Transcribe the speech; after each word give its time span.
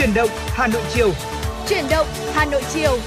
Chuyển 0.00 0.14
động 0.14 0.28
Hà 0.46 0.66
Nội 0.66 0.82
chiều. 0.94 1.10
Chuyển 1.68 1.84
động 1.90 2.06
Hà 2.32 2.44
Nội 2.44 2.62
chiều. 2.72 2.98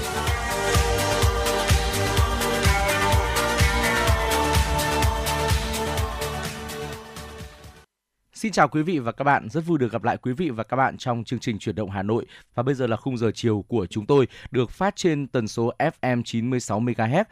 Xin 8.32 8.52
chào 8.52 8.68
quý 8.68 8.82
vị 8.82 8.98
và 8.98 9.12
các 9.12 9.24
bạn, 9.24 9.48
rất 9.48 9.60
vui 9.60 9.78
được 9.78 9.92
gặp 9.92 10.04
lại 10.04 10.16
quý 10.16 10.32
vị 10.32 10.50
và 10.50 10.64
các 10.64 10.76
bạn 10.76 10.96
trong 10.98 11.24
chương 11.24 11.38
trình 11.38 11.58
Chuyển 11.58 11.74
động 11.74 11.90
Hà 11.90 12.02
Nội 12.02 12.26
và 12.54 12.62
bây 12.62 12.74
giờ 12.74 12.86
là 12.86 12.96
khung 12.96 13.18
giờ 13.18 13.30
chiều 13.34 13.64
của 13.68 13.86
chúng 13.86 14.06
tôi 14.06 14.26
được 14.50 14.70
phát 14.70 14.96
trên 14.96 15.26
tần 15.26 15.48
số 15.48 15.72
FM 15.78 16.22
96 16.24 16.80
MHz 16.80 17.24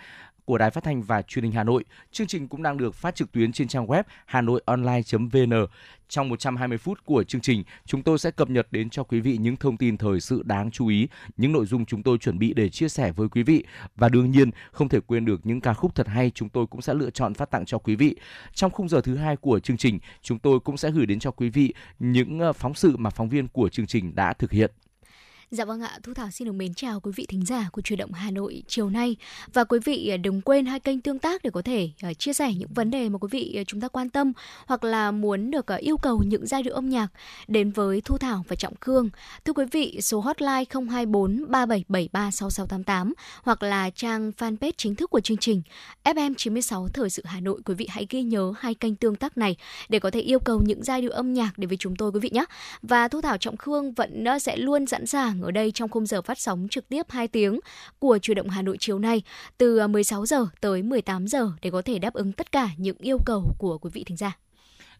của 0.44 0.58
Đài 0.58 0.70
Phát 0.70 0.84
thanh 0.84 1.02
và 1.02 1.22
Truyền 1.22 1.44
hình 1.44 1.52
Hà 1.52 1.64
Nội. 1.64 1.84
Chương 2.12 2.26
trình 2.26 2.48
cũng 2.48 2.62
đang 2.62 2.76
được 2.76 2.94
phát 2.94 3.14
trực 3.14 3.32
tuyến 3.32 3.52
trên 3.52 3.68
trang 3.68 3.86
web 3.86 4.02
hanoionline.vn. 4.26 5.66
Trong 6.08 6.28
120 6.28 6.78
phút 6.78 7.04
của 7.04 7.24
chương 7.24 7.40
trình, 7.40 7.64
chúng 7.86 8.02
tôi 8.02 8.18
sẽ 8.18 8.30
cập 8.30 8.50
nhật 8.50 8.66
đến 8.70 8.90
cho 8.90 9.04
quý 9.04 9.20
vị 9.20 9.36
những 9.36 9.56
thông 9.56 9.76
tin 9.76 9.96
thời 9.96 10.20
sự 10.20 10.42
đáng 10.44 10.70
chú 10.70 10.86
ý, 10.86 11.08
những 11.36 11.52
nội 11.52 11.66
dung 11.66 11.86
chúng 11.86 12.02
tôi 12.02 12.18
chuẩn 12.18 12.38
bị 12.38 12.54
để 12.54 12.68
chia 12.68 12.88
sẻ 12.88 13.12
với 13.12 13.28
quý 13.28 13.42
vị 13.42 13.64
và 13.96 14.08
đương 14.08 14.30
nhiên 14.30 14.50
không 14.72 14.88
thể 14.88 15.00
quên 15.00 15.24
được 15.24 15.46
những 15.46 15.60
ca 15.60 15.74
khúc 15.74 15.94
thật 15.94 16.08
hay 16.08 16.30
chúng 16.30 16.48
tôi 16.48 16.66
cũng 16.66 16.82
sẽ 16.82 16.94
lựa 16.94 17.10
chọn 17.10 17.34
phát 17.34 17.50
tặng 17.50 17.64
cho 17.64 17.78
quý 17.78 17.96
vị. 17.96 18.16
Trong 18.54 18.70
khung 18.70 18.88
giờ 18.88 19.00
thứ 19.00 19.16
hai 19.16 19.36
của 19.36 19.60
chương 19.60 19.76
trình, 19.76 19.98
chúng 20.22 20.38
tôi 20.38 20.60
cũng 20.60 20.76
sẽ 20.76 20.90
gửi 20.90 21.06
đến 21.06 21.18
cho 21.18 21.30
quý 21.30 21.48
vị 21.48 21.74
những 21.98 22.38
ờ, 22.38 22.52
phóng 22.52 22.74
sự 22.74 22.96
mà 22.96 23.10
phóng 23.10 23.28
viên 23.28 23.48
của 23.48 23.68
chương 23.68 23.86
trình 23.86 24.14
đã 24.14 24.32
thực 24.32 24.50
hiện. 24.50 24.70
Dạ 25.52 25.64
vâng 25.64 25.80
ạ, 25.80 25.98
Thu 26.02 26.14
Thảo 26.14 26.30
xin 26.30 26.46
được 26.46 26.52
mến 26.52 26.74
chào 26.74 27.00
quý 27.00 27.12
vị 27.16 27.26
thính 27.28 27.46
giả 27.46 27.68
của 27.72 27.82
Truyền 27.82 27.98
động 27.98 28.12
Hà 28.12 28.30
Nội 28.30 28.62
chiều 28.66 28.90
nay 28.90 29.16
và 29.52 29.64
quý 29.64 29.78
vị 29.84 30.08
à, 30.08 30.16
đừng 30.16 30.40
quên 30.40 30.66
hai 30.66 30.80
kênh 30.80 31.00
tương 31.00 31.18
tác 31.18 31.42
để 31.42 31.50
có 31.50 31.62
thể 31.62 31.90
à, 32.02 32.14
chia 32.14 32.32
sẻ 32.32 32.54
những 32.54 32.68
vấn 32.74 32.90
đề 32.90 33.08
mà 33.08 33.18
quý 33.18 33.28
vị 33.30 33.54
à, 33.58 33.62
chúng 33.66 33.80
ta 33.80 33.88
quan 33.88 34.10
tâm 34.10 34.32
hoặc 34.66 34.84
là 34.84 35.10
muốn 35.10 35.50
được 35.50 35.66
yêu 35.78 35.96
cầu 35.96 36.22
những 36.26 36.46
giai 36.46 36.62
điệu 36.62 36.74
âm 36.74 36.88
nhạc 36.88 37.08
đến 37.48 37.70
với 37.70 38.00
Thu 38.00 38.18
Thảo 38.18 38.44
và 38.48 38.56
Trọng 38.56 38.74
Khương. 38.80 39.10
Thưa 39.44 39.52
quý 39.52 39.64
vị, 39.70 39.98
số 40.02 40.20
hotline 40.20 40.64
024 40.90 41.44
3773 41.48 42.30
6688 42.30 43.14
hoặc 43.42 43.62
là 43.62 43.90
trang 43.90 44.32
fanpage 44.38 44.72
chính 44.76 44.94
thức 44.94 45.10
của 45.10 45.20
chương 45.20 45.36
trình 45.36 45.62
FM 46.04 46.34
96 46.36 46.88
Thời 46.88 47.10
sự 47.10 47.22
Hà 47.26 47.40
Nội 47.40 47.60
quý 47.64 47.74
vị 47.74 47.86
hãy 47.90 48.06
ghi 48.10 48.22
nhớ 48.22 48.52
hai 48.58 48.74
kênh 48.74 48.96
tương 48.96 49.16
tác 49.16 49.38
này 49.38 49.56
để 49.88 49.98
có 49.98 50.10
thể 50.10 50.20
yêu 50.20 50.38
cầu 50.38 50.62
những 50.66 50.84
giai 50.84 51.00
điệu 51.00 51.10
âm 51.10 51.32
nhạc 51.32 51.58
đến 51.58 51.68
với 51.68 51.76
chúng 51.76 51.96
tôi 51.96 52.10
quý 52.12 52.20
vị 52.20 52.30
nhé. 52.32 52.44
Và 52.82 53.08
Thu 53.08 53.20
Thảo 53.20 53.38
Trọng 53.38 53.56
Khương 53.56 53.92
vẫn 53.92 54.24
sẽ 54.40 54.56
luôn 54.56 54.86
sẵn 54.86 55.06
sàng 55.06 55.41
ở 55.42 55.50
đây 55.50 55.72
trong 55.72 55.88
khung 55.88 56.06
giờ 56.06 56.22
phát 56.22 56.38
sóng 56.38 56.66
trực 56.70 56.88
tiếp 56.88 57.06
2 57.08 57.28
tiếng 57.28 57.60
của 57.98 58.18
Chủ 58.22 58.34
động 58.34 58.48
Hà 58.48 58.62
Nội 58.62 58.76
chiều 58.80 58.98
nay 58.98 59.22
từ 59.58 59.78
à, 59.78 59.86
16 59.86 60.26
giờ 60.26 60.46
tới 60.60 60.82
18 60.82 61.26
giờ 61.26 61.52
để 61.62 61.70
có 61.70 61.82
thể 61.82 61.98
đáp 61.98 62.14
ứng 62.14 62.32
tất 62.32 62.52
cả 62.52 62.68
những 62.76 62.96
yêu 62.98 63.18
cầu 63.26 63.54
của 63.58 63.78
quý 63.78 63.90
vị 63.92 64.04
thính 64.04 64.16
giả. 64.16 64.38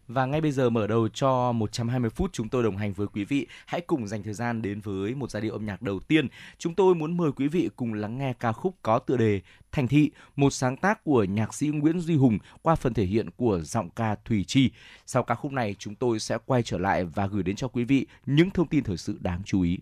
Và 0.07 0.25
ngay 0.25 0.41
bây 0.41 0.51
giờ 0.51 0.69
mở 0.69 0.87
đầu 0.87 1.07
cho 1.07 1.51
120 1.51 2.09
phút 2.09 2.33
chúng 2.33 2.49
tôi 2.49 2.63
đồng 2.63 2.77
hành 2.77 2.93
với 2.93 3.07
quý 3.07 3.25
vị. 3.25 3.47
Hãy 3.65 3.81
cùng 3.81 4.07
dành 4.07 4.23
thời 4.23 4.33
gian 4.33 4.61
đến 4.61 4.81
với 4.81 5.15
một 5.15 5.31
giai 5.31 5.41
điệu 5.41 5.53
âm 5.53 5.65
nhạc 5.65 5.81
đầu 5.81 5.99
tiên. 5.99 6.27
Chúng 6.57 6.75
tôi 6.75 6.95
muốn 6.95 7.17
mời 7.17 7.31
quý 7.31 7.47
vị 7.47 7.69
cùng 7.75 7.93
lắng 7.93 8.17
nghe 8.17 8.33
ca 8.39 8.51
khúc 8.51 8.75
có 8.81 8.99
tựa 8.99 9.17
đề 9.17 9.41
Thành 9.71 9.87
Thị, 9.87 10.11
một 10.35 10.49
sáng 10.49 10.77
tác 10.77 11.03
của 11.03 11.23
nhạc 11.23 11.53
sĩ 11.53 11.67
Nguyễn 11.67 11.99
Duy 11.99 12.15
Hùng 12.15 12.37
qua 12.61 12.75
phần 12.75 12.93
thể 12.93 13.05
hiện 13.05 13.29
của 13.31 13.59
giọng 13.61 13.89
ca 13.89 14.15
Thủy 14.25 14.43
Chi. 14.47 14.71
Sau 15.05 15.23
ca 15.23 15.35
khúc 15.35 15.51
này 15.51 15.75
chúng 15.79 15.95
tôi 15.95 16.19
sẽ 16.19 16.37
quay 16.45 16.63
trở 16.63 16.77
lại 16.77 17.05
và 17.05 17.27
gửi 17.27 17.43
đến 17.43 17.55
cho 17.55 17.67
quý 17.67 17.83
vị 17.83 18.07
những 18.25 18.49
thông 18.49 18.67
tin 18.67 18.83
thời 18.83 18.97
sự 18.97 19.17
đáng 19.21 19.41
chú 19.45 19.61
ý. 19.61 19.77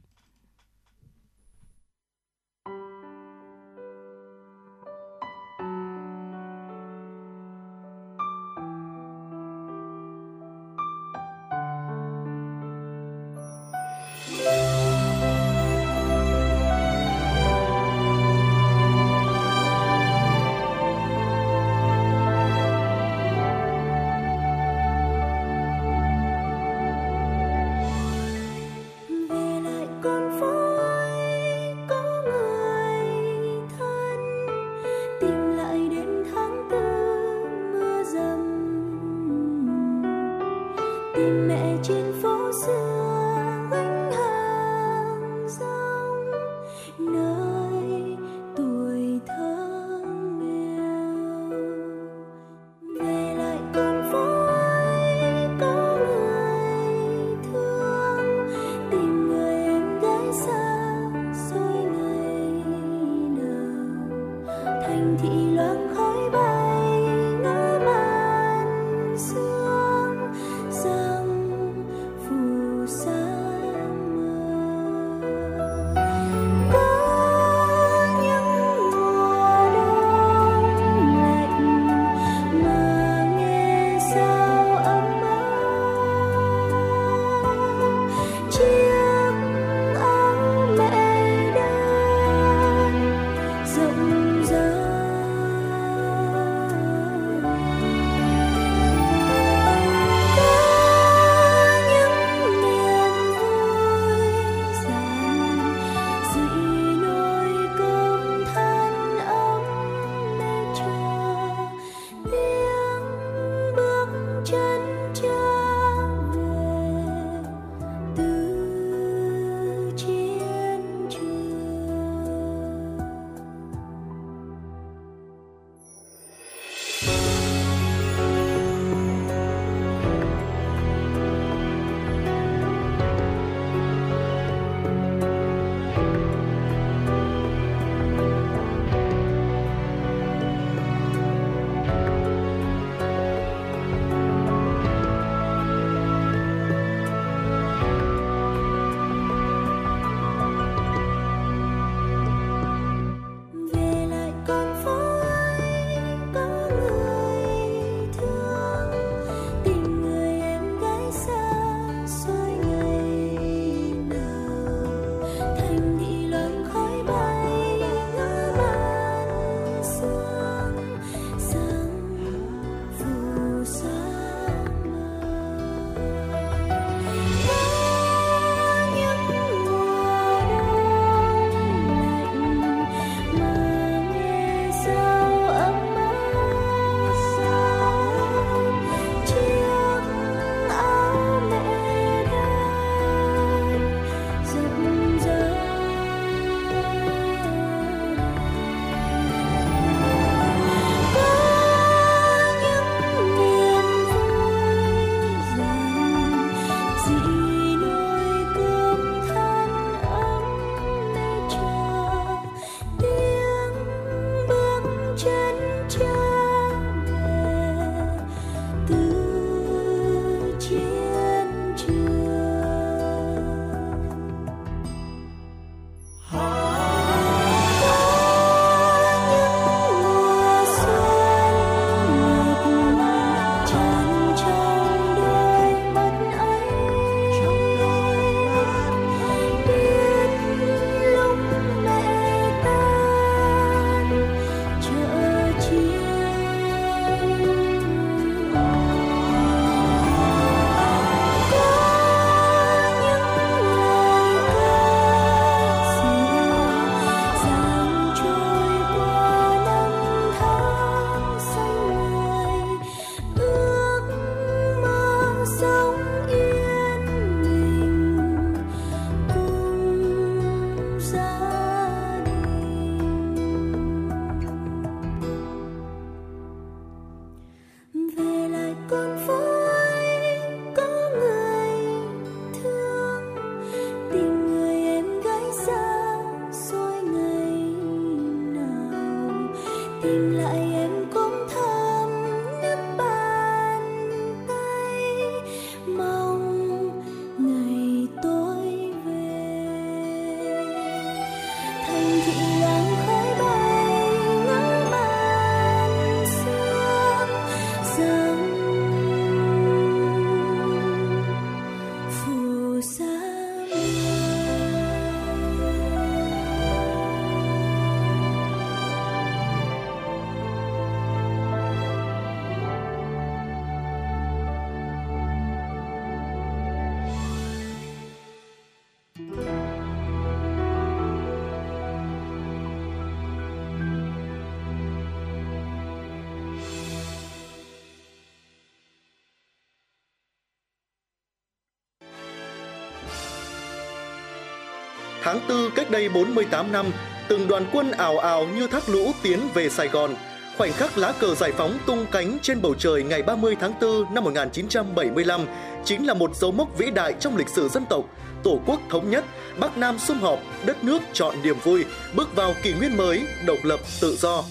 Tháng 345.22 345.40
4 345.50 345.72
cách 345.76 345.92
đây 345.92 346.10
48 346.10 346.72
năm, 346.72 346.86
từng 347.28 347.48
đoàn 347.48 347.66
quân 347.74 347.92
ảo 347.92 348.18
ảo 348.18 348.48
như 348.56 348.68
thác 348.68 348.90
lũ 348.90 349.12
tiến 349.24 349.40
về 349.54 349.70
Sài 349.70 349.88
Gòn. 349.88 350.16
Khoảnh 350.58 350.74
khắc 350.74 350.98
lá 350.98 351.14
cờ 351.20 351.36
giải 351.36 351.52
phóng 351.52 351.78
tung 351.86 352.06
cánh 352.12 352.38
trên 352.42 352.62
bầu 352.62 352.76
trời 352.80 353.04
ngày 353.04 353.24
30 353.24 353.56
tháng 353.60 353.74
4 353.82 354.14
năm 354.14 354.24
1975 354.24 355.46
chính 355.86 356.08
là 356.08 356.14
một 356.14 356.36
dấu 356.36 356.52
mốc 356.52 356.78
vĩ 356.78 356.92
đại 356.92 357.14
trong 357.20 357.38
lịch 357.38 357.50
sử 357.50 357.70
dân 357.70 357.86
tộc. 357.86 358.06
Tổ 358.44 358.60
quốc 358.66 358.80
thống 358.90 359.10
nhất, 359.10 359.26
Bắc 359.60 359.78
Nam 359.78 360.00
sum 360.00 360.20
họp, 360.20 360.40
đất 360.66 360.84
nước 360.84 361.02
chọn 361.14 361.36
niềm 361.44 361.56
vui, 361.64 361.86
bước 362.16 362.36
vào 362.36 362.54
kỷ 362.64 362.74
nguyên 362.74 362.98
mới, 362.98 363.26
độc 363.46 363.58
lập, 363.64 363.80
tự 364.02 364.16
do. 364.16 364.44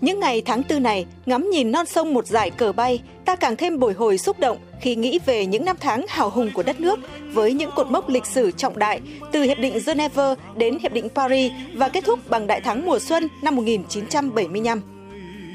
Những 0.00 0.20
ngày 0.20 0.42
tháng 0.42 0.62
tư 0.62 0.80
này, 0.80 1.06
ngắm 1.26 1.50
nhìn 1.50 1.72
non 1.72 1.86
sông 1.86 2.14
một 2.14 2.26
dải 2.26 2.50
cờ 2.50 2.72
bay, 2.72 3.02
ta 3.24 3.36
càng 3.36 3.56
thêm 3.56 3.78
bồi 3.78 3.92
hồi 3.92 4.18
xúc 4.18 4.38
động 4.38 4.58
khi 4.80 4.96
nghĩ 4.96 5.18
về 5.26 5.46
những 5.46 5.64
năm 5.64 5.76
tháng 5.80 6.06
hào 6.08 6.30
hùng 6.30 6.50
của 6.54 6.62
đất 6.62 6.80
nước 6.80 6.98
với 7.32 7.52
những 7.52 7.70
cột 7.76 7.90
mốc 7.90 8.08
lịch 8.08 8.26
sử 8.26 8.50
trọng 8.50 8.78
đại 8.78 9.00
từ 9.32 9.42
Hiệp 9.42 9.58
định 9.58 9.78
Geneva 9.86 10.34
đến 10.56 10.78
Hiệp 10.82 10.92
định 10.92 11.08
Paris 11.14 11.52
và 11.74 11.88
kết 11.88 12.04
thúc 12.04 12.30
bằng 12.30 12.46
Đại 12.46 12.60
thắng 12.60 12.86
mùa 12.86 12.98
xuân 12.98 13.28
năm 13.42 13.56
1975. 13.56 14.80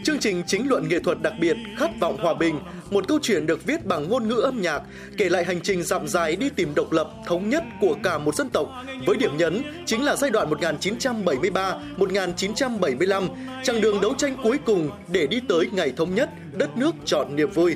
Chương 0.03 0.19
trình 0.19 0.43
chính 0.47 0.69
luận 0.69 0.89
nghệ 0.89 0.99
thuật 0.99 1.21
đặc 1.21 1.33
biệt 1.39 1.57
Khát 1.77 1.99
vọng 1.99 2.17
hòa 2.17 2.33
bình, 2.33 2.59
một 2.93 3.07
câu 3.07 3.19
chuyện 3.21 3.45
được 3.45 3.65
viết 3.65 3.85
bằng 3.85 4.09
ngôn 4.09 4.27
ngữ 4.27 4.35
âm 4.35 4.61
nhạc, 4.61 4.81
kể 5.17 5.29
lại 5.29 5.43
hành 5.43 5.61
trình 5.61 5.83
dặm 5.83 6.07
dài 6.07 6.35
đi 6.35 6.49
tìm 6.49 6.75
độc 6.75 6.91
lập, 6.91 7.09
thống 7.25 7.49
nhất 7.49 7.63
của 7.81 7.95
cả 8.03 8.17
một 8.17 8.35
dân 8.35 8.49
tộc, 8.49 8.67
với 9.05 9.17
điểm 9.17 9.37
nhấn 9.37 9.63
chính 9.85 10.03
là 10.03 10.15
giai 10.15 10.31
đoạn 10.31 10.49
1973-1975, 10.49 13.27
chặng 13.63 13.81
đường 13.81 14.01
đấu 14.01 14.13
tranh 14.17 14.35
cuối 14.43 14.57
cùng 14.65 14.89
để 15.07 15.27
đi 15.27 15.39
tới 15.49 15.69
ngày 15.71 15.93
thống 15.97 16.15
nhất, 16.15 16.29
đất 16.53 16.77
nước 16.77 16.95
chọn 17.05 17.35
niềm 17.35 17.51
vui. 17.51 17.75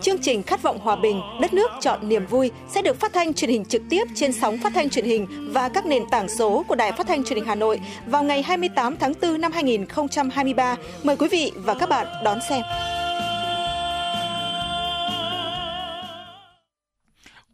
Chương 0.00 0.18
trình 0.18 0.42
Khát 0.42 0.62
vọng 0.62 0.78
hòa 0.78 0.96
bình, 0.96 1.20
đất 1.40 1.54
nước 1.54 1.70
chọn 1.80 2.08
niềm 2.08 2.26
vui 2.26 2.50
sẽ 2.74 2.82
được 2.82 3.00
phát 3.00 3.12
thanh 3.12 3.34
truyền 3.34 3.50
hình 3.50 3.64
trực 3.64 3.82
tiếp 3.90 4.04
trên 4.14 4.32
sóng 4.32 4.58
phát 4.58 4.72
thanh 4.74 4.90
truyền 4.90 5.04
hình 5.04 5.26
và 5.52 5.68
các 5.68 5.86
nền 5.86 6.02
tảng 6.10 6.28
số 6.28 6.64
của 6.68 6.74
Đài 6.74 6.92
Phát 6.92 7.06
thanh 7.06 7.24
Truyền 7.24 7.36
hình 7.36 7.48
Hà 7.48 7.54
Nội 7.54 7.80
vào 8.06 8.22
ngày 8.22 8.42
28 8.42 8.96
tháng 8.96 9.12
4 9.22 9.40
năm 9.40 9.52
2023. 9.52 10.76
Mời 11.02 11.16
quý 11.16 11.28
vị 11.28 11.52
và 11.56 11.74
các 11.74 11.88
bạn 11.88 12.06
đón 12.24 12.38
xem. 12.48 12.62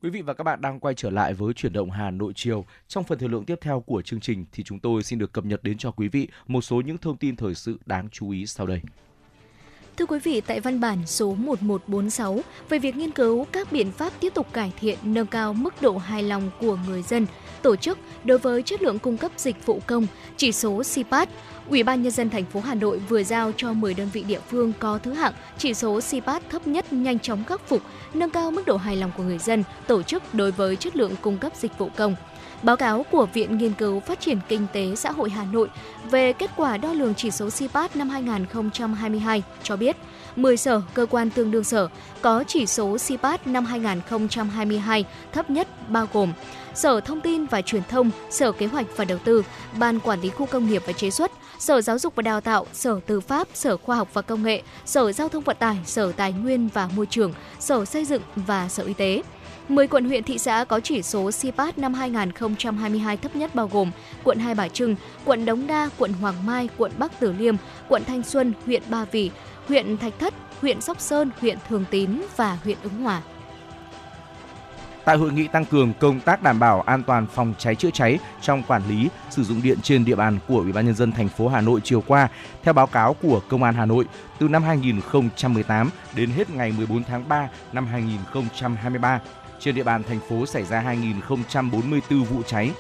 Quý 0.05 0.11
vị 0.11 0.23
và 0.23 0.35
các 0.35 0.45
bạn 0.45 0.61
đang 0.61 0.81
quay 0.81 0.95
trở 0.95 1.11
lại 1.11 1.35
với 1.35 1.55
chuyển 1.55 1.73
động 1.73 1.91
Hà 1.91 2.11
Nội 2.11 2.33
chiều. 2.37 2.65
Trong 2.89 3.05
phần 3.05 3.19
thời 3.19 3.29
lượng 3.29 3.45
tiếp 3.45 3.59
theo 3.61 3.81
của 3.81 4.03
chương 4.03 4.21
trình 4.21 4.45
thì 4.53 4.63
chúng 4.63 4.79
tôi 4.79 5.03
xin 5.03 5.19
được 5.19 5.33
cập 5.33 5.45
nhật 5.45 5.63
đến 5.63 5.79
cho 5.79 5.91
quý 5.91 6.09
vị 6.09 6.29
một 6.47 6.61
số 6.61 6.81
những 6.81 6.99
thông 6.99 7.17
tin 7.17 7.37
thời 7.37 7.55
sự 7.55 7.79
đáng 7.87 8.09
chú 8.13 8.31
ý 8.31 8.47
sau 8.47 8.67
đây. 8.67 8.81
Thưa 9.97 10.07
quý 10.07 10.19
vị, 10.19 10.41
tại 10.41 10.61
văn 10.61 10.81
bản 10.81 11.07
số 11.07 11.35
1146 11.35 12.41
về 12.69 12.79
việc 12.79 12.97
nghiên 12.97 13.11
cứu 13.11 13.47
các 13.53 13.73
biện 13.73 13.93
pháp 13.93 14.13
tiếp 14.21 14.35
tục 14.35 14.53
cải 14.53 14.73
thiện 14.81 14.99
nâng 15.03 15.27
cao 15.27 15.55
mức 15.55 15.75
độ 15.83 15.97
hài 15.97 16.23
lòng 16.23 16.51
của 16.61 16.79
người 16.89 17.03
dân, 17.03 17.27
tổ 17.65 17.77
chức 17.77 17.99
đối 18.25 18.39
với 18.39 18.63
chất 18.63 18.83
lượng 18.83 18.99
cung 18.99 19.17
cấp 19.17 19.33
dịch 19.37 19.67
vụ 19.67 19.81
công, 19.87 20.07
chỉ 20.37 20.53
số 20.53 20.83
CPAT, 20.95 21.29
Ủy 21.69 21.83
ban 21.83 22.03
nhân 22.03 22.13
dân 22.13 22.31
thành 22.31 22.45
phố 22.45 22.61
Hà 22.61 22.75
Nội 22.75 22.99
vừa 23.09 23.23
giao 23.23 23.53
cho 23.57 23.73
10 23.73 23.95
đơn 23.95 24.09
vị 24.13 24.23
địa 24.23 24.41
phương 24.51 24.73
có 24.79 24.99
thứ 25.03 25.13
hạng 25.13 25.33
chỉ 25.59 25.75
số 25.75 26.01
CPAT 26.11 26.51
thấp 26.51 26.67
nhất 26.67 26.93
nhanh 26.93 27.19
chóng 27.19 27.45
khắc 27.45 27.69
phục, 27.69 27.83
nâng 28.15 28.31
cao 28.31 28.51
mức 28.51 28.67
độ 28.67 28.77
hài 28.77 28.97
lòng 28.97 29.11
của 29.17 29.23
người 29.23 29.39
dân, 29.39 29.65
tổ 29.87 30.03
chức 30.03 30.35
đối 30.35 30.51
với 30.51 30.77
chất 30.77 30.97
lượng 30.97 31.13
cung 31.23 31.39
cấp 31.39 31.53
dịch 31.57 31.79
vụ 31.79 31.89
công. 31.97 32.17
Báo 32.63 32.77
cáo 32.77 33.03
của 33.11 33.27
Viện 33.35 33.59
Nghiên 33.59 33.73
cứu 33.73 34.01
Phát 34.01 34.21
triển 34.21 34.39
Kinh 34.49 34.67
tế 34.73 34.95
Xã 34.97 35.11
hội 35.11 35.31
Hà 35.31 35.45
Nội 35.45 35.69
về 36.11 36.33
kết 36.33 36.51
quả 36.57 36.77
đo 36.77 36.93
lường 36.93 37.15
chỉ 37.15 37.31
số 37.31 37.49
CPAT 37.51 37.97
năm 37.97 38.09
2022 38.09 39.43
cho 39.63 39.77
biết, 39.77 39.97
10 40.37 40.57
sở, 40.57 40.83
cơ 40.95 41.07
quan 41.11 41.31
tương 41.31 41.51
đương 41.51 41.65
sở 41.65 41.89
có 42.21 42.45
chỉ 42.47 42.67
số 42.67 42.97
CPAT 43.09 43.47
năm 43.47 43.65
2022 43.65 45.05
thấp 45.33 45.51
nhất 45.51 45.69
bao 45.89 46.09
gồm 46.13 46.33
Sở 46.75 47.01
Thông 47.01 47.21
tin 47.21 47.47
và 47.47 47.63
Truyền 47.63 47.83
thông, 47.89 48.11
Sở 48.31 48.53
Kế 48.53 48.67
hoạch 48.67 48.87
và 48.97 49.05
Đầu 49.05 49.19
tư, 49.19 49.45
Ban 49.79 50.01
Quản 50.01 50.21
lý 50.21 50.31
Khu 50.31 50.47
công 50.47 50.67
nghiệp 50.67 50.83
và 50.87 50.93
Chế 50.93 51.11
xuất, 51.11 51.31
Sở 51.59 51.81
Giáo 51.81 51.99
dục 51.99 52.15
và 52.17 52.23
Đào 52.23 52.41
tạo, 52.41 52.67
Sở 52.73 53.01
Tư 53.07 53.21
pháp, 53.21 53.49
Sở 53.55 53.77
Khoa 53.77 53.97
học 53.97 54.09
và 54.13 54.23
Công 54.23 54.43
nghệ, 54.43 54.63
Sở 54.85 55.13
Giao 55.13 55.29
thông 55.29 55.45
Vận 55.45 55.57
tải, 55.61 55.77
Sở 55.85 56.13
Tài 56.13 56.33
nguyên 56.33 56.69
và 56.75 56.89
Môi 56.97 57.07
trường, 57.07 57.33
Sở 57.59 57.85
Xây 57.85 58.05
dựng 58.05 58.23
và 58.37 58.69
Sở 58.69 58.85
Y 58.85 58.95
tế. 58.95 59.23
10 59.69 59.87
quận 59.87 60.05
huyện 60.05 60.23
thị 60.23 60.39
xã 60.39 60.65
có 60.65 60.81
chỉ 60.81 61.03
số 61.03 61.31
CPAT 61.43 61.79
năm 61.79 61.95
2022 61.95 63.17
thấp 63.17 63.37
nhất 63.37 63.55
bao 63.55 63.69
gồm 63.73 63.91
quận 64.25 64.39
Hai 64.39 64.55
Bà 64.55 64.69
Trưng, 64.69 64.97
quận 65.25 65.45
Đống 65.45 65.67
Đa, 65.67 65.89
quận 65.99 66.13
Hoàng 66.13 66.47
Mai, 66.47 66.69
quận 66.77 66.93
Bắc 66.99 67.21
Từ 67.21 67.33
Liêm, 67.33 67.55
quận 67.89 68.05
Thanh 68.05 68.23
Xuân, 68.23 68.53
huyện 68.67 68.83
Ba 68.89 69.05
Vì, 69.13 69.31
huyện 69.69 69.97
Thạch 69.97 70.19
Thất, 70.19 70.35
huyện 70.61 70.81
Sóc 70.81 71.01
Sơn, 71.01 71.31
huyện 71.41 71.59
Thường 71.69 71.85
Tín 71.91 72.11
và 72.37 72.59
huyện 72.65 72.79
Ứng 72.83 73.03
Hòa. 73.03 73.23
Tại 75.05 75.17
hội 75.17 75.33
nghị 75.33 75.49
tăng 75.49 75.65
cường 75.65 75.93
công 76.01 76.21
tác 76.21 76.43
đảm 76.43 76.59
bảo 76.59 76.81
an 76.81 77.03
toàn 77.03 77.27
phòng 77.27 77.55
cháy 77.59 77.75
chữa 77.75 77.91
cháy 77.91 78.19
trong 78.41 78.63
quản 78.63 78.83
lý 78.89 79.09
sử 79.31 79.45
dụng 79.45 79.63
điện 79.63 79.79
trên 79.83 80.05
địa 80.05 80.15
bàn 80.15 80.39
của 80.49 80.59
Ủy 80.59 80.73
ban 80.73 80.87
nhân 80.87 80.95
dân 80.95 81.13
thành 81.13 81.29
phố 81.29 81.49
Hà 81.49 81.61
Nội 81.61 81.81
chiều 81.85 82.03
qua, 82.07 82.29
theo 82.63 82.75
báo 82.75 82.87
cáo 82.87 83.15
của 83.15 83.41
Công 83.49 83.63
an 83.63 83.75
Hà 83.75 83.87
Nội, 83.87 84.05
từ 84.39 84.49
năm 84.49 84.63
2018 84.63 85.91
đến 86.17 86.31
hết 86.31 86.51
ngày 86.51 86.73
14 86.73 87.05
tháng 87.05 87.29
3 87.29 87.49
năm 87.73 87.87
2023, 87.87 89.21
trên 89.61 89.75
địa 89.75 89.83
bàn 89.83 90.03
thành 90.03 90.21
phố 90.29 90.47
xảy 90.47 90.65
ra 90.65 90.81
2044 90.81 92.25
vụ 92.25 92.43
cháy. 92.47 92.71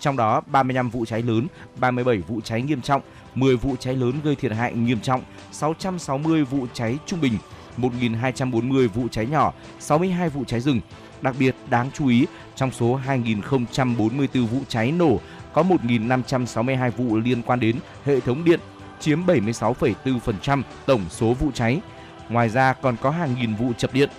Trong 0.00 0.16
đó 0.16 0.40
35 0.46 0.90
vụ 0.90 1.04
cháy 1.04 1.22
lớn, 1.22 1.46
37 1.76 2.18
vụ 2.18 2.40
cháy 2.40 2.62
nghiêm 2.62 2.80
trọng, 2.80 3.02
10 3.34 3.56
vụ 3.56 3.76
cháy 3.76 3.96
lớn 3.96 4.12
gây 4.24 4.34
thiệt 4.34 4.52
hại 4.52 4.72
nghiêm 4.74 5.00
trọng, 5.00 5.22
660 5.52 6.44
vụ 6.44 6.66
cháy 6.74 6.98
trung 7.06 7.20
bình, 7.20 7.38
1.240 7.76 8.88
vụ 8.88 9.08
cháy 9.10 9.26
nhỏ, 9.26 9.52
62 9.78 10.28
vụ 10.28 10.44
cháy 10.44 10.60
rừng. 10.60 10.80
Đặc 11.22 11.34
biệt 11.38 11.54
đáng 11.70 11.90
chú 11.94 12.08
ý, 12.08 12.26
trong 12.56 12.70
số 12.70 13.00
2.044 13.06 14.46
vụ 14.46 14.60
cháy 14.68 14.92
nổ, 14.92 15.20
có 15.52 15.62
1.562 15.62 16.90
vụ 16.90 17.16
liên 17.16 17.42
quan 17.42 17.60
đến 17.60 17.76
hệ 18.04 18.20
thống 18.20 18.44
điện, 18.44 18.60
chiếm 19.00 19.26
76,4% 19.26 20.62
tổng 20.86 21.04
số 21.10 21.34
vụ 21.34 21.50
cháy. 21.54 21.80
Ngoài 22.28 22.48
ra 22.48 22.72
còn 22.72 22.96
có 22.96 23.10
hàng 23.10 23.34
nghìn 23.40 23.54
vụ 23.54 23.72
chập 23.72 23.94
điện. 23.94 24.10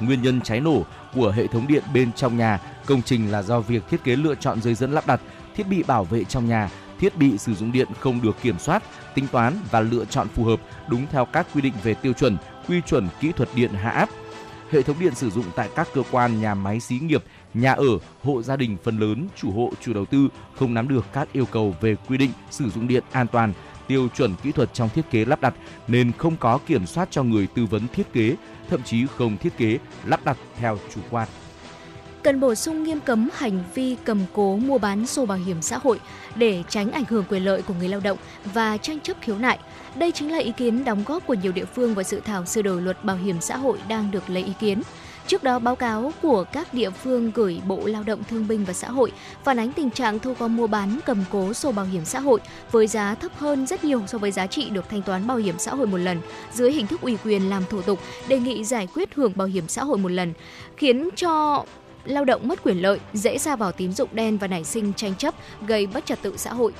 Nguyên 0.00 0.22
nhân 0.22 0.40
cháy 0.40 0.60
nổ 0.60 0.84
của 1.14 1.30
hệ 1.30 1.46
thống 1.46 1.66
điện 1.66 1.82
bên 1.94 2.12
trong 2.12 2.36
nhà, 2.36 2.60
công 2.86 3.02
trình 3.02 3.32
là 3.32 3.42
do 3.42 3.60
việc 3.60 3.82
thiết 3.90 4.04
kế 4.04 4.16
lựa 4.16 4.34
chọn 4.34 4.62
dây 4.62 4.74
dẫn 4.74 4.92
lắp 4.92 5.06
đặt, 5.06 5.20
thiết 5.56 5.68
bị 5.68 5.82
bảo 5.82 6.04
vệ 6.04 6.24
trong 6.24 6.48
nhà, 6.48 6.70
thiết 6.98 7.16
bị 7.16 7.38
sử 7.38 7.54
dụng 7.54 7.72
điện 7.72 7.88
không 8.00 8.22
được 8.22 8.36
kiểm 8.42 8.58
soát, 8.58 8.82
tính 9.14 9.26
toán 9.32 9.54
và 9.70 9.80
lựa 9.80 10.04
chọn 10.04 10.28
phù 10.28 10.44
hợp 10.44 10.60
đúng 10.88 11.06
theo 11.10 11.24
các 11.24 11.46
quy 11.54 11.60
định 11.60 11.74
về 11.82 11.94
tiêu 11.94 12.12
chuẩn, 12.12 12.36
quy 12.68 12.80
chuẩn 12.86 13.08
kỹ 13.20 13.32
thuật 13.32 13.48
điện 13.54 13.72
hạ 13.72 13.90
áp. 13.90 14.08
Hệ 14.70 14.82
thống 14.82 14.96
điện 15.00 15.14
sử 15.14 15.30
dụng 15.30 15.44
tại 15.56 15.68
các 15.76 15.88
cơ 15.94 16.02
quan, 16.10 16.40
nhà 16.40 16.54
máy 16.54 16.80
xí 16.80 16.98
nghiệp, 16.98 17.24
nhà 17.54 17.72
ở, 17.72 17.98
hộ 18.22 18.42
gia 18.42 18.56
đình 18.56 18.76
phần 18.84 18.98
lớn 18.98 19.28
chủ 19.36 19.50
hộ, 19.50 19.72
chủ 19.80 19.92
đầu 19.92 20.04
tư 20.04 20.28
không 20.58 20.74
nắm 20.74 20.88
được 20.88 21.04
các 21.12 21.28
yêu 21.32 21.46
cầu 21.46 21.74
về 21.80 21.96
quy 22.08 22.16
định 22.16 22.30
sử 22.50 22.70
dụng 22.70 22.88
điện 22.88 23.04
an 23.12 23.26
toàn, 23.26 23.52
tiêu 23.86 24.08
chuẩn 24.16 24.34
kỹ 24.42 24.52
thuật 24.52 24.74
trong 24.74 24.88
thiết 24.88 25.10
kế 25.10 25.24
lắp 25.24 25.40
đặt 25.40 25.54
nên 25.88 26.12
không 26.18 26.36
có 26.36 26.58
kiểm 26.66 26.86
soát 26.86 27.08
cho 27.10 27.22
người 27.22 27.46
tư 27.46 27.66
vấn 27.66 27.82
thiết 27.92 28.12
kế, 28.12 28.36
thậm 28.68 28.82
chí 28.82 29.06
không 29.16 29.36
thiết 29.36 29.56
kế 29.58 29.78
lắp 30.04 30.24
đặt 30.24 30.36
theo 30.56 30.78
chủ 30.94 31.00
quan 31.10 31.28
cần 32.22 32.40
bổ 32.40 32.54
sung 32.54 32.82
nghiêm 32.82 33.00
cấm 33.00 33.28
hành 33.34 33.64
vi 33.74 33.96
cầm 34.04 34.20
cố 34.32 34.56
mua 34.56 34.78
bán 34.78 35.06
sổ 35.06 35.26
bảo 35.26 35.38
hiểm 35.38 35.62
xã 35.62 35.78
hội 35.78 36.00
để 36.34 36.62
tránh 36.68 36.92
ảnh 36.92 37.04
hưởng 37.08 37.24
quyền 37.28 37.44
lợi 37.44 37.62
của 37.62 37.74
người 37.74 37.88
lao 37.88 38.00
động 38.00 38.18
và 38.54 38.76
tranh 38.76 39.00
chấp 39.00 39.16
khiếu 39.20 39.38
nại. 39.38 39.58
Đây 39.94 40.12
chính 40.12 40.32
là 40.32 40.38
ý 40.38 40.52
kiến 40.56 40.84
đóng 40.84 41.04
góp 41.06 41.26
của 41.26 41.34
nhiều 41.34 41.52
địa 41.52 41.64
phương 41.64 41.94
vào 41.94 42.02
dự 42.02 42.20
thảo 42.20 42.44
sửa 42.44 42.62
đổi 42.62 42.82
luật 42.82 43.04
bảo 43.04 43.16
hiểm 43.16 43.40
xã 43.40 43.56
hội 43.56 43.78
đang 43.88 44.10
được 44.10 44.30
lấy 44.30 44.44
ý 44.44 44.52
kiến. 44.60 44.82
Trước 45.26 45.42
đó, 45.42 45.58
báo 45.58 45.76
cáo 45.76 46.12
của 46.22 46.44
các 46.44 46.74
địa 46.74 46.90
phương 46.90 47.30
gửi 47.34 47.60
Bộ 47.66 47.80
Lao 47.84 48.02
động 48.02 48.22
Thương 48.30 48.48
binh 48.48 48.64
và 48.64 48.72
Xã 48.72 48.90
hội 48.90 49.12
phản 49.44 49.58
ánh 49.58 49.72
tình 49.72 49.90
trạng 49.90 50.18
thu 50.18 50.34
gom 50.38 50.56
mua 50.56 50.66
bán 50.66 50.98
cầm 51.06 51.24
cố 51.30 51.52
sổ 51.52 51.72
bảo 51.72 51.84
hiểm 51.84 52.04
xã 52.04 52.20
hội 52.20 52.40
với 52.70 52.86
giá 52.86 53.14
thấp 53.14 53.32
hơn 53.38 53.66
rất 53.66 53.84
nhiều 53.84 54.02
so 54.06 54.18
với 54.18 54.30
giá 54.30 54.46
trị 54.46 54.70
được 54.70 54.88
thanh 54.88 55.02
toán 55.02 55.26
bảo 55.26 55.36
hiểm 55.36 55.54
xã 55.58 55.74
hội 55.74 55.86
một 55.86 55.96
lần 55.96 56.20
dưới 56.52 56.72
hình 56.72 56.86
thức 56.86 57.00
ủy 57.00 57.18
quyền 57.24 57.50
làm 57.50 57.62
thủ 57.70 57.82
tục 57.82 57.98
đề 58.28 58.38
nghị 58.38 58.64
giải 58.64 58.88
quyết 58.94 59.14
hưởng 59.14 59.32
bảo 59.36 59.48
hiểm 59.48 59.68
xã 59.68 59.84
hội 59.84 59.98
một 59.98 60.12
lần, 60.12 60.32
khiến 60.76 61.08
cho 61.16 61.64
lao 62.04 62.24
động 62.24 62.48
mất 62.48 62.62
quyền 62.62 62.82
lợi, 62.82 62.98
dễ 63.12 63.38
ra 63.38 63.56
vào 63.56 63.72
tín 63.72 63.92
dụng 63.92 64.08
đen 64.12 64.38
và 64.38 64.46
nảy 64.46 64.64
sinh 64.64 64.92
tranh 64.92 65.14
chấp 65.14 65.34
gây 65.66 65.86
bất 65.86 66.06
trật 66.06 66.22
tự 66.22 66.36
xã 66.36 66.52
hội. 66.52 66.72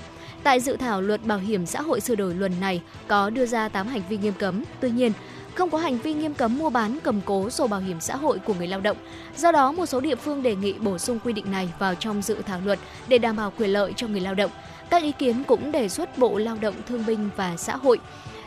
Tại 0.42 0.60
dự 0.60 0.76
thảo 0.76 1.00
luật 1.00 1.24
bảo 1.24 1.38
hiểm 1.38 1.66
xã 1.66 1.80
hội 1.80 2.00
sửa 2.00 2.14
đổi 2.14 2.34
lần 2.34 2.52
này 2.60 2.82
có 3.08 3.30
đưa 3.30 3.46
ra 3.46 3.68
8 3.68 3.86
hành 3.86 4.02
vi 4.08 4.16
nghiêm 4.16 4.34
cấm. 4.38 4.64
Tuy 4.80 4.90
nhiên, 4.90 5.12
không 5.54 5.70
có 5.70 5.78
hành 5.78 5.98
vi 5.98 6.14
nghiêm 6.14 6.34
cấm 6.34 6.58
mua 6.58 6.70
bán 6.70 6.98
cầm 7.02 7.20
cố 7.24 7.50
sổ 7.50 7.66
bảo 7.66 7.80
hiểm 7.80 8.00
xã 8.00 8.16
hội 8.16 8.38
của 8.38 8.54
người 8.54 8.66
lao 8.66 8.80
động. 8.80 8.96
Do 9.36 9.52
đó, 9.52 9.72
một 9.72 9.86
số 9.86 10.00
địa 10.00 10.14
phương 10.14 10.42
đề 10.42 10.54
nghị 10.54 10.72
bổ 10.72 10.98
sung 10.98 11.18
quy 11.24 11.32
định 11.32 11.50
này 11.50 11.68
vào 11.78 11.94
trong 11.94 12.22
dự 12.22 12.36
thảo 12.46 12.60
luật 12.64 12.78
để 13.08 13.18
đảm 13.18 13.36
bảo 13.36 13.52
quyền 13.58 13.70
lợi 13.70 13.92
cho 13.96 14.06
người 14.06 14.20
lao 14.20 14.34
động. 14.34 14.50
Các 14.90 15.02
ý 15.02 15.12
kiến 15.12 15.44
cũng 15.44 15.72
đề 15.72 15.88
xuất 15.88 16.18
Bộ 16.18 16.38
Lao 16.38 16.56
động 16.60 16.74
Thương 16.88 17.06
binh 17.06 17.30
và 17.36 17.56
Xã 17.56 17.76
hội 17.76 17.98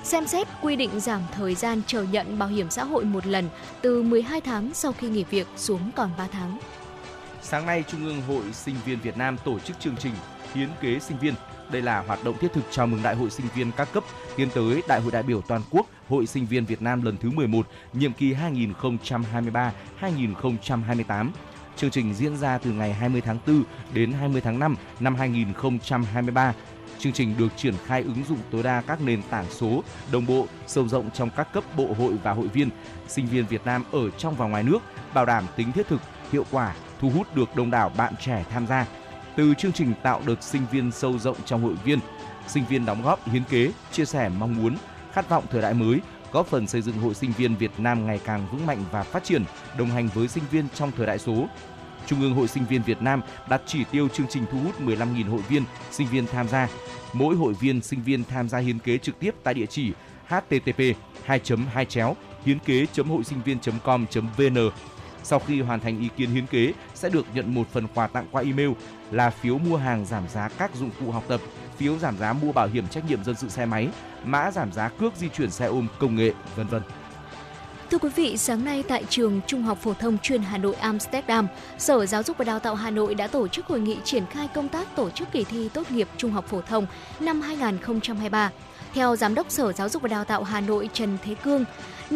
xem 0.03 0.27
xét 0.27 0.47
quy 0.61 0.75
định 0.75 0.99
giảm 0.99 1.21
thời 1.31 1.55
gian 1.55 1.81
chờ 1.87 2.03
nhận 2.03 2.39
bảo 2.39 2.49
hiểm 2.49 2.69
xã 2.69 2.83
hội 2.83 3.03
một 3.05 3.25
lần 3.25 3.49
từ 3.81 4.03
12 4.03 4.41
tháng 4.41 4.73
sau 4.73 4.91
khi 4.91 5.09
nghỉ 5.09 5.23
việc 5.23 5.47
xuống 5.55 5.91
còn 5.95 6.09
3 6.17 6.27
tháng. 6.31 6.59
Sáng 7.41 7.65
nay, 7.65 7.83
Trung 7.87 8.05
ương 8.05 8.21
Hội 8.21 8.43
Sinh 8.53 8.75
viên 8.85 8.99
Việt 8.99 9.17
Nam 9.17 9.37
tổ 9.43 9.59
chức 9.59 9.79
chương 9.79 9.95
trình 9.97 10.13
Hiến 10.53 10.69
kế 10.81 10.99
sinh 10.99 11.17
viên. 11.17 11.33
Đây 11.71 11.81
là 11.81 11.99
hoạt 11.99 12.23
động 12.23 12.37
thiết 12.37 12.53
thực 12.53 12.63
chào 12.71 12.87
mừng 12.87 13.03
Đại 13.03 13.15
hội 13.15 13.29
Sinh 13.29 13.45
viên 13.55 13.71
các 13.71 13.87
cấp 13.93 14.03
tiến 14.35 14.49
tới 14.55 14.81
Đại 14.87 15.01
hội 15.01 15.11
đại 15.11 15.23
biểu 15.23 15.41
toàn 15.41 15.61
quốc 15.71 15.87
Hội 16.09 16.25
Sinh 16.25 16.45
viên 16.45 16.65
Việt 16.65 16.81
Nam 16.81 17.01
lần 17.01 17.17
thứ 17.17 17.29
11, 17.29 17.67
nhiệm 17.93 18.13
kỳ 18.13 18.33
2023-2028. 20.01 21.29
Chương 21.77 21.91
trình 21.91 22.13
diễn 22.13 22.37
ra 22.37 22.57
từ 22.57 22.71
ngày 22.71 22.93
20 22.93 23.21
tháng 23.21 23.37
4 23.47 23.63
đến 23.93 24.11
20 24.11 24.41
tháng 24.41 24.59
5 24.59 24.75
năm 24.99 25.15
2023. 25.15 26.53
Chương 27.03 27.13
trình 27.13 27.35
được 27.37 27.47
triển 27.57 27.73
khai 27.85 28.01
ứng 28.01 28.23
dụng 28.29 28.37
tối 28.51 28.63
đa 28.63 28.81
các 28.87 29.01
nền 29.01 29.21
tảng 29.29 29.45
số, 29.49 29.83
đồng 30.11 30.25
bộ, 30.25 30.47
sâu 30.67 30.87
rộng 30.87 31.09
trong 31.13 31.29
các 31.29 31.53
cấp 31.53 31.63
bộ 31.77 31.95
hội 31.97 32.13
và 32.23 32.31
hội 32.31 32.47
viên, 32.47 32.69
sinh 33.07 33.27
viên 33.27 33.45
Việt 33.45 33.65
Nam 33.65 33.83
ở 33.91 34.09
trong 34.09 34.35
và 34.35 34.47
ngoài 34.47 34.63
nước, 34.63 34.79
bảo 35.13 35.25
đảm 35.25 35.43
tính 35.55 35.71
thiết 35.71 35.87
thực, 35.87 36.01
hiệu 36.31 36.45
quả, 36.51 36.75
thu 36.99 37.09
hút 37.09 37.35
được 37.35 37.55
đông 37.55 37.71
đảo 37.71 37.91
bạn 37.97 38.13
trẻ 38.19 38.45
tham 38.49 38.67
gia. 38.67 38.85
Từ 39.35 39.53
chương 39.53 39.71
trình 39.71 39.93
tạo 40.03 40.21
đợt 40.25 40.43
sinh 40.43 40.65
viên 40.71 40.91
sâu 40.91 41.19
rộng 41.19 41.37
trong 41.45 41.63
hội 41.63 41.75
viên, 41.83 41.99
sinh 42.47 42.65
viên 42.69 42.85
đóng 42.85 43.03
góp 43.03 43.29
hiến 43.29 43.43
kế, 43.43 43.71
chia 43.91 44.05
sẻ 44.05 44.29
mong 44.29 44.55
muốn, 44.55 44.75
khát 45.13 45.29
vọng 45.29 45.43
thời 45.51 45.61
đại 45.61 45.73
mới, 45.73 45.99
góp 46.31 46.47
phần 46.47 46.67
xây 46.67 46.81
dựng 46.81 46.97
hội 46.97 47.13
sinh 47.13 47.31
viên 47.37 47.55
Việt 47.55 47.71
Nam 47.77 48.05
ngày 48.05 48.19
càng 48.25 48.47
vững 48.51 48.65
mạnh 48.65 48.83
và 48.91 49.03
phát 49.03 49.23
triển, 49.23 49.43
đồng 49.77 49.89
hành 49.89 50.09
với 50.13 50.27
sinh 50.27 50.43
viên 50.51 50.67
trong 50.75 50.91
thời 50.97 51.07
đại 51.07 51.19
số. 51.19 51.47
Trung 52.07 52.21
ương 52.21 52.35
Hội 52.35 52.47
Sinh 52.47 52.65
viên 52.65 52.83
Việt 52.83 53.01
Nam 53.01 53.21
đặt 53.49 53.61
chỉ 53.65 53.83
tiêu 53.91 54.07
chương 54.07 54.27
trình 54.29 54.45
thu 54.51 54.59
hút 54.59 54.81
15.000 54.81 55.29
hội 55.29 55.41
viên, 55.49 55.63
sinh 55.91 56.07
viên 56.07 56.27
tham 56.27 56.47
gia. 56.47 56.67
Mỗi 57.13 57.35
hội 57.35 57.53
viên, 57.53 57.81
sinh 57.81 58.03
viên 58.03 58.23
tham 58.23 58.49
gia 58.49 58.57
hiến 58.57 58.79
kế 58.79 58.97
trực 58.97 59.19
tiếp 59.19 59.35
tại 59.43 59.53
địa 59.53 59.65
chỉ 59.65 59.93
http 60.27 60.79
2 61.23 61.39
2 61.73 61.85
chéo 61.85 62.15
hiến 62.45 62.59
kế 62.59 62.85
hội 63.07 63.23
sinh 63.23 63.41
viên 63.45 63.57
com 63.83 64.05
vn 64.37 64.69
sau 65.23 65.39
khi 65.39 65.61
hoàn 65.61 65.79
thành 65.79 65.99
ý 65.99 66.09
kiến 66.17 66.29
hiến 66.29 66.45
kế 66.45 66.73
sẽ 66.93 67.09
được 67.09 67.25
nhận 67.33 67.53
một 67.53 67.67
phần 67.71 67.87
quà 67.93 68.07
tặng 68.07 68.27
qua 68.31 68.41
email 68.41 68.69
là 69.11 69.29
phiếu 69.29 69.57
mua 69.57 69.77
hàng 69.77 70.05
giảm 70.05 70.27
giá 70.27 70.49
các 70.57 70.75
dụng 70.75 70.89
cụ 70.99 71.11
học 71.11 71.23
tập, 71.27 71.41
phiếu 71.77 71.97
giảm 71.97 72.17
giá 72.17 72.33
mua 72.33 72.51
bảo 72.51 72.67
hiểm 72.67 72.87
trách 72.87 73.09
nhiệm 73.09 73.23
dân 73.23 73.35
sự 73.35 73.49
xe 73.49 73.65
máy, 73.65 73.89
mã 74.25 74.51
giảm 74.51 74.71
giá 74.71 74.89
cước 74.89 75.15
di 75.15 75.29
chuyển 75.29 75.51
xe 75.51 75.65
ôm 75.65 75.87
công 75.99 76.15
nghệ, 76.15 76.31
vân 76.55 76.67
vân. 76.67 76.81
Thưa 77.93 77.99
quý 77.99 78.09
vị, 78.15 78.37
sáng 78.37 78.65
nay 78.65 78.83
tại 78.87 79.03
trường 79.09 79.41
Trung 79.47 79.61
học 79.63 79.77
phổ 79.81 79.93
thông 79.93 80.17
chuyên 80.17 80.41
Hà 80.41 80.57
Nội 80.57 80.75
Amsterdam, 80.75 81.47
Sở 81.77 82.05
Giáo 82.05 82.23
dục 82.23 82.37
và 82.37 82.45
Đào 82.45 82.59
tạo 82.59 82.75
Hà 82.75 82.89
Nội 82.89 83.15
đã 83.15 83.27
tổ 83.27 83.47
chức 83.47 83.65
hội 83.65 83.79
nghị 83.79 83.97
triển 84.03 84.23
khai 84.25 84.47
công 84.53 84.69
tác 84.69 84.95
tổ 84.95 85.09
chức 85.09 85.31
kỳ 85.31 85.43
thi 85.43 85.69
tốt 85.73 85.91
nghiệp 85.91 86.07
trung 86.17 86.31
học 86.31 86.45
phổ 86.47 86.61
thông 86.61 86.85
năm 87.19 87.41
2023. 87.41 88.51
Theo 88.93 89.15
Giám 89.15 89.35
đốc 89.35 89.51
Sở 89.51 89.71
Giáo 89.73 89.89
dục 89.89 90.01
và 90.01 90.07
Đào 90.07 90.23
tạo 90.23 90.43
Hà 90.43 90.61
Nội 90.61 90.89
Trần 90.93 91.17
Thế 91.23 91.35
Cương, 91.35 91.65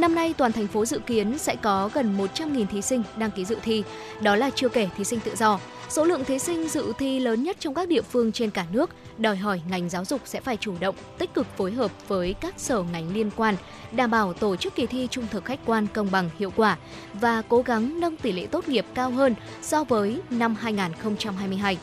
năm 0.02 0.16
nay 0.16 0.34
toàn 0.38 0.52
thành 0.52 0.68
phố 0.68 0.86
dự 0.86 1.00
kiến 1.00 1.38
sẽ 1.38 1.56
có 1.56 1.90
gần 1.94 2.18
100.000 2.18 2.66
thí 2.66 2.82
sinh 2.82 3.04
đăng 3.18 3.32
ký 3.32 3.46
dự 3.46 3.58
thi, 3.64 3.84
đó 4.22 4.36
là 4.36 4.50
chưa 4.56 4.70
kể 4.70 4.90
thí 4.98 5.04
sinh 5.04 5.20
tự 5.20 5.36
do. 5.36 5.60
Số 5.90 6.06
lượng 6.06 6.26
thí 6.26 6.40
sinh 6.40 6.70
dự 6.70 6.94
thi 6.98 7.20
lớn 7.20 7.44
nhất 7.44 7.58
trong 7.60 7.74
các 7.74 7.88
địa 7.88 8.02
phương 8.02 8.32
trên 8.32 8.50
cả 8.52 8.66
nước, 8.72 8.90
đòi 9.18 9.36
hỏi 9.36 9.62
ngành 9.70 9.90
giáo 9.90 10.06
dục 10.06 10.22
sẽ 10.26 10.42
phải 10.42 10.58
chủ 10.58 10.74
động, 10.80 10.96
tích 11.18 11.34
cực 11.34 11.48
phối 11.58 11.72
hợp 11.72 11.92
với 12.08 12.34
các 12.34 12.54
sở 12.58 12.84
ngành 12.92 13.14
liên 13.14 13.30
quan, 13.36 13.56
đảm 13.92 14.12
bảo 14.12 14.34
tổ 14.34 14.56
chức 14.56 14.76
kỳ 14.76 14.86
thi 14.86 15.08
trung 15.12 15.28
thực 15.32 15.46
khách 15.46 15.60
quan, 15.66 15.88
công 15.94 16.12
bằng, 16.12 16.30
hiệu 16.40 16.52
quả 16.56 16.78
và 17.14 17.42
cố 17.50 17.62
gắng 17.62 18.00
nâng 18.00 18.18
tỷ 18.18 18.32
lệ 18.32 18.46
tốt 18.46 18.70
nghiệp 18.70 18.86
cao 18.94 19.12
hơn 19.12 19.36
so 19.62 19.84
với 19.84 20.22
năm 20.30 20.56
2022. 20.60 21.78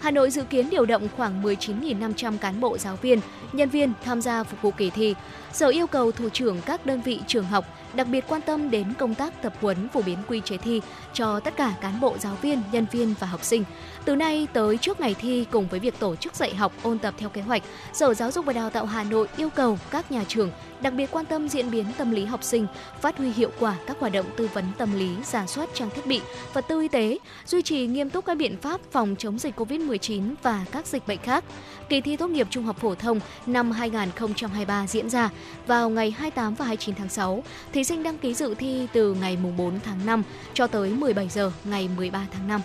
Hà 0.00 0.10
Nội 0.10 0.30
dự 0.30 0.44
kiến 0.44 0.70
điều 0.70 0.86
động 0.86 1.08
khoảng 1.16 1.42
19.500 1.42 2.38
cán 2.38 2.60
bộ 2.60 2.78
giáo 2.78 2.96
viên, 2.96 3.20
nhân 3.52 3.68
viên 3.68 3.92
tham 4.04 4.20
gia 4.20 4.42
phục 4.42 4.62
vụ 4.62 4.70
kỳ 4.70 4.90
thi. 4.90 5.14
Sở 5.52 5.68
yêu 5.68 5.86
cầu 5.86 6.12
thủ 6.12 6.28
trưởng 6.28 6.60
các 6.66 6.86
đơn 6.86 7.00
vị 7.00 7.20
trường 7.26 7.44
học 7.44 7.64
đặc 7.94 8.06
biệt 8.10 8.24
quan 8.28 8.40
tâm 8.40 8.70
đến 8.70 8.94
công 8.98 9.14
tác 9.14 9.42
tập 9.42 9.52
huấn 9.60 9.88
phổ 9.88 10.02
biến 10.02 10.18
quy 10.28 10.40
chế 10.44 10.56
thi 10.56 10.80
cho 11.12 11.40
tất 11.40 11.56
cả 11.56 11.74
cán 11.80 12.00
bộ 12.00 12.16
giáo 12.18 12.36
viên, 12.42 12.62
nhân 12.72 12.86
viên 12.92 13.14
và 13.20 13.26
học 13.26 13.44
sinh. 13.44 13.64
Từ 14.04 14.16
nay 14.16 14.48
tới 14.52 14.76
trước 14.76 15.00
ngày 15.00 15.14
thi 15.14 15.46
cùng 15.50 15.68
với 15.68 15.80
việc 15.80 15.98
tổ 15.98 16.16
chức 16.16 16.34
dạy 16.34 16.54
học 16.54 16.72
ôn 16.82 16.98
tập 16.98 17.14
theo 17.18 17.28
kế 17.28 17.40
hoạch, 17.40 17.62
Sở 17.92 18.14
Giáo 18.14 18.30
dục 18.30 18.46
và 18.46 18.52
Đào 18.52 18.70
tạo 18.70 18.86
Hà 18.86 19.04
Nội 19.04 19.28
yêu 19.36 19.50
cầu 19.50 19.78
các 19.90 20.12
nhà 20.12 20.24
trường 20.28 20.50
đặc 20.82 20.92
biệt 20.94 21.10
quan 21.10 21.26
tâm 21.26 21.48
diễn 21.48 21.70
biến 21.70 21.86
tâm 21.98 22.10
lý 22.10 22.24
học 22.24 22.44
sinh, 22.44 22.66
phát 23.00 23.18
huy 23.18 23.32
hiệu 23.32 23.50
quả 23.58 23.76
các 23.86 23.96
hoạt 24.00 24.12
động 24.12 24.26
tư 24.36 24.48
vấn 24.54 24.64
tâm 24.78 24.98
lý, 24.98 25.10
giả 25.24 25.46
soát 25.46 25.68
trang 25.74 25.90
thiết 25.90 26.06
bị, 26.06 26.20
vật 26.52 26.64
tư 26.68 26.80
y 26.80 26.88
tế, 26.88 27.18
duy 27.46 27.62
trì 27.62 27.86
nghiêm 27.86 28.10
túc 28.10 28.24
các 28.24 28.36
biện 28.36 28.56
pháp 28.56 28.80
phòng 28.90 29.14
chống 29.18 29.38
dịch 29.38 29.60
COVID-19 29.60 30.34
và 30.42 30.64
các 30.72 30.86
dịch 30.86 31.06
bệnh 31.06 31.18
khác. 31.18 31.44
Kỳ 31.88 32.00
thi 32.00 32.16
tốt 32.16 32.30
nghiệp 32.30 32.46
trung 32.50 32.64
học 32.64 32.76
phổ 32.80 32.94
thông 32.94 33.20
năm 33.46 33.70
2023 33.70 34.86
diễn 34.86 35.10
ra 35.10 35.30
vào 35.66 35.90
ngày 35.90 36.10
28 36.10 36.54
và 36.54 36.64
29 36.64 36.94
tháng 36.94 37.08
6. 37.08 37.44
Thí 37.72 37.84
sinh 37.84 38.02
đăng 38.02 38.18
ký 38.18 38.34
dự 38.34 38.54
thi 38.54 38.86
từ 38.92 39.14
ngày 39.14 39.38
4 39.58 39.80
tháng 39.84 40.06
5 40.06 40.22
cho 40.54 40.66
tới 40.66 40.90
17 40.90 41.28
giờ 41.28 41.52
ngày 41.64 41.88
13 41.96 42.26
tháng 42.32 42.48
5. 42.48 42.60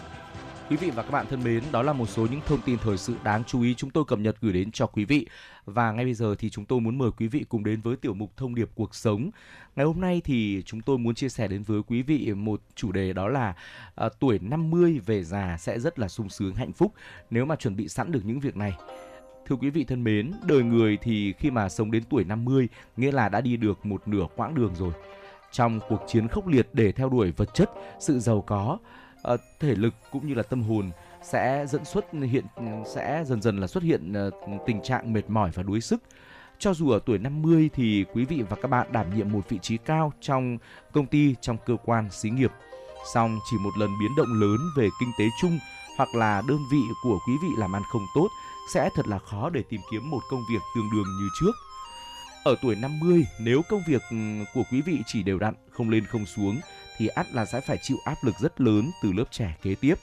Quý 0.69 0.77
vị 0.77 0.89
và 0.89 1.03
các 1.03 1.11
bạn 1.11 1.25
thân 1.29 1.43
mến, 1.43 1.63
đó 1.71 1.81
là 1.81 1.93
một 1.93 2.05
số 2.09 2.27
những 2.31 2.41
thông 2.45 2.61
tin 2.61 2.77
thời 2.77 2.97
sự 2.97 3.15
đáng 3.23 3.43
chú 3.43 3.61
ý 3.61 3.73
chúng 3.75 3.89
tôi 3.89 4.05
cập 4.05 4.19
nhật 4.19 4.35
gửi 4.41 4.53
đến 4.53 4.71
cho 4.71 4.85
quý 4.85 5.05
vị. 5.05 5.27
Và 5.65 5.91
ngay 5.91 6.05
bây 6.05 6.13
giờ 6.13 6.35
thì 6.39 6.49
chúng 6.49 6.65
tôi 6.65 6.79
muốn 6.79 6.97
mời 6.97 7.11
quý 7.17 7.27
vị 7.27 7.45
cùng 7.49 7.63
đến 7.63 7.81
với 7.81 7.95
tiểu 7.95 8.13
mục 8.13 8.37
thông 8.37 8.55
điệp 8.55 8.69
cuộc 8.75 8.95
sống. 8.95 9.29
Ngày 9.75 9.85
hôm 9.85 10.01
nay 10.01 10.21
thì 10.23 10.63
chúng 10.65 10.81
tôi 10.81 10.97
muốn 10.97 11.15
chia 11.15 11.29
sẻ 11.29 11.47
đến 11.47 11.63
với 11.63 11.81
quý 11.87 12.01
vị 12.01 12.33
một 12.33 12.61
chủ 12.75 12.91
đề 12.91 13.13
đó 13.13 13.27
là 13.27 13.55
à, 13.95 14.09
tuổi 14.19 14.39
50 14.41 14.99
về 15.05 15.23
già 15.23 15.57
sẽ 15.59 15.79
rất 15.79 15.99
là 15.99 16.07
sung 16.07 16.29
sướng 16.29 16.55
hạnh 16.55 16.73
phúc 16.73 16.93
nếu 17.29 17.45
mà 17.45 17.55
chuẩn 17.55 17.75
bị 17.75 17.87
sẵn 17.87 18.11
được 18.11 18.21
những 18.25 18.39
việc 18.39 18.57
này. 18.57 18.73
Thưa 19.47 19.55
quý 19.55 19.69
vị 19.69 19.83
thân 19.83 20.03
mến, 20.03 20.31
đời 20.47 20.63
người 20.63 20.97
thì 21.01 21.33
khi 21.33 21.51
mà 21.51 21.69
sống 21.69 21.91
đến 21.91 22.03
tuổi 22.09 22.23
50 22.23 22.67
nghĩa 22.97 23.11
là 23.11 23.29
đã 23.29 23.41
đi 23.41 23.57
được 23.57 23.85
một 23.85 24.07
nửa 24.07 24.25
quãng 24.35 24.55
đường 24.55 24.75
rồi. 24.75 24.93
Trong 25.51 25.79
cuộc 25.89 26.01
chiến 26.07 26.27
khốc 26.27 26.47
liệt 26.47 26.69
để 26.73 26.91
theo 26.91 27.09
đuổi 27.09 27.31
vật 27.31 27.53
chất, 27.53 27.69
sự 27.99 28.19
giàu 28.19 28.41
có, 28.41 28.77
uh, 29.33 29.39
thể 29.59 29.75
lực 29.75 29.93
cũng 30.11 30.27
như 30.27 30.33
là 30.33 30.43
tâm 30.43 30.63
hồn 30.63 30.91
sẽ 31.23 31.65
dẫn 31.67 31.85
xuất 31.85 32.05
hiện 32.11 32.45
sẽ 32.95 33.23
dần 33.27 33.41
dần 33.41 33.57
là 33.57 33.67
xuất 33.67 33.83
hiện 33.83 34.13
uh, 34.27 34.61
tình 34.65 34.81
trạng 34.81 35.13
mệt 35.13 35.29
mỏi 35.29 35.51
và 35.53 35.63
đuối 35.63 35.81
sức. 35.81 36.03
Cho 36.59 36.73
dù 36.73 36.89
ở 36.89 36.99
tuổi 37.05 37.17
50 37.17 37.69
thì 37.73 38.05
quý 38.13 38.25
vị 38.25 38.43
và 38.49 38.55
các 38.61 38.67
bạn 38.67 38.87
đảm 38.91 39.15
nhiệm 39.15 39.31
một 39.31 39.49
vị 39.49 39.59
trí 39.61 39.77
cao 39.77 40.13
trong 40.21 40.57
công 40.91 41.05
ty, 41.05 41.35
trong 41.41 41.57
cơ 41.65 41.77
quan, 41.85 42.11
xí 42.11 42.29
nghiệp. 42.29 42.51
Song 43.13 43.39
chỉ 43.51 43.57
một 43.57 43.77
lần 43.77 43.89
biến 43.99 44.11
động 44.17 44.41
lớn 44.41 44.57
về 44.77 44.89
kinh 44.99 45.09
tế 45.19 45.25
chung 45.41 45.59
hoặc 45.97 46.15
là 46.15 46.41
đơn 46.47 46.59
vị 46.71 46.81
của 47.03 47.19
quý 47.27 47.33
vị 47.41 47.47
làm 47.57 47.75
ăn 47.75 47.81
không 47.91 48.05
tốt 48.15 48.27
sẽ 48.73 48.89
thật 48.95 49.07
là 49.07 49.19
khó 49.19 49.49
để 49.49 49.63
tìm 49.69 49.81
kiếm 49.91 50.09
một 50.09 50.19
công 50.29 50.43
việc 50.51 50.61
tương 50.75 50.91
đương 50.93 51.05
như 51.19 51.29
trước. 51.39 51.51
Ở 52.43 52.55
tuổi 52.61 52.75
50, 52.75 53.25
nếu 53.39 53.61
công 53.69 53.81
việc 53.87 54.01
ừ, 54.11 54.17
của 54.53 54.63
quý 54.71 54.81
vị 54.81 54.97
chỉ 55.05 55.23
đều 55.23 55.39
đặn, 55.39 55.53
không 55.77 55.89
lên 55.89 56.05
không 56.05 56.25
xuống 56.25 56.59
thì 56.97 57.07
ắt 57.07 57.33
là 57.33 57.45
sẽ 57.45 57.61
phải 57.61 57.77
chịu 57.81 57.97
áp 58.05 58.15
lực 58.23 58.35
rất 58.39 58.61
lớn 58.61 58.91
từ 59.03 59.11
lớp 59.11 59.25
trẻ 59.31 59.55
kế 59.61 59.75
tiếp. 59.75 59.95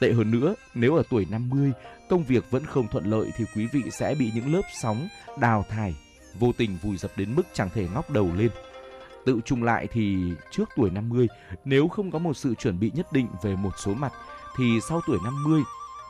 Tệ 0.00 0.12
hơn 0.12 0.30
nữa, 0.30 0.54
nếu 0.74 0.94
ở 0.94 1.02
tuổi 1.10 1.26
50, 1.30 1.72
công 2.08 2.24
việc 2.24 2.50
vẫn 2.50 2.66
không 2.66 2.88
thuận 2.88 3.04
lợi 3.04 3.30
thì 3.36 3.44
quý 3.56 3.66
vị 3.72 3.82
sẽ 3.90 4.14
bị 4.14 4.30
những 4.34 4.54
lớp 4.54 4.62
sóng 4.82 5.08
đào 5.38 5.64
thải, 5.68 5.94
vô 6.38 6.52
tình 6.52 6.76
vùi 6.82 6.96
dập 6.96 7.10
đến 7.16 7.34
mức 7.34 7.42
chẳng 7.52 7.70
thể 7.74 7.88
ngóc 7.94 8.10
đầu 8.10 8.30
lên. 8.36 8.50
Tự 9.26 9.40
chung 9.44 9.62
lại 9.62 9.88
thì 9.92 10.32
trước 10.50 10.68
tuổi 10.76 10.90
50, 10.90 11.28
nếu 11.64 11.88
không 11.88 12.10
có 12.10 12.18
một 12.18 12.36
sự 12.36 12.54
chuẩn 12.54 12.80
bị 12.80 12.90
nhất 12.94 13.12
định 13.12 13.26
về 13.42 13.56
một 13.56 13.72
số 13.78 13.94
mặt 13.94 14.12
thì 14.56 14.64
sau 14.88 15.00
tuổi 15.06 15.18
50, 15.24 15.62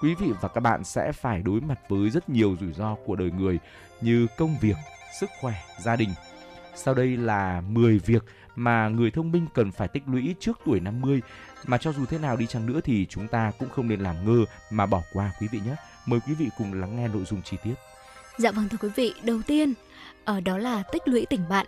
quý 0.03 0.15
vị 0.15 0.33
và 0.41 0.49
các 0.49 0.61
bạn 0.61 0.85
sẽ 0.85 1.13
phải 1.13 1.43
đối 1.43 1.61
mặt 1.61 1.79
với 1.89 2.11
rất 2.11 2.29
nhiều 2.29 2.57
rủi 2.61 2.73
ro 2.73 2.95
của 3.07 3.17
đời 3.17 3.31
người 3.31 3.59
như 4.01 4.27
công 4.39 4.57
việc, 4.61 4.77
sức 5.21 5.31
khỏe, 5.41 5.55
gia 5.81 5.97
đình. 5.97 6.11
Sau 6.75 6.95
đây 6.95 7.17
là 7.17 7.61
10 7.61 7.99
việc 7.99 8.25
mà 8.57 8.89
người 8.89 9.11
thông 9.11 9.33
minh 9.33 9.47
cần 9.55 9.73
phải 9.73 9.89
tích 9.89 10.03
lũy 10.07 10.35
trước 10.41 10.59
tuổi 10.67 10.81
50 10.81 11.21
mà 11.67 11.79
cho 11.79 11.93
dù 11.93 12.07
thế 12.07 12.19
nào 12.19 12.37
đi 12.37 12.47
chăng 12.47 12.67
nữa 12.67 12.81
thì 12.85 13.07
chúng 13.07 13.29
ta 13.29 13.53
cũng 13.59 13.69
không 13.69 13.89
nên 13.89 14.01
làm 14.01 14.17
ngơ 14.25 14.45
mà 14.71 14.87
bỏ 14.87 15.03
qua 15.13 15.33
quý 15.41 15.49
vị 15.53 15.61
nhé. 15.67 15.75
Mời 16.07 16.21
quý 16.27 16.35
vị 16.35 16.49
cùng 16.59 16.81
lắng 16.81 16.97
nghe 16.97 17.09
nội 17.09 17.25
dung 17.25 17.43
chi 17.43 17.57
tiết. 17.65 17.75
Dạ 18.39 18.51
vâng 18.51 18.69
thưa 18.69 18.79
quý 18.81 18.89
vị, 18.97 19.15
đầu 19.23 19.41
tiên 19.47 19.75
ở 20.25 20.41
đó 20.41 20.59
là 20.59 20.83
tích 20.83 21.09
lũy 21.09 21.27
tình 21.27 21.49
bạn. 21.49 21.67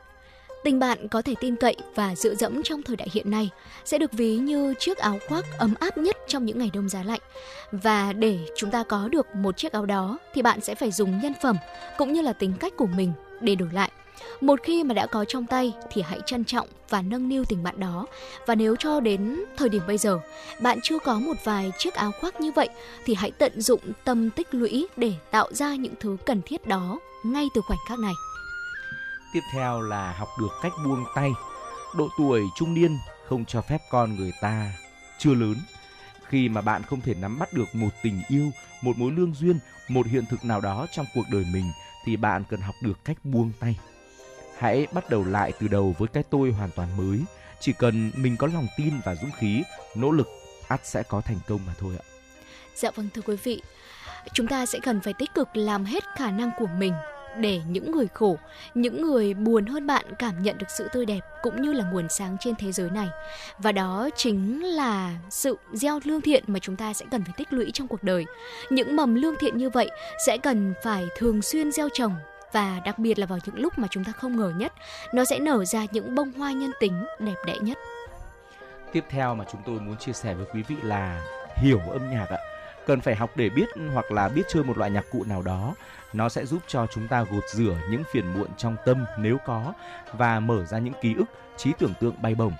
Tình 0.65 0.79
bạn 0.79 1.09
có 1.09 1.23
thể 1.23 1.35
tin 1.41 1.57
cậy 1.57 1.77
và 1.95 2.17
dựa 2.17 2.35
dẫm 2.35 2.63
trong 2.63 2.83
thời 2.83 2.97
đại 2.97 3.09
hiện 3.13 3.31
nay 3.31 3.51
sẽ 3.85 3.99
được 3.99 4.13
ví 4.13 4.37
như 4.37 4.75
chiếc 4.79 4.99
áo 4.99 5.19
khoác 5.29 5.45
ấm 5.59 5.75
áp 5.81 5.99
nhất 5.99 6.17
trong 6.29 6.47
những 6.47 6.59
ngày 6.59 6.71
đông 6.73 6.89
giá 6.89 7.03
lạnh. 7.03 7.21
Và 7.73 8.13
để 8.13 8.39
chúng 8.57 8.71
ta 8.71 8.85
có 8.85 9.09
được 9.09 9.35
một 9.35 9.57
chiếc 9.57 9.73
áo 9.73 9.87
đó 9.87 10.19
thì 10.35 10.43
bạn 10.43 10.61
sẽ 10.61 10.75
phải 10.75 10.91
dùng 10.91 11.21
nhân 11.21 11.33
phẩm 11.43 11.57
cũng 11.99 12.13
như 12.13 12.23
là 12.23 12.33
tính 12.33 12.53
cách 12.61 12.73
của 12.77 12.87
mình 12.87 13.13
để 13.41 13.55
đổi 13.55 13.69
lại. 13.73 13.91
Một 14.41 14.61
khi 14.63 14.85
mà 14.85 14.95
đã 14.95 15.07
có 15.07 15.25
trong 15.25 15.47
tay 15.47 15.73
thì 15.93 16.03
hãy 16.03 16.21
trân 16.27 16.45
trọng 16.45 16.69
và 16.89 17.03
nâng 17.03 17.29
niu 17.29 17.45
tình 17.45 17.63
bạn 17.63 17.81
đó. 17.81 18.07
Và 18.47 18.55
nếu 18.55 18.77
cho 18.77 19.01
đến 19.01 19.45
thời 19.57 19.69
điểm 19.69 19.83
bây 19.87 19.99
giờ 19.99 20.21
bạn 20.61 20.79
chưa 20.83 20.99
có 20.99 21.15
một 21.15 21.37
vài 21.45 21.73
chiếc 21.79 21.95
áo 21.95 22.13
khoác 22.21 22.41
như 22.41 22.53
vậy 22.53 22.69
thì 23.05 23.15
hãy 23.15 23.31
tận 23.31 23.61
dụng 23.61 23.81
tâm 24.05 24.31
tích 24.31 24.55
lũy 24.55 24.89
để 24.97 25.13
tạo 25.31 25.53
ra 25.53 25.75
những 25.75 25.95
thứ 26.01 26.17
cần 26.27 26.43
thiết 26.43 26.67
đó 26.67 26.99
ngay 27.25 27.49
từ 27.55 27.61
khoảnh 27.61 27.79
khắc 27.89 27.99
này. 27.99 28.13
Tiếp 29.33 29.41
theo 29.53 29.81
là 29.81 30.13
học 30.13 30.29
được 30.41 30.53
cách 30.63 30.73
buông 30.85 31.05
tay. 31.15 31.31
Độ 31.97 32.09
tuổi 32.19 32.43
trung 32.57 32.75
niên 32.75 32.99
không 33.29 33.45
cho 33.45 33.63
phép 33.63 33.79
con 33.91 34.17
người 34.17 34.33
ta 34.41 34.73
chưa 35.19 35.35
lớn. 35.35 35.57
Khi 36.29 36.49
mà 36.49 36.61
bạn 36.61 36.83
không 36.83 37.01
thể 37.01 37.15
nắm 37.15 37.39
bắt 37.39 37.53
được 37.53 37.75
một 37.75 37.89
tình 38.03 38.23
yêu, 38.29 38.51
một 38.83 38.99
mối 38.99 39.13
lương 39.13 39.35
duyên, 39.35 39.59
một 39.89 40.07
hiện 40.07 40.25
thực 40.31 40.45
nào 40.45 40.61
đó 40.61 40.87
trong 40.93 41.07
cuộc 41.15 41.25
đời 41.33 41.45
mình 41.53 41.73
thì 42.05 42.17
bạn 42.17 42.45
cần 42.49 42.61
học 42.61 42.75
được 42.83 43.05
cách 43.05 43.17
buông 43.25 43.53
tay. 43.61 43.79
Hãy 44.59 44.87
bắt 44.93 45.11
đầu 45.11 45.25
lại 45.25 45.53
từ 45.61 45.69
đầu 45.69 45.95
với 45.99 46.09
cái 46.09 46.23
tôi 46.31 46.51
hoàn 46.51 46.71
toàn 46.71 46.97
mới. 46.97 47.21
Chỉ 47.61 47.73
cần 47.73 48.11
mình 48.17 48.37
có 48.37 48.47
lòng 48.55 48.67
tin 48.77 48.95
và 49.05 49.15
dũng 49.15 49.31
khí, 49.39 49.63
nỗ 49.95 50.11
lực, 50.11 50.29
ắt 50.69 50.81
sẽ 50.87 51.03
có 51.03 51.21
thành 51.21 51.39
công 51.49 51.61
mà 51.67 51.73
thôi 51.79 51.95
ạ. 51.99 52.05
Dạ 52.75 52.91
vâng 52.95 53.09
thưa 53.15 53.23
quý 53.23 53.37
vị, 53.45 53.63
chúng 54.33 54.47
ta 54.47 54.67
sẽ 54.67 54.79
cần 54.83 55.01
phải 55.01 55.15
tích 55.19 55.35
cực 55.35 55.49
làm 55.55 55.85
hết 55.85 56.05
khả 56.17 56.31
năng 56.31 56.51
của 56.59 56.67
mình 56.79 56.93
để 57.37 57.61
những 57.69 57.93
người 57.93 58.07
khổ, 58.15 58.39
những 58.75 59.03
người 59.03 59.35
buồn 59.35 59.67
hơn 59.67 59.87
bạn 59.87 60.05
cảm 60.19 60.43
nhận 60.43 60.59
được 60.59 60.67
sự 60.79 60.89
tươi 60.93 61.07
đẹp 61.07 61.21
cũng 61.43 61.63
như 61.63 61.73
là 61.73 61.85
nguồn 61.93 62.09
sáng 62.09 62.37
trên 62.41 62.55
thế 62.59 62.73
giới 62.73 62.91
này. 62.91 63.09
Và 63.59 63.73
đó 63.73 64.09
chính 64.17 64.65
là 64.65 65.17
sự 65.31 65.57
gieo 65.73 66.01
lương 66.05 66.21
thiện 66.21 66.45
mà 66.47 66.59
chúng 66.59 66.77
ta 66.77 66.93
sẽ 66.93 67.07
cần 67.11 67.25
phải 67.25 67.35
tích 67.37 67.53
lũy 67.53 67.71
trong 67.75 67.89
cuộc 67.89 68.03
đời. 68.03 68.25
Những 68.71 68.97
mầm 68.97 69.15
lương 69.15 69.35
thiện 69.41 69.57
như 69.57 69.71
vậy 69.71 69.91
sẽ 70.27 70.39
cần 70.39 70.75
phải 70.85 71.05
thường 71.19 71.43
xuyên 71.43 71.73
gieo 71.73 71.89
trồng 71.93 72.15
và 72.53 72.81
đặc 72.85 72.99
biệt 72.99 73.19
là 73.19 73.27
vào 73.27 73.39
những 73.45 73.59
lúc 73.59 73.79
mà 73.79 73.89
chúng 73.91 74.05
ta 74.05 74.13
không 74.13 74.37
ngờ 74.37 74.53
nhất, 74.57 74.73
nó 75.15 75.25
sẽ 75.25 75.39
nở 75.39 75.65
ra 75.65 75.87
những 75.93 76.15
bông 76.15 76.33
hoa 76.33 76.53
nhân 76.53 76.71
tính 76.81 77.07
đẹp 77.19 77.37
đẽ 77.47 77.55
nhất. 77.61 77.79
Tiếp 78.93 79.05
theo 79.09 79.35
mà 79.35 79.45
chúng 79.53 79.63
tôi 79.67 79.81
muốn 79.81 79.97
chia 79.97 80.13
sẻ 80.13 80.35
với 80.35 80.47
quý 80.55 80.63
vị 80.63 80.77
là 80.83 81.23
hiểu 81.57 81.81
âm 81.91 82.11
nhạc 82.11 82.27
ạ. 82.29 82.39
Cần 82.87 83.01
phải 83.01 83.15
học 83.15 83.31
để 83.37 83.49
biết 83.51 83.69
hoặc 83.93 84.13
là 84.13 84.29
biết 84.29 84.43
chơi 84.49 84.65
một 84.65 84.79
loại 84.79 84.91
nhạc 84.91 85.05
cụ 85.11 85.25
nào 85.27 85.43
đó. 85.43 85.75
Nó 86.13 86.29
sẽ 86.29 86.47
giúp 86.47 86.63
cho 86.67 86.87
chúng 86.95 87.09
ta 87.09 87.23
gột 87.23 87.45
rửa 87.49 87.77
những 87.91 88.03
phiền 88.13 88.33
muộn 88.39 88.49
trong 88.57 88.77
tâm 88.85 89.05
nếu 89.19 89.39
có 89.47 89.73
và 90.13 90.41
mở 90.41 90.65
ra 90.65 90.79
những 90.79 90.95
ký 91.01 91.15
ức, 91.15 91.25
trí 91.57 91.73
tưởng 91.79 91.95
tượng 92.01 92.23
bay 92.23 92.35
bổng. 92.35 92.53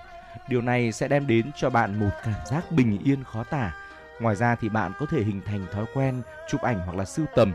Điều 0.49 0.61
này 0.61 0.91
sẽ 0.91 1.07
đem 1.07 1.27
đến 1.27 1.51
cho 1.55 1.69
bạn 1.69 1.99
một 1.99 2.09
cảm 2.23 2.45
giác 2.45 2.71
bình 2.71 2.99
yên 3.05 3.23
khó 3.23 3.43
tả. 3.43 3.75
Ngoài 4.19 4.35
ra 4.35 4.55
thì 4.55 4.69
bạn 4.69 4.91
có 4.99 5.05
thể 5.09 5.23
hình 5.23 5.41
thành 5.45 5.65
thói 5.73 5.85
quen 5.93 6.21
chụp 6.49 6.61
ảnh 6.61 6.79
hoặc 6.79 6.97
là 6.97 7.05
sưu 7.05 7.25
tầm. 7.35 7.53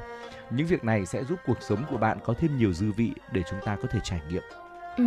Những 0.51 0.67
việc 0.67 0.85
này 0.85 1.07
sẽ 1.07 1.25
giúp 1.25 1.39
cuộc 1.47 1.59
sống 1.61 1.85
của 1.91 1.97
bạn 1.97 2.19
có 2.25 2.35
thêm 2.39 2.59
nhiều 2.59 2.73
dư 2.73 2.93
vị 2.93 3.13
để 3.33 3.43
chúng 3.51 3.61
ta 3.65 3.77
có 3.83 3.89
thể 3.93 3.99
trải 4.05 4.21
nghiệm. 4.31 4.43
Ừ. 4.97 5.05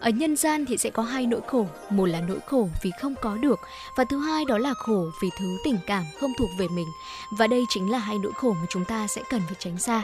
Ở 0.00 0.10
nhân 0.10 0.36
gian 0.36 0.64
thì 0.66 0.78
sẽ 0.78 0.90
có 0.90 1.02
hai 1.02 1.26
nỗi 1.26 1.40
khổ, 1.46 1.66
một 1.90 2.06
là 2.06 2.20
nỗi 2.20 2.38
khổ 2.46 2.68
vì 2.82 2.90
không 3.00 3.14
có 3.22 3.36
được 3.36 3.60
và 3.96 4.04
thứ 4.04 4.18
hai 4.18 4.44
đó 4.44 4.58
là 4.58 4.74
khổ 4.74 5.10
vì 5.22 5.30
thứ 5.38 5.56
tình 5.64 5.78
cảm 5.86 6.04
không 6.20 6.32
thuộc 6.38 6.50
về 6.58 6.68
mình. 6.68 6.86
Và 7.38 7.46
đây 7.46 7.64
chính 7.68 7.90
là 7.90 7.98
hai 7.98 8.16
nỗi 8.22 8.32
khổ 8.32 8.52
mà 8.52 8.66
chúng 8.68 8.84
ta 8.84 9.06
sẽ 9.06 9.22
cần 9.30 9.40
phải 9.46 9.56
tránh 9.58 9.78
xa. 9.78 10.02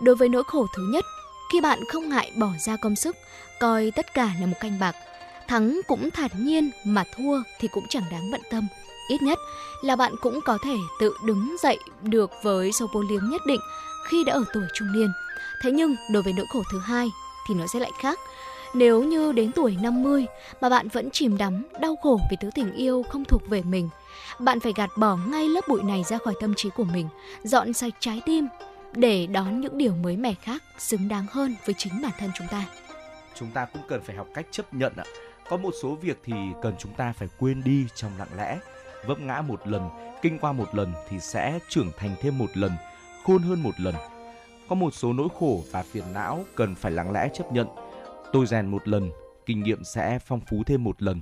Đối 0.00 0.14
với 0.14 0.28
nỗi 0.28 0.44
khổ 0.44 0.66
thứ 0.76 0.82
nhất, 0.92 1.04
khi 1.52 1.60
bạn 1.60 1.78
không 1.92 2.08
ngại 2.08 2.32
bỏ 2.36 2.48
ra 2.66 2.76
công 2.76 2.96
sức, 2.96 3.16
coi 3.60 3.92
tất 3.96 4.14
cả 4.14 4.30
là 4.40 4.46
một 4.46 4.56
canh 4.60 4.78
bạc, 4.78 4.94
thắng 5.48 5.80
cũng 5.86 6.10
thản 6.10 6.30
nhiên 6.34 6.70
mà 6.84 7.04
thua 7.16 7.42
thì 7.60 7.68
cũng 7.68 7.84
chẳng 7.88 8.04
đáng 8.10 8.30
bận 8.32 8.40
tâm. 8.50 8.66
Ít 9.08 9.22
nhất 9.22 9.38
là 9.82 9.96
bạn 9.96 10.14
cũng 10.20 10.40
có 10.44 10.58
thể 10.64 10.76
tự 11.00 11.14
đứng 11.24 11.56
dậy 11.62 11.78
được 12.02 12.30
với 12.42 12.72
số 12.72 12.86
vốn 12.92 13.08
liếng 13.08 13.30
nhất 13.30 13.40
định 13.46 13.60
khi 14.10 14.24
đã 14.24 14.32
ở 14.32 14.44
tuổi 14.52 14.64
trung 14.74 14.92
niên. 14.92 15.12
Thế 15.62 15.70
nhưng 15.72 15.96
đối 16.12 16.22
với 16.22 16.32
nỗi 16.32 16.46
khổ 16.48 16.62
thứ 16.72 16.78
hai 16.78 17.08
thì 17.48 17.54
nó 17.54 17.66
sẽ 17.66 17.78
lại 17.78 17.90
khác 18.00 18.18
nếu 18.74 19.02
như 19.04 19.32
đến 19.32 19.52
tuổi 19.52 19.76
50 19.82 20.26
mà 20.60 20.68
bạn 20.68 20.88
vẫn 20.88 21.10
chìm 21.10 21.38
đắm, 21.38 21.66
đau 21.80 21.96
khổ 21.96 22.20
vì 22.30 22.36
thứ 22.40 22.50
tình 22.54 22.72
yêu 22.72 23.02
không 23.02 23.24
thuộc 23.24 23.48
về 23.48 23.62
mình, 23.62 23.88
bạn 24.38 24.60
phải 24.60 24.72
gạt 24.76 24.90
bỏ 24.96 25.16
ngay 25.16 25.48
lớp 25.48 25.60
bụi 25.68 25.82
này 25.82 26.04
ra 26.04 26.18
khỏi 26.18 26.34
tâm 26.40 26.54
trí 26.56 26.70
của 26.70 26.84
mình, 26.84 27.08
dọn 27.42 27.72
sạch 27.72 27.92
trái 28.00 28.22
tim 28.26 28.48
để 28.94 29.26
đón 29.26 29.60
những 29.60 29.78
điều 29.78 29.94
mới 29.94 30.16
mẻ 30.16 30.34
khác 30.34 30.62
xứng 30.78 31.08
đáng 31.08 31.26
hơn 31.30 31.56
với 31.66 31.74
chính 31.78 32.02
bản 32.02 32.12
thân 32.18 32.30
chúng 32.38 32.46
ta. 32.50 32.64
Chúng 33.34 33.50
ta 33.50 33.64
cũng 33.64 33.82
cần 33.88 34.00
phải 34.02 34.16
học 34.16 34.26
cách 34.34 34.46
chấp 34.50 34.74
nhận 34.74 34.92
ạ. 34.96 35.04
Có 35.48 35.56
một 35.56 35.74
số 35.82 35.94
việc 36.02 36.20
thì 36.24 36.32
cần 36.62 36.74
chúng 36.78 36.92
ta 36.92 37.12
phải 37.12 37.28
quên 37.38 37.62
đi 37.64 37.86
trong 37.94 38.12
lặng 38.18 38.28
lẽ. 38.36 38.58
Vấp 39.06 39.20
ngã 39.20 39.40
một 39.40 39.68
lần, 39.68 39.88
kinh 40.22 40.38
qua 40.38 40.52
một 40.52 40.74
lần 40.74 40.92
thì 41.08 41.20
sẽ 41.20 41.58
trưởng 41.68 41.90
thành 41.96 42.16
thêm 42.20 42.38
một 42.38 42.56
lần, 42.56 42.72
khôn 43.30 43.42
hơn 43.42 43.62
một 43.62 43.80
lần. 43.80 43.94
Có 44.68 44.74
một 44.74 44.94
số 44.94 45.12
nỗi 45.12 45.28
khổ 45.38 45.64
và 45.70 45.82
phiền 45.82 46.04
não 46.14 46.44
cần 46.54 46.74
phải 46.74 46.92
lặng 46.92 47.12
lẽ 47.12 47.28
chấp 47.34 47.52
nhận 47.52 47.66
Tôi 48.32 48.46
rèn 48.46 48.66
một 48.66 48.88
lần, 48.88 49.10
kinh 49.46 49.62
nghiệm 49.62 49.84
sẽ 49.84 50.18
phong 50.18 50.40
phú 50.40 50.62
thêm 50.66 50.84
một 50.84 51.02
lần. 51.02 51.20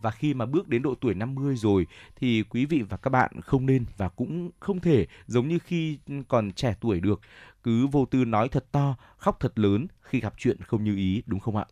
Và 0.00 0.10
khi 0.10 0.34
mà 0.34 0.46
bước 0.46 0.68
đến 0.68 0.82
độ 0.82 0.94
tuổi 1.00 1.14
50 1.14 1.56
rồi 1.56 1.86
thì 2.16 2.42
quý 2.42 2.64
vị 2.64 2.82
và 2.82 2.96
các 2.96 3.10
bạn 3.10 3.40
không 3.40 3.66
nên 3.66 3.84
và 3.96 4.08
cũng 4.08 4.50
không 4.60 4.80
thể 4.80 5.06
giống 5.26 5.48
như 5.48 5.58
khi 5.58 5.98
còn 6.28 6.52
trẻ 6.52 6.74
tuổi 6.80 7.00
được. 7.00 7.20
Cứ 7.62 7.86
vô 7.86 8.04
tư 8.04 8.24
nói 8.24 8.48
thật 8.48 8.64
to, 8.72 8.96
khóc 9.16 9.36
thật 9.40 9.58
lớn 9.58 9.86
khi 10.00 10.20
gặp 10.20 10.34
chuyện 10.38 10.62
không 10.62 10.84
như 10.84 10.96
ý 10.96 11.22
đúng 11.26 11.40
không 11.40 11.56
ạ? 11.56 11.64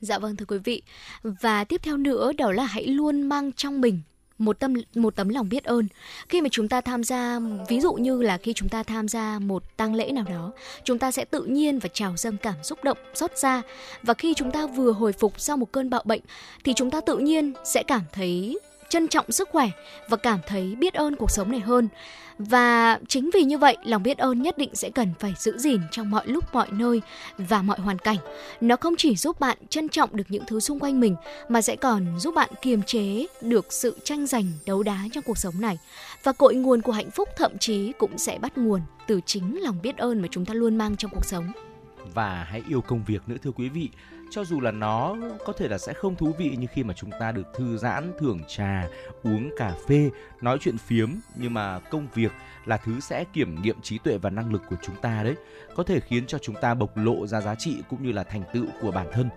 Dạ 0.00 0.18
vâng 0.18 0.36
thưa 0.36 0.46
quý 0.46 0.58
vị. 0.58 0.82
Và 1.22 1.64
tiếp 1.64 1.80
theo 1.84 1.96
nữa 1.96 2.32
đó 2.38 2.52
là 2.52 2.64
hãy 2.64 2.86
luôn 2.86 3.22
mang 3.22 3.52
trong 3.52 3.80
mình 3.80 4.00
một 4.44 4.58
tâm, 4.58 4.74
một 4.94 5.16
tấm 5.16 5.28
lòng 5.28 5.48
biết 5.48 5.64
ơn. 5.64 5.88
Khi 6.28 6.40
mà 6.40 6.48
chúng 6.52 6.68
ta 6.68 6.80
tham 6.80 7.04
gia, 7.04 7.40
ví 7.68 7.80
dụ 7.80 7.92
như 7.92 8.22
là 8.22 8.38
khi 8.38 8.52
chúng 8.52 8.68
ta 8.68 8.82
tham 8.82 9.08
gia 9.08 9.38
một 9.38 9.76
tang 9.76 9.94
lễ 9.94 10.10
nào 10.10 10.24
đó, 10.28 10.52
chúng 10.84 10.98
ta 10.98 11.10
sẽ 11.10 11.24
tự 11.24 11.44
nhiên 11.44 11.78
và 11.78 11.88
trào 11.92 12.16
dâng 12.16 12.36
cảm 12.36 12.54
xúc 12.62 12.84
động, 12.84 12.98
xót 13.14 13.30
xa. 13.34 13.62
Và 14.02 14.14
khi 14.14 14.34
chúng 14.34 14.50
ta 14.50 14.66
vừa 14.66 14.92
hồi 14.92 15.12
phục 15.12 15.40
sau 15.40 15.56
một 15.56 15.72
cơn 15.72 15.90
bạo 15.90 16.02
bệnh, 16.04 16.20
thì 16.64 16.72
chúng 16.76 16.90
ta 16.90 17.00
tự 17.00 17.18
nhiên 17.18 17.52
sẽ 17.64 17.82
cảm 17.82 18.02
thấy 18.12 18.58
trân 18.92 19.08
trọng 19.08 19.32
sức 19.32 19.48
khỏe 19.52 19.70
và 20.08 20.16
cảm 20.16 20.40
thấy 20.46 20.74
biết 20.74 20.94
ơn 20.94 21.16
cuộc 21.16 21.30
sống 21.30 21.50
này 21.50 21.60
hơn 21.60 21.88
và 22.38 22.98
chính 23.08 23.30
vì 23.34 23.42
như 23.42 23.58
vậy, 23.58 23.76
lòng 23.84 24.02
biết 24.02 24.18
ơn 24.18 24.42
nhất 24.42 24.58
định 24.58 24.70
sẽ 24.74 24.90
cần 24.90 25.08
phải 25.18 25.34
giữ 25.38 25.58
gìn 25.58 25.80
trong 25.90 26.10
mọi 26.10 26.26
lúc 26.26 26.44
mọi 26.52 26.66
nơi 26.70 27.02
và 27.38 27.62
mọi 27.62 27.80
hoàn 27.80 27.98
cảnh. 27.98 28.16
Nó 28.60 28.76
không 28.76 28.94
chỉ 28.98 29.16
giúp 29.16 29.40
bạn 29.40 29.58
trân 29.68 29.88
trọng 29.88 30.16
được 30.16 30.24
những 30.28 30.44
thứ 30.46 30.60
xung 30.60 30.78
quanh 30.78 31.00
mình 31.00 31.16
mà 31.48 31.62
sẽ 31.62 31.76
còn 31.76 32.18
giúp 32.18 32.34
bạn 32.34 32.50
kiềm 32.62 32.82
chế 32.82 33.26
được 33.40 33.72
sự 33.72 33.98
tranh 34.04 34.26
giành 34.26 34.44
đấu 34.66 34.82
đá 34.82 35.04
trong 35.12 35.24
cuộc 35.24 35.38
sống 35.38 35.60
này. 35.60 35.78
Và 36.22 36.32
cội 36.32 36.54
nguồn 36.54 36.82
của 36.82 36.92
hạnh 36.92 37.10
phúc 37.10 37.28
thậm 37.36 37.58
chí 37.58 37.92
cũng 37.98 38.18
sẽ 38.18 38.38
bắt 38.38 38.58
nguồn 38.58 38.80
từ 39.06 39.20
chính 39.26 39.62
lòng 39.62 39.82
biết 39.82 39.96
ơn 39.96 40.22
mà 40.22 40.28
chúng 40.30 40.44
ta 40.44 40.54
luôn 40.54 40.76
mang 40.76 40.96
trong 40.96 41.10
cuộc 41.14 41.24
sống. 41.24 41.52
Và 42.14 42.46
hãy 42.50 42.62
yêu 42.68 42.80
công 42.80 43.04
việc 43.06 43.28
nữa 43.28 43.36
thưa 43.42 43.52
quý 43.52 43.68
vị 43.68 43.88
cho 44.32 44.44
dù 44.44 44.60
là 44.60 44.70
nó, 44.70 45.16
có 45.44 45.52
thể 45.52 45.68
là 45.68 45.78
sẽ 45.78 45.92
không 45.92 46.16
thú 46.16 46.32
vị 46.38 46.56
như 46.58 46.66
khi 46.72 46.84
mà 46.84 46.94
chúng 46.94 47.10
ta 47.20 47.32
được 47.32 47.46
thư 47.54 47.76
giãn, 47.76 48.12
thưởng 48.18 48.40
trà, 48.48 48.88
uống 49.22 49.50
cà 49.56 49.74
phê, 49.88 50.10
nói 50.40 50.58
chuyện 50.60 50.78
phiếm. 50.78 51.10
Nhưng 51.36 51.54
mà 51.54 51.78
công 51.78 52.06
việc 52.14 52.32
là 52.64 52.76
thứ 52.76 53.00
sẽ 53.00 53.24
kiểm 53.32 53.62
nghiệm 53.62 53.80
trí 53.82 53.98
tuệ 53.98 54.18
và 54.18 54.30
năng 54.30 54.52
lực 54.52 54.62
của 54.68 54.76
chúng 54.82 54.96
ta 54.96 55.22
đấy. 55.22 55.34
Có 55.74 55.82
thể 55.82 56.00
khiến 56.00 56.26
cho 56.26 56.38
chúng 56.38 56.56
ta 56.60 56.74
bộc 56.74 56.96
lộ 56.96 57.26
ra 57.26 57.40
giá 57.40 57.54
trị 57.54 57.82
cũng 57.90 58.02
như 58.02 58.12
là 58.12 58.24
thành 58.24 58.42
tựu 58.52 58.66
của 58.80 58.90
bản 58.90 59.06
thân. 59.12 59.28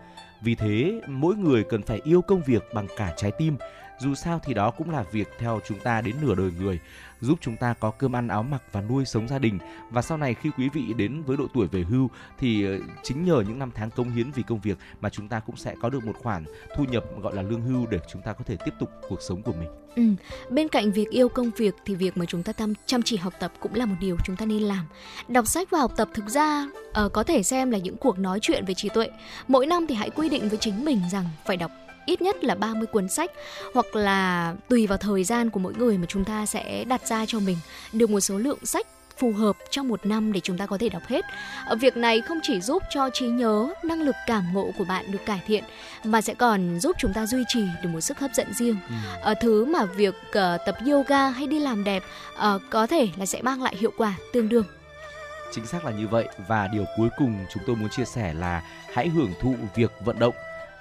Vì 0.42 0.56
thế, 0.56 1.02
mỗi 1.08 1.36
người 1.36 1.64
cần 1.64 1.82
phải 1.82 2.02
yêu 2.04 2.22
công 2.22 2.42
việc 2.46 2.64
bằng 2.74 2.88
cả 2.98 3.14
trái 3.18 3.32
tim 3.38 3.58
dù 4.00 4.16
sao 4.16 4.40
thì 4.44 4.54
đó 4.54 4.72
cũng 4.72 4.90
là 4.90 5.04
việc 5.12 5.28
theo 5.40 5.60
chúng 5.68 5.80
ta 5.80 6.02
đến 6.02 6.16
nửa 6.22 6.36
đời 6.36 6.52
người 6.60 6.80
giúp 7.22 7.40
chúng 7.42 7.58
ta 7.58 7.74
có 7.74 7.92
cơm 7.92 8.16
ăn 8.16 8.28
áo 8.28 8.44
mặc 8.44 8.64
và 8.72 8.82
nuôi 8.82 9.06
sống 9.06 9.28
gia 9.28 9.40
đình 9.40 9.60
và 9.92 10.02
sau 10.02 10.18
này 10.18 10.34
khi 10.34 10.50
quý 10.58 10.70
vị 10.70 10.94
đến 10.98 11.24
với 11.24 11.38
độ 11.38 11.48
tuổi 11.54 11.68
về 11.68 11.82
hưu 11.82 12.10
thì 12.40 12.66
ờ, 12.66 12.80
chính 13.04 13.26
nhờ 13.26 13.44
những 13.48 13.60
năm 13.60 13.72
tháng 13.76 13.90
công 13.90 14.12
hiến 14.12 14.32
vì 14.32 14.44
công 14.44 14.60
việc 14.60 14.78
mà 15.02 15.10
chúng 15.10 15.28
ta 15.28 15.40
cũng 15.40 15.58
sẽ 15.58 15.76
có 15.82 15.90
được 15.90 16.06
một 16.06 16.14
khoản 16.24 16.46
thu 16.76 16.84
nhập 16.84 17.04
gọi 17.22 17.36
là 17.36 17.42
lương 17.42 17.62
hưu 17.62 17.86
để 17.92 18.00
chúng 18.12 18.22
ta 18.22 18.34
có 18.34 18.44
thể 18.46 18.58
tiếp 18.66 18.74
tục 18.80 18.90
cuộc 19.10 19.22
sống 19.22 19.42
của 19.42 19.54
mình. 19.54 19.70
Ừ. 19.96 20.04
Bên 20.50 20.68
cạnh 20.68 20.92
việc 20.92 21.10
yêu 21.10 21.30
công 21.30 21.52
việc 21.58 21.76
thì 21.86 21.96
việc 21.96 22.18
mà 22.18 22.26
chúng 22.26 22.44
ta 22.44 22.54
chăm, 22.54 22.74
chăm 22.86 23.02
chỉ 23.02 23.18
học 23.18 23.34
tập 23.40 23.52
cũng 23.60 23.76
là 23.76 23.86
một 23.86 23.96
điều 24.00 24.18
chúng 24.26 24.36
ta 24.36 24.46
nên 24.46 24.64
làm. 24.64 24.86
Đọc 25.28 25.48
sách 25.48 25.70
và 25.72 25.80
học 25.80 25.92
tập 25.98 26.10
thực 26.14 26.30
ra 26.30 26.68
uh, 27.06 27.14
có 27.14 27.24
thể 27.24 27.44
xem 27.44 27.72
là 27.72 27.78
những 27.78 27.98
cuộc 27.98 28.20
nói 28.20 28.40
chuyện 28.42 28.66
về 28.66 28.74
trí 28.74 28.90
tuệ. 28.90 29.10
Mỗi 29.48 29.66
năm 29.66 29.86
thì 29.88 29.96
hãy 29.96 30.10
quy 30.10 30.30
định 30.30 30.50
với 30.50 30.58
chính 30.58 30.86
mình 30.86 31.02
rằng 31.12 31.26
phải 31.46 31.58
đọc 31.58 31.72
ít 32.06 32.22
nhất 32.22 32.44
là 32.44 32.56
30 32.56 32.88
cuốn 32.88 33.10
sách 33.10 33.32
hoặc 33.74 33.96
là 33.96 34.54
tùy 34.70 34.88
vào 34.88 34.98
thời 34.98 35.24
gian 35.24 35.50
của 35.50 35.60
mỗi 35.60 35.74
người 35.74 35.98
mà 35.98 36.06
chúng 36.06 36.26
ta 36.26 36.46
sẽ 36.46 36.84
đặt 36.84 37.08
ra 37.08 37.26
cho 37.26 37.40
mình 37.40 37.58
được 37.94 38.10
một 38.10 38.20
số 38.20 38.38
lượng 38.38 38.66
sách 38.66 38.88
phù 39.18 39.32
hợp 39.32 39.58
trong 39.70 39.88
một 39.88 40.06
năm 40.06 40.34
để 40.34 40.40
chúng 40.40 40.58
ta 40.58 40.66
có 40.66 40.78
thể 40.78 40.90
đọc 40.90 41.02
hết. 41.08 41.26
Ở 41.66 41.76
việc 41.76 41.98
này 41.98 42.22
không 42.22 42.40
chỉ 42.44 42.62
giúp 42.62 42.84
cho 42.90 43.10
trí 43.14 43.28
nhớ, 43.28 43.68
năng 43.84 44.02
lực 44.02 44.16
cảm 44.28 44.54
ngộ 44.54 44.72
của 44.78 44.86
bạn 44.86 45.12
được 45.12 45.26
cải 45.26 45.42
thiện 45.48 45.64
mà 46.04 46.22
sẽ 46.22 46.34
còn 46.34 46.80
giúp 46.80 46.96
chúng 47.00 47.14
ta 47.14 47.26
duy 47.26 47.44
trì 47.48 47.64
được 47.84 47.90
một 47.90 48.02
sức 48.02 48.20
hấp 48.20 48.32
dẫn 48.34 48.54
riêng. 48.54 48.78
Ừ. 48.90 48.96
Ở 49.22 49.34
thứ 49.42 49.66
mà 49.66 49.86
việc 49.86 50.16
uh, 50.30 50.34
tập 50.66 50.76
yoga 50.86 51.30
hay 51.30 51.48
đi 51.48 51.60
làm 51.60 51.84
đẹp 51.84 52.04
có 52.70 52.88
thể 52.88 53.08
là 53.18 53.26
sẽ 53.26 53.42
mang 53.42 53.64
lại 53.64 53.76
hiệu 53.80 53.92
quả 53.98 54.14
tương 54.34 54.50
đương. 54.50 54.66
Chính 55.52 55.66
xác 55.66 55.86
là 55.86 55.92
như 55.92 56.08
vậy 56.08 56.28
và 56.48 56.68
điều 56.68 56.86
cuối 56.98 57.10
cùng 57.18 57.46
chúng 57.54 57.64
tôi 57.68 57.76
muốn 57.76 57.90
chia 57.90 58.06
sẻ 58.06 58.34
là 58.34 58.64
hãy 58.94 59.08
hưởng 59.08 59.34
thụ 59.42 59.56
việc 59.76 59.92
vận 60.06 60.20
động 60.20 60.36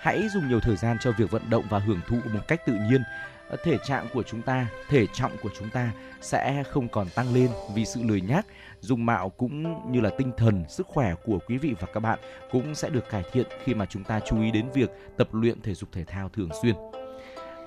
hãy 0.05 0.29
dùng 0.29 0.49
nhiều 0.49 0.61
thời 0.61 0.77
gian 0.77 0.97
cho 1.01 1.13
việc 1.13 1.31
vận 1.31 1.43
động 1.51 1.65
và 1.71 1.79
hưởng 1.79 2.01
thụ 2.07 2.17
một 2.33 2.41
cách 2.49 2.67
tự 2.67 2.73
nhiên. 2.73 3.03
Ờ, 3.49 3.57
thể 3.65 3.79
trạng 3.85 4.07
của 4.13 4.23
chúng 4.23 4.43
ta, 4.43 4.67
thể 4.89 5.07
trọng 5.13 5.33
của 5.43 5.49
chúng 5.59 5.71
ta 5.71 5.93
sẽ 6.21 6.63
không 6.63 6.89
còn 6.89 7.09
tăng 7.15 7.35
lên 7.35 7.51
vì 7.75 7.85
sự 7.85 8.01
lười 8.03 8.21
nhác, 8.21 8.47
dung 8.81 9.07
mạo 9.07 9.29
cũng 9.29 9.93
như 9.93 10.01
là 10.01 10.11
tinh 10.19 10.33
thần, 10.37 10.65
sức 10.69 10.87
khỏe 10.87 11.15
của 11.25 11.39
quý 11.47 11.59
vị 11.59 11.75
và 11.81 11.87
các 11.95 12.01
bạn 12.01 12.19
cũng 12.51 12.75
sẽ 12.75 12.91
được 12.91 13.11
cải 13.11 13.23
thiện 13.33 13.47
khi 13.65 13.75
mà 13.75 13.87
chúng 13.87 14.05
ta 14.05 14.21
chú 14.21 14.43
ý 14.43 14.51
đến 14.51 14.67
việc 14.75 14.91
tập 15.17 15.29
luyện 15.33 15.61
thể 15.61 15.75
dục 15.75 15.89
thể 15.93 16.05
thao 16.05 16.29
thường 16.29 16.49
xuyên 16.63 16.75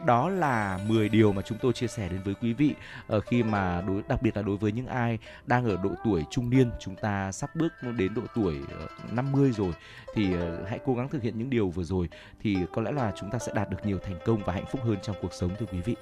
đó 0.05 0.29
là 0.29 0.79
10 0.87 1.09
điều 1.09 1.33
mà 1.33 1.41
chúng 1.41 1.57
tôi 1.61 1.73
chia 1.73 1.87
sẻ 1.87 2.09
đến 2.09 2.21
với 2.25 2.33
quý 2.41 2.53
vị 2.53 2.73
ở 3.07 3.19
khi 3.19 3.43
mà 3.43 3.81
đối, 3.87 4.01
đặc 4.09 4.21
biệt 4.21 4.37
là 4.37 4.41
đối 4.41 4.57
với 4.57 4.71
những 4.71 4.87
ai 4.87 5.19
đang 5.45 5.65
ở 5.65 5.77
độ 5.83 5.89
tuổi 6.05 6.23
trung 6.31 6.49
niên, 6.49 6.71
chúng 6.79 6.95
ta 6.95 7.31
sắp 7.31 7.55
bước 7.55 7.73
đến 7.97 8.13
độ 8.13 8.21
tuổi 8.35 8.55
ờ, 8.79 8.87
50 9.11 9.51
rồi, 9.51 9.71
thì 10.13 10.33
ờ, 10.33 10.65
hãy 10.69 10.79
cố 10.85 10.93
gắng 10.93 11.09
thực 11.09 11.21
hiện 11.21 11.37
những 11.37 11.49
điều 11.49 11.69
vừa 11.69 11.83
rồi, 11.83 12.09
thì 12.43 12.57
có 12.73 12.81
lẽ 12.81 12.91
là 12.91 13.11
chúng 13.19 13.31
ta 13.31 13.39
sẽ 13.39 13.51
đạt 13.55 13.69
được 13.69 13.77
nhiều 13.85 13.99
thành 14.03 14.19
công 14.25 14.43
và 14.45 14.53
hạnh 14.53 14.65
phúc 14.71 14.81
hơn 14.83 14.97
trong 15.03 15.15
cuộc 15.21 15.33
sống, 15.33 15.51
thưa 15.59 15.65
quý 15.71 15.81
vị. 15.85 15.95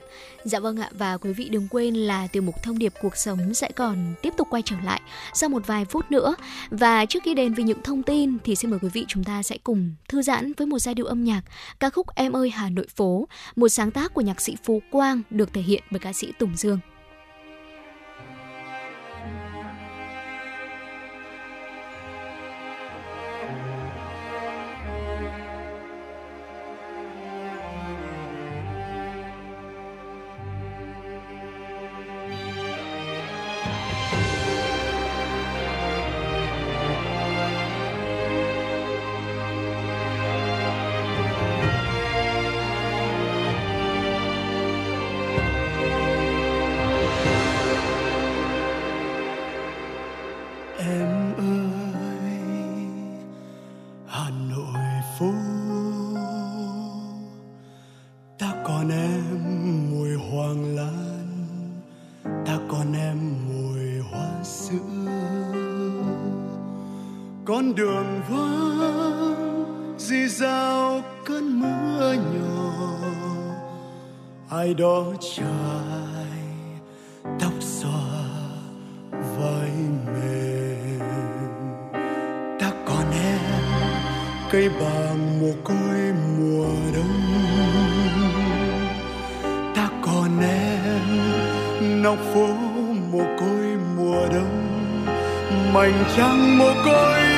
Dạ 0.43 0.59
vâng 0.59 0.77
ạ, 0.77 0.89
và 0.91 1.17
quý 1.17 1.33
vị 1.33 1.49
đừng 1.49 1.67
quên 1.67 1.95
là 1.95 2.27
tiểu 2.27 2.41
mục 2.41 2.63
thông 2.63 2.77
điệp 2.77 2.93
cuộc 3.01 3.17
sống 3.17 3.53
sẽ 3.53 3.71
còn 3.75 4.13
tiếp 4.21 4.33
tục 4.37 4.47
quay 4.51 4.61
trở 4.65 4.75
lại 4.83 5.01
sau 5.33 5.49
một 5.49 5.67
vài 5.67 5.85
phút 5.85 6.11
nữa 6.11 6.35
và 6.69 7.05
trước 7.05 7.19
khi 7.23 7.33
đến 7.33 7.53
với 7.53 7.65
những 7.65 7.83
thông 7.83 8.03
tin 8.03 8.37
thì 8.43 8.55
xin 8.55 8.71
mời 8.71 8.79
quý 8.79 8.89
vị 8.93 9.05
chúng 9.07 9.23
ta 9.23 9.43
sẽ 9.43 9.57
cùng 9.63 9.95
thư 10.09 10.21
giãn 10.21 10.53
với 10.57 10.67
một 10.67 10.79
giai 10.79 10.95
điệu 10.95 11.05
âm 11.05 11.23
nhạc 11.23 11.41
ca 11.79 11.89
khúc 11.89 12.15
Em 12.15 12.35
ơi 12.35 12.49
Hà 12.49 12.69
Nội 12.69 12.87
phố, 12.95 13.27
một 13.55 13.67
sáng 13.69 13.84
sáng 13.85 13.91
tác 13.91 14.13
của 14.13 14.21
nhạc 14.21 14.41
sĩ 14.41 14.55
Phú 14.63 14.81
Quang 14.91 15.21
được 15.29 15.53
thể 15.53 15.61
hiện 15.61 15.83
bởi 15.91 15.99
ca 15.99 16.13
sĩ 16.13 16.31
Tùng 16.39 16.55
Dương. 16.55 16.79
Con 67.65 67.75
đường 67.75 68.21
vắng, 68.29 69.95
dì 69.97 70.27
dào 70.27 71.01
cơn 71.25 71.59
mưa 71.59 72.13
nhỏ. 72.13 72.71
Ai 74.49 74.73
đó 74.73 75.03
trải 75.35 75.45
tóc 77.39 77.53
xòa 77.59 78.25
vai 79.37 79.71
mềm 80.05 80.99
ta 82.59 82.71
còn 82.85 83.11
em 83.11 83.63
cây 84.51 84.69
bàng 84.69 85.41
mồ 85.41 85.53
côi 85.63 86.13
mùa 86.39 86.67
đông. 86.95 87.21
Ta 89.75 89.89
còn 90.01 90.39
em 90.39 92.03
nóc 92.03 92.17
phố 92.33 92.47
mồ 93.11 93.23
côi 93.39 93.77
mùa 93.97 94.27
đông. 94.33 94.61
Mảnh 95.73 96.03
trăng 96.17 96.57
mồ 96.57 96.73
côi 96.85 97.34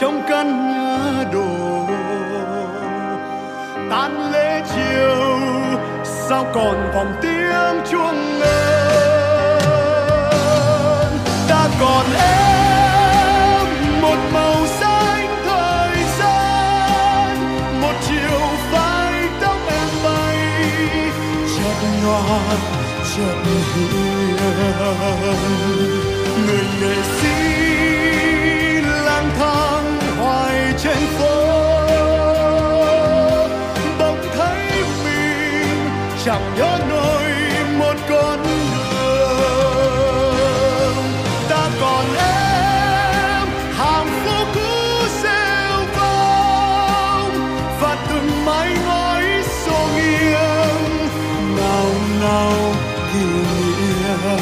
trong 0.00 0.22
căn 0.28 0.72
nhà 0.72 1.24
đổ. 1.32 1.86
Tan 3.90 4.32
lễ 4.32 4.62
chiều, 4.74 5.38
sao 6.04 6.46
còn 6.54 6.90
vòng 6.94 7.14
tiếng 7.22 7.90
chuông 7.90 8.38
ngân? 8.38 9.58
Ta 11.48 11.68
còn 11.80 12.06
em 12.20 13.66
một 14.02 14.18
màu 14.32 14.66
xanh 14.66 15.28
thời 15.44 15.96
gian, 16.18 17.36
một 17.80 17.94
chiều 18.08 18.40
phai 18.72 19.12
tóc 19.40 19.56
em 19.68 19.88
bay, 20.04 20.36
chợt 21.56 21.88
nhòa, 22.04 22.40
chợt 23.16 23.36
hiền. 23.74 24.36
Người 26.46 26.64
nghệ 26.80 26.96
sĩ 27.02 27.51
chẳng 36.24 36.54
nhớ 36.56 36.78
nổi 36.88 37.24
một 37.78 37.94
con 38.08 38.42
đường. 38.42 39.36
Ta 41.48 41.70
còn 41.80 42.04
em 42.16 43.48
hàng 43.76 44.06
phố 44.24 44.44
cũ 44.54 45.06
rêu 45.22 45.84
vong 45.96 47.32
và 47.80 47.96
từng 48.10 48.44
mái 48.44 48.68
ngói 48.86 49.24
xô 49.66 49.88
nghiêng, 49.96 51.08
nào 51.56 51.90
nào, 52.20 52.74
kỷ 53.12 53.24
niệm. 53.24 54.38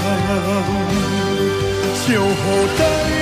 Chiều 2.06 2.24
hồ 2.24 2.66
tây 2.78 3.19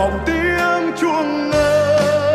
vòng 0.00 0.22
tiếng 0.26 0.92
chuông 1.00 1.50
ngân. 1.50 2.29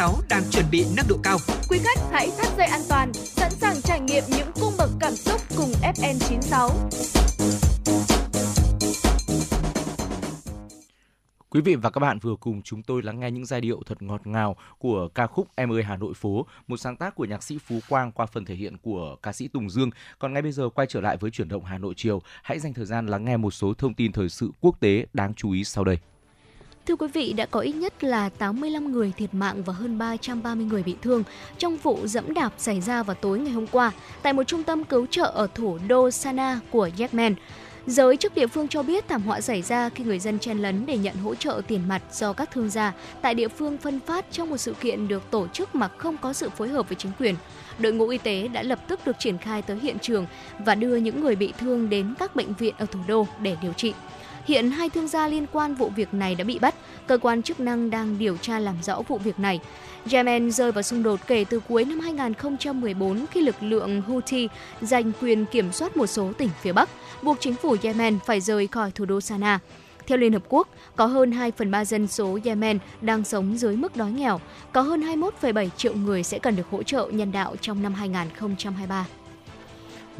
6 0.00 0.14
đang 0.28 0.42
chuẩn 0.50 0.64
bị 0.70 0.84
nâng 0.96 1.06
độ 1.08 1.16
cao. 1.22 1.38
Quý 1.68 1.78
khách 1.78 1.98
hãy 2.12 2.30
thắt 2.38 2.56
dây 2.56 2.66
an 2.66 2.80
toàn, 2.88 3.12
sẵn 3.14 3.50
sàng 3.50 3.76
trải 3.82 4.00
nghiệm 4.00 4.24
những 4.28 4.48
cung 4.60 4.72
bậc 4.78 4.90
cảm 5.00 5.12
xúc 5.12 5.40
cùng 5.56 5.72
FN96. 5.82 6.70
Quý 11.50 11.60
vị 11.60 11.74
và 11.74 11.90
các 11.90 11.98
bạn 11.98 12.18
vừa 12.18 12.36
cùng 12.40 12.62
chúng 12.62 12.82
tôi 12.82 13.02
lắng 13.02 13.20
nghe 13.20 13.30
những 13.30 13.46
giai 13.46 13.60
điệu 13.60 13.82
thật 13.86 14.02
ngọt 14.02 14.26
ngào 14.26 14.56
của 14.78 15.08
ca 15.08 15.26
khúc 15.26 15.48
Em 15.56 15.72
ơi 15.72 15.82
Hà 15.82 15.96
Nội 15.96 16.14
phố, 16.14 16.46
một 16.66 16.76
sáng 16.76 16.96
tác 16.96 17.14
của 17.14 17.24
nhạc 17.24 17.42
sĩ 17.42 17.58
Phú 17.66 17.78
Quang 17.88 18.12
qua 18.12 18.26
phần 18.26 18.44
thể 18.44 18.54
hiện 18.54 18.78
của 18.78 19.16
ca 19.22 19.32
sĩ 19.32 19.48
Tùng 19.48 19.70
Dương. 19.70 19.90
Còn 20.18 20.32
ngay 20.32 20.42
bây 20.42 20.52
giờ 20.52 20.68
quay 20.68 20.86
trở 20.90 21.00
lại 21.00 21.16
với 21.16 21.30
chuyển 21.30 21.48
động 21.48 21.64
Hà 21.64 21.78
Nội 21.78 21.94
chiều, 21.96 22.22
hãy 22.42 22.58
dành 22.58 22.74
thời 22.74 22.86
gian 22.86 23.06
lắng 23.06 23.24
nghe 23.24 23.36
một 23.36 23.50
số 23.50 23.74
thông 23.74 23.94
tin 23.94 24.12
thời 24.12 24.28
sự 24.28 24.50
quốc 24.60 24.80
tế 24.80 25.06
đáng 25.12 25.34
chú 25.34 25.52
ý 25.52 25.64
sau 25.64 25.84
đây. 25.84 25.98
Thưa 26.90 26.96
quý 26.96 27.06
vị, 27.12 27.32
đã 27.32 27.46
có 27.46 27.60
ít 27.60 27.72
nhất 27.72 28.04
là 28.04 28.28
85 28.28 28.92
người 28.92 29.12
thiệt 29.16 29.34
mạng 29.34 29.62
và 29.62 29.72
hơn 29.72 29.98
330 29.98 30.66
người 30.66 30.82
bị 30.82 30.96
thương 31.02 31.22
trong 31.58 31.76
vụ 31.76 31.98
dẫm 32.04 32.34
đạp 32.34 32.52
xảy 32.58 32.80
ra 32.80 33.02
vào 33.02 33.14
tối 33.14 33.38
ngày 33.38 33.52
hôm 33.52 33.66
qua 33.66 33.92
tại 34.22 34.32
một 34.32 34.42
trung 34.42 34.62
tâm 34.62 34.84
cứu 34.84 35.06
trợ 35.06 35.24
ở 35.24 35.46
thủ 35.54 35.78
đô 35.88 36.10
Sana 36.10 36.60
của 36.70 36.90
Yemen. 36.98 37.34
Giới 37.86 38.16
chức 38.16 38.34
địa 38.34 38.46
phương 38.46 38.68
cho 38.68 38.82
biết 38.82 39.08
thảm 39.08 39.22
họa 39.22 39.40
xảy 39.40 39.62
ra 39.62 39.88
khi 39.88 40.04
người 40.04 40.18
dân 40.18 40.38
chen 40.38 40.58
lấn 40.58 40.86
để 40.86 40.98
nhận 40.98 41.16
hỗ 41.16 41.34
trợ 41.34 41.60
tiền 41.66 41.88
mặt 41.88 42.02
do 42.12 42.32
các 42.32 42.50
thương 42.50 42.70
gia 42.70 42.92
tại 43.22 43.34
địa 43.34 43.48
phương 43.48 43.78
phân 43.78 44.00
phát 44.00 44.24
trong 44.30 44.50
một 44.50 44.56
sự 44.56 44.74
kiện 44.80 45.08
được 45.08 45.30
tổ 45.30 45.46
chức 45.48 45.74
mà 45.74 45.88
không 45.88 46.16
có 46.16 46.32
sự 46.32 46.50
phối 46.50 46.68
hợp 46.68 46.88
với 46.88 46.96
chính 46.96 47.12
quyền. 47.18 47.34
Đội 47.78 47.92
ngũ 47.92 48.08
y 48.08 48.18
tế 48.18 48.48
đã 48.48 48.62
lập 48.62 48.78
tức 48.88 49.00
được 49.06 49.16
triển 49.18 49.38
khai 49.38 49.62
tới 49.62 49.78
hiện 49.78 49.98
trường 49.98 50.26
và 50.58 50.74
đưa 50.74 50.96
những 50.96 51.20
người 51.20 51.36
bị 51.36 51.52
thương 51.58 51.90
đến 51.90 52.14
các 52.18 52.36
bệnh 52.36 52.54
viện 52.54 52.74
ở 52.78 52.86
thủ 52.86 53.00
đô 53.08 53.26
để 53.42 53.56
điều 53.62 53.72
trị. 53.72 53.92
Hiện 54.46 54.70
hai 54.70 54.88
thương 54.88 55.08
gia 55.08 55.28
liên 55.28 55.46
quan 55.52 55.74
vụ 55.74 55.88
việc 55.96 56.14
này 56.14 56.34
đã 56.34 56.44
bị 56.44 56.58
bắt. 56.58 56.74
Cơ 57.06 57.18
quan 57.18 57.42
chức 57.42 57.60
năng 57.60 57.90
đang 57.90 58.18
điều 58.18 58.36
tra 58.36 58.58
làm 58.58 58.74
rõ 58.82 59.02
vụ 59.08 59.18
việc 59.18 59.38
này. 59.38 59.60
Yemen 60.10 60.52
rơi 60.52 60.72
vào 60.72 60.82
xung 60.82 61.02
đột 61.02 61.20
kể 61.26 61.44
từ 61.50 61.60
cuối 61.68 61.84
năm 61.84 62.00
2014 62.00 63.26
khi 63.30 63.40
lực 63.40 63.56
lượng 63.60 64.02
Houthi 64.02 64.48
giành 64.80 65.12
quyền 65.20 65.46
kiểm 65.46 65.72
soát 65.72 65.96
một 65.96 66.06
số 66.06 66.32
tỉnh 66.38 66.48
phía 66.60 66.72
Bắc, 66.72 66.88
buộc 67.22 67.36
chính 67.40 67.54
phủ 67.54 67.76
Yemen 67.82 68.18
phải 68.26 68.40
rời 68.40 68.66
khỏi 68.66 68.90
thủ 68.90 69.04
đô 69.04 69.20
Sanaa. 69.20 69.58
Theo 70.06 70.18
Liên 70.18 70.32
Hợp 70.32 70.42
Quốc, 70.48 70.68
có 70.96 71.06
hơn 71.06 71.32
2 71.32 71.50
phần 71.50 71.70
3 71.70 71.84
dân 71.84 72.06
số 72.06 72.38
Yemen 72.44 72.78
đang 73.00 73.24
sống 73.24 73.58
dưới 73.58 73.76
mức 73.76 73.96
đói 73.96 74.10
nghèo. 74.10 74.40
Có 74.72 74.80
hơn 74.80 75.00
21,7 75.00 75.68
triệu 75.76 75.94
người 75.94 76.22
sẽ 76.22 76.38
cần 76.38 76.56
được 76.56 76.66
hỗ 76.70 76.82
trợ 76.82 77.08
nhân 77.12 77.32
đạo 77.32 77.56
trong 77.60 77.82
năm 77.82 77.94
2023. 77.94 79.06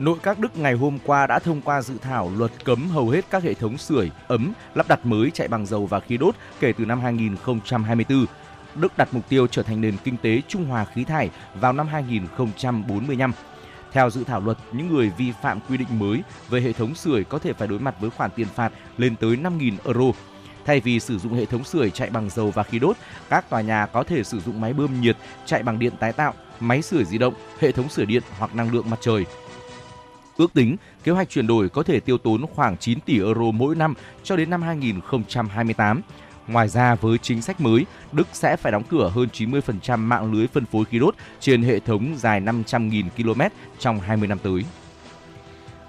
Nội 0.01 0.19
các 0.23 0.39
Đức 0.39 0.59
ngày 0.59 0.75
hôm 0.75 0.99
qua 1.05 1.27
đã 1.27 1.39
thông 1.39 1.61
qua 1.61 1.83
dự 1.83 1.95
thảo 2.03 2.33
luật 2.37 2.51
cấm 2.65 2.89
hầu 2.89 3.09
hết 3.09 3.25
các 3.31 3.43
hệ 3.43 3.55
thống 3.55 3.79
sưởi, 3.79 4.11
ấm, 4.29 4.53
lắp 4.75 4.89
đặt 4.89 5.07
mới 5.07 5.31
chạy 5.31 5.49
bằng 5.49 5.67
dầu 5.67 5.87
và 5.87 6.01
khí 6.01 6.17
đốt 6.17 6.35
kể 6.61 6.73
từ 6.79 6.85
năm 6.85 7.01
2024. 7.01 8.27
Đức 8.75 8.99
đặt 8.99 9.09
mục 9.13 9.29
tiêu 9.29 9.47
trở 9.47 9.63
thành 9.63 9.81
nền 9.81 9.97
kinh 10.05 10.17
tế 10.17 10.43
trung 10.49 10.65
hòa 10.65 10.85
khí 10.85 11.05
thải 11.05 11.31
vào 11.55 11.73
năm 11.73 11.89
2045. 11.89 13.33
Theo 13.93 14.11
dự 14.11 14.25
thảo 14.25 14.41
luật, 14.41 14.59
những 14.73 14.95
người 14.95 15.11
vi 15.19 15.33
phạm 15.43 15.61
quy 15.69 15.77
định 15.77 15.99
mới 15.99 16.23
về 16.49 16.61
hệ 16.61 16.73
thống 16.73 16.95
sưởi 16.95 17.25
có 17.25 17.39
thể 17.39 17.53
phải 17.53 17.69
đối 17.69 17.79
mặt 17.79 17.95
với 18.01 18.11
khoản 18.11 18.31
tiền 18.37 18.49
phạt 18.55 18.73
lên 18.99 19.17
tới 19.17 19.37
5.000 19.37 19.73
euro. 19.85 20.13
Thay 20.65 20.81
vì 20.81 21.01
sử 21.01 21.19
dụng 21.19 21.35
hệ 21.35 21.45
thống 21.45 21.65
sưởi 21.65 21.91
chạy 21.91 22.11
bằng 22.11 22.31
dầu 22.31 22.51
và 22.51 22.63
khí 22.63 22.79
đốt, 22.79 22.97
các 23.29 23.51
tòa 23.51 23.61
nhà 23.61 23.87
có 23.87 24.03
thể 24.03 24.25
sử 24.25 24.41
dụng 24.41 24.61
máy 24.61 24.73
bơm 24.73 25.01
nhiệt 25.01 25.17
chạy 25.47 25.63
bằng 25.63 25.79
điện 25.79 25.93
tái 26.01 26.13
tạo, 26.13 26.35
máy 26.61 26.83
sưởi 26.83 27.05
di 27.05 27.19
động, 27.19 27.35
hệ 27.59 27.73
thống 27.73 27.89
sưởi 27.89 28.07
điện 28.07 28.23
hoặc 28.39 28.55
năng 28.55 28.73
lượng 28.73 28.91
mặt 28.91 28.99
trời. 29.01 29.25
Ước 30.41 30.55
tính, 30.55 30.77
kế 31.05 31.13
hoạch 31.13 31.31
chuyển 31.31 31.47
đổi 31.47 31.69
có 31.69 31.83
thể 31.83 32.01
tiêu 32.01 32.19
tốn 32.19 32.47
khoảng 32.55 32.77
9 32.77 33.01
tỷ 33.01 33.19
euro 33.19 33.51
mỗi 33.51 33.75
năm 33.75 33.95
cho 34.23 34.37
đến 34.37 34.51
năm 34.51 34.63
2028. 34.63 36.01
Ngoài 36.47 36.69
ra, 36.69 36.95
với 36.95 37.19
chính 37.19 37.43
sách 37.43 37.61
mới, 37.61 37.87
Đức 38.13 38.27
sẽ 38.33 38.57
phải 38.57 38.73
đóng 38.73 38.83
cửa 38.91 39.11
hơn 39.15 39.29
90% 39.33 39.99
mạng 39.99 40.33
lưới 40.33 40.47
phân 40.47 40.65
phối 40.65 40.85
khí 40.85 40.99
đốt 40.99 41.15
trên 41.41 41.63
hệ 41.63 41.81
thống 41.81 42.15
dài 42.19 42.41
500.000 42.41 43.05
km 43.17 43.41
trong 43.79 44.01
20 44.01 44.29
năm 44.29 44.39
tới. 44.43 44.65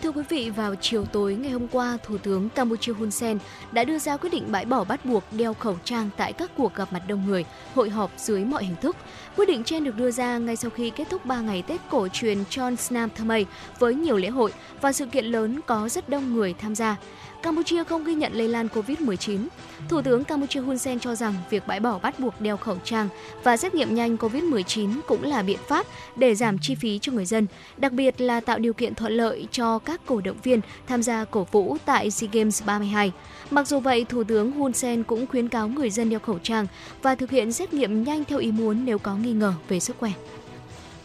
Thưa 0.02 0.12
quý 0.12 0.24
vị, 0.30 0.50
vào 0.50 0.76
chiều 0.76 1.06
tối 1.06 1.36
ngày 1.36 1.52
hôm 1.52 1.68
qua, 1.68 1.98
Thủ 2.04 2.18
tướng 2.18 2.50
Campuchia 2.50 2.94
Hun 2.94 3.12
Sen 3.12 3.40
đã 3.72 3.84
đưa 3.84 4.00
ra 4.00 4.18
quyết 4.18 4.30
định 4.30 4.52
bãi 4.52 4.66
bỏ 4.66 4.84
bắt 4.84 5.06
buộc 5.06 5.24
đeo 5.32 5.54
khẩu 5.54 5.78
trang 5.84 6.10
tại 6.18 6.34
các 6.34 6.52
cuộc 6.58 6.76
gặp 6.76 6.94
mặt 6.94 7.02
đông 7.08 7.26
người, 7.26 7.46
hội 7.76 7.90
họp 7.90 8.12
dưới 8.18 8.46
mọi 8.46 8.64
hình 8.64 8.76
thức. 8.82 8.96
Quyết 9.36 9.46
định 9.46 9.64
trên 9.64 9.84
được 9.84 9.98
đưa 9.98 10.12
ra 10.12 10.38
ngay 10.38 10.56
sau 10.56 10.72
khi 10.72 10.90
kết 10.90 11.10
thúc 11.10 11.26
3 11.26 11.42
ngày 11.42 11.62
Tết 11.62 11.82
cổ 11.90 12.08
truyền 12.08 12.46
Chon 12.50 12.76
Snam 12.76 13.10
Thamay 13.10 13.46
với 13.80 13.96
nhiều 13.96 14.18
lễ 14.18 14.30
hội 14.30 14.54
và 14.82 14.94
sự 14.94 15.06
kiện 15.06 15.26
lớn 15.26 15.60
có 15.66 15.90
rất 15.90 16.10
đông 16.10 16.34
người 16.34 16.54
tham 16.54 16.76
gia. 16.76 16.98
Campuchia 17.44 17.84
không 17.84 18.04
ghi 18.04 18.14
nhận 18.16 18.34
lây 18.34 18.48
lan 18.48 18.68
COVID-19. 18.68 19.48
Thủ 19.90 20.02
tướng 20.02 20.24
Campuchia 20.24 20.60
Hun 20.60 20.78
Sen 20.78 21.00
cho 21.00 21.16
rằng 21.16 21.34
việc 21.50 21.68
bãi 21.68 21.80
bỏ 21.80 22.00
bắt 22.00 22.20
buộc 22.20 22.42
đeo 22.42 22.58
khẩu 22.58 22.78
trang 22.84 23.10
và 23.44 23.58
xét 23.58 23.76
nghiệm 23.76 23.96
nhanh 23.96 24.16
COVID-19 24.16 25.00
cũng 25.08 25.24
là 25.24 25.42
biện 25.42 25.60
pháp 25.68 25.86
để 26.16 26.36
giảm 26.36 26.58
chi 26.60 26.76
phí 26.76 27.00
cho 27.00 27.12
người 27.12 27.26
dân, 27.26 27.48
đặc 27.78 27.92
biệt 27.92 28.22
là 28.22 28.40
tạo 28.40 28.60
điều 28.60 28.74
kiện 28.74 28.96
thuận 28.96 29.14
lợi 29.14 29.48
cho 29.52 29.80
các 29.80 30.02
cổ 30.06 30.22
động 30.22 30.38
viên 30.44 30.62
tham 30.88 31.04
gia 31.04 31.26
cổ 31.26 31.48
vũ 31.52 31.78
tại 31.86 32.12
SEA 32.12 32.30
Games 32.34 32.64
32. 32.66 33.12
Mặc 33.52 33.68
dù 33.68 33.80
vậy, 33.80 34.06
Thủ 34.10 34.24
tướng 34.24 34.52
Hun 34.52 34.74
Sen 34.74 35.04
cũng 35.04 35.28
khuyến 35.28 35.50
cáo 35.50 35.68
người 35.68 35.90
dân 35.90 36.10
đeo 36.10 36.20
khẩu 36.20 36.40
trang 36.40 36.68
và 37.02 37.16
thực 37.16 37.32
hiện 37.32 37.52
xét 37.52 37.74
nghiệm 37.74 38.04
nhanh 38.04 38.24
theo 38.26 38.40
ý 38.40 38.52
muốn 38.52 38.86
nếu 38.86 38.98
có 39.00 39.16
nghi 39.16 39.34
ngờ 39.34 39.54
về 39.68 39.80
sức 39.80 39.98
khỏe. 40.00 40.12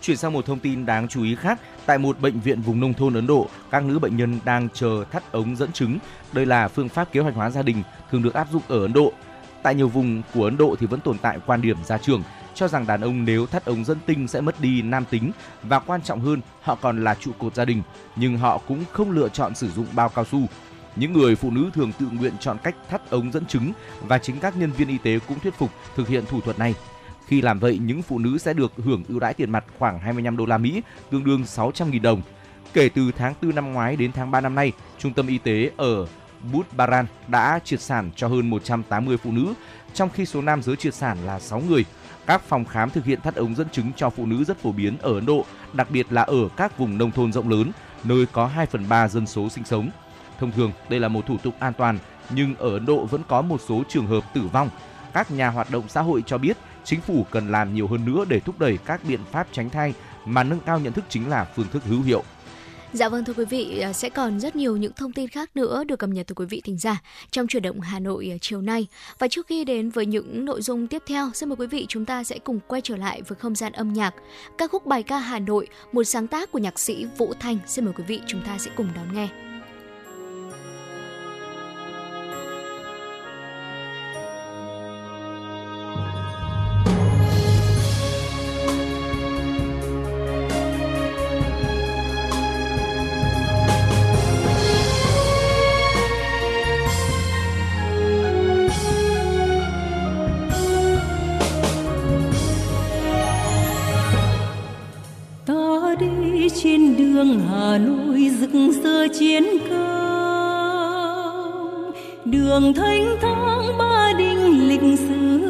Chuyển 0.00 0.16
sang 0.16 0.32
một 0.32 0.46
thông 0.46 0.58
tin 0.58 0.86
đáng 0.86 1.08
chú 1.08 1.22
ý 1.22 1.34
khác, 1.34 1.60
tại 1.86 1.98
một 1.98 2.20
bệnh 2.20 2.40
viện 2.40 2.60
vùng 2.60 2.80
nông 2.80 2.94
thôn 2.94 3.14
Ấn 3.14 3.26
Độ, 3.26 3.48
các 3.70 3.84
nữ 3.84 3.98
bệnh 3.98 4.16
nhân 4.16 4.38
đang 4.44 4.68
chờ 4.74 5.04
thắt 5.10 5.32
ống 5.32 5.56
dẫn 5.56 5.72
trứng. 5.72 5.98
Đây 6.32 6.46
là 6.46 6.68
phương 6.68 6.88
pháp 6.88 7.12
kế 7.12 7.20
hoạch 7.20 7.34
hóa 7.34 7.50
gia 7.50 7.62
đình 7.62 7.82
thường 8.10 8.22
được 8.22 8.34
áp 8.34 8.48
dụng 8.52 8.62
ở 8.68 8.82
Ấn 8.82 8.92
Độ. 8.92 9.12
Tại 9.62 9.74
nhiều 9.74 9.88
vùng 9.88 10.22
của 10.34 10.44
Ấn 10.44 10.56
Độ 10.56 10.76
thì 10.80 10.86
vẫn 10.86 11.00
tồn 11.00 11.18
tại 11.18 11.38
quan 11.46 11.62
điểm 11.62 11.76
gia 11.84 11.98
trưởng 11.98 12.22
cho 12.54 12.68
rằng 12.68 12.86
đàn 12.86 13.00
ông 13.00 13.24
nếu 13.24 13.46
thắt 13.46 13.64
ống 13.64 13.84
dẫn 13.84 13.98
tinh 14.06 14.28
sẽ 14.28 14.40
mất 14.40 14.60
đi 14.60 14.82
nam 14.82 15.04
tính 15.10 15.30
và 15.62 15.78
quan 15.78 16.02
trọng 16.02 16.20
hơn 16.20 16.40
họ 16.62 16.74
còn 16.74 17.04
là 17.04 17.14
trụ 17.14 17.30
cột 17.38 17.54
gia 17.54 17.64
đình 17.64 17.82
nhưng 18.16 18.38
họ 18.38 18.58
cũng 18.58 18.84
không 18.92 19.10
lựa 19.10 19.28
chọn 19.28 19.54
sử 19.54 19.70
dụng 19.70 19.86
bao 19.92 20.08
cao 20.08 20.24
su. 20.24 20.40
Những 20.96 21.12
người 21.12 21.36
phụ 21.36 21.50
nữ 21.50 21.70
thường 21.74 21.92
tự 21.98 22.06
nguyện 22.12 22.32
chọn 22.40 22.58
cách 22.62 22.74
thắt 22.88 23.10
ống 23.10 23.32
dẫn 23.32 23.46
trứng 23.46 23.72
và 24.00 24.18
chính 24.18 24.40
các 24.40 24.56
nhân 24.56 24.70
viên 24.72 24.88
y 24.88 24.98
tế 24.98 25.18
cũng 25.28 25.40
thuyết 25.40 25.54
phục 25.54 25.70
thực 25.96 26.08
hiện 26.08 26.24
thủ 26.26 26.40
thuật 26.40 26.58
này. 26.58 26.74
Khi 27.26 27.40
làm 27.40 27.58
vậy, 27.58 27.78
những 27.78 28.02
phụ 28.02 28.18
nữ 28.18 28.38
sẽ 28.38 28.52
được 28.52 28.72
hưởng 28.76 29.04
ưu 29.08 29.20
đãi 29.20 29.34
tiền 29.34 29.50
mặt 29.50 29.64
khoảng 29.78 29.98
25 29.98 30.36
đô 30.36 30.46
la 30.46 30.58
Mỹ, 30.58 30.82
tương 31.10 31.24
đương 31.24 31.42
600.000 31.42 32.02
đồng. 32.02 32.22
Kể 32.72 32.88
từ 32.88 33.12
tháng 33.12 33.34
4 33.42 33.54
năm 33.54 33.72
ngoái 33.72 33.96
đến 33.96 34.12
tháng 34.12 34.30
3 34.30 34.40
năm 34.40 34.54
nay, 34.54 34.72
trung 34.98 35.12
tâm 35.12 35.26
y 35.26 35.38
tế 35.38 35.70
ở 35.76 36.06
Budbaran 36.52 37.06
đã 37.28 37.60
triệt 37.64 37.80
sản 37.80 38.10
cho 38.16 38.28
hơn 38.28 38.50
180 38.50 39.16
phụ 39.16 39.32
nữ, 39.32 39.54
trong 39.94 40.10
khi 40.10 40.26
số 40.26 40.42
nam 40.42 40.62
giới 40.62 40.76
triệt 40.76 40.94
sản 40.94 41.18
là 41.26 41.40
6 41.40 41.62
người. 41.68 41.84
Các 42.26 42.42
phòng 42.42 42.64
khám 42.64 42.90
thực 42.90 43.04
hiện 43.04 43.20
thắt 43.20 43.34
ống 43.34 43.54
dẫn 43.54 43.68
trứng 43.68 43.92
cho 43.96 44.10
phụ 44.10 44.26
nữ 44.26 44.44
rất 44.44 44.58
phổ 44.58 44.72
biến 44.72 44.96
ở 44.98 45.14
Ấn 45.14 45.26
Độ, 45.26 45.44
đặc 45.72 45.90
biệt 45.90 46.06
là 46.10 46.22
ở 46.22 46.48
các 46.56 46.78
vùng 46.78 46.98
nông 46.98 47.10
thôn 47.10 47.32
rộng 47.32 47.48
lớn, 47.48 47.72
nơi 48.04 48.26
có 48.32 48.46
2 48.46 48.66
phần 48.66 48.88
3 48.88 49.08
dân 49.08 49.26
số 49.26 49.48
sinh 49.48 49.64
sống. 49.64 49.90
Thông 50.38 50.52
thường, 50.52 50.72
đây 50.88 51.00
là 51.00 51.08
một 51.08 51.26
thủ 51.26 51.36
tục 51.42 51.54
an 51.58 51.72
toàn, 51.78 51.98
nhưng 52.30 52.54
ở 52.54 52.72
Ấn 52.72 52.86
Độ 52.86 53.04
vẫn 53.04 53.22
có 53.28 53.42
một 53.42 53.60
số 53.68 53.82
trường 53.88 54.06
hợp 54.06 54.34
tử 54.34 54.42
vong. 54.52 54.70
Các 55.12 55.30
nhà 55.30 55.48
hoạt 55.48 55.70
động 55.70 55.84
xã 55.88 56.02
hội 56.02 56.22
cho 56.26 56.38
biết 56.38 56.56
chính 56.86 57.00
phủ 57.00 57.26
cần 57.30 57.50
làm 57.50 57.74
nhiều 57.74 57.86
hơn 57.86 58.04
nữa 58.04 58.24
để 58.28 58.40
thúc 58.40 58.58
đẩy 58.58 58.78
các 58.84 59.00
biện 59.08 59.20
pháp 59.32 59.46
tránh 59.52 59.70
thai 59.70 59.94
mà 60.24 60.42
nâng 60.42 60.60
cao 60.60 60.80
nhận 60.80 60.92
thức 60.92 61.04
chính 61.08 61.28
là 61.28 61.44
phương 61.56 61.66
thức 61.72 61.82
hữu 61.84 62.02
hiệu. 62.02 62.22
Dạ 62.92 63.08
vâng 63.08 63.24
thưa 63.24 63.32
quý 63.32 63.44
vị, 63.44 63.78
à, 63.78 63.92
sẽ 63.92 64.08
còn 64.08 64.40
rất 64.40 64.56
nhiều 64.56 64.76
những 64.76 64.92
thông 64.92 65.12
tin 65.12 65.28
khác 65.28 65.50
nữa 65.54 65.84
được 65.84 65.98
cập 65.98 66.10
nhật 66.10 66.26
từ 66.26 66.34
quý 66.34 66.46
vị 66.46 66.60
thính 66.64 66.78
giả 66.78 67.02
trong 67.30 67.46
chuyển 67.46 67.62
động 67.62 67.80
Hà 67.80 67.98
Nội 67.98 68.32
à, 68.34 68.36
chiều 68.40 68.62
nay. 68.62 68.86
Và 69.18 69.28
trước 69.28 69.46
khi 69.46 69.64
đến 69.64 69.90
với 69.90 70.06
những 70.06 70.44
nội 70.44 70.62
dung 70.62 70.86
tiếp 70.86 71.02
theo, 71.06 71.30
xin 71.34 71.48
mời 71.48 71.56
quý 71.56 71.66
vị 71.66 71.86
chúng 71.88 72.04
ta 72.04 72.24
sẽ 72.24 72.38
cùng 72.38 72.60
quay 72.66 72.80
trở 72.84 72.96
lại 72.96 73.22
với 73.22 73.36
không 73.36 73.54
gian 73.54 73.72
âm 73.72 73.92
nhạc. 73.92 74.14
Ca 74.58 74.66
khúc 74.66 74.86
bài 74.86 75.02
ca 75.02 75.18
Hà 75.18 75.38
Nội, 75.38 75.68
một 75.92 76.04
sáng 76.04 76.26
tác 76.26 76.52
của 76.52 76.58
nhạc 76.58 76.78
sĩ 76.78 77.06
Vũ 77.18 77.32
Thanh. 77.40 77.58
Xin 77.66 77.84
mời 77.84 77.94
quý 77.96 78.04
vị 78.06 78.20
chúng 78.26 78.42
ta 78.46 78.58
sẽ 78.58 78.70
cùng 78.76 78.88
đón 78.94 79.14
nghe. 79.14 79.28
Đường 107.26 107.40
Hà 107.50 107.78
Nội 107.78 108.30
rực 108.40 108.50
rỡ 108.82 109.08
chiến 109.18 109.44
công. 109.70 110.92
Đường 112.24 112.74
thanh 112.74 113.16
thang 113.22 113.78
ba 113.78 114.12
đình 114.18 114.68
lịch 114.68 114.98
sử, 114.98 115.40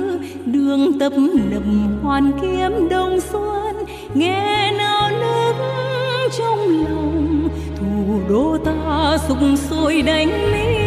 đường 0.45 0.99
tập 0.99 1.13
nập 1.51 1.63
hoàn 2.03 2.33
kiếm 2.43 2.89
đông 2.89 3.21
xuân. 3.21 3.77
Nghe 4.15 4.73
nào 4.79 5.11
nước 5.11 5.53
trong 6.39 6.59
lòng, 6.85 7.49
thủ 7.77 8.21
đô 8.29 8.59
ta 8.65 9.19
sục 9.29 9.39
sôi 9.71 10.03
đánh 10.03 10.29
mỹ 10.53 10.86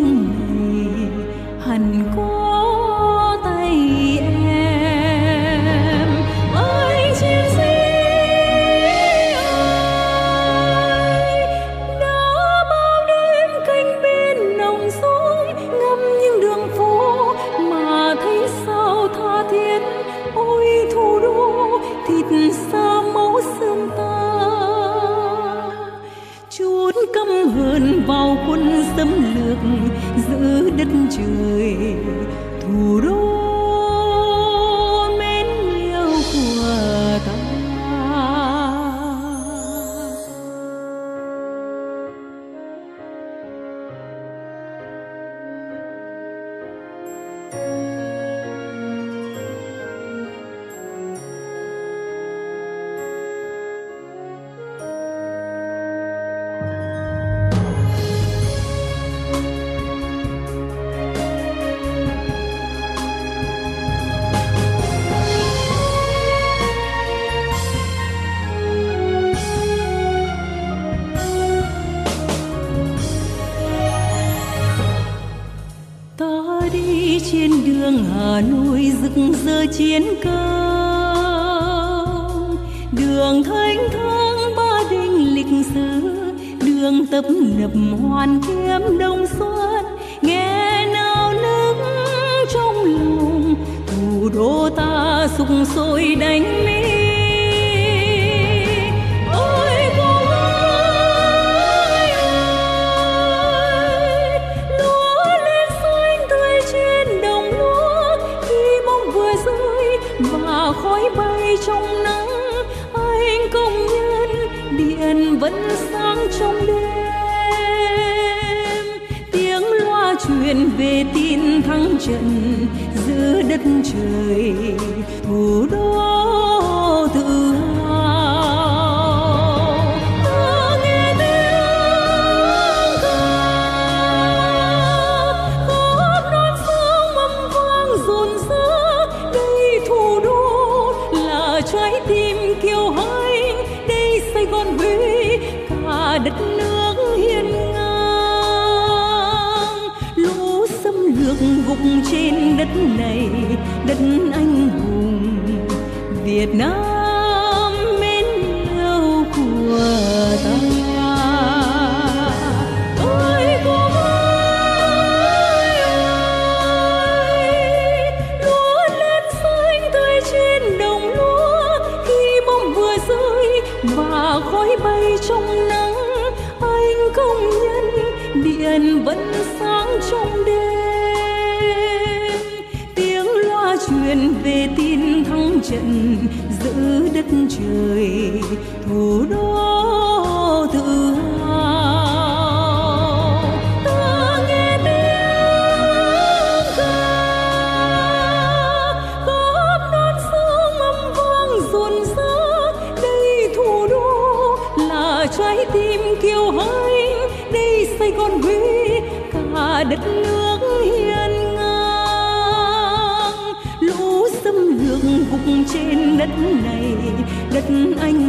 Oh. 0.00 0.47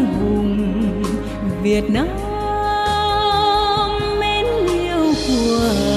vùng 0.05 1.03
Việt 1.63 1.83
Nam 1.89 2.07
mến 4.19 4.45
yêu 4.67 5.13
của 5.27 5.88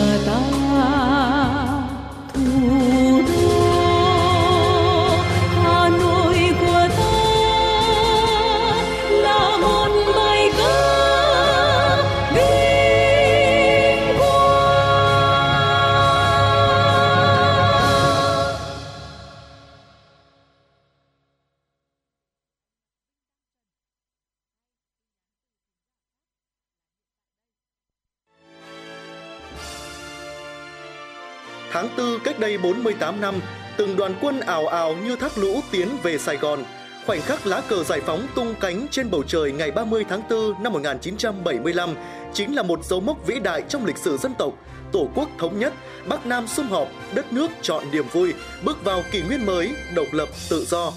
đây 32.53 32.59
48 32.59 33.21
năm, 33.21 33.35
từng 33.77 33.97
đoàn 33.97 34.15
quân 34.21 34.41
ảo 34.41 34.67
ảo 34.67 34.97
như 35.05 35.17
thác 35.17 35.39
lũ 35.39 35.61
tiến 35.71 35.89
về 36.03 36.19
Sài 36.19 36.37
Gòn. 36.37 36.65
Khoảnh 37.07 37.21
khắc 37.21 37.47
lá 37.47 37.63
cờ 37.69 37.85
giải 37.85 38.01
phóng 38.01 38.27
tung 38.35 38.55
cánh 38.61 38.87
trên 38.91 39.11
bầu 39.11 39.23
trời 39.23 39.53
ngày 39.53 39.71
30 39.71 40.05
tháng 40.09 40.23
4 40.31 40.63
năm 40.63 40.73
1975 40.73 41.95
chính 42.35 42.55
là 42.55 42.63
một 42.63 42.85
dấu 42.85 43.01
mốc 43.01 43.27
vĩ 43.27 43.39
đại 43.39 43.63
trong 43.69 43.87
lịch 43.87 43.99
sử 43.99 44.17
dân 44.17 44.35
tộc. 44.35 44.53
Tổ 44.93 45.09
quốc 45.15 45.29
thống 45.39 45.59
nhất, 45.59 45.73
Bắc 46.07 46.27
Nam 46.27 46.47
sum 46.47 46.69
họp, 46.69 46.89
đất 47.15 47.33
nước 47.33 47.51
chọn 47.63 47.85
niềm 47.93 48.05
vui, 48.13 48.35
bước 48.65 48.85
vào 48.85 49.03
kỷ 49.13 49.23
nguyên 49.23 49.47
mới, 49.47 49.71
độc 49.95 50.07
lập, 50.13 50.29
tự 50.51 50.65
do. 50.65 50.93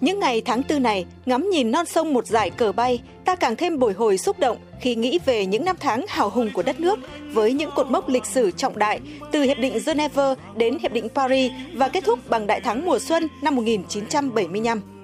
Những 0.00 0.20
ngày 0.20 0.42
tháng 0.44 0.62
tư 0.62 0.78
này, 0.78 1.06
ngắm 1.26 1.50
nhìn 1.50 1.70
non 1.70 1.86
sông 1.86 2.14
một 2.14 2.26
dải 2.26 2.50
cờ 2.50 2.72
bay, 2.72 3.00
ta 3.24 3.34
càng 3.34 3.56
thêm 3.56 3.78
bồi 3.78 3.92
hồi 3.92 4.18
xúc 4.18 4.38
động 4.38 4.56
khi 4.80 4.94
nghĩ 4.94 5.18
về 5.24 5.46
những 5.46 5.64
năm 5.64 5.76
tháng 5.80 6.04
hào 6.08 6.30
hùng 6.30 6.50
của 6.54 6.62
đất 6.62 6.80
nước 6.80 6.98
với 7.32 7.52
những 7.52 7.70
cột 7.76 7.90
mốc 7.90 8.08
lịch 8.08 8.26
sử 8.26 8.50
trọng 8.50 8.78
đại 8.78 9.00
từ 9.32 9.42
Hiệp 9.42 9.58
định 9.58 9.78
Geneva 9.86 10.34
đến 10.56 10.78
Hiệp 10.78 10.92
định 10.92 11.08
Paris 11.14 11.52
và 11.74 11.88
kết 11.88 12.04
thúc 12.04 12.18
bằng 12.30 12.46
Đại 12.46 12.60
thắng 12.60 12.86
mùa 12.86 12.98
xuân 12.98 13.28
năm 13.42 13.56
1975. 13.56 14.99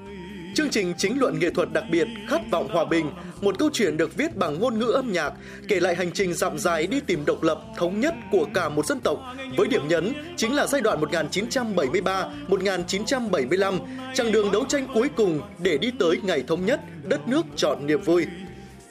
Chương 0.57 0.71
trình 0.71 0.95
chính 0.99 1.21
luận 1.21 1.39
nghệ 1.39 1.51
thuật 1.51 1.73
đặc 1.73 1.85
biệt 1.91 2.09
Khát 2.29 2.41
vọng 2.51 2.69
hòa 2.69 2.85
bình, 2.85 3.11
một 3.41 3.59
câu 3.59 3.71
chuyện 3.73 3.97
được 3.97 4.17
viết 4.17 4.37
bằng 4.37 4.61
ngôn 4.61 4.79
ngữ 4.79 4.91
âm 4.91 5.13
nhạc, 5.13 5.33
kể 5.69 5.81
lại 5.81 5.95
hành 5.95 6.13
trình 6.13 6.35
dặm 6.35 6.59
dài 6.59 6.87
đi 6.87 7.01
tìm 7.01 7.25
độc 7.25 7.43
lập, 7.43 7.61
thống 7.77 8.01
nhất 8.01 8.15
của 8.31 8.47
cả 8.55 8.69
một 8.69 8.87
dân 8.87 9.01
tộc, 9.01 9.19
với 9.57 9.69
điểm 9.69 9.89
nhấn 9.89 10.13
chính 10.37 10.55
là 10.55 10.67
giai 10.67 10.81
đoạn 10.81 11.01
1973-1975, 11.01 13.79
chặng 14.15 14.33
đường 14.33 14.53
đấu 14.53 14.65
tranh 14.69 14.87
cuối 14.95 15.09
cùng 15.17 15.41
để 15.59 15.79
đi 15.79 15.91
tới 15.99 16.21
ngày 16.23 16.45
thống 16.47 16.67
nhất, 16.67 16.81
đất 17.05 17.29
nước 17.29 17.47
chọn 17.57 17.87
niềm 17.87 18.03
vui. 18.03 18.27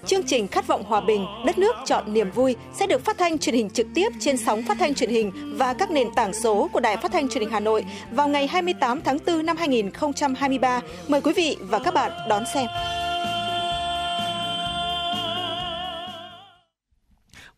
Chương 0.07 0.23
trình 0.23 0.47
Khát 0.47 0.67
vọng 0.67 0.83
hòa 0.83 1.01
bình, 1.01 1.25
đất 1.45 1.57
nước 1.57 1.75
chọn 1.85 2.13
niềm 2.13 2.31
vui 2.31 2.55
sẽ 2.73 2.87
được 2.87 3.05
phát 3.05 3.17
thanh 3.17 3.37
truyền 3.37 3.55
hình 3.55 3.69
trực 3.69 3.87
tiếp 3.95 4.09
trên 4.19 4.37
sóng 4.37 4.63
phát 4.63 4.77
thanh 4.79 4.93
truyền 4.93 5.09
hình 5.09 5.31
và 5.57 5.73
các 5.73 5.91
nền 5.91 6.07
tảng 6.15 6.33
số 6.33 6.69
của 6.73 6.79
Đài 6.79 6.97
Phát 6.97 7.11
thanh 7.11 7.29
Truyền 7.29 7.41
hình 7.41 7.51
Hà 7.53 7.59
Nội 7.59 7.85
vào 8.11 8.27
ngày 8.27 8.47
28 8.47 9.01
tháng 9.01 9.17
4 9.27 9.45
năm 9.45 9.57
2023. 9.57 10.81
Mời 11.07 11.21
quý 11.21 11.33
vị 11.33 11.57
và 11.59 11.79
các 11.79 11.93
bạn 11.93 12.11
đón 12.29 12.43
xem. 12.53 12.65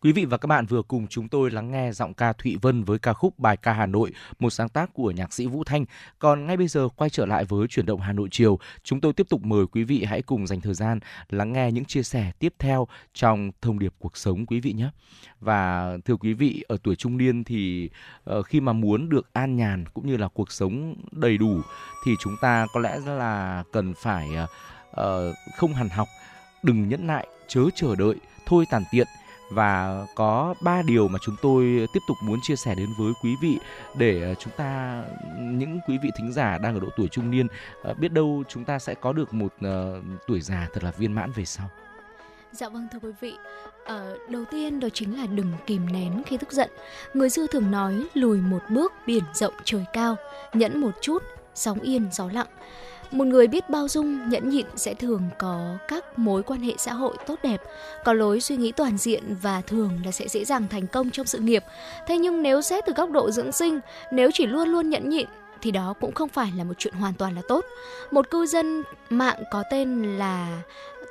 Quý 0.00 0.12
vị 0.12 0.24
và 0.24 0.36
các 0.36 0.46
bạn 0.46 0.66
vừa 0.66 0.82
cùng 0.82 1.06
chúng 1.06 1.28
tôi 1.28 1.50
lắng 1.50 1.70
nghe 1.70 1.92
giọng 1.92 2.14
ca 2.14 2.32
Thụy 2.32 2.56
Vân 2.62 2.84
với 2.84 2.98
ca 2.98 3.12
khúc 3.12 3.38
Bài 3.38 3.56
ca 3.56 3.72
Hà 3.72 3.86
Nội, 3.86 4.12
một 4.38 4.50
sáng 4.50 4.68
tác 4.68 4.94
của 4.94 5.10
nhạc 5.10 5.32
sĩ 5.32 5.46
Vũ 5.46 5.64
Thanh. 5.64 5.84
Còn 6.18 6.46
ngay 6.46 6.56
bây 6.56 6.68
giờ 6.68 6.88
quay 6.96 7.10
trở 7.10 7.26
lại 7.26 7.44
với 7.44 7.68
chuyển 7.68 7.86
động 7.86 8.00
Hà 8.00 8.12
Nội 8.12 8.28
chiều, 8.30 8.58
chúng 8.82 9.00
tôi 9.00 9.12
tiếp 9.12 9.26
tục 9.28 9.44
mời 9.44 9.66
quý 9.66 9.84
vị 9.84 10.04
hãy 10.04 10.22
cùng 10.22 10.46
dành 10.46 10.60
thời 10.60 10.74
gian 10.74 10.98
lắng 11.30 11.52
nghe 11.52 11.72
những 11.72 11.84
chia 11.84 12.02
sẻ 12.02 12.32
tiếp 12.38 12.54
theo 12.58 12.88
trong 13.14 13.50
thông 13.62 13.78
điệp 13.78 13.94
cuộc 13.98 14.16
sống 14.16 14.46
quý 14.46 14.60
vị 14.60 14.72
nhé. 14.72 14.90
Và 15.40 15.96
thưa 16.04 16.16
quý 16.16 16.32
vị, 16.32 16.64
ở 16.68 16.76
tuổi 16.82 16.96
trung 16.96 17.16
niên 17.16 17.44
thì 17.44 17.90
ờ, 18.24 18.42
khi 18.42 18.60
mà 18.60 18.72
muốn 18.72 19.08
được 19.08 19.30
an 19.32 19.56
nhàn 19.56 19.84
cũng 19.94 20.06
như 20.06 20.16
là 20.16 20.28
cuộc 20.28 20.52
sống 20.52 20.94
đầy 21.12 21.38
đủ 21.38 21.60
thì 22.04 22.12
chúng 22.20 22.36
ta 22.40 22.66
có 22.74 22.80
lẽ 22.80 22.98
là 23.06 23.64
cần 23.72 23.94
phải 24.02 24.28
uh, 24.90 24.96
không 25.56 25.74
hằn 25.74 25.88
học, 25.88 26.08
đừng 26.62 26.88
nhẫn 26.88 27.06
nại, 27.06 27.26
chớ 27.48 27.60
chờ 27.74 27.94
đợi, 27.96 28.14
thôi 28.46 28.64
tàn 28.70 28.82
tiện 28.90 29.06
và 29.50 30.06
có 30.14 30.54
ba 30.60 30.82
điều 30.82 31.08
mà 31.08 31.18
chúng 31.22 31.36
tôi 31.42 31.86
tiếp 31.92 32.00
tục 32.08 32.16
muốn 32.22 32.40
chia 32.42 32.56
sẻ 32.56 32.74
đến 32.74 32.88
với 32.98 33.12
quý 33.22 33.36
vị 33.42 33.58
để 33.94 34.22
ờ, 34.22 34.34
chúng 34.34 34.52
ta 34.56 35.02
những 35.40 35.80
quý 35.88 35.98
vị 36.02 36.10
thính 36.16 36.32
giả 36.32 36.58
đang 36.58 36.74
ở 36.74 36.80
độ 36.80 36.88
tuổi 36.96 37.08
trung 37.08 37.30
niên 37.30 37.46
ờ, 37.82 37.94
biết 37.94 38.12
đâu 38.12 38.44
chúng 38.48 38.64
ta 38.64 38.78
sẽ 38.78 38.94
có 38.94 39.12
được 39.12 39.34
một 39.34 39.52
ờ, 39.60 40.00
tuổi 40.26 40.40
già 40.40 40.68
thật 40.72 40.84
là 40.84 40.90
viên 40.90 41.12
mãn 41.12 41.32
về 41.32 41.44
sau. 41.44 41.70
Dạ 42.52 42.68
vâng 42.68 42.88
thưa 42.92 42.98
quý 43.02 43.10
vị, 43.20 43.34
ờ, 43.84 44.18
đầu 44.28 44.44
tiên 44.50 44.80
đó 44.80 44.88
chính 44.94 45.18
là 45.20 45.26
đừng 45.26 45.52
kìm 45.66 45.92
nén 45.92 46.22
khi 46.26 46.36
tức 46.36 46.52
giận. 46.52 46.70
Người 47.14 47.30
xưa 47.30 47.46
thường 47.46 47.70
nói 47.70 48.06
lùi 48.14 48.40
một 48.40 48.62
bước 48.70 48.92
biển 49.06 49.24
rộng 49.34 49.54
trời 49.64 49.84
cao, 49.92 50.16
nhẫn 50.52 50.80
một 50.80 50.90
chút 51.00 51.22
sóng 51.54 51.80
yên 51.80 52.08
gió 52.12 52.28
lặng. 52.32 52.46
Một 53.10 53.26
người 53.26 53.46
biết 53.46 53.70
bao 53.70 53.88
dung, 53.88 54.28
nhẫn 54.28 54.48
nhịn 54.48 54.66
sẽ 54.76 54.94
thường 54.94 55.22
có 55.38 55.76
các 55.88 56.18
mối 56.18 56.42
quan 56.42 56.60
hệ 56.60 56.74
xã 56.78 56.92
hội 56.92 57.16
tốt 57.26 57.38
đẹp, 57.42 57.62
có 58.04 58.12
lối 58.12 58.40
suy 58.40 58.56
nghĩ 58.56 58.72
toàn 58.72 58.98
diện 58.98 59.22
và 59.42 59.60
thường 59.60 60.00
là 60.04 60.10
sẽ 60.10 60.28
dễ 60.28 60.44
dàng 60.44 60.68
thành 60.70 60.86
công 60.86 61.10
trong 61.10 61.26
sự 61.26 61.38
nghiệp. 61.38 61.64
Thế 62.06 62.18
nhưng 62.18 62.42
nếu 62.42 62.62
xét 62.62 62.86
từ 62.86 62.92
góc 62.92 63.10
độ 63.10 63.30
dưỡng 63.30 63.52
sinh, 63.52 63.80
nếu 64.12 64.30
chỉ 64.34 64.46
luôn 64.46 64.68
luôn 64.68 64.90
nhẫn 64.90 65.08
nhịn 65.08 65.26
thì 65.62 65.70
đó 65.70 65.94
cũng 66.00 66.12
không 66.12 66.28
phải 66.28 66.52
là 66.56 66.64
một 66.64 66.74
chuyện 66.78 66.94
hoàn 66.94 67.14
toàn 67.14 67.34
là 67.34 67.42
tốt. 67.48 67.64
Một 68.10 68.30
cư 68.30 68.46
dân 68.46 68.82
mạng 69.10 69.42
có 69.50 69.64
tên 69.70 70.18
là 70.18 70.62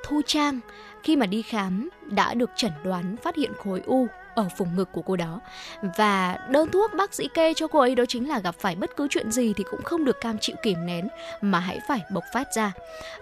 Thu 0.06 0.22
Trang 0.26 0.60
khi 1.04 1.16
mà 1.16 1.26
đi 1.26 1.42
khám 1.42 1.90
đã 2.04 2.34
được 2.34 2.50
chẩn 2.56 2.72
đoán 2.84 3.16
phát 3.24 3.36
hiện 3.36 3.52
khối 3.64 3.82
u 3.86 4.08
ở 4.38 4.48
vùng 4.58 4.76
ngực 4.76 4.90
của 4.92 5.02
cô 5.02 5.16
đó. 5.16 5.40
Và 5.98 6.38
đơn 6.50 6.70
thuốc 6.72 6.92
bác 6.98 7.14
sĩ 7.14 7.28
kê 7.34 7.54
cho 7.54 7.68
cô 7.68 7.80
ấy 7.80 7.96
đó 7.96 8.04
chính 8.08 8.30
là 8.30 8.40
gặp 8.40 8.56
phải 8.60 8.76
bất 8.76 8.96
cứ 8.96 9.08
chuyện 9.10 9.32
gì 9.32 9.54
thì 9.58 9.64
cũng 9.72 9.84
không 9.84 10.06
được 10.06 10.22
cam 10.22 10.38
chịu 10.42 10.56
kìm 10.64 10.86
nén 10.86 11.08
mà 11.42 11.60
hãy 11.60 11.80
phải 11.88 12.02
bộc 12.12 12.24
phát 12.34 12.48
ra. 12.56 12.72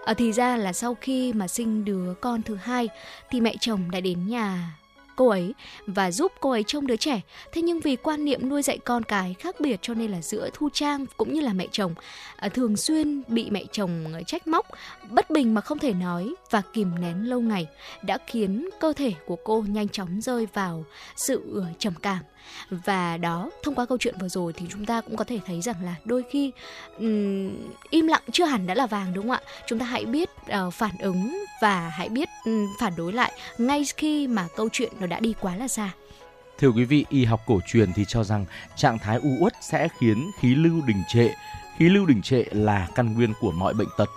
À, 0.04 0.14
thì 0.14 0.32
ra 0.32 0.56
là 0.56 0.72
sau 0.72 0.96
khi 1.00 1.32
mà 1.32 1.48
sinh 1.48 1.84
đứa 1.84 2.14
con 2.20 2.42
thứ 2.42 2.54
hai 2.54 2.88
thì 3.30 3.40
mẹ 3.40 3.54
chồng 3.60 3.90
đã 3.90 4.00
đến 4.00 4.28
nhà 4.28 4.76
cô 5.16 5.28
ấy 5.28 5.54
và 5.86 6.10
giúp 6.10 6.32
cô 6.40 6.50
ấy 6.50 6.64
trông 6.66 6.86
đứa 6.86 6.96
trẻ. 6.96 7.20
Thế 7.52 7.62
nhưng 7.62 7.80
vì 7.80 7.96
quan 7.96 8.24
niệm 8.24 8.48
nuôi 8.48 8.62
dạy 8.62 8.78
con 8.78 9.02
cái 9.02 9.34
khác 9.38 9.60
biệt 9.60 9.78
cho 9.82 9.94
nên 9.94 10.10
là 10.10 10.22
giữa 10.22 10.50
Thu 10.52 10.68
Trang 10.72 11.06
cũng 11.16 11.34
như 11.34 11.40
là 11.40 11.52
mẹ 11.52 11.66
chồng 11.72 11.94
à, 12.36 12.48
thường 12.48 12.76
xuyên 12.76 13.22
bị 13.28 13.50
mẹ 13.50 13.64
chồng 13.72 14.14
à, 14.14 14.20
trách 14.26 14.46
móc, 14.46 14.66
bất 15.10 15.30
bình 15.30 15.54
mà 15.54 15.60
không 15.60 15.78
thể 15.78 15.92
nói 15.92 16.34
và 16.50 16.62
kìm 16.72 17.00
nén 17.00 17.28
lâu 17.28 17.40
ngày 17.40 17.66
đã 18.02 18.18
khiến 18.26 18.68
cơ 18.80 18.92
thể 18.92 19.12
của 19.26 19.36
cô 19.44 19.64
nhanh 19.68 19.88
chóng 19.88 20.20
rơi 20.20 20.46
vào 20.54 20.84
sự 21.16 21.42
ờ, 21.54 21.64
trầm 21.78 21.94
cảm 22.02 22.22
và 22.70 23.16
đó 23.16 23.50
thông 23.62 23.74
qua 23.74 23.86
câu 23.86 23.98
chuyện 23.98 24.14
vừa 24.20 24.28
rồi 24.28 24.52
thì 24.52 24.66
chúng 24.70 24.86
ta 24.86 25.00
cũng 25.00 25.16
có 25.16 25.24
thể 25.24 25.40
thấy 25.46 25.60
rằng 25.60 25.76
là 25.84 25.94
đôi 26.04 26.24
khi 26.30 26.52
um, 26.98 27.50
im 27.90 28.06
lặng 28.06 28.22
chưa 28.32 28.44
hẳn 28.44 28.66
đã 28.66 28.74
là 28.74 28.86
vàng 28.86 29.14
đúng 29.14 29.24
không 29.24 29.30
ạ 29.30 29.40
chúng 29.66 29.78
ta 29.78 29.86
hãy 29.86 30.04
biết 30.04 30.30
uh, 30.66 30.74
phản 30.74 30.98
ứng 30.98 31.45
và 31.60 31.88
hãy 31.88 32.08
biết 32.08 32.28
ừ, 32.44 32.66
phản 32.80 32.92
đối 32.96 33.12
lại 33.12 33.32
ngay 33.58 33.84
khi 33.96 34.26
mà 34.26 34.48
câu 34.56 34.68
chuyện 34.72 34.92
nó 35.00 35.06
đã 35.06 35.20
đi 35.20 35.34
quá 35.40 35.56
là 35.56 35.68
xa 35.68 35.90
Thưa 36.58 36.68
quý 36.68 36.84
vị, 36.84 37.04
y 37.08 37.24
học 37.24 37.40
cổ 37.46 37.60
truyền 37.66 37.92
thì 37.92 38.04
cho 38.08 38.24
rằng 38.24 38.44
trạng 38.76 38.98
thái 38.98 39.18
u 39.22 39.28
uất 39.40 39.52
sẽ 39.60 39.88
khiến 39.98 40.30
khí 40.40 40.54
lưu 40.54 40.82
đình 40.86 41.02
trệ. 41.08 41.28
Khí 41.78 41.88
lưu 41.88 42.06
đình 42.06 42.22
trệ 42.22 42.44
là 42.50 42.88
căn 42.94 43.14
nguyên 43.14 43.32
của 43.40 43.52
mọi 43.52 43.74
bệnh 43.74 43.88
tật. 43.96 44.08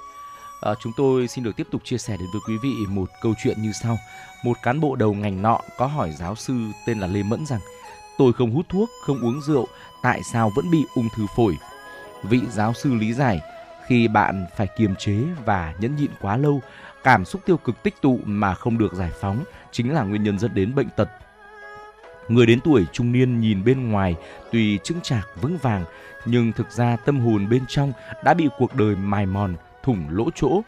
À, 0.61 0.71
chúng 0.81 0.93
tôi 0.97 1.27
xin 1.27 1.43
được 1.43 1.55
tiếp 1.55 1.67
tục 1.71 1.81
chia 1.85 1.97
sẻ 1.97 2.17
đến 2.17 2.27
với 2.33 2.41
quý 2.47 2.57
vị 2.63 2.73
một 2.87 3.09
câu 3.21 3.33
chuyện 3.43 3.61
như 3.61 3.71
sau. 3.71 3.97
Một 4.43 4.57
cán 4.63 4.79
bộ 4.79 4.95
đầu 4.95 5.13
ngành 5.13 5.41
nọ 5.41 5.59
có 5.77 5.85
hỏi 5.85 6.11
giáo 6.19 6.35
sư 6.35 6.53
tên 6.85 6.99
là 6.99 7.07
Lê 7.07 7.23
Mẫn 7.23 7.45
rằng 7.45 7.59
tôi 8.17 8.33
không 8.33 8.51
hút 8.51 8.65
thuốc, 8.69 8.89
không 9.01 9.21
uống 9.21 9.41
rượu, 9.41 9.67
tại 10.01 10.21
sao 10.23 10.51
vẫn 10.55 10.71
bị 10.71 10.85
ung 10.95 11.09
thư 11.15 11.25
phổi? 11.35 11.57
Vị 12.23 12.41
giáo 12.51 12.73
sư 12.73 12.93
lý 12.93 13.13
giải, 13.13 13.39
khi 13.87 14.07
bạn 14.07 14.45
phải 14.57 14.67
kiềm 14.77 14.95
chế 14.95 15.17
và 15.45 15.73
nhẫn 15.79 15.95
nhịn 15.95 16.11
quá 16.21 16.37
lâu, 16.37 16.61
cảm 17.03 17.25
xúc 17.25 17.41
tiêu 17.45 17.57
cực 17.57 17.83
tích 17.83 18.01
tụ 18.01 18.19
mà 18.25 18.53
không 18.53 18.77
được 18.77 18.93
giải 18.93 19.11
phóng 19.21 19.43
chính 19.71 19.93
là 19.93 20.03
nguyên 20.03 20.23
nhân 20.23 20.39
dẫn 20.39 20.53
đến 20.53 20.75
bệnh 20.75 20.89
tật. 20.95 21.09
Người 22.27 22.45
đến 22.45 22.59
tuổi 22.63 22.85
trung 22.91 23.11
niên 23.11 23.39
nhìn 23.39 23.63
bên 23.63 23.89
ngoài 23.89 24.15
tùy 24.51 24.79
chững 24.83 25.01
chạc 25.01 25.27
vững 25.41 25.57
vàng, 25.57 25.85
nhưng 26.25 26.51
thực 26.51 26.71
ra 26.71 26.95
tâm 26.95 27.19
hồn 27.19 27.49
bên 27.49 27.63
trong 27.67 27.93
đã 28.23 28.33
bị 28.33 28.49
cuộc 28.57 28.75
đời 28.75 28.95
mài 28.95 29.25
mòn, 29.25 29.55
thủng 29.83 30.05
lỗ 30.09 30.29
chỗ. 30.35 30.61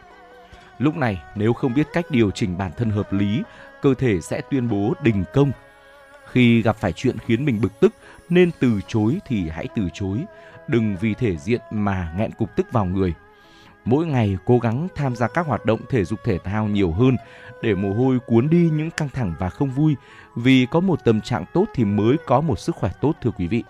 Lúc 0.80 0.96
này 0.98 1.22
nếu 1.36 1.54
không 1.54 1.74
biết 1.74 1.88
cách 1.94 2.06
điều 2.10 2.32
chỉnh 2.32 2.58
bản 2.58 2.72
thân 2.78 2.90
hợp 2.90 3.14
lý, 3.14 3.42
cơ 3.82 3.94
thể 3.94 4.22
sẽ 4.22 4.42
tuyên 4.52 4.70
bố 4.70 4.94
đình 5.04 5.24
công 5.34 5.52
khi 6.32 6.62
gặp 6.62 6.76
phải 6.76 6.94
chuyện 6.94 7.18
khiến 7.18 7.46
mình 7.46 7.62
bực 7.62 7.80
tức 7.80 7.94
nên 8.30 8.52
từ 8.60 8.80
chối 8.88 9.20
thì 9.28 9.50
hãy 9.50 9.68
từ 9.76 9.90
chối, 9.94 10.24
đừng 10.68 10.98
vì 11.02 11.14
thể 11.14 11.38
diện 11.38 11.62
mà 11.72 12.14
nghẹn 12.18 12.32
cục 12.32 12.56
tức 12.56 12.72
vào 12.72 12.86
người. 12.86 13.14
Mỗi 13.86 14.06
ngày 14.06 14.38
cố 14.46 14.60
gắng 14.60 14.88
tham 14.96 15.16
gia 15.16 15.28
các 15.28 15.46
hoạt 15.46 15.66
động 15.66 15.80
thể 15.90 16.06
dục 16.06 16.20
thể 16.24 16.38
thao 16.38 16.68
nhiều 16.68 16.92
hơn 16.92 17.18
để 17.62 17.76
mồ 17.76 17.94
hôi 17.94 18.20
cuốn 18.20 18.50
đi 18.50 18.70
những 18.74 18.92
căng 18.92 19.10
thẳng 19.10 19.34
và 19.40 19.50
không 19.50 19.72
vui, 19.72 19.96
vì 20.36 20.68
có 20.72 20.80
một 20.80 21.04
tâm 21.04 21.22
trạng 21.22 21.46
tốt 21.54 21.66
thì 21.74 21.86
mới 21.86 22.18
có 22.26 22.42
một 22.42 22.60
sức 22.60 22.76
khỏe 22.76 22.92
tốt 23.02 23.14
thưa 23.22 23.32
quý 23.32 23.48
vị. 23.48 23.64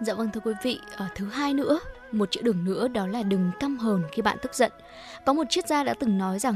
Dạ 0.00 0.14
vâng 0.14 0.30
thưa 0.32 0.40
quý 0.40 0.52
vị, 0.62 0.80
ở 0.96 1.08
thứ 1.14 1.28
hai 1.28 1.54
nữa, 1.54 1.80
một 2.12 2.30
chữ 2.30 2.40
đừng 2.44 2.64
nữa 2.64 2.88
đó 2.88 3.06
là 3.06 3.22
đừng 3.22 3.50
căm 3.60 3.78
hờn 3.78 4.02
khi 4.12 4.22
bạn 4.22 4.38
tức 4.42 4.54
giận. 4.54 4.72
Có 5.26 5.32
một 5.32 5.44
triết 5.50 5.68
gia 5.68 5.84
đã 5.84 5.94
từng 6.00 6.18
nói 6.18 6.38
rằng 6.38 6.54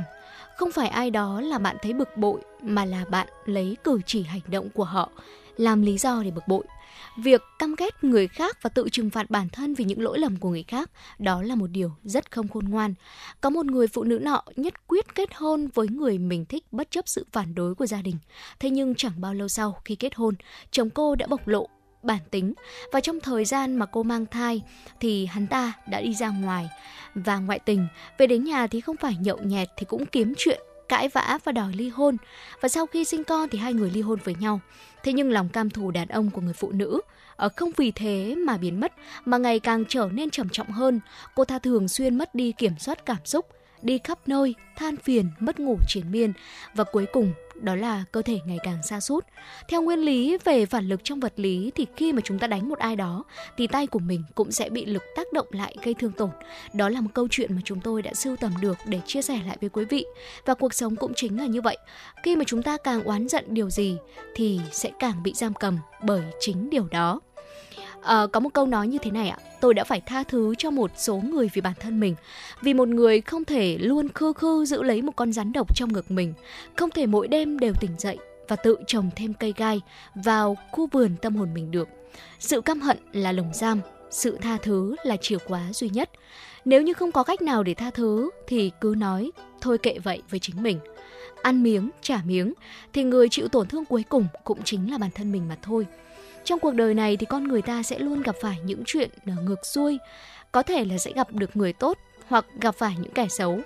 không 0.56 0.72
phải 0.72 0.88
ai 0.88 1.10
đó 1.10 1.40
là 1.40 1.58
bạn 1.58 1.76
thấy 1.82 1.92
bực 1.92 2.16
bội 2.16 2.40
mà 2.62 2.84
là 2.84 3.04
bạn 3.10 3.28
lấy 3.44 3.76
cử 3.84 4.00
chỉ 4.06 4.22
hành 4.22 4.40
động 4.46 4.70
của 4.70 4.84
họ 4.84 5.10
làm 5.56 5.82
lý 5.82 5.98
do 5.98 6.22
để 6.22 6.30
bực 6.30 6.48
bội 6.48 6.64
việc 7.16 7.42
căm 7.58 7.74
ghét 7.78 8.04
người 8.04 8.28
khác 8.28 8.62
và 8.62 8.70
tự 8.70 8.88
trừng 8.92 9.10
phạt 9.10 9.30
bản 9.30 9.48
thân 9.48 9.74
vì 9.74 9.84
những 9.84 10.02
lỗi 10.02 10.18
lầm 10.18 10.36
của 10.36 10.50
người 10.50 10.64
khác, 10.68 10.90
đó 11.18 11.42
là 11.42 11.54
một 11.54 11.66
điều 11.66 11.92
rất 12.04 12.32
không 12.32 12.48
khôn 12.48 12.64
ngoan. 12.68 12.94
Có 13.40 13.50
một 13.50 13.66
người 13.66 13.86
phụ 13.88 14.04
nữ 14.04 14.18
nọ 14.18 14.42
nhất 14.56 14.86
quyết 14.86 15.14
kết 15.14 15.34
hôn 15.34 15.68
với 15.74 15.88
người 15.88 16.18
mình 16.18 16.44
thích 16.44 16.64
bất 16.70 16.90
chấp 16.90 17.08
sự 17.08 17.26
phản 17.32 17.54
đối 17.54 17.74
của 17.74 17.86
gia 17.86 18.02
đình. 18.02 18.16
Thế 18.60 18.70
nhưng 18.70 18.94
chẳng 18.94 19.20
bao 19.20 19.34
lâu 19.34 19.48
sau 19.48 19.80
khi 19.84 19.94
kết 19.94 20.14
hôn, 20.14 20.34
chồng 20.70 20.90
cô 20.90 21.14
đã 21.14 21.26
bộc 21.26 21.48
lộ 21.48 21.68
bản 22.02 22.20
tính 22.30 22.54
và 22.92 23.00
trong 23.00 23.20
thời 23.20 23.44
gian 23.44 23.76
mà 23.76 23.86
cô 23.86 24.02
mang 24.02 24.26
thai 24.26 24.62
thì 25.00 25.26
hắn 25.26 25.46
ta 25.46 25.72
đã 25.88 26.00
đi 26.00 26.14
ra 26.14 26.28
ngoài. 26.28 26.68
Và 27.14 27.38
ngoại 27.38 27.58
tình, 27.58 27.86
về 28.18 28.26
đến 28.26 28.44
nhà 28.44 28.66
thì 28.66 28.80
không 28.80 28.96
phải 28.96 29.16
nhậu 29.20 29.38
nhẹt 29.38 29.68
thì 29.76 29.86
cũng 29.86 30.06
kiếm 30.06 30.34
chuyện 30.38 30.60
cãi 30.88 31.08
vã 31.08 31.38
và 31.44 31.52
đòi 31.52 31.72
ly 31.72 31.88
hôn. 31.88 32.16
Và 32.60 32.68
sau 32.68 32.86
khi 32.86 33.04
sinh 33.04 33.24
con 33.24 33.48
thì 33.48 33.58
hai 33.58 33.72
người 33.72 33.90
ly 33.90 34.00
hôn 34.00 34.18
với 34.24 34.34
nhau. 34.40 34.60
Thế 35.02 35.12
nhưng 35.12 35.30
lòng 35.30 35.48
cam 35.48 35.70
thù 35.70 35.90
đàn 35.90 36.08
ông 36.08 36.30
của 36.30 36.40
người 36.40 36.54
phụ 36.54 36.72
nữ 36.72 37.00
ở 37.36 37.48
không 37.56 37.70
vì 37.76 37.90
thế 37.90 38.34
mà 38.34 38.56
biến 38.56 38.80
mất, 38.80 38.92
mà 39.24 39.38
ngày 39.38 39.60
càng 39.60 39.84
trở 39.88 40.08
nên 40.12 40.30
trầm 40.30 40.48
trọng 40.48 40.70
hơn. 40.70 41.00
Cô 41.34 41.44
ta 41.44 41.58
thường 41.58 41.88
xuyên 41.88 42.18
mất 42.18 42.34
đi 42.34 42.52
kiểm 42.52 42.78
soát 42.78 43.06
cảm 43.06 43.24
xúc 43.24 43.46
đi 43.84 43.98
khắp 44.04 44.18
nơi, 44.26 44.54
than 44.76 44.96
phiền, 44.96 45.30
mất 45.38 45.60
ngủ 45.60 45.78
triền 45.88 46.10
miên. 46.10 46.32
Và 46.74 46.84
cuối 46.84 47.06
cùng, 47.12 47.32
đó 47.54 47.74
là 47.74 48.04
cơ 48.12 48.22
thể 48.22 48.38
ngày 48.46 48.58
càng 48.62 48.82
xa 48.82 49.00
sút. 49.00 49.26
Theo 49.68 49.82
nguyên 49.82 49.98
lý 49.98 50.38
về 50.44 50.66
phản 50.66 50.88
lực 50.88 51.00
trong 51.04 51.20
vật 51.20 51.32
lý, 51.36 51.70
thì 51.74 51.86
khi 51.96 52.12
mà 52.12 52.20
chúng 52.24 52.38
ta 52.38 52.46
đánh 52.46 52.68
một 52.68 52.78
ai 52.78 52.96
đó, 52.96 53.24
thì 53.56 53.66
tay 53.66 53.86
của 53.86 53.98
mình 53.98 54.22
cũng 54.34 54.52
sẽ 54.52 54.68
bị 54.68 54.86
lực 54.86 55.02
tác 55.16 55.32
động 55.32 55.46
lại 55.50 55.76
gây 55.82 55.94
thương 55.94 56.12
tổn. 56.12 56.30
Đó 56.72 56.88
là 56.88 57.00
một 57.00 57.10
câu 57.14 57.28
chuyện 57.30 57.54
mà 57.54 57.60
chúng 57.64 57.80
tôi 57.80 58.02
đã 58.02 58.14
sưu 58.14 58.36
tầm 58.36 58.52
được 58.60 58.76
để 58.86 59.00
chia 59.06 59.22
sẻ 59.22 59.40
lại 59.46 59.56
với 59.60 59.70
quý 59.70 59.84
vị. 59.84 60.04
Và 60.44 60.54
cuộc 60.54 60.74
sống 60.74 60.96
cũng 60.96 61.14
chính 61.14 61.40
là 61.40 61.46
như 61.46 61.60
vậy. 61.60 61.76
Khi 62.22 62.36
mà 62.36 62.44
chúng 62.46 62.62
ta 62.62 62.76
càng 62.76 63.04
oán 63.04 63.28
giận 63.28 63.44
điều 63.48 63.70
gì, 63.70 63.96
thì 64.34 64.60
sẽ 64.72 64.90
càng 64.98 65.22
bị 65.22 65.32
giam 65.34 65.54
cầm 65.54 65.78
bởi 66.02 66.22
chính 66.40 66.70
điều 66.70 66.88
đó. 66.90 67.20
À, 68.04 68.26
có 68.32 68.40
một 68.40 68.48
câu 68.52 68.66
nói 68.66 68.88
như 68.88 68.98
thế 68.98 69.10
này 69.10 69.28
ạ, 69.28 69.38
tôi 69.60 69.74
đã 69.74 69.84
phải 69.84 70.00
tha 70.00 70.22
thứ 70.22 70.54
cho 70.58 70.70
một 70.70 70.90
số 70.96 71.16
người 71.16 71.50
vì 71.52 71.60
bản 71.60 71.72
thân 71.80 72.00
mình. 72.00 72.14
Vì 72.62 72.74
một 72.74 72.88
người 72.88 73.20
không 73.20 73.44
thể 73.44 73.78
luôn 73.78 74.08
khư 74.08 74.32
khư 74.32 74.64
giữ 74.64 74.82
lấy 74.82 75.02
một 75.02 75.12
con 75.16 75.32
rắn 75.32 75.52
độc 75.52 75.76
trong 75.76 75.92
ngực 75.92 76.10
mình, 76.10 76.34
không 76.76 76.90
thể 76.90 77.06
mỗi 77.06 77.28
đêm 77.28 77.58
đều 77.58 77.72
tỉnh 77.80 77.90
dậy 77.98 78.18
và 78.48 78.56
tự 78.56 78.76
trồng 78.86 79.10
thêm 79.16 79.34
cây 79.34 79.54
gai 79.56 79.80
vào 80.14 80.56
khu 80.72 80.88
vườn 80.92 81.16
tâm 81.22 81.36
hồn 81.36 81.54
mình 81.54 81.70
được. 81.70 81.88
Sự 82.38 82.60
căm 82.60 82.80
hận 82.80 82.98
là 83.12 83.32
lồng 83.32 83.50
giam, 83.54 83.80
sự 84.10 84.38
tha 84.40 84.56
thứ 84.62 84.96
là 85.04 85.16
chìa 85.16 85.38
khóa 85.38 85.72
duy 85.72 85.88
nhất. 85.88 86.10
Nếu 86.64 86.82
như 86.82 86.92
không 86.92 87.12
có 87.12 87.22
cách 87.22 87.42
nào 87.42 87.62
để 87.62 87.74
tha 87.74 87.90
thứ 87.90 88.30
thì 88.46 88.70
cứ 88.80 88.94
nói 88.98 89.32
thôi 89.60 89.78
kệ 89.78 89.98
vậy 89.98 90.22
với 90.30 90.40
chính 90.40 90.62
mình. 90.62 90.78
Ăn 91.42 91.62
miếng, 91.62 91.90
trả 92.02 92.20
miếng 92.26 92.52
thì 92.92 93.02
người 93.02 93.28
chịu 93.28 93.48
tổn 93.48 93.66
thương 93.66 93.84
cuối 93.84 94.04
cùng 94.08 94.26
cũng 94.44 94.62
chính 94.64 94.90
là 94.90 94.98
bản 94.98 95.10
thân 95.14 95.32
mình 95.32 95.48
mà 95.48 95.56
thôi. 95.62 95.86
Trong 96.44 96.60
cuộc 96.60 96.74
đời 96.74 96.94
này 96.94 97.16
thì 97.16 97.26
con 97.26 97.48
người 97.48 97.62
ta 97.62 97.82
sẽ 97.82 97.98
luôn 97.98 98.22
gặp 98.22 98.36
phải 98.40 98.58
những 98.64 98.82
chuyện 98.86 99.10
ờ, 99.26 99.32
ngược 99.42 99.66
xuôi, 99.66 99.98
có 100.52 100.62
thể 100.62 100.84
là 100.84 100.98
sẽ 100.98 101.12
gặp 101.12 101.32
được 101.32 101.56
người 101.56 101.72
tốt 101.72 101.98
hoặc 102.28 102.44
gặp 102.60 102.74
phải 102.74 102.94
những 102.98 103.12
kẻ 103.12 103.26
xấu. 103.28 103.60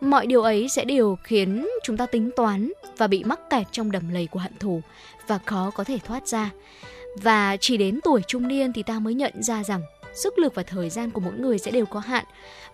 Mọi 0.00 0.26
điều 0.26 0.42
ấy 0.42 0.68
sẽ 0.68 0.84
đều 0.84 1.16
khiến 1.24 1.66
chúng 1.84 1.96
ta 1.96 2.06
tính 2.06 2.30
toán 2.36 2.72
và 2.96 3.06
bị 3.06 3.24
mắc 3.24 3.40
kẹt 3.50 3.66
trong 3.72 3.90
đầm 3.90 4.08
lầy 4.12 4.26
của 4.26 4.40
hận 4.40 4.52
thù 4.58 4.82
và 5.26 5.38
khó 5.38 5.70
có 5.74 5.84
thể 5.84 5.98
thoát 6.04 6.26
ra. 6.28 6.50
Và 7.22 7.56
chỉ 7.60 7.76
đến 7.76 8.00
tuổi 8.04 8.22
trung 8.26 8.48
niên 8.48 8.72
thì 8.72 8.82
ta 8.82 8.98
mới 8.98 9.14
nhận 9.14 9.42
ra 9.42 9.64
rằng 9.64 9.82
sức 10.14 10.38
lực 10.38 10.54
và 10.54 10.62
thời 10.62 10.90
gian 10.90 11.10
của 11.10 11.20
mỗi 11.20 11.34
người 11.34 11.58
sẽ 11.58 11.70
đều 11.70 11.86
có 11.86 12.00
hạn. 12.00 12.24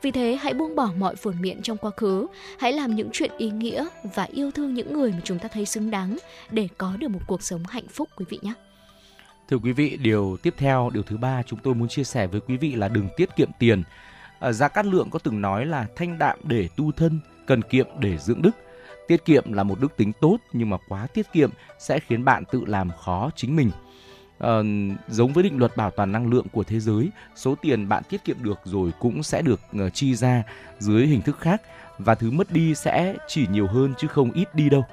Vì 0.02 0.10
thế 0.10 0.38
hãy 0.40 0.54
buông 0.54 0.74
bỏ 0.74 0.90
mọi 0.98 1.16
phồn 1.16 1.34
miệng 1.40 1.62
trong 1.62 1.76
quá 1.76 1.90
khứ, 1.96 2.26
hãy 2.58 2.72
làm 2.72 2.96
những 2.96 3.08
chuyện 3.12 3.30
ý 3.38 3.50
nghĩa 3.50 3.86
và 4.14 4.24
yêu 4.32 4.50
thương 4.50 4.74
những 4.74 4.92
người 4.92 5.10
mà 5.10 5.20
chúng 5.24 5.38
ta 5.38 5.48
thấy 5.48 5.66
xứng 5.66 5.90
đáng 5.90 6.16
để 6.50 6.68
có 6.78 6.92
được 6.98 7.08
một 7.08 7.20
cuộc 7.26 7.42
sống 7.42 7.62
hạnh 7.68 7.88
phúc 7.88 8.08
quý 8.16 8.24
vị 8.28 8.38
nhé. 8.42 8.52
Thưa 9.48 9.58
quý 9.58 9.72
vị, 9.72 9.98
điều 10.02 10.36
tiếp 10.42 10.54
theo, 10.56 10.90
điều 10.94 11.02
thứ 11.02 11.16
ba 11.16 11.42
chúng 11.42 11.58
tôi 11.62 11.74
muốn 11.74 11.88
chia 11.88 12.04
sẻ 12.04 12.26
với 12.26 12.40
quý 12.40 12.56
vị 12.56 12.74
là 12.74 12.88
đừng 12.88 13.08
tiết 13.16 13.36
kiệm 13.36 13.50
tiền. 13.58 13.82
Ờ, 14.38 14.48
à, 14.48 14.52
Gia 14.52 14.68
Cát 14.68 14.86
Lượng 14.86 15.10
có 15.10 15.18
từng 15.18 15.40
nói 15.40 15.66
là 15.66 15.86
thanh 15.96 16.18
đạm 16.18 16.38
để 16.42 16.68
tu 16.76 16.92
thân, 16.92 17.20
cần 17.46 17.62
kiệm 17.62 17.86
để 17.98 18.18
dưỡng 18.18 18.42
đức. 18.42 18.50
Tiết 19.08 19.24
kiệm 19.24 19.52
là 19.52 19.62
một 19.62 19.80
đức 19.80 19.96
tính 19.96 20.12
tốt 20.20 20.38
nhưng 20.52 20.70
mà 20.70 20.76
quá 20.88 21.06
tiết 21.06 21.32
kiệm 21.32 21.50
sẽ 21.78 21.98
khiến 22.00 22.24
bạn 22.24 22.44
tự 22.52 22.64
làm 22.66 22.90
khó 23.04 23.30
chính 23.36 23.56
mình. 23.56 23.70
À, 24.38 24.58
giống 25.08 25.32
với 25.32 25.44
định 25.44 25.58
luật 25.58 25.76
bảo 25.76 25.90
toàn 25.90 26.12
năng 26.12 26.30
lượng 26.30 26.46
của 26.52 26.62
thế 26.64 26.80
giới, 26.80 27.10
số 27.36 27.54
tiền 27.54 27.88
bạn 27.88 28.02
tiết 28.08 28.24
kiệm 28.24 28.36
được 28.42 28.58
rồi 28.64 28.92
cũng 29.00 29.22
sẽ 29.22 29.42
được 29.42 29.60
uh, 29.86 29.94
chi 29.94 30.14
ra 30.14 30.42
dưới 30.78 31.06
hình 31.06 31.22
thức 31.22 31.40
khác 31.40 31.62
và 31.98 32.14
thứ 32.14 32.30
mất 32.30 32.52
đi 32.52 32.74
sẽ 32.74 33.14
chỉ 33.28 33.46
nhiều 33.46 33.66
hơn 33.66 33.94
chứ 33.98 34.08
không 34.08 34.32
ít 34.32 34.54
đi 34.54 34.68
đâu. 34.68 34.84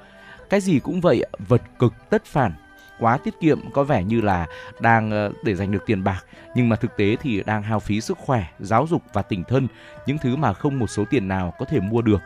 Cái 0.50 0.60
gì 0.60 0.78
cũng 0.78 1.00
vậy, 1.00 1.24
vật 1.48 1.62
cực 1.78 1.94
tất 2.10 2.24
phản, 2.24 2.52
quá 3.00 3.18
tiết 3.18 3.40
kiệm 3.40 3.70
có 3.70 3.84
vẻ 3.84 4.04
như 4.04 4.20
là 4.20 4.46
đang 4.80 5.10
ờ, 5.10 5.32
để 5.42 5.54
giành 5.54 5.72
được 5.72 5.82
tiền 5.86 6.04
bạc 6.04 6.24
nhưng 6.54 6.68
mà 6.68 6.76
thực 6.76 6.96
tế 6.96 7.16
thì 7.22 7.42
đang 7.46 7.62
hao 7.62 7.80
phí 7.80 8.00
sức 8.00 8.18
khỏe, 8.18 8.44
giáo 8.58 8.86
dục 8.90 9.02
và 9.12 9.22
tình 9.22 9.44
thân, 9.44 9.68
những 10.06 10.18
thứ 10.18 10.36
mà 10.36 10.52
không 10.52 10.78
một 10.78 10.86
số 10.86 11.04
tiền 11.10 11.28
nào 11.28 11.54
có 11.58 11.64
thể 11.64 11.80
mua 11.80 12.02
được. 12.02 12.20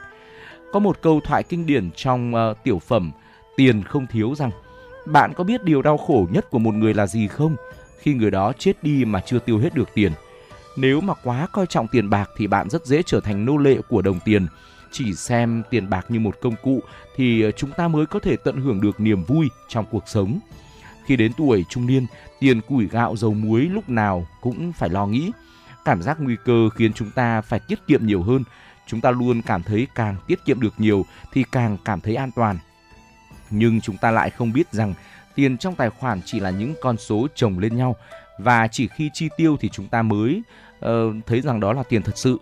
Có 0.73 0.79
một 0.79 1.03
câu 1.03 1.21
thoại 1.25 1.43
kinh 1.43 1.67
điển 1.67 1.91
trong 1.91 2.35
uh, 2.35 2.65
tiểu 2.65 2.79
phẩm 2.79 3.13
Tiền 3.59 3.83
không 3.83 4.07
thiếu 4.07 4.35
rằng 4.35 4.51
bạn 5.07 5.33
có 5.37 5.45
biết 5.45 5.65
điều 5.65 5.83
đau 5.83 5.99
khổ 5.99 6.27
nhất 6.31 6.51
của 6.51 6.59
một 6.59 6.75
người 6.75 6.95
là 6.95 7.07
gì 7.07 7.29
không? 7.29 7.57
Khi 7.99 8.15
người 8.15 8.31
đó 8.31 8.53
chết 8.59 8.83
đi 8.83 9.05
mà 9.05 9.21
chưa 9.21 9.39
tiêu 9.39 9.59
hết 9.59 9.75
được 9.75 9.89
tiền. 9.95 10.13
Nếu 10.77 11.01
mà 11.01 11.15
quá 11.25 11.47
coi 11.53 11.67
trọng 11.67 11.89
tiền 11.89 12.11
bạc 12.11 12.31
thì 12.37 12.47
bạn 12.47 12.71
rất 12.71 12.87
dễ 12.87 13.03
trở 13.07 13.21
thành 13.21 13.45
nô 13.45 13.57
lệ 13.57 13.77
của 13.89 14.03
đồng 14.03 14.21
tiền. 14.25 14.47
Chỉ 14.91 15.15
xem 15.15 15.63
tiền 15.71 15.91
bạc 15.91 16.07
như 16.09 16.21
một 16.21 16.37
công 16.41 16.55
cụ 16.63 16.81
thì 17.17 17.43
ờ, 17.43 17.51
chúng 17.51 17.71
ta 17.71 17.89
mới 17.89 18.07
có 18.07 18.21
thể 18.21 18.37
tận 18.37 18.61
hưởng 18.61 18.81
được 18.81 19.01
niềm 19.01 19.25
vui 19.25 19.49
trong 19.69 19.87
cuộc 19.91 20.09
sống. 20.09 20.39
Khi 21.07 21.17
đến 21.17 21.33
tuổi 21.37 21.65
trung 21.69 21.87
niên, 21.87 22.07
tiền 22.41 22.61
củi 22.61 22.89
gạo 22.89 23.17
dầu 23.17 23.35
muối 23.35 23.61
lúc 23.61 23.89
nào 23.89 24.27
cũng 24.41 24.73
phải 24.73 24.89
lo 24.89 25.07
nghĩ. 25.07 25.33
Cảm 25.85 26.03
giác 26.03 26.17
nguy 26.21 26.37
cơ 26.45 26.69
khiến 26.75 26.93
chúng 26.93 27.11
ta 27.11 27.41
phải 27.41 27.61
tiết 27.61 27.79
kiệm 27.87 28.07
nhiều 28.07 28.23
hơn. 28.23 28.45
Chúng 28.87 29.01
ta 29.01 29.11
luôn 29.11 29.43
cảm 29.43 29.63
thấy 29.63 29.87
càng 29.95 30.17
tiết 30.27 30.45
kiệm 30.45 30.61
được 30.61 30.75
nhiều 30.79 31.07
thì 31.33 31.45
càng 31.53 31.77
cảm 31.85 32.01
thấy 32.01 32.15
an 32.15 32.31
toàn. 32.31 32.59
Nhưng 33.51 33.81
chúng 33.81 33.97
ta 33.97 34.11
lại 34.11 34.31
không 34.31 34.53
biết 34.53 34.73
rằng 34.73 34.95
tiền 35.35 35.59
trong 35.59 35.75
tài 35.75 35.91
khoản 35.91 36.21
chỉ 36.25 36.41
là 36.41 36.51
những 36.51 36.75
con 36.83 36.97
số 36.97 37.27
chồng 37.35 37.59
lên 37.59 37.77
nhau 37.77 37.97
và 38.39 38.69
chỉ 38.69 38.89
khi 38.89 39.11
chi 39.15 39.29
tiêu 39.37 39.57
thì 39.61 39.69
chúng 39.69 39.89
ta 39.89 40.03
mới 40.03 40.43
uh, 40.85 40.91
thấy 41.27 41.41
rằng 41.41 41.61
đó 41.61 41.73
là 41.73 41.83
tiền 41.83 42.03
thật 42.03 42.19
sự. 42.19 42.39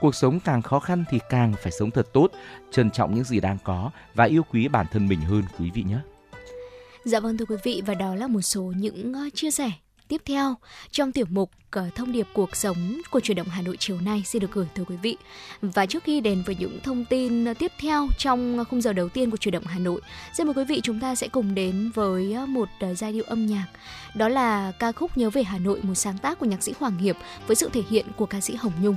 Cuộc 0.00 0.14
sống 0.14 0.40
càng 0.40 0.62
khó 0.62 0.80
khăn 0.80 1.04
thì 1.10 1.18
càng 1.28 1.54
phải 1.62 1.72
sống 1.72 1.90
thật 1.90 2.12
tốt, 2.12 2.30
trân 2.70 2.90
trọng 2.90 3.14
những 3.14 3.24
gì 3.24 3.40
đang 3.40 3.58
có 3.64 3.90
và 4.14 4.24
yêu 4.24 4.42
quý 4.52 4.68
bản 4.68 4.86
thân 4.92 5.08
mình 5.08 5.20
hơn 5.20 5.42
quý 5.58 5.70
vị 5.74 5.82
nhé. 5.82 5.98
Dạ 7.04 7.20
vâng 7.20 7.36
thưa 7.36 7.44
quý 7.44 7.56
vị 7.64 7.82
và 7.86 7.94
đó 7.94 8.14
là 8.14 8.26
một 8.26 8.40
số 8.40 8.62
những 8.62 9.12
ờ, 9.14 9.20
chia 9.34 9.50
sẻ 9.50 9.70
tiếp 10.08 10.22
theo 10.24 10.54
trong 10.90 11.12
tiểu 11.12 11.26
mục 11.30 11.50
ờ, 11.70 11.90
thông 11.94 12.12
điệp 12.12 12.26
cuộc 12.32 12.56
sống 12.56 13.00
của 13.10 13.20
truyền 13.20 13.36
động 13.36 13.46
Hà 13.48 13.62
Nội 13.62 13.76
chiều 13.78 14.00
nay 14.00 14.22
xin 14.26 14.42
được 14.42 14.52
gửi 14.52 14.66
tới 14.74 14.84
quý 14.88 14.96
vị. 14.96 15.16
Và 15.62 15.86
trước 15.86 16.04
khi 16.04 16.20
đến 16.20 16.42
với 16.46 16.56
những 16.58 16.80
thông 16.84 17.04
tin 17.04 17.44
ờ, 17.44 17.54
tiếp 17.54 17.72
theo 17.80 18.08
trong 18.18 18.64
khung 18.70 18.80
giờ 18.80 18.92
đầu 18.92 19.08
tiên 19.08 19.30
của 19.30 19.36
truyền 19.36 19.52
động 19.52 19.64
Hà 19.66 19.78
Nội, 19.78 20.00
xin 20.32 20.46
mời 20.46 20.54
quý 20.54 20.64
vị 20.64 20.80
chúng 20.82 21.00
ta 21.00 21.14
sẽ 21.14 21.28
cùng 21.28 21.54
đến 21.54 21.90
với 21.94 22.36
một 22.48 22.68
giai 22.96 23.12
điệu 23.12 23.24
âm 23.26 23.46
nhạc. 23.46 23.66
Đó 24.14 24.28
là 24.28 24.72
ca 24.78 24.92
khúc 24.92 25.18
Nhớ 25.18 25.30
về 25.30 25.42
Hà 25.42 25.58
Nội, 25.58 25.80
một 25.82 25.94
sáng 25.94 26.18
tác 26.18 26.38
của 26.38 26.46
nhạc 26.46 26.62
sĩ 26.62 26.72
Hoàng 26.78 26.98
Hiệp 26.98 27.16
với 27.46 27.56
sự 27.56 27.70
thể 27.72 27.82
hiện 27.90 28.06
của 28.16 28.26
ca 28.26 28.40
sĩ 28.40 28.54
Hồng 28.54 28.72
Nhung. 28.82 28.96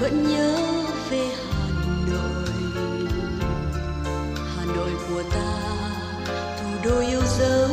Vẫn 0.00 0.28
nhớ 0.28 0.56
về 1.10 1.28
Hà 1.50 1.68
Nội. 2.10 2.52
Hà 4.56 4.64
Nội 4.64 4.90
của 5.08 5.22
ta, 5.30 5.58
thủ 6.60 6.68
đô 6.84 7.00
yêu 7.00 7.20
dấu, 7.38 7.68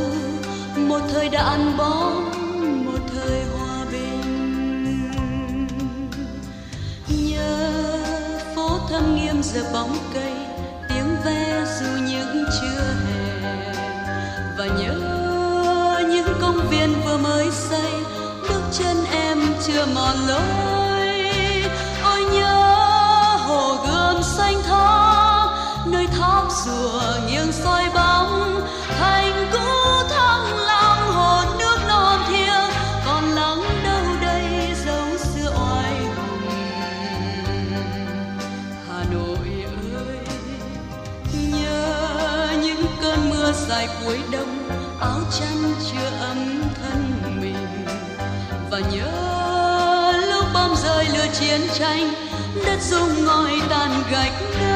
một 0.76 1.00
thời 1.12 1.28
đã 1.28 1.42
ăn 1.42 1.76
bóng, 1.76 2.30
một 2.86 2.98
thời 3.14 3.44
hòa 3.44 3.84
bình. 3.92 5.66
Nhớ 7.08 7.70
phố 8.56 8.78
thâm 8.90 9.14
nghiêm 9.14 9.42
giờ 9.42 9.64
bóng 9.72 9.96
cây, 10.14 10.32
tiếng 10.88 11.16
ve 11.24 11.64
dù 11.80 11.86
những 11.86 12.44
trưa 12.60 12.84
hè. 13.06 13.72
Và 14.58 14.66
nhớ 14.66 14.98
những 16.08 16.38
công 16.40 16.68
viên 16.70 16.94
vừa 17.04 17.16
mới 17.16 17.50
xây, 17.50 17.92
bước 18.48 18.62
chân 18.72 18.96
em 19.12 19.38
chưa 19.66 19.86
mòn 19.94 20.16
lối. 20.28 20.81
Tháp 26.18 26.44
rùa 26.64 27.02
nghiêng 27.26 27.52
soi 27.52 27.84
bóng. 27.94 28.60
Thành 28.98 29.48
cũ 29.52 30.08
thăng 30.10 30.56
long, 30.56 31.12
hồn 31.12 31.58
nước 31.58 31.78
non 31.88 32.20
thiêng. 32.28 32.70
Còn 33.06 33.24
lắng 33.24 33.62
đâu 33.84 34.04
đây 34.20 34.74
dấu 34.86 35.06
xưa 35.18 35.52
oai 35.56 35.94
hùng. 36.16 36.50
Hà 38.88 39.04
nội 39.12 39.48
ơi, 40.06 40.18
nhớ 41.32 42.48
những 42.62 42.86
cơn 43.02 43.30
mưa 43.30 43.52
dài 43.68 43.88
cuối 44.04 44.18
đông. 44.32 44.68
Áo 45.00 45.20
chăn 45.40 45.74
chưa 45.90 46.10
ấm 46.20 46.62
thân 46.82 47.22
mình. 47.40 47.84
Và 48.70 48.80
nhớ 48.92 50.12
lúc 50.30 50.44
bom 50.54 50.76
rơi 50.76 51.04
lửa 51.04 51.26
chiến 51.40 51.60
tranh, 51.74 52.14
đất 52.66 52.78
rung 52.90 53.24
ngòi 53.24 53.52
tàn 53.68 54.02
gạch 54.10 54.32
nơi 54.60 54.71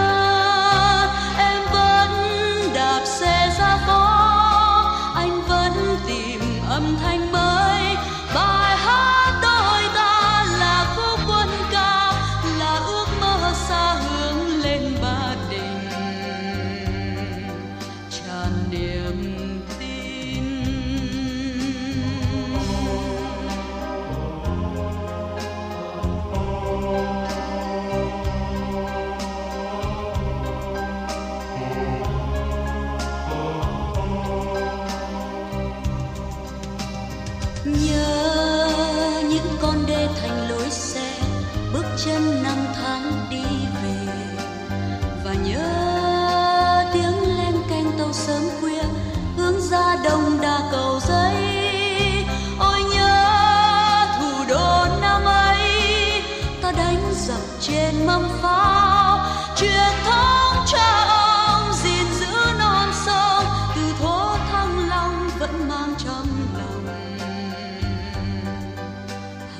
truyền 59.56 59.92
thống 60.04 60.64
cha 60.66 61.04
ông, 61.08 61.72
gìn 61.72 62.06
giữ 62.20 62.36
non 62.58 62.88
sông, 63.06 63.44
từ 63.76 63.82
thố 64.00 64.36
thăng 64.52 64.88
long 64.88 65.30
vẫn 65.38 65.68
mang 65.68 65.94
trong 65.98 66.26
lòng 66.58 66.86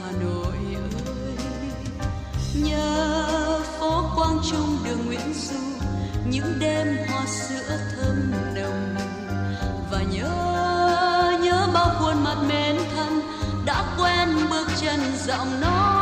hà 0.01 0.11
nội 0.21 0.57
ơi, 0.75 1.07
nhớ 2.55 3.61
phố 3.81 4.11
quang 4.17 4.39
trung 4.51 4.79
đường 4.85 5.07
nguyễn 5.07 5.35
du, 5.35 5.87
những 6.25 6.59
đêm 6.59 6.97
hoa 7.09 7.27
sữa 7.27 7.79
thơm 7.97 8.33
nồng, 8.55 8.97
và 9.91 10.03
nhớ 10.13 10.31
nhớ 11.43 11.69
bao 11.75 11.91
khuôn 11.99 12.25
mặt 12.25 12.37
mến 12.49 12.77
thân 12.97 13.21
đã 13.67 13.85
quen 13.99 14.29
bước 14.51 14.69
chân 14.81 15.01
giọng 15.27 15.61
nói 15.61 15.96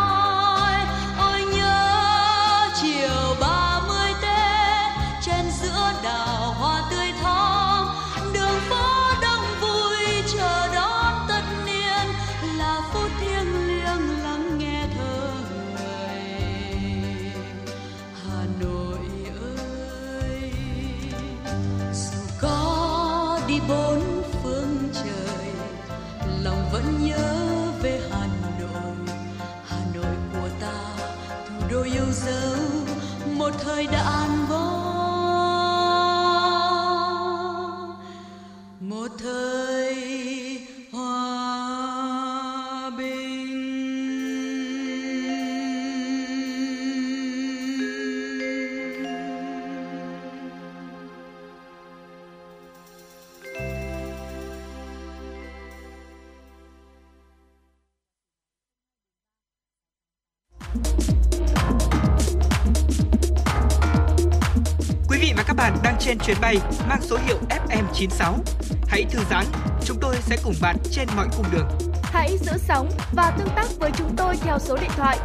sẽ 70.27 70.37
cùng 70.45 70.55
bạn 70.63 70.77
trên 70.91 71.09
mọi 71.17 71.29
cung 71.37 71.47
đường. 71.53 71.69
Hãy 72.03 72.39
giữ 72.39 72.53
sóng 72.59 72.91
và 73.13 73.31
tương 73.39 73.49
tác 73.57 73.67
với 73.79 73.91
chúng 73.99 74.17
tôi 74.17 74.37
theo 74.37 74.59
số 74.59 74.77
điện 74.77 74.91
thoại 74.97 75.19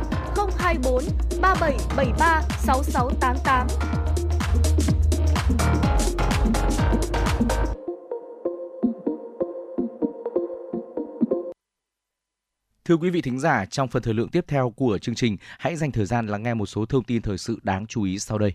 024 0.57 1.03
3773 1.41 2.41
6688. 2.59 3.67
Thưa 12.85 12.97
quý 12.97 13.09
vị 13.09 13.21
thính 13.21 13.39
giả, 13.39 13.65
trong 13.65 13.87
phần 13.87 14.03
thời 14.03 14.13
lượng 14.13 14.29
tiếp 14.29 14.45
theo 14.47 14.69
của 14.69 14.97
chương 14.97 15.15
trình, 15.15 15.37
hãy 15.59 15.75
dành 15.75 15.91
thời 15.91 16.05
gian 16.05 16.27
lắng 16.27 16.43
nghe 16.43 16.53
một 16.53 16.65
số 16.65 16.85
thông 16.85 17.03
tin 17.03 17.21
thời 17.21 17.37
sự 17.37 17.59
đáng 17.63 17.87
chú 17.87 18.03
ý 18.03 18.19
sau 18.19 18.37
đây. 18.37 18.53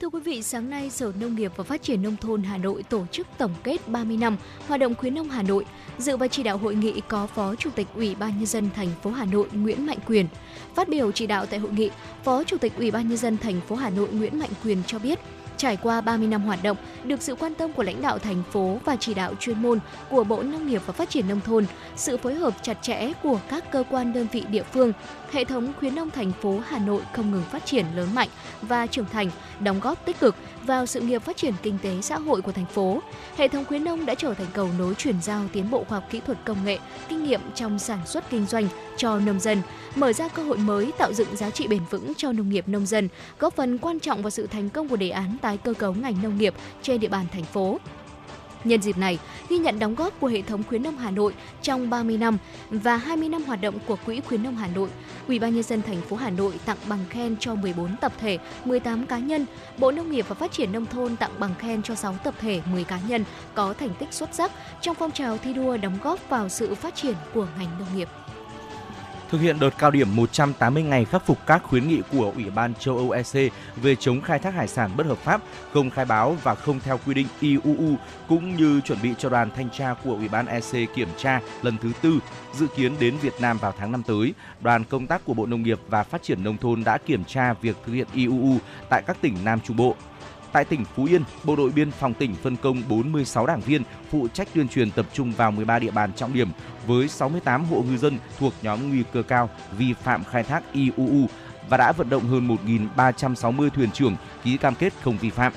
Thưa 0.00 0.08
quý 0.08 0.20
vị, 0.20 0.42
sáng 0.42 0.70
nay 0.70 0.90
Sở 0.90 1.12
Nông 1.20 1.34
nghiệp 1.34 1.52
và 1.56 1.64
Phát 1.64 1.82
triển 1.82 2.02
Nông 2.02 2.16
thôn 2.16 2.42
Hà 2.42 2.58
Nội 2.58 2.82
tổ 2.82 3.06
chức 3.12 3.26
tổng 3.38 3.54
kết 3.62 3.88
30 3.88 4.16
năm 4.16 4.36
hoạt 4.68 4.80
động 4.80 4.94
khuyến 4.94 5.14
nông 5.14 5.28
Hà 5.28 5.42
Nội. 5.42 5.64
Dự 5.98 6.16
và 6.16 6.28
chỉ 6.28 6.42
đạo 6.42 6.58
hội 6.58 6.74
nghị 6.74 7.00
có 7.08 7.26
Phó 7.26 7.54
Chủ 7.54 7.70
tịch 7.70 7.86
Ủy 7.94 8.14
ban 8.14 8.36
Nhân 8.36 8.46
dân 8.46 8.70
thành 8.74 8.88
phố 9.02 9.10
Hà 9.10 9.24
Nội 9.24 9.48
Nguyễn 9.52 9.86
Mạnh 9.86 9.98
Quyền. 10.06 10.26
Phát 10.74 10.88
biểu 10.88 11.12
chỉ 11.12 11.26
đạo 11.26 11.46
tại 11.46 11.58
hội 11.58 11.70
nghị, 11.72 11.90
Phó 12.24 12.44
Chủ 12.44 12.58
tịch 12.58 12.72
Ủy 12.76 12.90
ban 12.90 13.08
Nhân 13.08 13.16
dân 13.16 13.38
thành 13.38 13.60
phố 13.68 13.76
Hà 13.76 13.90
Nội 13.90 14.08
Nguyễn 14.12 14.38
Mạnh 14.38 14.50
Quyền 14.64 14.82
cho 14.86 14.98
biết, 14.98 15.18
Trải 15.58 15.76
qua 15.76 16.00
30 16.00 16.28
năm 16.28 16.42
hoạt 16.42 16.62
động, 16.62 16.76
được 17.04 17.22
sự 17.22 17.34
quan 17.34 17.54
tâm 17.54 17.72
của 17.72 17.82
lãnh 17.82 18.02
đạo 18.02 18.18
thành 18.18 18.42
phố 18.50 18.78
và 18.84 18.96
chỉ 18.96 19.14
đạo 19.14 19.34
chuyên 19.40 19.62
môn 19.62 19.78
của 20.10 20.24
Bộ 20.24 20.42
Nông 20.42 20.66
nghiệp 20.66 20.82
và 20.86 20.92
Phát 20.92 21.10
triển 21.10 21.28
Nông 21.28 21.40
thôn, 21.40 21.66
sự 21.96 22.16
phối 22.16 22.34
hợp 22.34 22.54
chặt 22.62 22.78
chẽ 22.82 23.12
của 23.22 23.40
các 23.48 23.72
cơ 23.72 23.84
quan 23.90 24.12
đơn 24.12 24.26
vị 24.32 24.44
địa 24.50 24.62
phương, 24.62 24.92
hệ 25.32 25.44
thống 25.44 25.72
khuyến 25.78 25.94
nông 25.94 26.10
thành 26.10 26.32
phố 26.32 26.60
Hà 26.66 26.78
Nội 26.78 27.02
không 27.12 27.30
ngừng 27.30 27.42
phát 27.42 27.66
triển 27.66 27.86
lớn 27.96 28.08
mạnh 28.14 28.28
và 28.62 28.86
trưởng 28.86 29.06
thành, 29.12 29.30
đóng 29.60 29.80
góp 29.80 30.04
tích 30.04 30.20
cực 30.20 30.36
vào 30.62 30.86
sự 30.86 31.00
nghiệp 31.00 31.22
phát 31.22 31.36
triển 31.36 31.54
kinh 31.62 31.78
tế 31.82 32.00
xã 32.02 32.18
hội 32.18 32.42
của 32.42 32.52
thành 32.52 32.66
phố. 32.66 33.00
Hệ 33.36 33.48
thống 33.48 33.64
khuyến 33.64 33.84
nông 33.84 34.06
đã 34.06 34.14
trở 34.14 34.34
thành 34.34 34.46
cầu 34.52 34.68
nối 34.78 34.94
chuyển 34.94 35.22
giao 35.22 35.44
tiến 35.52 35.70
bộ 35.70 35.84
khoa 35.84 35.98
học 35.98 36.08
kỹ 36.10 36.20
thuật 36.26 36.38
công 36.44 36.64
nghệ, 36.64 36.78
kinh 37.08 37.24
nghiệm 37.24 37.40
trong 37.54 37.78
sản 37.78 37.98
xuất 38.06 38.30
kinh 38.30 38.46
doanh 38.46 38.68
cho 38.96 39.18
nông 39.18 39.40
dân, 39.40 39.62
mở 39.94 40.12
ra 40.12 40.28
cơ 40.28 40.42
hội 40.42 40.56
mới 40.56 40.92
tạo 40.98 41.12
dựng 41.12 41.36
giá 41.36 41.50
trị 41.50 41.66
bền 41.66 41.82
vững 41.90 42.12
cho 42.14 42.32
nông 42.32 42.48
nghiệp 42.48 42.68
nông 42.68 42.86
dân, 42.86 43.08
góp 43.38 43.56
phần 43.56 43.78
quan 43.78 44.00
trọng 44.00 44.22
vào 44.22 44.30
sự 44.30 44.46
thành 44.46 44.70
công 44.70 44.88
của 44.88 44.96
đề 44.96 45.10
án 45.10 45.36
tái 45.42 45.56
cơ 45.56 45.74
cấu 45.74 45.94
ngành 45.94 46.22
nông 46.22 46.38
nghiệp 46.38 46.54
trên 46.82 47.00
địa 47.00 47.08
bàn 47.08 47.26
thành 47.32 47.44
phố. 47.44 47.78
Nhân 48.64 48.82
dịp 48.82 48.98
này, 48.98 49.18
ghi 49.48 49.58
nhận 49.58 49.78
đóng 49.78 49.94
góp 49.94 50.20
của 50.20 50.26
hệ 50.26 50.42
thống 50.42 50.62
khuyến 50.68 50.82
nông 50.82 50.96
Hà 50.96 51.10
Nội 51.10 51.34
trong 51.62 51.90
30 51.90 52.16
năm 52.18 52.38
và 52.70 52.96
20 52.96 53.28
năm 53.28 53.42
hoạt 53.44 53.60
động 53.60 53.78
của 53.86 53.96
Quỹ 54.06 54.20
khuyến 54.20 54.42
nông 54.42 54.56
Hà 54.56 54.66
Nội, 54.66 54.88
Ủy 55.28 55.38
ban 55.38 55.54
nhân 55.54 55.62
dân 55.62 55.82
thành 55.82 56.00
phố 56.00 56.16
Hà 56.16 56.30
Nội 56.30 56.60
tặng 56.64 56.76
bằng 56.88 57.04
khen 57.10 57.36
cho 57.40 57.54
14 57.54 57.96
tập 58.00 58.12
thể, 58.20 58.38
18 58.64 59.06
cá 59.06 59.18
nhân, 59.18 59.46
Bộ 59.78 59.90
Nông 59.90 60.10
nghiệp 60.10 60.24
và 60.28 60.34
Phát 60.34 60.52
triển 60.52 60.72
nông 60.72 60.86
thôn 60.86 61.16
tặng 61.16 61.30
bằng 61.38 61.54
khen 61.58 61.82
cho 61.82 61.94
6 61.94 62.16
tập 62.24 62.34
thể, 62.40 62.60
10 62.72 62.84
cá 62.84 62.98
nhân 63.08 63.24
có 63.54 63.74
thành 63.74 63.94
tích 63.98 64.12
xuất 64.12 64.34
sắc 64.34 64.52
trong 64.80 64.96
phong 64.96 65.10
trào 65.10 65.38
thi 65.38 65.52
đua 65.52 65.76
đóng 65.76 65.98
góp 66.02 66.28
vào 66.28 66.48
sự 66.48 66.74
phát 66.74 66.94
triển 66.94 67.14
của 67.34 67.46
ngành 67.58 67.78
nông 67.78 67.88
nghiệp. 67.96 68.08
Thực 69.30 69.40
hiện 69.40 69.56
đợt 69.60 69.70
cao 69.78 69.90
điểm 69.90 70.16
180 70.16 70.82
ngày 70.82 71.04
khắc 71.04 71.26
phục 71.26 71.38
các 71.46 71.62
khuyến 71.62 71.88
nghị 71.88 72.02
của 72.12 72.32
Ủy 72.36 72.50
ban 72.50 72.74
châu 72.74 72.96
Âu 72.96 73.10
EC 73.10 73.52
về 73.76 73.94
chống 73.94 74.20
khai 74.20 74.38
thác 74.38 74.54
hải 74.54 74.68
sản 74.68 74.90
bất 74.96 75.06
hợp 75.06 75.18
pháp, 75.18 75.42
không 75.72 75.90
khai 75.90 76.04
báo 76.04 76.36
và 76.42 76.54
không 76.54 76.80
theo 76.80 77.00
quy 77.06 77.14
định 77.14 77.26
IUU, 77.40 77.96
cũng 78.28 78.56
như 78.56 78.80
chuẩn 78.80 78.98
bị 79.02 79.10
cho 79.18 79.28
đoàn 79.28 79.50
thanh 79.56 79.70
tra 79.70 79.94
của 80.04 80.14
Ủy 80.14 80.28
ban 80.28 80.46
EC 80.46 80.94
kiểm 80.94 81.08
tra 81.16 81.40
lần 81.62 81.78
thứ 81.82 81.92
tư 82.02 82.18
dự 82.54 82.66
kiến 82.76 82.92
đến 83.00 83.16
Việt 83.22 83.34
Nam 83.40 83.58
vào 83.58 83.74
tháng 83.78 83.92
5 83.92 84.02
tới. 84.02 84.34
Đoàn 84.60 84.84
công 84.84 85.06
tác 85.06 85.24
của 85.24 85.34
Bộ 85.34 85.46
Nông 85.46 85.62
nghiệp 85.62 85.78
và 85.88 86.02
Phát 86.02 86.22
triển 86.22 86.44
Nông 86.44 86.58
thôn 86.58 86.84
đã 86.84 86.98
kiểm 86.98 87.24
tra 87.24 87.52
việc 87.52 87.76
thực 87.86 87.92
hiện 87.92 88.06
IUU 88.14 88.58
tại 88.88 89.02
các 89.06 89.16
tỉnh 89.20 89.34
Nam 89.44 89.60
Trung 89.60 89.76
Bộ. 89.76 89.96
Tại 90.52 90.64
tỉnh 90.64 90.84
Phú 90.84 91.04
Yên, 91.04 91.22
Bộ 91.44 91.56
đội 91.56 91.70
biên 91.70 91.90
phòng 91.90 92.14
tỉnh 92.14 92.34
phân 92.34 92.56
công 92.56 92.82
46 92.88 93.46
đảng 93.46 93.60
viên 93.60 93.82
phụ 94.10 94.28
trách 94.28 94.48
tuyên 94.54 94.68
truyền 94.68 94.90
tập 94.90 95.06
trung 95.12 95.32
vào 95.32 95.50
13 95.50 95.78
địa 95.78 95.90
bàn 95.90 96.12
trọng 96.12 96.32
điểm 96.32 96.48
với 96.86 97.08
68 97.08 97.64
hộ 97.64 97.82
ngư 97.82 97.96
dân 97.96 98.18
thuộc 98.38 98.52
nhóm 98.62 98.88
nguy 98.88 99.02
cơ 99.12 99.22
cao 99.22 99.50
vi 99.78 99.92
phạm 99.92 100.24
khai 100.24 100.42
thác 100.42 100.62
IUU 100.72 101.26
và 101.68 101.76
đã 101.76 101.92
vận 101.92 102.10
động 102.10 102.24
hơn 102.24 102.48
1.360 102.96 103.70
thuyền 103.70 103.90
trưởng 103.90 104.16
ký 104.44 104.56
cam 104.56 104.74
kết 104.74 104.92
không 105.02 105.18
vi 105.18 105.30
phạm. 105.30 105.52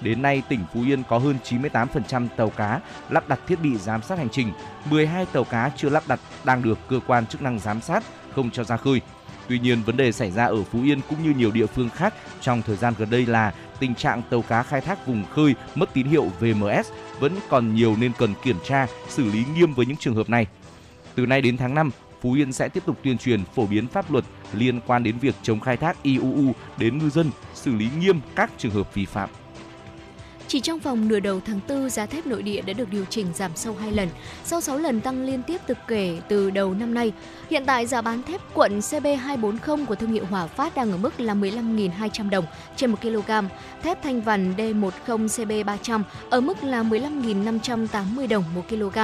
Đến 0.00 0.22
nay, 0.22 0.42
tỉnh 0.48 0.60
Phú 0.74 0.82
Yên 0.82 1.02
có 1.08 1.18
hơn 1.18 1.36
98% 1.44 2.28
tàu 2.36 2.50
cá 2.50 2.80
lắp 3.10 3.28
đặt 3.28 3.40
thiết 3.46 3.60
bị 3.62 3.76
giám 3.76 4.02
sát 4.02 4.18
hành 4.18 4.28
trình, 4.28 4.52
12 4.90 5.26
tàu 5.26 5.44
cá 5.44 5.70
chưa 5.76 5.88
lắp 5.88 6.02
đặt 6.08 6.20
đang 6.44 6.62
được 6.62 6.78
cơ 6.88 7.00
quan 7.06 7.26
chức 7.26 7.42
năng 7.42 7.58
giám 7.58 7.80
sát, 7.80 8.04
không 8.34 8.50
cho 8.50 8.64
ra 8.64 8.76
khơi. 8.76 9.00
Tuy 9.48 9.58
nhiên, 9.58 9.82
vấn 9.82 9.96
đề 9.96 10.12
xảy 10.12 10.30
ra 10.30 10.44
ở 10.44 10.62
Phú 10.62 10.82
Yên 10.82 11.00
cũng 11.08 11.22
như 11.22 11.34
nhiều 11.36 11.50
địa 11.50 11.66
phương 11.66 11.90
khác 11.90 12.14
trong 12.40 12.62
thời 12.62 12.76
gian 12.76 12.94
gần 12.98 13.10
đây 13.10 13.26
là 13.26 13.52
tình 13.84 13.94
trạng 13.94 14.22
tàu 14.30 14.42
cá 14.42 14.62
khai 14.62 14.80
thác 14.80 15.06
vùng 15.06 15.24
khơi 15.34 15.54
mất 15.74 15.94
tín 15.94 16.06
hiệu 16.06 16.30
VMS 16.40 16.90
vẫn 17.20 17.32
còn 17.48 17.74
nhiều 17.74 17.96
nên 18.00 18.12
cần 18.18 18.34
kiểm 18.42 18.56
tra, 18.64 18.86
xử 19.08 19.24
lý 19.24 19.44
nghiêm 19.54 19.74
với 19.74 19.86
những 19.86 19.96
trường 19.96 20.14
hợp 20.14 20.30
này. 20.30 20.46
Từ 21.14 21.26
nay 21.26 21.40
đến 21.42 21.56
tháng 21.56 21.74
5, 21.74 21.90
Phú 22.20 22.32
Yên 22.32 22.52
sẽ 22.52 22.68
tiếp 22.68 22.82
tục 22.86 22.98
tuyên 23.02 23.18
truyền 23.18 23.44
phổ 23.54 23.66
biến 23.66 23.86
pháp 23.86 24.12
luật 24.12 24.24
liên 24.52 24.80
quan 24.86 25.02
đến 25.02 25.18
việc 25.18 25.34
chống 25.42 25.60
khai 25.60 25.76
thác 25.76 26.02
IUU 26.02 26.52
đến 26.78 26.98
ngư 26.98 27.10
dân, 27.10 27.30
xử 27.54 27.74
lý 27.74 27.88
nghiêm 27.98 28.20
các 28.36 28.50
trường 28.58 28.72
hợp 28.72 28.94
vi 28.94 29.04
phạm. 29.04 29.30
Chỉ 30.48 30.60
trong 30.60 30.78
vòng 30.78 31.08
nửa 31.08 31.20
đầu 31.20 31.40
tháng 31.46 31.60
4, 31.68 31.90
giá 31.90 32.06
thép 32.06 32.26
nội 32.26 32.42
địa 32.42 32.60
đã 32.62 32.72
được 32.72 32.90
điều 32.90 33.04
chỉnh 33.04 33.26
giảm 33.34 33.50
sâu 33.54 33.74
2 33.80 33.92
lần, 33.92 34.08
sau 34.44 34.60
6 34.60 34.78
lần 34.78 35.00
tăng 35.00 35.26
liên 35.26 35.42
tiếp 35.42 35.60
từ 35.66 35.74
kể 35.88 36.18
từ 36.28 36.50
đầu 36.50 36.74
năm 36.74 36.94
nay. 36.94 37.12
Hiện 37.50 37.64
tại 37.66 37.86
giá 37.86 38.02
bán 38.02 38.22
thép 38.22 38.40
quận 38.54 38.78
CB240 38.78 39.86
của 39.86 39.94
thương 39.94 40.12
hiệu 40.12 40.24
Hòa 40.30 40.46
Phát 40.46 40.74
đang 40.74 40.90
ở 40.90 40.96
mức 40.96 41.20
là 41.20 41.34
15.200 41.34 42.30
đồng 42.30 42.44
trên 42.76 42.90
1 42.90 43.02
kg, 43.02 43.30
thép 43.82 44.02
thanh 44.02 44.20
vằn 44.20 44.54
D10 44.56 44.90
CB300 45.06 46.02
ở 46.30 46.40
mức 46.40 46.64
là 46.64 46.82
15.580 46.82 48.28
đồng 48.28 48.44
1 48.54 48.62
kg. 48.68 48.98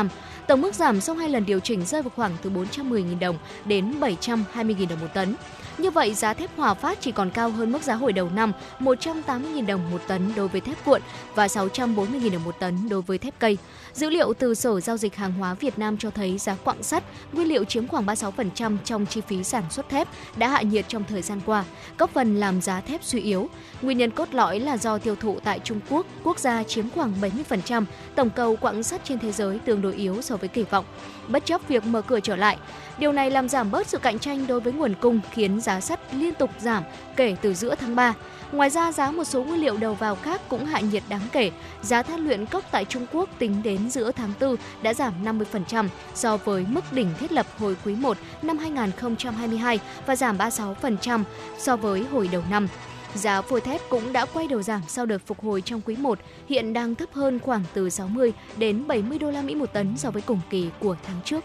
Tổng 0.51 0.61
mức 0.61 0.75
giảm 0.75 1.01
sau 1.01 1.15
hai 1.15 1.29
lần 1.29 1.47
điều 1.47 1.61
chỉnh 1.61 1.85
rơi 1.85 2.03
vào 2.03 2.13
khoảng 2.17 2.37
từ 2.43 2.51
410.000 2.51 3.19
đồng 3.19 3.39
đến 3.65 4.01
720.000 4.01 4.89
đồng 4.89 5.01
một 5.01 5.07
tấn. 5.15 5.35
Như 5.79 5.91
vậy, 5.91 6.15
giá 6.15 6.35
thép 6.35 6.51
Hòa 6.57 6.75
Phát 6.75 7.01
chỉ 7.01 7.13
còn 7.13 7.31
cao 7.31 7.51
hơn 7.51 7.73
mức 7.73 7.83
giá 7.83 7.95
hồi 7.95 8.13
đầu 8.13 8.31
năm 8.35 8.53
180.000 8.81 9.67
đồng 9.67 9.91
một 9.91 10.03
tấn 10.09 10.33
đối 10.37 10.49
với 10.49 10.61
thép 10.61 10.85
cuộn 10.85 11.01
và 11.35 11.47
640.000 11.47 12.33
đồng 12.33 12.45
một 12.45 12.59
tấn 12.61 12.89
đối 12.89 13.03
với 13.03 13.19
thép 13.19 13.35
cây. 13.39 13.59
Dữ 13.95 14.11
liệu 14.11 14.33
từ 14.33 14.55
Sở 14.55 14.81
Giao 14.81 14.97
dịch 14.97 15.17
Hàng 15.17 15.33
hóa 15.33 15.55
Việt 15.55 15.79
Nam 15.79 15.97
cho 15.99 16.11
thấy 16.11 16.39
giá 16.39 16.55
quặng 16.55 16.83
sắt, 16.83 17.05
nguyên 17.33 17.49
liệu 17.49 17.65
chiếm 17.65 17.87
khoảng 17.87 18.07
36% 18.07 18.77
trong 18.85 19.07
chi 19.07 19.21
phí 19.21 19.45
sản 19.45 19.65
xuất 19.71 19.89
thép, 19.89 20.09
đã 20.37 20.49
hạ 20.49 20.63
nhiệt 20.63 20.85
trong 20.89 21.05
thời 21.09 21.23
gian 21.23 21.41
qua, 21.47 21.65
góp 21.99 22.11
phần 22.11 22.41
làm 22.41 22.61
giá 22.61 22.81
thép 22.81 23.05
suy 23.05 23.21
yếu. 23.21 23.49
Nguyên 23.83 23.99
nhân 23.99 24.11
cốt 24.11 24.29
lõi 24.33 24.61
là 24.61 24.77
do 24.77 24.99
tiêu 24.99 25.17
thụ 25.17 25.39
tại 25.45 25.61
Trung 25.65 25.81
Quốc, 25.89 26.07
quốc 26.25 26.39
gia 26.39 26.63
chiếm 26.63 26.91
khoảng 26.91 27.15
70%, 27.21 27.85
tổng 28.15 28.31
cầu 28.31 28.57
quặng 28.57 28.83
sắt 28.83 29.05
trên 29.05 29.19
thế 29.19 29.33
giới 29.33 29.59
tương 29.59 29.83
đối 29.83 29.95
yếu 29.95 30.23
so 30.23 30.37
với 30.37 30.49
kỳ 30.49 30.63
vọng. 30.63 30.85
Bất 31.29 31.47
chấp 31.47 31.69
việc 31.69 31.87
mở 31.87 32.03
cửa 32.03 32.21
trở 32.21 32.37
lại, 32.37 32.57
điều 32.99 33.13
này 33.13 33.31
làm 33.31 33.49
giảm 33.49 33.71
bớt 33.71 33.87
sự 33.87 33.99
cạnh 33.99 34.19
tranh 34.19 34.47
đối 34.47 34.61
với 34.61 34.73
nguồn 34.73 34.95
cung 35.01 35.21
khiến 35.31 35.61
giá 35.61 35.81
sắt 35.81 36.15
liên 36.15 36.35
tục 36.35 36.51
giảm 36.61 36.83
kể 37.17 37.37
từ 37.43 37.55
giữa 37.55 37.75
tháng 37.75 37.97
3. 37.97 38.15
Ngoài 38.53 38.71
ra, 38.71 38.93
giá 38.93 39.11
một 39.11 39.25
số 39.25 39.45
nguyên 39.45 39.61
liệu 39.61 39.77
đầu 39.77 39.95
vào 39.95 40.15
khác 40.15 40.41
cũng 40.49 40.65
hạ 40.65 40.81
nhiệt 40.81 41.03
đáng 41.09 41.29
kể. 41.33 41.51
Giá 41.83 42.03
than 42.03 42.21
luyện 42.25 42.47
cốc 42.47 42.65
tại 42.71 42.85
Trung 42.85 43.07
Quốc 43.13 43.29
tính 43.39 43.63
đến 43.63 43.91
giữa 43.91 44.13
tháng 44.13 44.33
4 44.41 44.57
đã 44.83 44.95
giảm 44.95 45.25
50% 45.25 45.89
so 46.15 46.37
với 46.37 46.67
mức 46.69 46.93
đỉnh 46.93 47.09
thiết 47.21 47.33
lập 47.33 47.47
hồi 47.59 47.77
quý 47.85 47.95
1 47.95 48.17
năm 48.43 48.59
2022 48.59 49.79
và 50.07 50.17
giảm 50.17 50.39
36% 50.39 51.23
so 51.59 51.77
với 51.77 52.05
hồi 52.13 52.29
đầu 52.33 52.43
năm. 52.51 52.69
Giá 53.15 53.43
phôi 53.43 53.61
thép 53.61 53.81
cũng 53.89 54.13
đã 54.13 54.27
quay 54.27 54.49
đầu 54.49 54.63
giảm 54.63 54.83
sau 54.89 55.07
đợt 55.07 55.19
phục 55.27 55.45
hồi 55.45 55.63
trong 55.63 55.81
quý 55.81 55.97
1, 55.97 56.19
hiện 56.49 56.73
đang 56.73 56.95
thấp 56.95 57.09
hơn 57.13 57.39
khoảng 57.39 57.65
từ 57.75 57.91
60 57.91 58.33
đến 58.57 58.87
70 58.87 59.19
đô 59.19 59.31
la 59.31 59.43
Mỹ 59.43 59.55
một 59.55 59.73
tấn 59.73 59.97
so 59.97 60.11
với 60.11 60.23
cùng 60.23 60.41
kỳ 60.51 60.69
của 60.81 60.97
tháng 61.07 61.21
trước. 61.25 61.45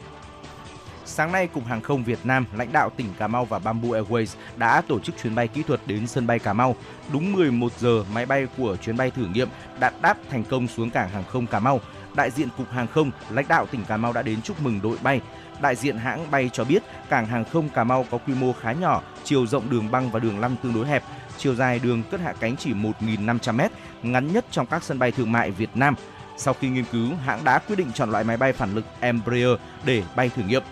Sáng 1.08 1.32
nay, 1.32 1.48
Cục 1.48 1.66
Hàng 1.66 1.82
không 1.82 2.04
Việt 2.04 2.20
Nam, 2.24 2.46
lãnh 2.58 2.72
đạo 2.72 2.90
tỉnh 2.98 3.08
Cà 3.18 3.28
Mau 3.28 3.46
và 3.46 3.60
Bamboo 3.60 3.90
Airways 3.90 4.36
đã 4.58 4.82
tổ 4.82 5.00
chức 5.00 5.16
chuyến 5.24 5.36
bay 5.36 5.48
kỹ 5.48 5.64
thuật 5.64 5.80
đến 5.86 6.08
sân 6.08 6.28
bay 6.28 6.40
Cà 6.40 6.54
Mau. 6.54 6.76
Đúng 7.14 7.34
11 7.34 7.72
giờ, 7.80 8.04
máy 8.14 8.26
bay 8.26 8.48
của 8.58 8.76
chuyến 8.76 8.98
bay 8.98 9.12
thử 9.12 9.26
nghiệm 9.26 9.50
đã 9.80 9.92
đáp 10.02 10.18
thành 10.30 10.44
công 10.44 10.68
xuống 10.68 10.90
cảng 10.90 11.10
hàng 11.10 11.24
không 11.24 11.48
Cà 11.48 11.60
Mau. 11.60 11.80
Đại 12.16 12.32
diện 12.32 12.50
Cục 12.58 12.72
Hàng 12.72 12.88
không, 12.88 13.12
lãnh 13.30 13.48
đạo 13.48 13.66
tỉnh 13.66 13.84
Cà 13.84 13.98
Mau 13.98 14.14
đã 14.14 14.22
đến 14.22 14.42
chúc 14.42 14.62
mừng 14.62 14.80
đội 14.84 14.98
bay. 15.04 15.22
Đại 15.62 15.76
diện 15.76 15.98
hãng 15.98 16.32
bay 16.32 16.50
cho 16.54 16.64
biết 16.64 16.84
cảng 17.10 17.26
hàng 17.26 17.46
không 17.46 17.70
Cà 17.70 17.84
Mau 17.84 18.06
có 18.12 18.18
quy 18.18 18.34
mô 18.34 18.54
khá 18.54 18.72
nhỏ, 18.72 19.02
chiều 19.24 19.48
rộng 19.48 19.70
đường 19.70 19.92
băng 19.92 20.12
và 20.12 20.20
đường 20.20 20.40
lăn 20.40 20.56
tương 20.64 20.74
đối 20.74 20.88
hẹp, 20.88 21.04
chiều 21.38 21.56
dài 21.56 21.80
đường 21.80 22.04
cất 22.12 22.22
hạ 22.22 22.34
cánh 22.40 22.58
chỉ 22.58 22.74
1.500m, 22.74 23.70
ngắn 24.04 24.34
nhất 24.34 24.46
trong 24.52 24.66
các 24.66 24.84
sân 24.84 25.00
bay 25.00 25.12
thương 25.12 25.32
mại 25.32 25.52
Việt 25.52 25.70
Nam. 25.76 25.96
Sau 26.38 26.54
khi 26.54 26.70
nghiên 26.70 26.86
cứu, 26.92 27.16
hãng 27.26 27.44
đã 27.44 27.60
quyết 27.60 27.76
định 27.76 27.92
chọn 27.94 28.12
loại 28.12 28.24
máy 28.24 28.38
bay 28.38 28.54
phản 28.54 28.76
lực 28.76 28.86
Embraer 29.00 29.50
để 29.86 30.04
bay 30.16 30.30
thử 30.30 30.42
nghiệm. 30.44 30.64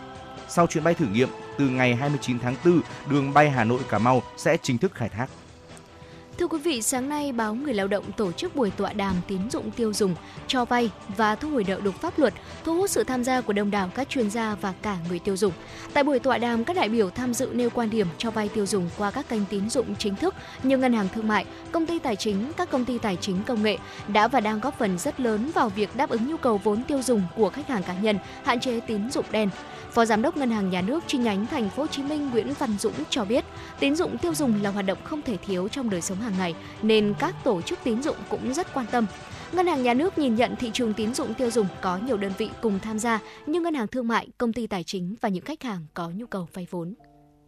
Sau 0.55 0.67
chuyến 0.67 0.83
bay 0.83 0.93
thử 0.93 1.05
nghiệm, 1.05 1.29
từ 1.57 1.69
ngày 1.69 1.95
29 1.95 2.39
tháng 2.39 2.55
4, 2.65 2.81
đường 3.09 3.33
bay 3.33 3.49
Hà 3.49 3.63
Nội 3.63 3.81
Cà 3.89 3.99
Mau 3.99 4.21
sẽ 4.37 4.57
chính 4.57 4.77
thức 4.77 4.91
khai 4.93 5.09
thác. 5.09 5.27
Thưa 6.37 6.47
quý 6.47 6.59
vị, 6.59 6.81
sáng 6.81 7.09
nay 7.09 7.31
báo 7.31 7.55
Người 7.55 7.73
Lao 7.73 7.87
động 7.87 8.11
tổ 8.11 8.31
chức 8.31 8.55
buổi 8.55 8.71
tọa 8.71 8.93
đàm 8.93 9.15
tín 9.27 9.49
dụng 9.49 9.71
tiêu 9.71 9.93
dùng, 9.93 10.15
cho 10.47 10.65
vay 10.65 10.89
và 11.17 11.35
thu 11.35 11.49
hồi 11.49 11.65
nợ 11.67 11.79
đúng 11.83 11.93
pháp 11.97 12.19
luật, 12.19 12.33
thu 12.63 12.75
hút 12.75 12.89
sự 12.89 13.03
tham 13.03 13.23
gia 13.23 13.41
của 13.41 13.53
đông 13.53 13.71
đảo 13.71 13.89
các 13.95 14.09
chuyên 14.09 14.29
gia 14.29 14.55
và 14.55 14.73
cả 14.81 14.97
người 15.09 15.19
tiêu 15.19 15.37
dùng. 15.37 15.53
Tại 15.93 16.03
buổi 16.03 16.19
tọa 16.19 16.37
đàm, 16.37 16.63
các 16.63 16.75
đại 16.75 16.89
biểu 16.89 17.09
tham 17.09 17.33
dự 17.33 17.49
nêu 17.53 17.69
quan 17.69 17.89
điểm 17.89 18.07
cho 18.17 18.31
vay 18.31 18.49
tiêu 18.49 18.65
dùng 18.65 18.89
qua 18.97 19.11
các 19.11 19.29
kênh 19.29 19.45
tín 19.45 19.69
dụng 19.69 19.95
chính 19.95 20.15
thức 20.15 20.35
như 20.63 20.77
ngân 20.77 20.93
hàng 20.93 21.07
thương 21.15 21.27
mại, 21.27 21.45
công 21.71 21.85
ty 21.85 21.99
tài 21.99 22.15
chính, 22.15 22.51
các 22.57 22.71
công 22.71 22.85
ty 22.85 22.97
tài 22.97 23.15
chính 23.15 23.43
công 23.43 23.63
nghệ 23.63 23.77
đã 24.07 24.27
và 24.27 24.39
đang 24.39 24.59
góp 24.59 24.79
phần 24.79 24.97
rất 24.97 25.19
lớn 25.19 25.51
vào 25.53 25.69
việc 25.69 25.95
đáp 25.95 26.09
ứng 26.09 26.27
nhu 26.27 26.37
cầu 26.37 26.57
vốn 26.57 26.83
tiêu 26.83 27.01
dùng 27.01 27.23
của 27.35 27.49
khách 27.49 27.67
hàng 27.67 27.83
cá 27.83 27.93
nhân, 27.93 28.17
hạn 28.43 28.59
chế 28.59 28.79
tín 28.79 29.11
dụng 29.11 29.25
đen. 29.31 29.49
Phó 29.91 30.05
Giám 30.05 30.21
đốc 30.21 30.37
Ngân 30.37 30.51
hàng 30.51 30.69
Nhà 30.69 30.81
nước 30.81 31.03
chi 31.07 31.17
nhánh 31.17 31.45
Thành 31.45 31.69
phố 31.69 31.83
Hồ 31.83 31.87
Chí 31.87 32.03
Minh 32.03 32.29
Nguyễn 32.29 32.53
Văn 32.59 32.77
Dũng 32.79 32.93
cho 33.09 33.25
biết, 33.25 33.45
tín 33.79 33.95
dụng 33.95 34.17
tiêu 34.17 34.35
dùng 34.35 34.63
là 34.63 34.69
hoạt 34.69 34.85
động 34.85 34.97
không 35.03 35.21
thể 35.21 35.37
thiếu 35.37 35.67
trong 35.67 35.89
đời 35.89 36.01
sống 36.01 36.17
hàng 36.23 36.37
ngày 36.37 36.55
nên 36.81 37.13
các 37.19 37.35
tổ 37.43 37.61
chức 37.61 37.79
tín 37.83 38.03
dụng 38.03 38.17
cũng 38.29 38.53
rất 38.53 38.73
quan 38.73 38.85
tâm. 38.91 39.05
Ngân 39.51 39.67
hàng 39.67 39.83
Nhà 39.83 39.93
nước 39.93 40.17
nhìn 40.17 40.35
nhận 40.35 40.55
thị 40.55 40.69
trường 40.73 40.93
tín 40.93 41.13
dụng 41.13 41.33
tiêu 41.33 41.51
dùng 41.51 41.67
có 41.81 41.97
nhiều 41.97 42.17
đơn 42.17 42.31
vị 42.37 42.49
cùng 42.61 42.79
tham 42.79 42.99
gia 42.99 43.19
như 43.45 43.61
ngân 43.61 43.73
hàng 43.73 43.87
thương 43.87 44.07
mại, 44.07 44.27
công 44.37 44.53
ty 44.53 44.67
tài 44.67 44.83
chính 44.83 45.15
và 45.21 45.29
những 45.29 45.45
khách 45.45 45.63
hàng 45.63 45.85
có 45.93 46.09
nhu 46.09 46.25
cầu 46.25 46.47
vay 46.53 46.67
vốn. 46.69 46.93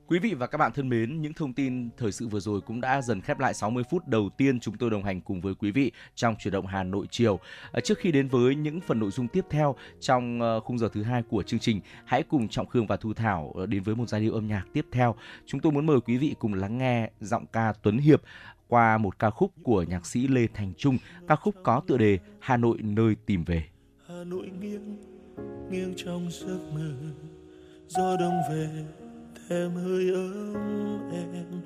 Quý 0.07 0.19
vị 0.19 0.33
và 0.33 0.47
các 0.47 0.57
bạn 0.57 0.71
thân 0.73 0.89
mến, 0.89 1.21
những 1.21 1.33
thông 1.33 1.53
tin 1.53 1.89
thời 1.97 2.11
sự 2.11 2.27
vừa 2.27 2.39
rồi 2.39 2.61
cũng 2.61 2.81
đã 2.81 3.01
dần 3.01 3.21
khép 3.21 3.39
lại 3.39 3.53
60 3.53 3.83
phút 3.89 4.07
đầu 4.07 4.29
tiên 4.37 4.59
chúng 4.59 4.77
tôi 4.77 4.89
đồng 4.89 5.03
hành 5.03 5.21
cùng 5.21 5.41
với 5.41 5.53
quý 5.55 5.71
vị 5.71 5.91
trong 6.15 6.35
chuyển 6.39 6.51
động 6.51 6.65
Hà 6.67 6.83
Nội 6.83 7.05
chiều. 7.11 7.39
À, 7.71 7.79
trước 7.79 7.97
khi 7.97 8.11
đến 8.11 8.27
với 8.27 8.55
những 8.55 8.81
phần 8.81 8.99
nội 8.99 9.11
dung 9.11 9.27
tiếp 9.27 9.45
theo 9.49 9.75
trong 9.99 10.41
ờ, 10.41 10.59
khung 10.59 10.77
giờ 10.77 10.89
thứ 10.93 11.03
hai 11.03 11.23
của 11.23 11.43
chương 11.43 11.59
trình, 11.59 11.81
hãy 12.05 12.23
cùng 12.23 12.47
Trọng 12.47 12.67
Khương 12.67 12.87
và 12.87 12.97
Thu 12.97 13.13
Thảo 13.13 13.53
ờ, 13.55 13.65
đến 13.65 13.83
với 13.83 13.95
một 13.95 14.09
giai 14.09 14.21
điệu 14.21 14.33
âm 14.33 14.47
nhạc 14.47 14.65
tiếp 14.73 14.85
theo. 14.91 15.15
Chúng 15.45 15.61
tôi 15.61 15.71
muốn 15.71 15.85
mời 15.85 16.01
quý 16.01 16.17
vị 16.17 16.35
cùng 16.39 16.53
lắng 16.53 16.77
nghe 16.77 17.09
giọng 17.19 17.45
ca 17.45 17.73
Tuấn 17.83 17.97
Hiệp 17.97 18.21
qua 18.67 18.97
một 18.97 19.19
ca 19.19 19.29
khúc 19.29 19.51
của 19.63 19.83
nhạc 19.83 20.05
sĩ 20.05 20.27
Lê 20.27 20.47
Thành 20.53 20.73
Trung, 20.77 20.97
ca 21.27 21.35
khúc 21.35 21.55
có 21.63 21.81
tựa 21.87 21.97
đề 21.97 22.19
Hà 22.39 22.57
Nội 22.57 22.77
nơi 22.81 23.15
tìm 23.25 23.43
về. 23.43 23.63
Hà 24.07 24.23
Nội 24.23 24.51
nghiêng, 24.61 24.97
nghiêng 25.71 25.93
trong 25.97 26.29
giấc 26.31 26.59
mơ, 26.73 26.91
gió 27.87 28.17
đông 28.17 28.39
về 28.49 28.69
thêm 29.49 29.71
hơi 29.75 30.09
ấm 30.13 30.53
em. 31.11 31.61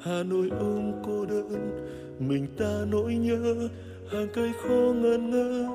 Hà 0.00 0.22
nội 0.22 0.48
ôm 0.50 0.92
cô 1.04 1.26
đơn 1.26 1.86
mình 2.18 2.46
ta 2.58 2.84
nỗi 2.88 3.14
nhớ. 3.14 3.68
Hàng 4.12 4.28
cây 4.34 4.52
khô 4.62 4.94
ngẩn 4.94 5.30
ngơ 5.30 5.68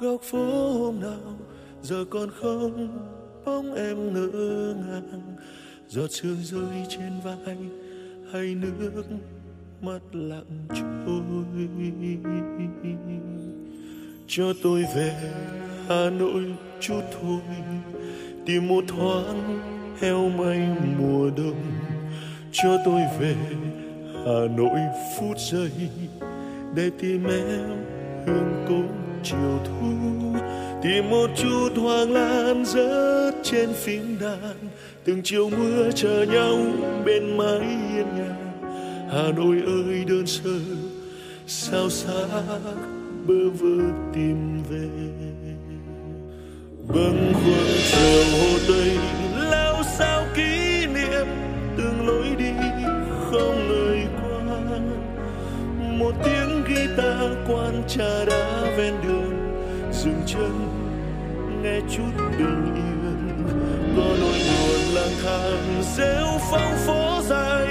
góc 0.00 0.20
phố 0.22 0.72
hôm 0.72 1.00
nào. 1.00 1.38
Giờ 1.82 2.04
còn 2.10 2.30
không 2.30 2.98
bóng 3.44 3.74
em 3.74 4.12
ngỡ 4.12 4.74
ngàng. 4.74 5.36
Giọt 5.88 6.10
sương 6.10 6.36
rơi 6.42 6.86
trên 6.88 7.12
vai 7.24 7.56
hay 8.32 8.54
nước 8.54 9.04
mắt 9.82 10.00
lặng 10.12 10.66
trôi. 10.68 11.18
Cho 14.30 14.52
tôi 14.62 14.84
về 14.96 15.12
hà 15.88 16.10
nội 16.10 16.44
chút 16.80 17.00
thôi, 17.20 17.40
tìm 18.46 18.68
một 18.68 18.84
thoáng 18.88 19.60
heo 20.00 20.28
may 20.28 20.68
mùa 20.98 21.30
đông. 21.36 21.62
Cho 22.52 22.78
tôi 22.84 23.00
về 23.20 23.34
hà 24.14 24.56
nội 24.56 24.80
phút 25.18 25.38
giây, 25.38 25.70
để 26.74 26.90
tìm 27.00 27.24
em 27.24 27.84
hương 28.26 28.64
cốm 28.68 28.88
chiều 29.22 29.58
thu. 29.64 29.92
Tìm 30.82 31.10
một 31.10 31.30
chút 31.36 31.68
hoàng 31.76 32.12
lan 32.12 32.64
rớt 32.66 33.34
trên 33.42 33.68
phím 33.72 34.18
đàn, 34.20 34.54
từng 35.04 35.20
chiều 35.24 35.50
mưa 35.50 35.90
chờ 35.94 36.26
nhau 36.32 36.56
bên 37.04 37.36
mái 37.36 37.60
hiên 37.60 38.06
nhà 38.16 38.27
hà 39.12 39.32
nội 39.36 39.56
ơi, 39.66 40.04
đơn 40.08 40.26
sơ, 40.26 40.58
sao 41.46 41.90
xa 41.90 42.26
bơ 43.26 43.50
vơ 43.60 43.84
tìm 44.14 44.62
về? 44.70 44.88
Bâng 46.88 47.32
khuâng 47.34 47.78
chiều 47.90 48.24
hồ 48.32 48.58
tây, 48.68 48.98
lao 49.50 49.82
sao 49.98 50.24
kỷ 50.34 50.86
niệm? 50.86 51.26
Từng 51.76 52.06
lối 52.06 52.26
đi 52.38 52.52
không 53.30 53.68
lời 53.68 54.06
qua. 54.22 54.78
Một 55.98 56.12
tiếng 56.24 56.62
guitar 56.68 57.32
quan 57.48 57.82
trà 57.88 58.24
đá 58.24 58.74
ven 58.76 58.94
đường, 59.04 59.32
dừng 59.92 60.22
chân, 60.26 60.68
nghe 61.62 61.80
chút 61.96 62.12
bình 62.38 62.74
yên. 62.74 63.44
Có 63.96 64.16
nỗi 64.20 64.38
buồn 64.48 64.94
lang 64.94 65.14
thang, 65.22 65.82
rêu 65.96 66.26
phong 66.50 66.76
phố 66.86 67.20
dài 67.28 67.67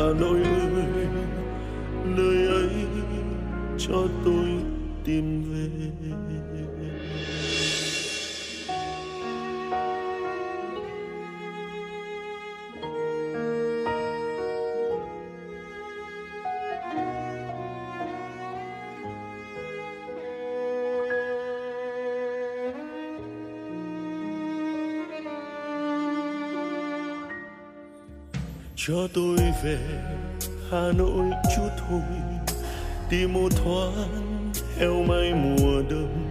hà 0.00 0.12
nội 0.20 0.40
ơi 0.42 1.06
nơi 2.04 2.46
ấy 2.46 2.86
cho 3.78 4.06
tôi 4.24 4.46
tìm 5.04 5.42
về. 5.42 6.29
Cho 28.86 29.08
tôi 29.14 29.36
về 29.64 29.78
hà 30.70 30.92
nội 30.98 31.30
chút 31.56 31.68
thôi 31.78 32.00
tìm 33.10 33.32
một 33.32 33.48
thoáng 33.56 34.52
heo 34.78 35.02
may 35.08 35.32
mùa 35.34 35.82
đông. 35.90 36.30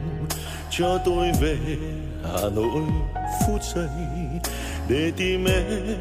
Cho 0.71 0.97
tôi 1.05 1.31
về 1.41 1.57
Hà 2.23 2.49
Nội 2.55 2.81
phút 3.47 3.61
giây. 3.75 3.87
Để 4.89 5.11
tìm 5.17 5.45
em 5.45 5.95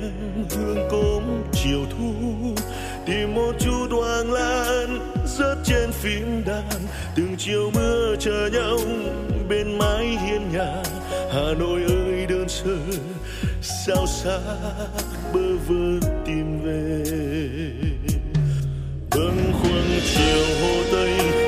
hương 0.51 0.89
cốm 0.91 1.23
chiều 1.53 1.85
thu. 1.91 2.13
Tìm 3.07 3.35
một 3.35 3.53
chút 3.61 3.87
hoàng 3.91 4.33
lan 4.33 5.13
rớt 5.27 5.59
trên 5.65 5.93
phím 5.93 6.45
đàn. 6.47 6.87
Từng 7.17 7.35
chiều 7.39 7.71
mưa 7.75 8.17
chờ 8.21 8.49
nhau 8.53 8.79
bên 9.49 9.79
mái 9.79 10.07
hiên 10.07 10.53
nhà. 10.53 10.83
Hà 11.11 11.53
Nội 11.59 11.83
ơi 11.89 12.18
đơn 12.49 12.57
sơ 12.65 12.79
sao 13.63 14.07
xa 14.07 14.39
bơ 15.35 15.57
vơ 15.69 16.09
tìm 16.27 16.61
về. 16.63 17.05
Bâng 19.11 19.53
khuâng 19.63 20.01
chiều 20.15 20.45
hồ 20.61 20.83
tây 20.93 21.48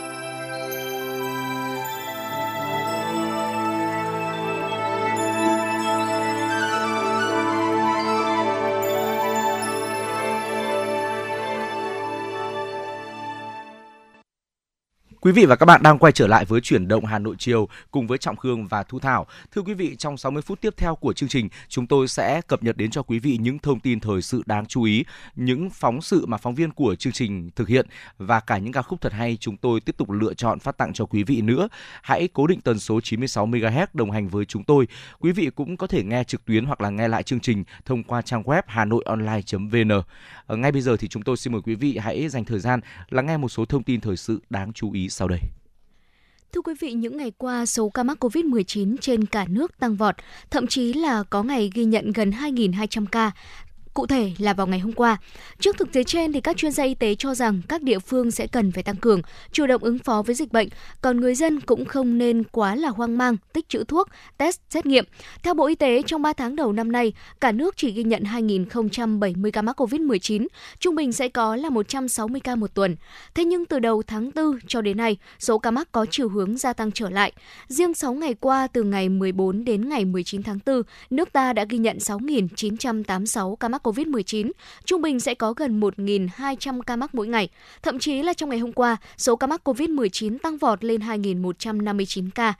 Quý 15.31 15.35
vị 15.35 15.45
và 15.45 15.55
các 15.55 15.65
bạn 15.65 15.83
đang 15.83 15.97
quay 15.97 16.13
trở 16.13 16.27
lại 16.27 16.45
với 16.45 16.61
chuyển 16.61 16.87
động 16.87 17.05
Hà 17.05 17.19
Nội 17.19 17.35
chiều 17.39 17.67
cùng 17.91 18.07
với 18.07 18.17
Trọng 18.17 18.35
Khương 18.35 18.67
và 18.67 18.83
Thu 18.83 18.99
Thảo. 18.99 19.27
Thưa 19.51 19.61
quý 19.61 19.73
vị, 19.73 19.95
trong 19.95 20.17
60 20.17 20.41
phút 20.41 20.61
tiếp 20.61 20.73
theo 20.77 20.95
của 20.95 21.13
chương 21.13 21.29
trình, 21.29 21.49
chúng 21.69 21.87
tôi 21.87 22.07
sẽ 22.07 22.41
cập 22.47 22.63
nhật 22.63 22.77
đến 22.77 22.91
cho 22.91 23.03
quý 23.03 23.19
vị 23.19 23.37
những 23.41 23.59
thông 23.59 23.79
tin 23.79 23.99
thời 23.99 24.21
sự 24.21 24.43
đáng 24.45 24.65
chú 24.65 24.83
ý, 24.83 25.05
những 25.35 25.69
phóng 25.69 26.01
sự 26.01 26.25
mà 26.25 26.37
phóng 26.37 26.55
viên 26.55 26.71
của 26.71 26.95
chương 26.95 27.13
trình 27.13 27.49
thực 27.55 27.67
hiện 27.67 27.87
và 28.17 28.39
cả 28.39 28.57
những 28.57 28.73
ca 28.73 28.81
khúc 28.81 29.01
thật 29.01 29.13
hay 29.13 29.37
chúng 29.39 29.57
tôi 29.57 29.79
tiếp 29.79 29.97
tục 29.97 30.09
lựa 30.09 30.33
chọn 30.33 30.59
phát 30.59 30.77
tặng 30.77 30.93
cho 30.93 31.05
quý 31.05 31.23
vị 31.23 31.41
nữa. 31.41 31.67
Hãy 32.01 32.29
cố 32.33 32.47
định 32.47 32.61
tần 32.61 32.79
số 32.79 33.01
96 33.01 33.47
MHz 33.47 33.87
đồng 33.93 34.11
hành 34.11 34.27
với 34.27 34.45
chúng 34.45 34.63
tôi. 34.63 34.87
Quý 35.19 35.31
vị 35.31 35.49
cũng 35.55 35.77
có 35.77 35.87
thể 35.87 36.03
nghe 36.03 36.23
trực 36.23 36.45
tuyến 36.45 36.65
hoặc 36.65 36.81
là 36.81 36.89
nghe 36.89 37.07
lại 37.07 37.23
chương 37.23 37.39
trình 37.39 37.63
thông 37.85 38.03
qua 38.03 38.21
trang 38.21 38.43
web 38.43 38.61
hanoionline.vn. 38.67 39.91
Ở 39.91 40.03
ờ, 40.47 40.57
ngay 40.57 40.71
bây 40.71 40.81
giờ 40.81 40.97
thì 40.97 41.07
chúng 41.07 41.23
tôi 41.23 41.37
xin 41.37 41.53
mời 41.53 41.61
quý 41.61 41.75
vị 41.75 41.97
hãy 41.97 42.29
dành 42.29 42.45
thời 42.45 42.59
gian 42.59 42.79
lắng 43.09 43.25
nghe 43.25 43.37
một 43.37 43.49
số 43.49 43.65
thông 43.65 43.83
tin 43.83 44.01
thời 44.01 44.17
sự 44.17 44.39
đáng 44.49 44.73
chú 44.73 44.91
ý 44.91 45.09
sau 45.21 45.27
đây. 45.27 45.39
Thưa 46.53 46.61
quý 46.61 46.73
vị, 46.79 46.93
những 46.93 47.17
ngày 47.17 47.31
qua, 47.37 47.65
số 47.65 47.89
ca 47.89 48.03
mắc 48.03 48.23
COVID-19 48.23 48.95
trên 49.01 49.25
cả 49.25 49.45
nước 49.49 49.79
tăng 49.79 49.95
vọt, 49.95 50.15
thậm 50.49 50.67
chí 50.67 50.93
là 50.93 51.23
có 51.23 51.43
ngày 51.43 51.69
ghi 51.73 51.85
nhận 51.85 52.11
gần 52.11 52.31
2.200 52.31 53.05
ca. 53.05 53.31
Cụ 53.93 54.07
thể 54.07 54.31
là 54.37 54.53
vào 54.53 54.67
ngày 54.67 54.79
hôm 54.79 54.91
qua. 54.91 55.17
Trước 55.59 55.77
thực 55.77 55.91
tế 55.91 56.03
trên 56.03 56.33
thì 56.33 56.41
các 56.41 56.57
chuyên 56.57 56.71
gia 56.71 56.83
y 56.83 56.95
tế 56.95 57.15
cho 57.15 57.35
rằng 57.35 57.61
các 57.67 57.81
địa 57.81 57.99
phương 57.99 58.31
sẽ 58.31 58.47
cần 58.47 58.71
phải 58.71 58.83
tăng 58.83 58.95
cường, 58.95 59.21
chủ 59.51 59.67
động 59.67 59.83
ứng 59.83 59.99
phó 59.99 60.21
với 60.21 60.35
dịch 60.35 60.51
bệnh, 60.51 60.69
còn 61.01 61.21
người 61.21 61.35
dân 61.35 61.59
cũng 61.59 61.85
không 61.85 62.17
nên 62.17 62.43
quá 62.43 62.75
là 62.75 62.89
hoang 62.89 63.17
mang, 63.17 63.37
tích 63.53 63.69
trữ 63.69 63.83
thuốc, 63.83 64.07
test, 64.37 64.59
xét 64.69 64.85
nghiệm. 64.85 65.05
Theo 65.43 65.53
Bộ 65.53 65.67
Y 65.67 65.75
tế, 65.75 66.01
trong 66.05 66.21
3 66.21 66.33
tháng 66.33 66.55
đầu 66.55 66.73
năm 66.73 66.91
nay, 66.91 67.13
cả 67.41 67.51
nước 67.51 67.77
chỉ 67.77 67.91
ghi 67.91 68.03
nhận 68.03 68.23
2.070 68.23 69.51
ca 69.51 69.61
mắc 69.61 69.81
COVID-19, 69.81 70.47
trung 70.79 70.95
bình 70.95 71.11
sẽ 71.11 71.27
có 71.27 71.55
là 71.55 71.69
160 71.69 72.41
ca 72.41 72.55
một 72.55 72.73
tuần. 72.73 72.95
Thế 73.35 73.45
nhưng 73.45 73.65
từ 73.65 73.79
đầu 73.79 74.03
tháng 74.07 74.31
4 74.35 74.59
cho 74.67 74.81
đến 74.81 74.97
nay, 74.97 75.17
số 75.39 75.57
ca 75.57 75.71
mắc 75.71 75.91
có 75.91 76.05
chiều 76.11 76.29
hướng 76.29 76.57
gia 76.57 76.73
tăng 76.73 76.91
trở 76.91 77.09
lại. 77.09 77.31
Riêng 77.67 77.93
6 77.93 78.13
ngày 78.13 78.33
qua, 78.33 78.67
từ 78.67 78.83
ngày 78.83 79.09
14 79.09 79.63
đến 79.63 79.89
ngày 79.89 80.05
19 80.05 80.43
tháng 80.43 80.59
4, 80.65 80.81
nước 81.09 81.33
ta 81.33 81.53
đã 81.53 81.65
ghi 81.69 81.77
nhận 81.77 81.97
6.986 81.97 83.55
ca 83.55 83.67
mắc 83.67 83.80
COVID-19, 83.83 84.51
trung 84.85 85.01
bình 85.01 85.19
sẽ 85.19 85.33
có 85.33 85.53
gần 85.53 85.79
1.200 85.79 86.81
ca 86.81 86.95
mắc 86.95 87.15
mỗi 87.15 87.27
ngày. 87.27 87.49
Thậm 87.81 87.99
chí 87.99 88.21
là 88.23 88.33
trong 88.33 88.49
ngày 88.49 88.59
hôm 88.59 88.71
qua, 88.71 88.97
số 89.17 89.35
ca 89.35 89.47
mắc 89.47 89.67
COVID-19 89.67 90.37
tăng 90.37 90.57
vọt 90.57 90.83
lên 90.83 91.01
2.159 91.01 92.29
ca 92.35 92.53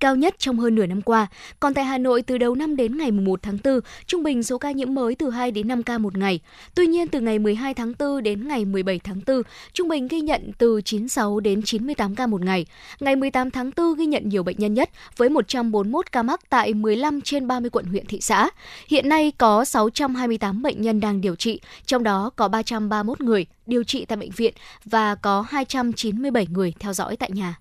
cao 0.00 0.16
nhất 0.16 0.34
trong 0.38 0.58
hơn 0.58 0.74
nửa 0.74 0.86
năm 0.86 1.02
qua. 1.02 1.26
Còn 1.60 1.74
tại 1.74 1.84
Hà 1.84 1.98
Nội, 1.98 2.22
từ 2.22 2.38
đầu 2.38 2.54
năm 2.54 2.76
đến 2.76 2.98
ngày 2.98 3.10
1 3.10 3.42
tháng 3.42 3.58
4, 3.64 3.80
trung 4.06 4.22
bình 4.22 4.42
số 4.42 4.58
ca 4.58 4.70
nhiễm 4.70 4.94
mới 4.94 5.14
từ 5.14 5.30
2 5.30 5.50
đến 5.50 5.68
5 5.68 5.82
ca 5.82 5.98
một 5.98 6.16
ngày. 6.18 6.40
Tuy 6.74 6.86
nhiên, 6.86 7.08
từ 7.08 7.20
ngày 7.20 7.38
12 7.38 7.74
tháng 7.74 7.92
4 7.98 8.22
đến 8.22 8.48
ngày 8.48 8.64
17 8.64 8.98
tháng 8.98 9.20
4, 9.26 9.42
trung 9.72 9.88
bình 9.88 10.08
ghi 10.08 10.20
nhận 10.20 10.52
từ 10.58 10.80
96 10.84 11.40
đến 11.40 11.62
98 11.62 12.14
ca 12.14 12.26
một 12.26 12.44
ngày. 12.44 12.66
Ngày 13.00 13.16
18 13.16 13.50
tháng 13.50 13.70
4 13.76 13.94
ghi 13.94 14.06
nhận 14.06 14.28
nhiều 14.28 14.42
bệnh 14.42 14.56
nhân 14.58 14.74
nhất 14.74 14.90
với 15.16 15.28
141 15.28 16.12
ca 16.12 16.22
mắc 16.22 16.40
tại 16.50 16.74
15 16.74 17.20
trên 17.20 17.46
30 17.46 17.70
quận 17.70 17.84
huyện 17.84 18.06
thị 18.06 18.20
xã. 18.20 18.50
Hiện 18.88 19.08
nay 19.08 19.32
có 19.38 19.64
628 19.64 20.62
bệnh 20.62 20.82
nhân 20.82 21.00
đang 21.00 21.20
điều 21.20 21.36
trị, 21.36 21.60
trong 21.86 22.02
đó 22.02 22.30
có 22.36 22.48
331 22.48 23.20
người 23.20 23.46
điều 23.66 23.84
trị 23.84 24.04
tại 24.04 24.16
bệnh 24.16 24.30
viện 24.30 24.54
và 24.84 25.14
có 25.14 25.44
297 25.48 26.46
người 26.50 26.74
theo 26.78 26.92
dõi 26.92 27.16
tại 27.16 27.30
nhà. 27.32 27.54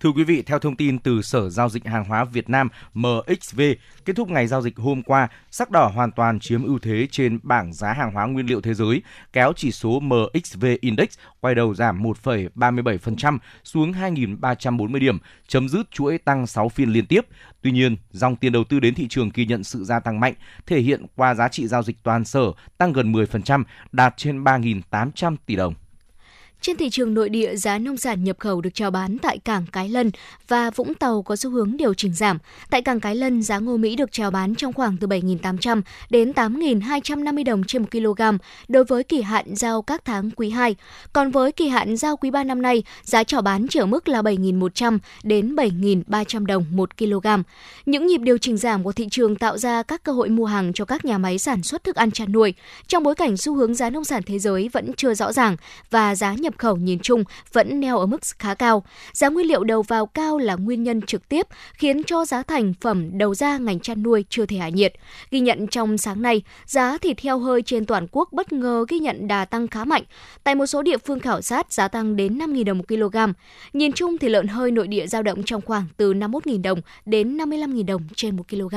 Thưa 0.00 0.10
quý 0.12 0.24
vị, 0.24 0.42
theo 0.42 0.58
thông 0.58 0.76
tin 0.76 0.98
từ 0.98 1.22
Sở 1.22 1.50
Giao 1.50 1.68
dịch 1.68 1.86
Hàng 1.86 2.04
hóa 2.04 2.24
Việt 2.24 2.50
Nam 2.50 2.68
MXV, 2.94 3.60
kết 4.04 4.16
thúc 4.16 4.30
ngày 4.30 4.46
giao 4.46 4.62
dịch 4.62 4.76
hôm 4.76 5.02
qua, 5.02 5.28
sắc 5.50 5.70
đỏ 5.70 5.90
hoàn 5.94 6.12
toàn 6.12 6.40
chiếm 6.40 6.64
ưu 6.64 6.78
thế 6.78 7.06
trên 7.10 7.38
bảng 7.42 7.72
giá 7.72 7.92
hàng 7.92 8.12
hóa 8.12 8.26
nguyên 8.26 8.46
liệu 8.46 8.60
thế 8.60 8.74
giới, 8.74 9.02
kéo 9.32 9.52
chỉ 9.56 9.72
số 9.72 10.00
MXV 10.00 10.64
Index 10.80 11.08
quay 11.40 11.54
đầu 11.54 11.74
giảm 11.74 12.02
1,37% 12.02 13.38
xuống 13.64 13.92
2.340 13.92 14.98
điểm, 14.98 15.18
chấm 15.48 15.68
dứt 15.68 15.90
chuỗi 15.90 16.18
tăng 16.18 16.46
6 16.46 16.68
phiên 16.68 16.92
liên 16.92 17.06
tiếp. 17.06 17.26
Tuy 17.62 17.70
nhiên, 17.70 17.96
dòng 18.10 18.36
tiền 18.36 18.52
đầu 18.52 18.64
tư 18.64 18.80
đến 18.80 18.94
thị 18.94 19.08
trường 19.08 19.30
ghi 19.34 19.46
nhận 19.46 19.64
sự 19.64 19.84
gia 19.84 20.00
tăng 20.00 20.20
mạnh, 20.20 20.34
thể 20.66 20.80
hiện 20.80 21.06
qua 21.16 21.34
giá 21.34 21.48
trị 21.48 21.66
giao 21.66 21.82
dịch 21.82 21.96
toàn 22.02 22.24
sở 22.24 22.52
tăng 22.78 22.92
gần 22.92 23.12
10%, 23.12 23.64
đạt 23.92 24.14
trên 24.16 24.44
3.800 24.44 25.36
tỷ 25.46 25.56
đồng. 25.56 25.74
Trên 26.60 26.76
thị 26.76 26.90
trường 26.90 27.14
nội 27.14 27.28
địa, 27.28 27.56
giá 27.56 27.78
nông 27.78 27.96
sản 27.96 28.24
nhập 28.24 28.36
khẩu 28.38 28.60
được 28.60 28.70
chào 28.74 28.90
bán 28.90 29.18
tại 29.18 29.38
cảng 29.38 29.64
Cái 29.72 29.88
Lân 29.88 30.10
và 30.48 30.70
Vũng 30.70 30.94
Tàu 30.94 31.22
có 31.22 31.36
xu 31.36 31.50
hướng 31.50 31.76
điều 31.76 31.94
chỉnh 31.94 32.14
giảm. 32.14 32.38
Tại 32.70 32.82
cảng 32.82 33.00
Cái 33.00 33.14
Lân, 33.14 33.42
giá 33.42 33.58
ngô 33.58 33.76
Mỹ 33.76 33.96
được 33.96 34.12
chào 34.12 34.30
bán 34.30 34.54
trong 34.54 34.72
khoảng 34.72 34.96
từ 34.96 35.06
7.800 35.06 35.82
đến 36.10 36.32
8.250 36.32 37.44
đồng 37.44 37.64
trên 37.64 37.82
1 37.82 37.88
kg 37.90 38.22
đối 38.68 38.84
với 38.84 39.04
kỳ 39.04 39.22
hạn 39.22 39.56
giao 39.56 39.82
các 39.82 40.04
tháng 40.04 40.30
quý 40.30 40.50
2. 40.50 40.76
Còn 41.12 41.30
với 41.30 41.52
kỳ 41.52 41.68
hạn 41.68 41.96
giao 41.96 42.16
quý 42.16 42.30
3 42.30 42.44
năm 42.44 42.62
nay, 42.62 42.82
giá 43.02 43.24
chào 43.24 43.42
bán 43.42 43.66
chỉ 43.70 43.80
ở 43.80 43.86
mức 43.86 44.08
là 44.08 44.22
7.100 44.22 44.98
đến 45.22 45.56
7.300 45.56 46.46
đồng 46.46 46.64
1 46.70 46.98
kg. 46.98 47.26
Những 47.86 48.06
nhịp 48.06 48.18
điều 48.18 48.38
chỉnh 48.38 48.56
giảm 48.56 48.82
của 48.82 48.92
thị 48.92 49.08
trường 49.10 49.36
tạo 49.36 49.58
ra 49.58 49.82
các 49.82 50.02
cơ 50.02 50.12
hội 50.12 50.28
mua 50.28 50.44
hàng 50.44 50.72
cho 50.72 50.84
các 50.84 51.04
nhà 51.04 51.18
máy 51.18 51.38
sản 51.38 51.62
xuất 51.62 51.84
thức 51.84 51.96
ăn 51.96 52.10
chăn 52.10 52.32
nuôi. 52.32 52.54
Trong 52.86 53.02
bối 53.02 53.14
cảnh 53.14 53.36
xu 53.36 53.54
hướng 53.54 53.74
giá 53.74 53.90
nông 53.90 54.04
sản 54.04 54.22
thế 54.26 54.38
giới 54.38 54.68
vẫn 54.72 54.92
chưa 54.96 55.14
rõ 55.14 55.32
ràng 55.32 55.56
và 55.90 56.14
giá 56.14 56.34
nhập 56.34 56.47
nhập 56.48 56.58
khẩu 56.58 56.76
nhìn 56.76 56.98
chung 57.02 57.24
vẫn 57.52 57.80
neo 57.80 57.98
ở 57.98 58.06
mức 58.06 58.20
khá 58.38 58.54
cao. 58.54 58.84
Giá 59.12 59.28
nguyên 59.28 59.46
liệu 59.46 59.64
đầu 59.64 59.82
vào 59.82 60.06
cao 60.06 60.38
là 60.38 60.54
nguyên 60.54 60.82
nhân 60.82 61.02
trực 61.02 61.28
tiếp 61.28 61.46
khiến 61.74 62.04
cho 62.04 62.24
giá 62.24 62.42
thành 62.42 62.74
phẩm 62.80 63.18
đầu 63.18 63.34
ra 63.34 63.58
ngành 63.58 63.80
chăn 63.80 64.02
nuôi 64.02 64.24
chưa 64.28 64.46
thể 64.46 64.56
hạ 64.56 64.68
nhiệt. 64.68 64.92
Ghi 65.30 65.40
nhận 65.40 65.66
trong 65.66 65.98
sáng 65.98 66.22
nay, 66.22 66.42
giá 66.66 66.98
thịt 66.98 67.20
heo 67.20 67.38
hơi 67.38 67.62
trên 67.62 67.86
toàn 67.86 68.06
quốc 68.12 68.28
bất 68.32 68.52
ngờ 68.52 68.84
ghi 68.88 68.98
nhận 68.98 69.28
đà 69.28 69.44
tăng 69.44 69.68
khá 69.68 69.84
mạnh. 69.84 70.02
Tại 70.44 70.54
một 70.54 70.66
số 70.66 70.82
địa 70.82 70.98
phương 70.98 71.20
khảo 71.20 71.40
sát, 71.40 71.72
giá 71.72 71.88
tăng 71.88 72.16
đến 72.16 72.38
5.000 72.38 72.64
đồng 72.64 72.78
một 72.78 72.88
kg. 72.88 73.16
Nhìn 73.72 73.92
chung 73.92 74.18
thì 74.18 74.28
lợn 74.28 74.48
hơi 74.48 74.70
nội 74.70 74.88
địa 74.88 75.06
giao 75.06 75.22
động 75.22 75.42
trong 75.42 75.62
khoảng 75.62 75.84
từ 75.96 76.14
51.000 76.14 76.62
đồng 76.62 76.80
đến 77.06 77.36
55.000 77.36 77.86
đồng 77.86 78.02
trên 78.14 78.36
một 78.36 78.48
kg. 78.48 78.74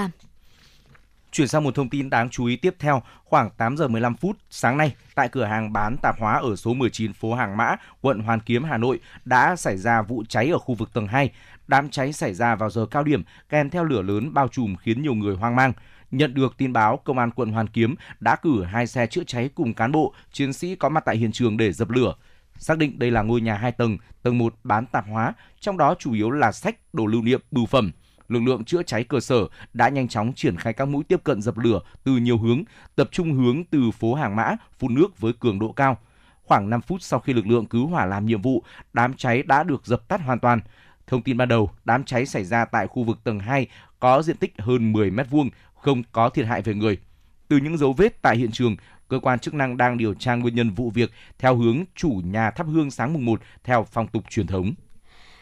Chuyển 1.31 1.47
sang 1.47 1.63
một 1.63 1.75
thông 1.75 1.89
tin 1.89 2.09
đáng 2.09 2.29
chú 2.29 2.45
ý 2.45 2.55
tiếp 2.55 2.75
theo, 2.79 3.01
khoảng 3.23 3.49
8 3.57 3.77
giờ 3.77 3.87
15 3.87 4.15
phút 4.15 4.37
sáng 4.49 4.77
nay, 4.77 4.95
tại 5.15 5.29
cửa 5.29 5.45
hàng 5.45 5.73
bán 5.73 5.97
tạp 6.01 6.19
hóa 6.19 6.33
ở 6.33 6.55
số 6.55 6.73
19 6.73 7.13
phố 7.13 7.33
Hàng 7.33 7.57
Mã, 7.57 7.75
quận 8.01 8.19
Hoàn 8.19 8.39
Kiếm, 8.39 8.63
Hà 8.63 8.77
Nội 8.77 8.99
đã 9.25 9.55
xảy 9.55 9.77
ra 9.77 10.01
vụ 10.01 10.23
cháy 10.29 10.49
ở 10.49 10.57
khu 10.57 10.75
vực 10.75 10.93
tầng 10.93 11.07
2. 11.07 11.31
Đám 11.67 11.89
cháy 11.89 12.13
xảy 12.13 12.33
ra 12.33 12.55
vào 12.55 12.69
giờ 12.69 12.85
cao 12.85 13.03
điểm, 13.03 13.23
kèm 13.49 13.69
theo 13.69 13.83
lửa 13.83 14.01
lớn 14.01 14.33
bao 14.33 14.47
trùm 14.47 14.75
khiến 14.75 15.01
nhiều 15.01 15.13
người 15.13 15.35
hoang 15.35 15.55
mang. 15.55 15.73
Nhận 16.11 16.33
được 16.33 16.57
tin 16.57 16.73
báo, 16.73 16.97
Công 16.97 17.17
an 17.17 17.31
quận 17.31 17.51
Hoàn 17.51 17.67
Kiếm 17.67 17.95
đã 18.19 18.35
cử 18.35 18.63
hai 18.63 18.87
xe 18.87 19.07
chữa 19.07 19.23
cháy 19.27 19.49
cùng 19.55 19.73
cán 19.73 19.91
bộ, 19.91 20.13
chiến 20.31 20.53
sĩ 20.53 20.75
có 20.75 20.89
mặt 20.89 21.03
tại 21.05 21.17
hiện 21.17 21.31
trường 21.31 21.57
để 21.57 21.71
dập 21.71 21.89
lửa. 21.89 22.13
Xác 22.57 22.77
định 22.77 22.99
đây 22.99 23.11
là 23.11 23.21
ngôi 23.21 23.41
nhà 23.41 23.55
hai 23.55 23.71
tầng, 23.71 23.97
tầng 24.23 24.37
1 24.37 24.55
bán 24.63 24.85
tạp 24.85 25.05
hóa, 25.07 25.33
trong 25.59 25.77
đó 25.77 25.95
chủ 25.99 26.13
yếu 26.13 26.31
là 26.31 26.51
sách, 26.51 26.75
đồ 26.93 27.05
lưu 27.05 27.21
niệm, 27.21 27.41
bưu 27.51 27.65
phẩm. 27.65 27.91
Lực 28.31 28.43
lượng 28.43 28.65
chữa 28.65 28.83
cháy 28.83 29.03
cơ 29.03 29.19
sở 29.19 29.47
đã 29.73 29.89
nhanh 29.89 30.07
chóng 30.07 30.33
triển 30.33 30.57
khai 30.57 30.73
các 30.73 30.85
mũi 30.85 31.03
tiếp 31.03 31.23
cận 31.23 31.41
dập 31.41 31.57
lửa 31.57 31.79
từ 32.03 32.17
nhiều 32.17 32.37
hướng, 32.37 32.63
tập 32.95 33.09
trung 33.11 33.33
hướng 33.33 33.63
từ 33.63 33.91
phố 33.91 34.13
Hàng 34.13 34.35
Mã, 34.35 34.55
phun 34.79 34.93
nước 34.93 35.19
với 35.19 35.33
cường 35.39 35.59
độ 35.59 35.71
cao. 35.71 35.97
Khoảng 36.43 36.69
5 36.69 36.81
phút 36.81 37.01
sau 37.01 37.19
khi 37.19 37.33
lực 37.33 37.47
lượng 37.47 37.65
cứu 37.65 37.87
hỏa 37.87 38.05
làm 38.05 38.25
nhiệm 38.25 38.41
vụ, 38.41 38.63
đám 38.93 39.13
cháy 39.13 39.43
đã 39.43 39.63
được 39.63 39.85
dập 39.85 40.07
tắt 40.07 40.21
hoàn 40.21 40.39
toàn. 40.39 40.59
Thông 41.07 41.21
tin 41.21 41.37
ban 41.37 41.47
đầu, 41.47 41.71
đám 41.85 42.03
cháy 42.03 42.25
xảy 42.25 42.43
ra 42.43 42.65
tại 42.65 42.87
khu 42.87 43.03
vực 43.03 43.23
tầng 43.23 43.39
2 43.39 43.67
có 43.99 44.21
diện 44.21 44.37
tích 44.37 44.53
hơn 44.57 44.93
10m2 44.93 45.49
không 45.75 46.03
có 46.11 46.29
thiệt 46.29 46.45
hại 46.45 46.61
về 46.61 46.73
người. 46.73 46.97
Từ 47.47 47.57
những 47.57 47.77
dấu 47.77 47.93
vết 47.93 48.21
tại 48.21 48.37
hiện 48.37 48.51
trường, 48.51 48.75
cơ 49.07 49.19
quan 49.19 49.39
chức 49.39 49.53
năng 49.53 49.77
đang 49.77 49.97
điều 49.97 50.13
tra 50.13 50.35
nguyên 50.35 50.55
nhân 50.55 50.69
vụ 50.69 50.89
việc 50.89 51.11
theo 51.39 51.55
hướng 51.55 51.83
chủ 51.95 52.21
nhà 52.25 52.51
thắp 52.51 52.67
hương 52.67 52.91
sáng 52.91 53.13
mùng 53.13 53.25
1 53.25 53.41
theo 53.63 53.87
phong 53.91 54.07
tục 54.07 54.23
truyền 54.29 54.47
thống. 54.47 54.73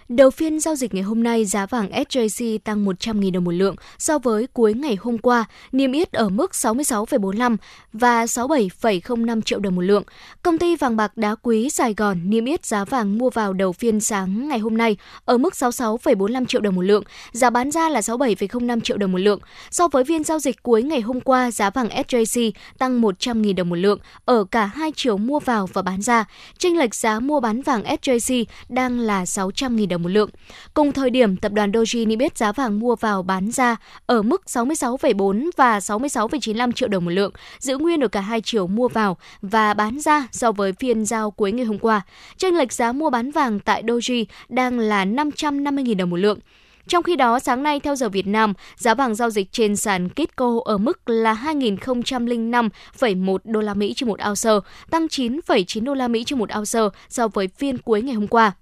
Đầu 0.10 0.30
phiên 0.30 0.60
giao 0.60 0.76
dịch 0.76 0.93
ngày 0.93 1.03
hôm 1.03 1.24
nay, 1.24 1.45
giá 1.45 1.66
vàng 1.66 1.91
SJC 1.91 2.60
tăng 2.64 2.86
100.000 2.86 3.32
đồng 3.32 3.43
một 3.43 3.51
lượng 3.51 3.76
so 3.97 4.20
với 4.20 4.47
cuối 4.53 4.74
ngày 4.74 4.97
hôm 5.01 5.18
qua, 5.18 5.45
niêm 5.72 5.91
yết 5.91 6.12
ở 6.12 6.30
mức 6.30 6.51
66,45 6.51 7.57
và 7.93 8.26
67,05 8.26 9.41
triệu 9.41 9.60
đồng 9.60 9.76
một 9.76 9.82
lượng. 9.82 10.03
Công 10.43 10.57
ty 10.57 10.76
vàng 10.76 10.95
bạc 10.95 11.18
đá 11.18 11.36
quý 11.36 11.70
Sài 11.70 11.93
Gòn 11.93 12.30
niêm 12.30 12.45
yết 12.45 12.66
giá 12.66 12.86
vàng 12.86 13.18
mua 13.18 13.30
vào 13.30 13.53
đầu 13.53 13.74
phiên 13.74 13.99
sáng 13.99 14.47
ngày 14.47 14.60
hôm 14.60 14.78
nay 14.78 14.97
ở 15.26 15.38
mức 15.38 15.53
66,45 15.53 16.45
triệu 16.45 16.62
đồng 16.62 16.76
một 16.76 16.82
lượng, 16.82 17.03
giá 17.32 17.49
bán 17.49 17.72
ra 17.72 17.89
là 17.89 17.99
67,05 17.99 18.80
triệu 18.80 18.97
đồng 18.97 19.12
một 19.12 19.18
lượng. 19.18 19.39
So 19.72 19.88
với 19.88 20.05
phiên 20.05 20.24
giao 20.24 20.39
dịch 20.39 20.64
cuối 20.64 20.84
ngày 20.84 21.01
hôm 21.01 21.22
qua, 21.22 21.51
giá 21.51 21.70
vàng 21.70 21.88
SJC 21.88 22.51
tăng 22.78 23.01
100.000 23.01 23.55
đồng 23.55 23.70
một 23.70 23.76
lượng 23.76 23.99
ở 24.26 24.43
cả 24.43 24.66
hai 24.66 24.91
chiều 24.95 25.18
mua 25.18 25.39
vào 25.39 25.70
và 25.74 25.82
bán 25.82 26.01
ra. 26.01 26.26
Chênh 26.57 26.78
lệch 26.78 26.95
giá 26.95 27.20
mua 27.20 27.39
bán 27.39 27.62
vàng 27.62 27.84
SJC 27.84 28.45
đang 28.70 28.99
là 28.99 29.24
600.000 29.24 29.88
đồng 29.88 29.99
đồng 30.00 30.04
một 30.04 30.10
lượng. 30.10 30.30
Cùng 30.74 30.91
thời 30.91 31.10
điểm, 31.10 31.38
tập 31.38 31.52
đoàn 31.52 31.72
Doji 31.72 32.08
niêm 32.08 32.20
yết 32.20 32.38
giá 32.38 32.52
vàng 32.52 32.80
mua 32.80 32.95
vào 32.95 33.24
bán 33.24 33.52
ra 33.52 33.76
ở 34.06 34.22
mức 34.22 34.41
66,4 34.47 35.50
và 35.58 35.80
66,95 35.80 36.72
triệu 36.72 36.89
đồng 36.89 37.06
một 37.06 37.12
lượng, 37.12 37.32
giữ 37.60 37.78
nguyên 37.78 38.04
ở 38.04 38.08
cả 38.08 38.22
hai 38.22 38.41
chiều 38.41 38.68
mua 38.68 38.88
vào 38.88 39.18
và 39.41 39.74
bán 39.74 40.00
ra 40.00 40.28
so 40.32 40.52
với 40.52 40.74
phiên 40.74 41.06
giao 41.06 41.32
cuối 41.32 41.52
ngày 41.52 41.66
hôm 41.66 41.80
qua. 41.80 42.02
Chênh 42.38 42.58
lệch 42.58 42.74
giá 42.74 42.91
mua 42.91 43.10
bán 43.10 43.32
vàng 43.32 43.60
tại 43.60 43.84
Doji 43.84 44.26
đang 44.50 44.80
là 44.80 45.06
550.000 45.06 45.97
đồng 45.97 46.10
một 46.10 46.18
lượng. 46.18 46.39
Trong 46.88 47.04
khi 47.04 47.16
đó, 47.16 47.39
sáng 47.39 47.64
nay 47.64 47.80
theo 47.80 47.95
giờ 47.95 48.10
Việt 48.10 48.28
Nam, 48.28 48.54
giá 48.76 48.93
vàng 48.93 49.16
giao 49.16 49.30
dịch 49.30 49.52
trên 49.52 49.76
sàn 49.76 50.10
Kitco 50.10 50.60
ở 50.66 50.78
mức 50.78 51.10
là 51.10 51.34
2.005,1 51.34 53.38
đô 53.43 53.62
la 53.62 53.74
Mỹ 53.74 53.93
trên 53.95 54.10
một 54.10 54.20
ounce, 54.28 54.50
tăng 54.89 55.08
9,9 55.08 55.84
đô 55.84 55.93
la 55.93 56.08
Mỹ 56.08 56.24
trên 56.24 56.39
một 56.39 56.50
ounce 56.58 56.80
so 57.10 57.28
với 57.28 57.47
phiên 57.47 57.78
cuối 57.78 58.02
ngày 58.02 58.16
hôm 58.16 58.28
qua. 58.28 58.54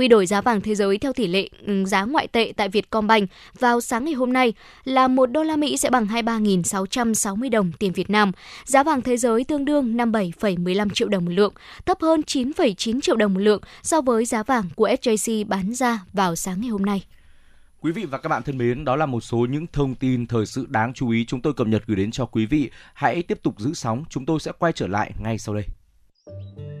Quy 0.00 0.08
đổi 0.08 0.26
giá 0.26 0.40
vàng 0.40 0.60
thế 0.60 0.74
giới 0.74 0.98
theo 0.98 1.12
tỷ 1.12 1.26
lệ 1.26 1.48
ừ, 1.66 1.84
giá 1.84 2.04
ngoại 2.04 2.28
tệ 2.28 2.52
tại 2.56 2.68
Vietcombank 2.68 3.30
vào 3.58 3.80
sáng 3.80 4.04
ngày 4.04 4.14
hôm 4.14 4.32
nay 4.32 4.52
là 4.84 5.08
1 5.08 5.26
đô 5.26 5.42
la 5.42 5.56
Mỹ 5.56 5.76
sẽ 5.76 5.90
bằng 5.90 6.06
23.660 6.06 7.50
đồng 7.50 7.72
tiền 7.78 7.92
Việt 7.92 8.10
Nam. 8.10 8.32
Giá 8.64 8.82
vàng 8.82 9.02
thế 9.02 9.16
giới 9.16 9.44
tương 9.44 9.64
đương 9.64 9.96
57,15 9.96 10.90
triệu 10.90 11.08
đồng 11.08 11.24
một 11.24 11.30
lượng, 11.30 11.52
thấp 11.86 11.98
hơn 12.00 12.20
9,9 12.26 13.00
triệu 13.00 13.16
đồng 13.16 13.34
một 13.34 13.40
lượng 13.40 13.60
so 13.82 14.00
với 14.00 14.24
giá 14.24 14.42
vàng 14.42 14.64
của 14.76 14.88
SJC 14.88 15.46
bán 15.46 15.74
ra 15.74 15.98
vào 16.12 16.36
sáng 16.36 16.60
ngày 16.60 16.70
hôm 16.70 16.82
nay. 16.82 17.04
Quý 17.80 17.92
vị 17.92 18.04
và 18.04 18.18
các 18.18 18.28
bạn 18.28 18.42
thân 18.42 18.58
mến, 18.58 18.84
đó 18.84 18.96
là 18.96 19.06
một 19.06 19.20
số 19.20 19.38
những 19.50 19.66
thông 19.72 19.94
tin 19.94 20.26
thời 20.26 20.46
sự 20.46 20.66
đáng 20.68 20.94
chú 20.94 21.10
ý 21.10 21.24
chúng 21.24 21.42
tôi 21.42 21.52
cập 21.52 21.66
nhật 21.66 21.82
gửi 21.86 21.96
đến 21.96 22.10
cho 22.10 22.26
quý 22.26 22.46
vị. 22.46 22.70
Hãy 22.94 23.22
tiếp 23.22 23.38
tục 23.42 23.54
giữ 23.58 23.74
sóng, 23.74 24.04
chúng 24.10 24.26
tôi 24.26 24.40
sẽ 24.40 24.52
quay 24.58 24.72
trở 24.72 24.86
lại 24.86 25.12
ngay 25.22 25.38
sau 25.38 25.54
đây. 25.54 25.64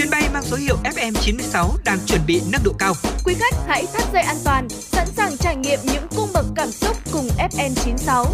Chuyến 0.00 0.10
bay 0.10 0.28
mang 0.32 0.42
số 0.42 0.56
hiệu 0.56 0.76
FM96 0.84 1.76
đang 1.84 1.98
chuẩn 2.06 2.20
bị 2.26 2.42
nâng 2.52 2.62
độ 2.64 2.72
cao. 2.78 2.92
Quý 3.24 3.34
khách 3.34 3.54
hãy 3.66 3.86
thắt 3.92 4.02
dây 4.12 4.22
an 4.22 4.36
toàn, 4.44 4.68
sẵn 4.68 5.06
sàng 5.06 5.36
trải 5.36 5.56
nghiệm 5.56 5.78
những 5.84 6.06
cung 6.16 6.28
bậc 6.34 6.44
cảm 6.56 6.68
xúc 6.68 6.96
cùng 7.12 7.26
FN96. 7.50 8.24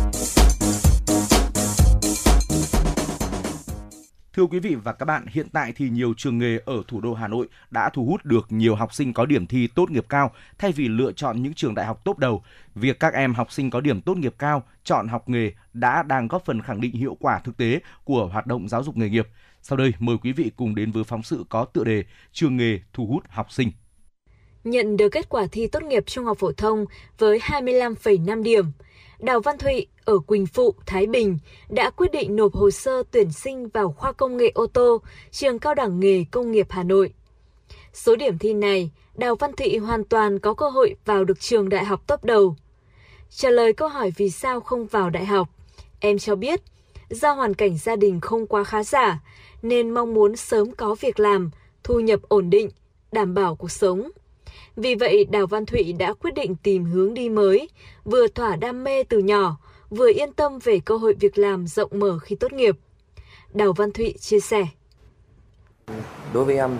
Thưa 4.32 4.46
quý 4.46 4.58
vị 4.58 4.74
và 4.74 4.92
các 4.92 5.04
bạn, 5.04 5.26
hiện 5.26 5.48
tại 5.52 5.72
thì 5.76 5.90
nhiều 5.90 6.14
trường 6.16 6.38
nghề 6.38 6.58
ở 6.66 6.82
thủ 6.88 7.00
đô 7.00 7.14
Hà 7.14 7.28
Nội 7.28 7.48
đã 7.70 7.90
thu 7.92 8.04
hút 8.04 8.24
được 8.24 8.46
nhiều 8.48 8.74
học 8.74 8.94
sinh 8.94 9.12
có 9.12 9.26
điểm 9.26 9.46
thi 9.46 9.66
tốt 9.66 9.90
nghiệp 9.90 10.06
cao 10.08 10.30
thay 10.58 10.72
vì 10.72 10.88
lựa 10.88 11.12
chọn 11.12 11.42
những 11.42 11.54
trường 11.54 11.74
đại 11.74 11.86
học 11.86 12.00
tốt 12.04 12.18
đầu. 12.18 12.42
Việc 12.74 13.00
các 13.00 13.14
em 13.14 13.34
học 13.34 13.52
sinh 13.52 13.70
có 13.70 13.80
điểm 13.80 14.00
tốt 14.00 14.16
nghiệp 14.16 14.34
cao 14.38 14.62
chọn 14.84 15.08
học 15.08 15.28
nghề 15.28 15.52
đã 15.72 16.02
đang 16.02 16.28
góp 16.28 16.44
phần 16.44 16.62
khẳng 16.62 16.80
định 16.80 16.92
hiệu 16.92 17.16
quả 17.20 17.38
thực 17.38 17.56
tế 17.56 17.80
của 18.04 18.26
hoạt 18.26 18.46
động 18.46 18.68
giáo 18.68 18.82
dục 18.82 18.96
nghề 18.96 19.08
nghiệp. 19.08 19.28
Sau 19.68 19.76
đây 19.76 19.92
mời 19.98 20.16
quý 20.22 20.32
vị 20.32 20.50
cùng 20.56 20.74
đến 20.74 20.92
với 20.92 21.04
phóng 21.04 21.22
sự 21.22 21.44
có 21.48 21.64
tựa 21.64 21.84
đề 21.84 22.04
Trường 22.32 22.56
nghề 22.56 22.78
thu 22.92 23.06
hút 23.06 23.24
học 23.28 23.52
sinh. 23.52 23.72
Nhận 24.64 24.96
được 24.96 25.08
kết 25.08 25.28
quả 25.28 25.46
thi 25.52 25.66
tốt 25.66 25.82
nghiệp 25.82 26.06
trung 26.06 26.24
học 26.24 26.38
phổ 26.38 26.52
thông 26.52 26.84
với 27.18 27.38
25,5 27.38 28.42
điểm, 28.42 28.64
Đào 29.18 29.40
Văn 29.40 29.58
Thụy 29.58 29.86
ở 30.04 30.18
Quỳnh 30.18 30.46
Phụ, 30.46 30.74
Thái 30.86 31.06
Bình 31.06 31.38
đã 31.68 31.90
quyết 31.90 32.12
định 32.12 32.36
nộp 32.36 32.54
hồ 32.54 32.70
sơ 32.70 33.02
tuyển 33.10 33.32
sinh 33.32 33.68
vào 33.68 33.92
khoa 33.92 34.12
công 34.12 34.36
nghệ 34.36 34.50
ô 34.54 34.66
tô, 34.66 35.02
trường 35.30 35.58
cao 35.58 35.74
đẳng 35.74 36.00
nghề 36.00 36.24
công 36.30 36.52
nghiệp 36.52 36.66
Hà 36.70 36.82
Nội. 36.82 37.12
Số 37.92 38.16
điểm 38.16 38.38
thi 38.38 38.52
này, 38.52 38.90
Đào 39.14 39.34
Văn 39.34 39.52
Thụy 39.56 39.78
hoàn 39.78 40.04
toàn 40.04 40.38
có 40.38 40.54
cơ 40.54 40.68
hội 40.68 40.94
vào 41.04 41.24
được 41.24 41.40
trường 41.40 41.68
đại 41.68 41.84
học 41.84 42.06
top 42.06 42.24
đầu. 42.24 42.56
Trả 43.30 43.50
lời 43.50 43.72
câu 43.72 43.88
hỏi 43.88 44.12
vì 44.16 44.30
sao 44.30 44.60
không 44.60 44.86
vào 44.86 45.10
đại 45.10 45.26
học, 45.26 45.48
em 46.00 46.18
cho 46.18 46.36
biết 46.36 46.60
do 47.10 47.32
hoàn 47.32 47.54
cảnh 47.54 47.78
gia 47.78 47.96
đình 47.96 48.20
không 48.20 48.46
quá 48.46 48.64
khá 48.64 48.84
giả 48.84 49.20
nên 49.68 49.90
mong 49.90 50.14
muốn 50.14 50.36
sớm 50.36 50.72
có 50.72 50.96
việc 51.00 51.20
làm, 51.20 51.50
thu 51.84 52.00
nhập 52.00 52.20
ổn 52.22 52.50
định, 52.50 52.70
đảm 53.12 53.34
bảo 53.34 53.56
cuộc 53.56 53.70
sống. 53.70 54.10
Vì 54.76 54.94
vậy, 54.94 55.24
Đào 55.30 55.46
Văn 55.46 55.66
Thụy 55.66 55.92
đã 55.92 56.12
quyết 56.12 56.34
định 56.34 56.56
tìm 56.62 56.84
hướng 56.84 57.14
đi 57.14 57.28
mới, 57.28 57.68
vừa 58.04 58.28
thỏa 58.28 58.56
đam 58.56 58.84
mê 58.84 59.02
từ 59.02 59.18
nhỏ, 59.18 59.56
vừa 59.90 60.12
yên 60.12 60.32
tâm 60.32 60.58
về 60.64 60.80
cơ 60.84 60.96
hội 60.96 61.14
việc 61.20 61.38
làm 61.38 61.66
rộng 61.66 61.90
mở 61.94 62.18
khi 62.18 62.36
tốt 62.36 62.52
nghiệp. 62.52 62.76
Đào 63.54 63.72
Văn 63.72 63.92
Thụy 63.92 64.14
chia 64.20 64.40
sẻ. 64.40 64.66
Đối 66.32 66.44
với 66.44 66.56
em 66.56 66.78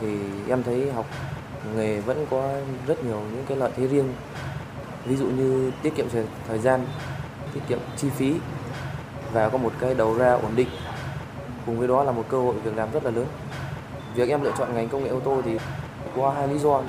thì 0.00 0.06
em 0.48 0.62
thấy 0.62 0.92
học 0.92 1.06
nghề 1.76 2.00
vẫn 2.00 2.26
có 2.30 2.60
rất 2.86 3.04
nhiều 3.04 3.20
những 3.32 3.44
cái 3.48 3.58
lợi 3.58 3.72
thế 3.76 3.86
riêng. 3.86 4.14
Ví 5.06 5.16
dụ 5.16 5.26
như 5.26 5.72
tiết 5.82 5.90
kiệm 5.96 6.06
thời 6.48 6.58
gian, 6.58 6.86
tiết 7.54 7.60
kiệm 7.68 7.78
chi 7.96 8.08
phí 8.16 8.34
và 9.32 9.48
có 9.48 9.58
một 9.58 9.72
cái 9.80 9.94
đầu 9.94 10.18
ra 10.18 10.32
ổn 10.32 10.56
định. 10.56 10.68
Cùng 11.66 11.78
với 11.78 11.88
đó 11.88 12.04
là 12.04 12.12
một 12.12 12.24
cơ 12.28 12.38
hội 12.38 12.54
việc 12.64 12.76
làm 12.76 12.92
rất 12.92 13.04
là 13.04 13.10
lớn. 13.10 13.26
Việc 14.14 14.28
em 14.28 14.42
lựa 14.42 14.52
chọn 14.58 14.74
ngành 14.74 14.88
công 14.88 15.04
nghệ 15.04 15.10
ô 15.10 15.20
tô 15.20 15.42
thì 15.44 15.58
có 16.16 16.30
hai 16.30 16.48
lý 16.48 16.58
do. 16.58 16.82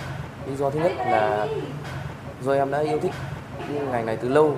lý 0.48 0.56
do 0.56 0.70
thứ 0.70 0.80
nhất 0.80 0.92
là 0.98 1.48
do 2.44 2.54
em 2.54 2.72
đã 2.72 2.80
yêu 2.80 3.00
thích 3.00 3.12
ngành 3.92 4.06
này 4.06 4.18
từ 4.18 4.30
lâu 4.30 4.56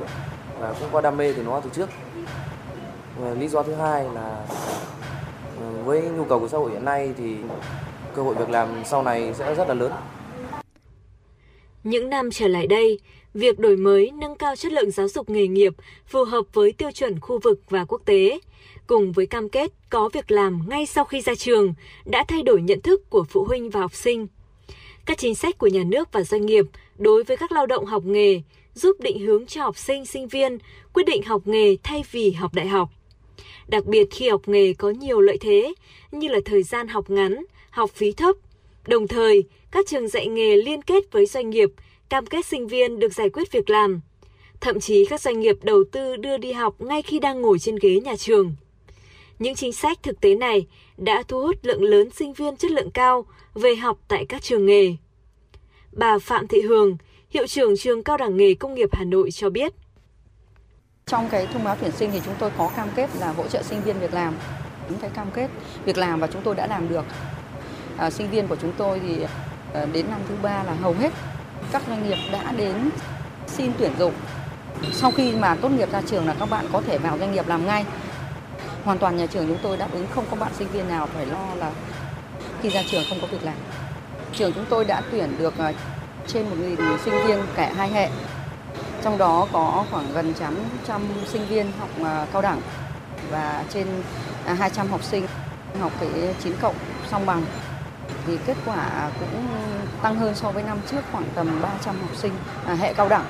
và 0.59 0.73
cũng 0.79 0.89
có 0.91 1.01
đam 1.01 1.17
mê 1.17 1.33
từ 1.33 1.43
nó 1.43 1.59
từ 1.59 1.69
trước 1.73 1.89
ờ, 3.21 3.33
lý 3.35 3.47
do 3.47 3.63
thứ 3.63 3.73
hai 3.73 4.03
là 4.03 4.45
ờ, 5.59 5.71
với 5.85 6.01
nhu 6.01 6.23
cầu 6.23 6.39
của 6.39 6.47
xã 6.47 6.57
hội 6.57 6.71
hiện 6.71 6.85
nay 6.85 7.13
thì 7.17 7.35
cơ 8.15 8.21
hội 8.21 8.35
việc 8.35 8.49
làm 8.49 8.83
sau 8.85 9.03
này 9.03 9.33
sẽ 9.33 9.55
rất 9.55 9.67
là 9.67 9.73
lớn 9.73 9.91
những 11.83 12.09
năm 12.09 12.29
trở 12.31 12.47
lại 12.47 12.67
đây, 12.67 12.99
việc 13.33 13.59
đổi 13.59 13.77
mới, 13.77 14.11
nâng 14.11 14.35
cao 14.35 14.55
chất 14.55 14.71
lượng 14.71 14.91
giáo 14.91 15.07
dục 15.07 15.29
nghề 15.29 15.47
nghiệp 15.47 15.73
phù 16.07 16.23
hợp 16.23 16.45
với 16.53 16.71
tiêu 16.71 16.91
chuẩn 16.91 17.19
khu 17.19 17.39
vực 17.43 17.59
và 17.69 17.85
quốc 17.85 18.01
tế, 18.05 18.39
cùng 18.89 19.11
với 19.11 19.25
cam 19.25 19.49
kết 19.49 19.71
có 19.89 20.09
việc 20.13 20.31
làm 20.31 20.61
ngay 20.69 20.85
sau 20.85 21.05
khi 21.05 21.21
ra 21.21 21.35
trường, 21.35 21.73
đã 22.05 22.23
thay 22.27 22.43
đổi 22.43 22.61
nhận 22.61 22.81
thức 22.81 23.09
của 23.09 23.23
phụ 23.23 23.43
huynh 23.43 23.69
và 23.69 23.79
học 23.79 23.95
sinh. 23.95 24.27
Các 25.05 25.17
chính 25.17 25.35
sách 25.35 25.57
của 25.57 25.67
nhà 25.67 25.83
nước 25.83 26.11
và 26.11 26.23
doanh 26.23 26.45
nghiệp 26.45 26.65
đối 26.97 27.23
với 27.23 27.37
các 27.37 27.51
lao 27.51 27.65
động 27.65 27.85
học 27.85 28.05
nghề 28.05 28.41
giúp 28.73 28.97
định 28.99 29.19
hướng 29.19 29.45
cho 29.45 29.61
học 29.61 29.77
sinh, 29.77 30.05
sinh 30.05 30.27
viên 30.27 30.57
quyết 30.93 31.03
định 31.03 31.23
học 31.23 31.41
nghề 31.45 31.75
thay 31.83 32.03
vì 32.11 32.31
học 32.31 32.53
đại 32.53 32.67
học. 32.67 32.89
Đặc 33.67 33.85
biệt 33.85 34.07
khi 34.11 34.29
học 34.29 34.41
nghề 34.47 34.73
có 34.73 34.89
nhiều 34.89 35.21
lợi 35.21 35.37
thế 35.41 35.73
như 36.11 36.27
là 36.27 36.39
thời 36.45 36.63
gian 36.63 36.87
học 36.87 37.09
ngắn, 37.09 37.45
học 37.69 37.89
phí 37.89 38.11
thấp. 38.11 38.35
Đồng 38.87 39.07
thời, 39.07 39.43
các 39.71 39.87
trường 39.87 40.07
dạy 40.07 40.27
nghề 40.27 40.55
liên 40.55 40.81
kết 40.81 41.03
với 41.11 41.25
doanh 41.25 41.49
nghiệp, 41.49 41.69
cam 42.09 42.25
kết 42.25 42.45
sinh 42.45 42.67
viên 42.67 42.99
được 42.99 43.13
giải 43.13 43.29
quyết 43.29 43.51
việc 43.51 43.69
làm. 43.69 44.01
Thậm 44.61 44.79
chí 44.79 45.05
các 45.05 45.21
doanh 45.21 45.39
nghiệp 45.39 45.57
đầu 45.63 45.83
tư 45.91 46.15
đưa 46.15 46.37
đi 46.37 46.51
học 46.51 46.81
ngay 46.81 47.01
khi 47.01 47.19
đang 47.19 47.41
ngồi 47.41 47.59
trên 47.59 47.75
ghế 47.81 47.99
nhà 47.99 48.15
trường. 48.15 48.55
Những 49.39 49.55
chính 49.55 49.73
sách 49.73 50.03
thực 50.03 50.21
tế 50.21 50.35
này 50.35 50.67
đã 50.97 51.23
thu 51.27 51.41
hút 51.41 51.55
lượng 51.61 51.83
lớn 51.83 52.09
sinh 52.11 52.33
viên 52.33 52.57
chất 52.57 52.71
lượng 52.71 52.91
cao 52.91 53.25
về 53.53 53.75
học 53.75 53.97
tại 54.07 54.25
các 54.29 54.41
trường 54.41 54.65
nghề. 54.65 54.95
Bà 55.91 56.19
Phạm 56.19 56.47
Thị 56.47 56.61
Hường, 56.61 56.97
hiệu 57.29 57.47
trưởng 57.47 57.77
trường 57.77 58.03
Cao 58.03 58.17
đẳng 58.17 58.37
nghề 58.37 58.53
Công 58.53 58.73
nghiệp 58.73 58.89
Hà 58.91 59.03
Nội 59.03 59.31
cho 59.31 59.49
biết. 59.49 59.73
Trong 61.05 61.29
cái 61.29 61.47
thông 61.53 61.63
báo 61.63 61.77
tuyển 61.81 61.91
sinh 61.91 62.11
thì 62.11 62.21
chúng 62.25 62.33
tôi 62.39 62.51
có 62.57 62.69
cam 62.75 62.87
kết 62.95 63.09
là 63.19 63.31
hỗ 63.31 63.47
trợ 63.47 63.63
sinh 63.63 63.81
viên 63.81 63.99
việc 63.99 64.13
làm. 64.13 64.33
Những 64.89 64.99
cái 64.99 65.09
cam 65.09 65.31
kết 65.31 65.49
việc 65.85 65.97
làm 65.97 66.19
và 66.19 66.27
chúng 66.27 66.41
tôi 66.41 66.55
đã 66.55 66.67
làm 66.67 66.89
được. 66.89 67.05
À, 67.97 68.09
sinh 68.09 68.29
viên 68.29 68.47
của 68.47 68.55
chúng 68.55 68.71
tôi 68.77 68.99
thì 68.99 69.23
à, 69.73 69.85
đến 69.93 70.05
năm 70.09 70.19
thứ 70.29 70.35
ba 70.41 70.63
là 70.63 70.73
hầu 70.73 70.93
hết 70.93 71.13
các 71.71 71.83
doanh 71.87 72.09
nghiệp 72.09 72.17
đã 72.31 72.51
đến 72.57 72.89
xin 73.47 73.71
tuyển 73.77 73.91
dụng. 73.99 74.13
Sau 74.93 75.11
khi 75.11 75.35
mà 75.35 75.55
tốt 75.55 75.69
nghiệp 75.69 75.91
ra 75.91 76.01
trường 76.01 76.27
là 76.27 76.35
các 76.39 76.49
bạn 76.49 76.65
có 76.71 76.81
thể 76.81 76.97
vào 76.97 77.17
doanh 77.17 77.31
nghiệp 77.31 77.47
làm 77.47 77.65
ngay. 77.65 77.85
Hoàn 78.83 78.97
toàn 78.97 79.17
nhà 79.17 79.25
trường 79.25 79.47
chúng 79.47 79.57
tôi 79.61 79.77
đáp 79.77 79.87
ứng, 79.91 80.07
không 80.15 80.25
có 80.31 80.35
bạn 80.35 80.51
sinh 80.53 80.67
viên 80.67 80.87
nào 80.87 81.07
phải 81.13 81.25
lo 81.25 81.55
là 81.55 81.71
khi 82.61 82.69
ra 82.69 82.83
trường 82.87 83.03
không 83.09 83.17
có 83.21 83.27
việc 83.27 83.43
làm. 83.43 83.55
Trường 84.33 84.53
chúng 84.53 84.65
tôi 84.69 84.85
đã 84.85 85.01
tuyển 85.11 85.35
được 85.39 85.57
à, 85.57 85.73
trên 86.27 86.45
1.000 86.77 86.97
sinh 86.97 87.27
viên 87.27 87.39
cả 87.55 87.73
hai 87.77 87.89
hệ. 87.89 88.09
Trong 89.03 89.17
đó 89.17 89.47
có 89.51 89.85
khoảng 89.91 90.13
gần 90.13 90.33
800 90.33 91.01
sinh 91.27 91.45
viên 91.45 91.71
học 91.79 91.89
à, 92.03 92.25
cao 92.33 92.41
đẳng 92.41 92.61
và 93.31 93.63
trên 93.69 93.87
à, 94.45 94.53
200 94.53 94.87
học 94.87 95.03
sinh 95.03 95.27
học 95.79 95.91
cái 95.99 96.09
9 96.43 96.53
cộng 96.61 96.75
song 97.11 97.25
bằng. 97.25 97.43
Thì 98.27 98.37
kết 98.45 98.57
quả 98.65 99.09
cũng 99.19 99.47
tăng 100.01 100.15
hơn 100.15 100.35
so 100.35 100.51
với 100.51 100.63
năm 100.63 100.77
trước 100.91 101.01
khoảng 101.11 101.25
tầm 101.35 101.61
300 101.61 101.95
học 102.01 102.15
sinh 102.15 102.33
hệ 102.79 102.93
cao 102.93 103.09
đẳng. 103.09 103.25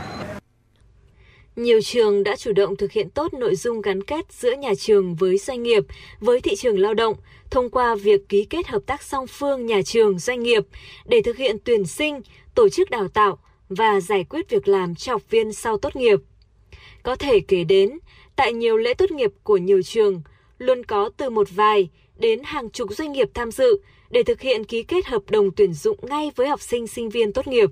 Nhiều 1.60 1.82
trường 1.82 2.24
đã 2.24 2.36
chủ 2.36 2.52
động 2.52 2.76
thực 2.76 2.92
hiện 2.92 3.10
tốt 3.10 3.34
nội 3.34 3.56
dung 3.56 3.82
gắn 3.82 4.04
kết 4.04 4.26
giữa 4.32 4.56
nhà 4.56 4.74
trường 4.78 5.16
với 5.16 5.38
doanh 5.38 5.64
nghiệp, 5.64 5.84
với 6.20 6.42
thị 6.42 6.56
trường 6.56 6.80
lao 6.80 6.94
động 6.94 7.16
thông 7.50 7.70
qua 7.70 7.96
việc 7.96 8.30
ký 8.30 8.46
kết 8.50 8.68
hợp 8.68 8.82
tác 8.86 9.04
song 9.04 9.28
phương 9.28 9.66
nhà 9.66 9.82
trường 9.82 10.20
doanh 10.20 10.44
nghiệp 10.44 10.64
để 11.06 11.22
thực 11.22 11.38
hiện 11.38 11.58
tuyển 11.64 11.86
sinh, 11.86 12.22
tổ 12.56 12.70
chức 12.70 12.90
đào 12.90 13.08
tạo 13.08 13.38
và 13.70 14.00
giải 14.00 14.26
quyết 14.30 14.50
việc 14.50 14.68
làm 14.68 14.96
cho 14.96 15.12
học 15.12 15.22
viên 15.30 15.54
sau 15.54 15.78
tốt 15.78 15.96
nghiệp. 15.96 16.20
Có 17.04 17.16
thể 17.16 17.40
kể 17.40 17.64
đến, 17.64 18.00
tại 18.36 18.54
nhiều 18.54 18.78
lễ 18.78 18.94
tốt 18.94 19.12
nghiệp 19.12 19.32
của 19.44 19.58
nhiều 19.58 19.82
trường, 19.82 20.22
luôn 20.58 20.84
có 20.84 21.10
từ 21.18 21.30
một 21.30 21.48
vài 21.56 21.90
đến 22.18 22.40
hàng 22.44 22.70
chục 22.70 22.90
doanh 22.92 23.12
nghiệp 23.12 23.30
tham 23.34 23.52
dự 23.52 23.80
để 24.10 24.24
thực 24.24 24.42
hiện 24.42 24.64
ký 24.64 24.84
kết 24.84 25.06
hợp 25.06 25.22
đồng 25.30 25.52
tuyển 25.52 25.74
dụng 25.74 25.98
ngay 26.02 26.32
với 26.36 26.48
học 26.48 26.62
sinh 26.62 26.88
sinh 26.88 27.10
viên 27.10 27.34
tốt 27.34 27.48
nghiệp. 27.48 27.70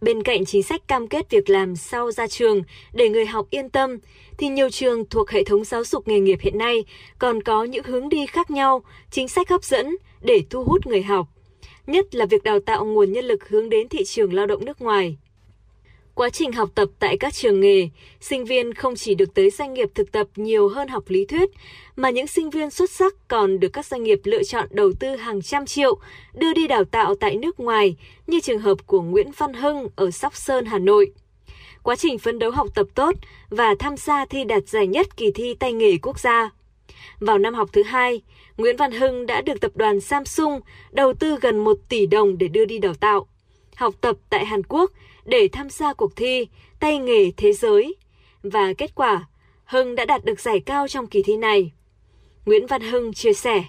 Bên 0.00 0.22
cạnh 0.22 0.44
chính 0.44 0.62
sách 0.62 0.88
cam 0.88 1.08
kết 1.08 1.30
việc 1.30 1.50
làm 1.50 1.76
sau 1.76 2.10
ra 2.10 2.26
trường 2.26 2.62
để 2.92 3.08
người 3.08 3.26
học 3.26 3.46
yên 3.50 3.68
tâm, 3.68 3.98
thì 4.38 4.48
nhiều 4.48 4.70
trường 4.70 5.08
thuộc 5.08 5.30
hệ 5.30 5.44
thống 5.44 5.64
giáo 5.64 5.84
dục 5.84 6.08
nghề 6.08 6.20
nghiệp 6.20 6.38
hiện 6.40 6.58
nay 6.58 6.84
còn 7.18 7.42
có 7.42 7.64
những 7.64 7.84
hướng 7.84 8.08
đi 8.08 8.26
khác 8.26 8.50
nhau, 8.50 8.82
chính 9.10 9.28
sách 9.28 9.48
hấp 9.48 9.64
dẫn 9.64 9.96
để 10.22 10.42
thu 10.50 10.64
hút 10.64 10.86
người 10.86 11.02
học, 11.02 11.26
nhất 11.86 12.14
là 12.14 12.26
việc 12.26 12.42
đào 12.42 12.60
tạo 12.60 12.84
nguồn 12.84 13.12
nhân 13.12 13.24
lực 13.24 13.48
hướng 13.48 13.70
đến 13.70 13.88
thị 13.88 14.04
trường 14.04 14.32
lao 14.32 14.46
động 14.46 14.64
nước 14.64 14.80
ngoài. 14.80 15.16
Quá 16.14 16.30
trình 16.30 16.52
học 16.52 16.70
tập 16.74 16.88
tại 16.98 17.16
các 17.16 17.34
trường 17.34 17.60
nghề, 17.60 17.88
sinh 18.20 18.44
viên 18.44 18.74
không 18.74 18.96
chỉ 18.96 19.14
được 19.14 19.34
tới 19.34 19.50
doanh 19.50 19.74
nghiệp 19.74 19.88
thực 19.94 20.12
tập 20.12 20.26
nhiều 20.36 20.68
hơn 20.68 20.88
học 20.88 21.04
lý 21.08 21.24
thuyết, 21.24 21.50
mà 21.96 22.10
những 22.10 22.26
sinh 22.26 22.50
viên 22.50 22.70
xuất 22.70 22.90
sắc 22.90 23.14
còn 23.28 23.60
được 23.60 23.68
các 23.72 23.86
doanh 23.86 24.02
nghiệp 24.02 24.20
lựa 24.24 24.42
chọn 24.42 24.68
đầu 24.70 24.92
tư 25.00 25.16
hàng 25.16 25.42
trăm 25.42 25.66
triệu 25.66 25.98
đưa 26.34 26.54
đi 26.54 26.66
đào 26.66 26.84
tạo 26.84 27.14
tại 27.14 27.36
nước 27.36 27.60
ngoài, 27.60 27.96
như 28.26 28.40
trường 28.40 28.58
hợp 28.58 28.86
của 28.86 29.02
Nguyễn 29.02 29.30
Văn 29.36 29.54
Hưng 29.54 29.88
ở 29.96 30.10
Sóc 30.10 30.36
Sơn, 30.36 30.64
Hà 30.66 30.78
Nội. 30.78 31.12
Quá 31.82 31.96
trình 31.96 32.18
phấn 32.18 32.38
đấu 32.38 32.50
học 32.50 32.68
tập 32.74 32.86
tốt 32.94 33.14
và 33.50 33.74
tham 33.78 33.96
gia 33.96 34.24
thi 34.24 34.44
đạt 34.44 34.68
giải 34.68 34.86
nhất 34.86 35.16
kỳ 35.16 35.30
thi 35.30 35.54
tay 35.54 35.72
nghề 35.72 35.96
quốc 36.02 36.18
gia. 36.18 36.50
Vào 37.20 37.38
năm 37.38 37.54
học 37.54 37.68
thứ 37.72 37.82
hai, 37.82 38.22
Nguyễn 38.56 38.76
Văn 38.76 38.92
Hưng 38.92 39.26
đã 39.26 39.40
được 39.40 39.60
tập 39.60 39.72
đoàn 39.74 40.00
Samsung 40.00 40.60
đầu 40.90 41.14
tư 41.14 41.36
gần 41.40 41.64
1 41.64 41.78
tỷ 41.88 42.06
đồng 42.06 42.38
để 42.38 42.48
đưa 42.48 42.64
đi 42.64 42.78
đào 42.78 42.94
tạo. 42.94 43.26
Học 43.80 43.94
tập 44.00 44.16
tại 44.30 44.46
Hàn 44.46 44.62
Quốc 44.62 44.90
để 45.24 45.48
tham 45.52 45.70
gia 45.70 45.94
cuộc 45.94 46.16
thi 46.16 46.48
tay 46.80 46.98
nghề 46.98 47.30
thế 47.36 47.52
giới. 47.52 47.94
Và 48.42 48.72
kết 48.78 48.94
quả, 48.94 49.24
Hưng 49.64 49.94
đã 49.94 50.04
đạt 50.04 50.24
được 50.24 50.40
giải 50.40 50.60
cao 50.66 50.88
trong 50.88 51.06
kỳ 51.06 51.22
thi 51.22 51.36
này. 51.36 51.72
Nguyễn 52.46 52.66
Văn 52.66 52.82
Hưng 52.82 53.12
chia 53.12 53.32
sẻ. 53.32 53.64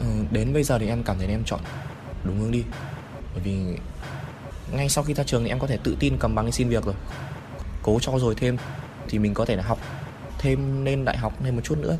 Ừ, 0.00 0.06
đến 0.30 0.52
bây 0.52 0.62
giờ 0.62 0.78
thì 0.78 0.88
em 0.88 1.02
cảm 1.02 1.18
thấy 1.18 1.26
em 1.26 1.42
chọn 1.46 1.60
đúng 2.24 2.40
hướng 2.40 2.50
đi. 2.50 2.64
Bởi 3.34 3.42
vì 3.44 3.56
ngay 4.72 4.88
sau 4.88 5.04
khi 5.04 5.14
ra 5.14 5.24
trường 5.24 5.44
thì 5.44 5.48
em 5.48 5.58
có 5.58 5.66
thể 5.66 5.78
tự 5.84 5.96
tin 6.00 6.16
cầm 6.20 6.34
bằng 6.34 6.52
xin 6.52 6.68
việc 6.68 6.84
rồi. 6.84 6.94
Cố 7.82 7.98
cho 8.00 8.18
rồi 8.18 8.34
thêm 8.34 8.56
thì 9.08 9.18
mình 9.18 9.34
có 9.34 9.44
thể 9.44 9.56
là 9.56 9.62
học 9.62 9.78
thêm 10.38 10.84
lên 10.84 11.04
đại 11.04 11.16
học 11.16 11.32
thêm 11.44 11.56
một 11.56 11.62
chút 11.64 11.78
nữa. 11.78 11.96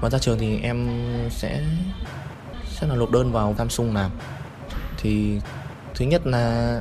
Và 0.00 0.10
ra 0.10 0.18
trường 0.18 0.38
thì 0.38 0.58
em 0.62 0.88
sẽ 1.30 1.64
sẽ 2.64 2.86
là 2.86 2.94
nộp 2.94 3.10
đơn 3.10 3.32
vào 3.32 3.54
Samsung 3.58 3.94
làm. 3.94 4.10
Thì 4.98 5.40
thứ 5.94 6.04
nhất 6.04 6.26
là 6.26 6.80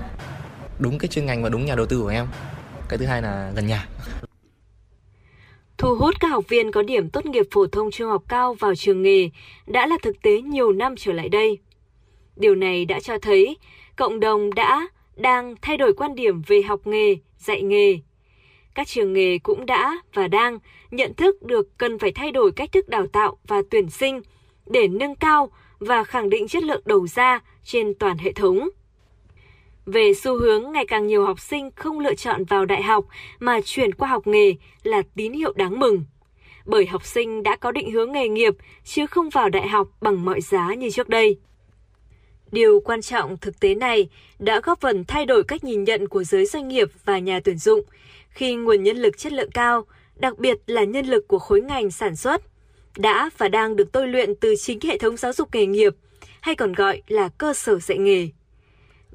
đúng 0.80 0.98
cái 0.98 1.07
chuyên 1.07 1.26
ngành 1.26 1.44
và 1.44 1.49
đúng 1.49 1.65
nhà 1.65 1.76
đầu 1.76 1.85
tư 1.85 2.02
của 2.02 2.07
em 2.07 2.27
cái 2.90 2.98
thứ 2.98 3.06
hai 3.06 3.22
là 3.22 3.52
gần 3.56 3.68
nhà 3.68 3.88
Thu 5.77 5.95
hút 5.95 6.15
các 6.19 6.27
học 6.27 6.44
viên 6.49 6.72
có 6.72 6.84
điểm 6.84 7.10
tốt 7.10 7.26
nghiệp 7.26 7.45
phổ 7.52 7.68
thông 7.68 7.91
trung 7.91 8.10
học 8.10 8.23
cao 8.27 8.53
vào 8.53 8.76
trường 8.76 9.02
nghề 9.02 9.30
đã 9.68 9.88
là 9.88 9.98
thực 10.02 10.22
tế 10.22 10.41
nhiều 10.41 10.72
năm 10.72 10.95
trở 10.98 11.14
lại 11.14 11.30
đây. 11.30 11.57
Điều 12.35 12.56
này 12.56 12.85
đã 12.85 12.99
cho 12.99 13.18
thấy 13.22 13.57
cộng 13.95 14.19
đồng 14.19 14.53
đã, 14.53 14.88
đang 15.15 15.56
thay 15.61 15.77
đổi 15.77 15.94
quan 15.94 16.15
điểm 16.15 16.41
về 16.48 16.61
học 16.61 16.88
nghề, 16.88 17.15
dạy 17.38 17.61
nghề. 17.61 17.99
Các 18.76 18.88
trường 18.88 19.14
nghề 19.14 19.38
cũng 19.38 19.65
đã 19.65 19.98
và 20.14 20.27
đang 20.27 20.60
nhận 20.91 21.14
thức 21.14 21.44
được 21.44 21.77
cần 21.77 21.99
phải 21.99 22.11
thay 22.11 22.31
đổi 22.31 22.52
cách 22.52 22.72
thức 22.72 22.90
đào 22.90 23.07
tạo 23.07 23.38
và 23.48 23.61
tuyển 23.72 23.90
sinh 23.90 24.22
để 24.65 24.88
nâng 24.88 25.15
cao 25.15 25.49
và 25.80 26.03
khẳng 26.03 26.30
định 26.30 26.48
chất 26.48 26.64
lượng 26.64 26.81
đầu 26.85 27.07
ra 27.07 27.40
trên 27.64 27.94
toàn 27.99 28.18
hệ 28.18 28.31
thống 28.31 28.69
về 29.85 30.14
xu 30.14 30.39
hướng 30.39 30.72
ngày 30.72 30.85
càng 30.88 31.07
nhiều 31.07 31.26
học 31.26 31.39
sinh 31.39 31.69
không 31.76 31.99
lựa 31.99 32.15
chọn 32.15 32.43
vào 32.43 32.65
đại 32.65 32.84
học 32.84 33.05
mà 33.39 33.60
chuyển 33.65 33.93
qua 33.93 34.10
học 34.10 34.27
nghề 34.27 34.53
là 34.84 35.01
tín 35.15 35.34
hiệu 35.34 35.53
đáng 35.55 35.80
mừng. 35.80 36.03
Bởi 36.65 36.85
học 36.85 37.05
sinh 37.05 37.43
đã 37.43 37.55
có 37.55 37.72
định 37.72 37.91
hướng 37.91 38.11
nghề 38.11 38.27
nghiệp 38.27 38.53
chứ 38.84 39.07
không 39.07 39.30
vào 39.30 39.49
đại 39.49 39.68
học 39.68 39.88
bằng 40.01 40.26
mọi 40.26 40.41
giá 40.41 40.73
như 40.73 40.89
trước 40.89 41.10
đây. 41.10 41.38
Điều 42.51 42.80
quan 42.80 43.01
trọng 43.01 43.38
thực 43.38 43.60
tế 43.60 43.76
này 43.76 44.10
đã 44.39 44.60
góp 44.64 44.81
phần 44.81 45.03
thay 45.07 45.26
đổi 45.26 45.43
cách 45.43 45.64
nhìn 45.64 45.84
nhận 45.84 46.07
của 46.07 46.23
giới 46.23 46.45
doanh 46.45 46.68
nghiệp 46.68 46.89
và 47.05 47.19
nhà 47.19 47.39
tuyển 47.43 47.57
dụng 47.57 47.81
khi 48.34 48.55
nguồn 48.55 48.84
nhân 48.84 48.97
lực 48.97 49.18
chất 49.18 49.34
lượng 49.34 49.51
cao, 49.53 49.85
đặc 50.15 50.38
biệt 50.38 50.57
là 50.68 50.84
nhân 50.84 51.05
lực 51.05 51.27
của 51.27 51.39
khối 51.39 51.61
ngành 51.61 51.91
sản 51.91 52.15
xuất, 52.15 52.41
đã 52.97 53.30
và 53.38 53.47
đang 53.47 53.76
được 53.76 53.91
tôi 53.91 54.07
luyện 54.07 54.35
từ 54.35 54.55
chính 54.55 54.80
hệ 54.84 54.97
thống 54.97 55.18
giáo 55.18 55.34
dục 55.34 55.49
nghề 55.53 55.65
nghiệp, 55.65 55.95
hay 56.41 56.55
còn 56.55 56.73
gọi 56.73 57.01
là 57.07 57.30
cơ 57.38 57.53
sở 57.53 57.80
dạy 57.80 57.97
nghề. 57.97 58.30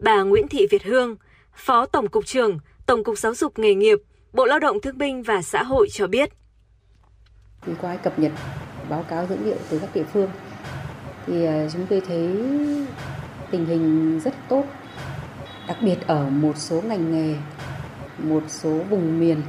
Bà 0.00 0.22
Nguyễn 0.22 0.48
Thị 0.48 0.66
Việt 0.70 0.84
Hương, 0.84 1.16
Phó 1.54 1.86
Tổng 1.86 2.08
cục 2.08 2.26
trưởng 2.26 2.58
Tổng 2.86 3.04
cục 3.04 3.18
Giáo 3.18 3.34
dục 3.34 3.58
nghề 3.58 3.74
nghiệp, 3.74 3.98
Bộ 4.32 4.44
Lao 4.44 4.58
động 4.58 4.80
Thương 4.80 4.98
binh 4.98 5.22
và 5.22 5.42
Xã 5.42 5.62
hội 5.62 5.88
cho 5.90 6.06
biết. 6.06 6.30
Thì 7.66 7.72
qua 7.80 7.96
cập 7.96 8.18
nhật 8.18 8.32
báo 8.88 9.04
cáo 9.08 9.26
dữ 9.26 9.36
liệu 9.44 9.56
từ 9.70 9.78
các 9.78 9.90
địa 9.94 10.04
phương 10.12 10.30
thì 11.26 11.44
à, 11.44 11.68
chúng 11.72 11.86
tôi 11.86 12.00
thấy 12.00 12.36
tình 13.50 13.66
hình 13.66 14.20
rất 14.24 14.34
tốt, 14.48 14.64
đặc 15.68 15.76
biệt 15.82 15.96
ở 16.06 16.30
một 16.30 16.56
số 16.56 16.80
ngành 16.80 17.12
nghề, 17.12 17.36
một 18.18 18.42
số 18.48 18.70
vùng 18.70 19.20
miền 19.20 19.42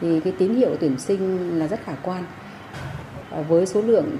thì 0.00 0.20
cái 0.20 0.32
tín 0.38 0.54
hiệu 0.54 0.76
tuyển 0.80 0.98
sinh 0.98 1.58
là 1.58 1.66
rất 1.66 1.80
khả 1.84 1.94
quan. 2.02 2.24
Với 3.48 3.66
số 3.66 3.82
lượng 3.82 4.16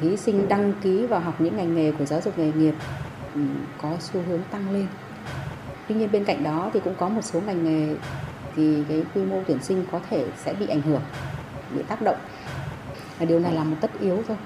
thí 0.00 0.16
sinh 0.16 0.48
đăng 0.48 0.72
ký 0.82 1.06
vào 1.06 1.20
học 1.20 1.40
những 1.40 1.56
ngành 1.56 1.76
nghề 1.76 1.92
của 1.92 2.04
giáo 2.04 2.20
dục 2.24 2.38
nghề 2.38 2.52
nghiệp 2.52 2.74
Ừ, 3.34 3.40
có 3.82 3.96
xu 4.00 4.22
hướng 4.22 4.42
tăng 4.50 4.72
lên 4.72 4.86
Tuy 5.88 5.94
nhiên 5.94 6.12
bên 6.12 6.24
cạnh 6.24 6.42
đó 6.42 6.70
thì 6.74 6.80
cũng 6.84 6.94
có 6.98 7.08
một 7.08 7.22
số 7.22 7.40
ngành 7.40 7.64
nghề 7.64 7.94
thì 8.56 8.76
cái 8.88 9.02
quy 9.14 9.22
mô 9.22 9.42
tuyển 9.46 9.62
sinh 9.62 9.84
có 9.92 10.00
thể 10.10 10.26
sẽ 10.44 10.54
bị 10.54 10.66
ảnh 10.66 10.82
hưởng, 10.82 11.02
bị 11.76 11.82
tác 11.88 12.02
động. 12.02 12.16
Và 13.18 13.26
điều 13.26 13.40
này 13.40 13.54
là 13.54 13.64
một 13.64 13.76
tất 13.80 13.90
yếu 14.00 14.22
thôi. 14.28 14.36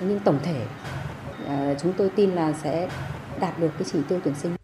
Nhưng 0.00 0.20
tổng 0.20 0.38
thể 0.42 0.66
ờ, 1.46 1.74
chúng 1.82 1.92
tôi 1.92 2.10
tin 2.16 2.30
là 2.30 2.52
sẽ 2.52 2.88
đạt 3.40 3.58
được 3.58 3.70
cái 3.78 3.88
chỉ 3.92 3.98
tiêu 4.08 4.20
tuyển 4.24 4.34
sinh. 4.34 4.56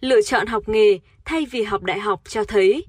Lựa 0.00 0.22
chọn 0.22 0.46
học 0.46 0.62
nghề 0.66 0.98
thay 1.24 1.46
vì 1.50 1.62
học 1.62 1.82
đại 1.82 2.00
học 2.00 2.20
cho 2.28 2.44
thấy 2.44 2.86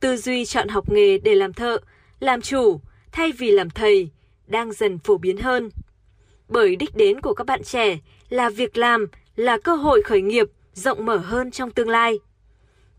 tư 0.00 0.16
duy 0.16 0.44
chọn 0.44 0.68
học 0.68 0.90
nghề 0.90 1.18
để 1.18 1.34
làm 1.34 1.52
thợ, 1.52 1.78
làm 2.20 2.40
chủ 2.40 2.80
thay 3.12 3.32
vì 3.32 3.50
làm 3.50 3.70
thầy 3.70 4.10
đang 4.46 4.72
dần 4.72 4.98
phổ 4.98 5.18
biến 5.18 5.36
hơn. 5.36 5.70
Bởi 6.48 6.76
đích 6.76 6.96
đến 6.96 7.20
của 7.20 7.34
các 7.34 7.46
bạn 7.46 7.62
trẻ 7.62 7.98
là 8.28 8.50
việc 8.50 8.76
làm, 8.76 9.06
là 9.36 9.58
cơ 9.58 9.74
hội 9.76 10.02
khởi 10.02 10.22
nghiệp 10.22 10.46
rộng 10.72 11.06
mở 11.06 11.16
hơn 11.16 11.50
trong 11.50 11.70
tương 11.70 11.88
lai. 11.88 12.18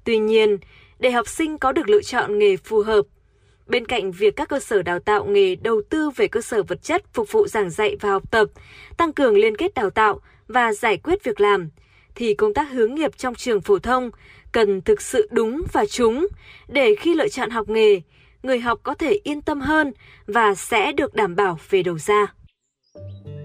Tuy 0.03 0.17
nhiên, 0.17 0.57
để 0.99 1.11
học 1.11 1.27
sinh 1.27 1.57
có 1.57 1.71
được 1.71 1.89
lựa 1.89 2.01
chọn 2.01 2.39
nghề 2.39 2.57
phù 2.57 2.81
hợp, 2.81 3.01
bên 3.67 3.85
cạnh 3.85 4.11
việc 4.11 4.35
các 4.35 4.49
cơ 4.49 4.59
sở 4.59 4.81
đào 4.81 4.99
tạo 4.99 5.25
nghề 5.25 5.55
đầu 5.55 5.81
tư 5.89 6.09
về 6.15 6.27
cơ 6.27 6.41
sở 6.41 6.63
vật 6.63 6.83
chất 6.83 7.03
phục 7.13 7.31
vụ 7.31 7.47
giảng 7.47 7.69
dạy 7.69 7.95
và 8.01 8.09
học 8.09 8.31
tập, 8.31 8.49
tăng 8.97 9.13
cường 9.13 9.37
liên 9.37 9.57
kết 9.57 9.73
đào 9.73 9.89
tạo 9.89 10.19
và 10.47 10.73
giải 10.73 10.97
quyết 10.97 11.23
việc 11.23 11.41
làm, 11.41 11.69
thì 12.15 12.33
công 12.33 12.53
tác 12.53 12.71
hướng 12.71 12.95
nghiệp 12.95 13.17
trong 13.17 13.35
trường 13.35 13.61
phổ 13.61 13.79
thông 13.79 14.09
cần 14.51 14.81
thực 14.81 15.01
sự 15.01 15.27
đúng 15.31 15.61
và 15.73 15.85
trúng 15.85 16.27
để 16.67 16.95
khi 16.95 17.15
lựa 17.15 17.27
chọn 17.27 17.49
học 17.49 17.69
nghề, 17.69 18.01
người 18.43 18.59
học 18.59 18.79
có 18.83 18.93
thể 18.93 19.19
yên 19.23 19.41
tâm 19.41 19.61
hơn 19.61 19.93
và 20.27 20.55
sẽ 20.55 20.91
được 20.91 21.13
đảm 21.13 21.35
bảo 21.35 21.59
về 21.69 21.83
đầu 21.83 21.97
ra. 21.97 22.33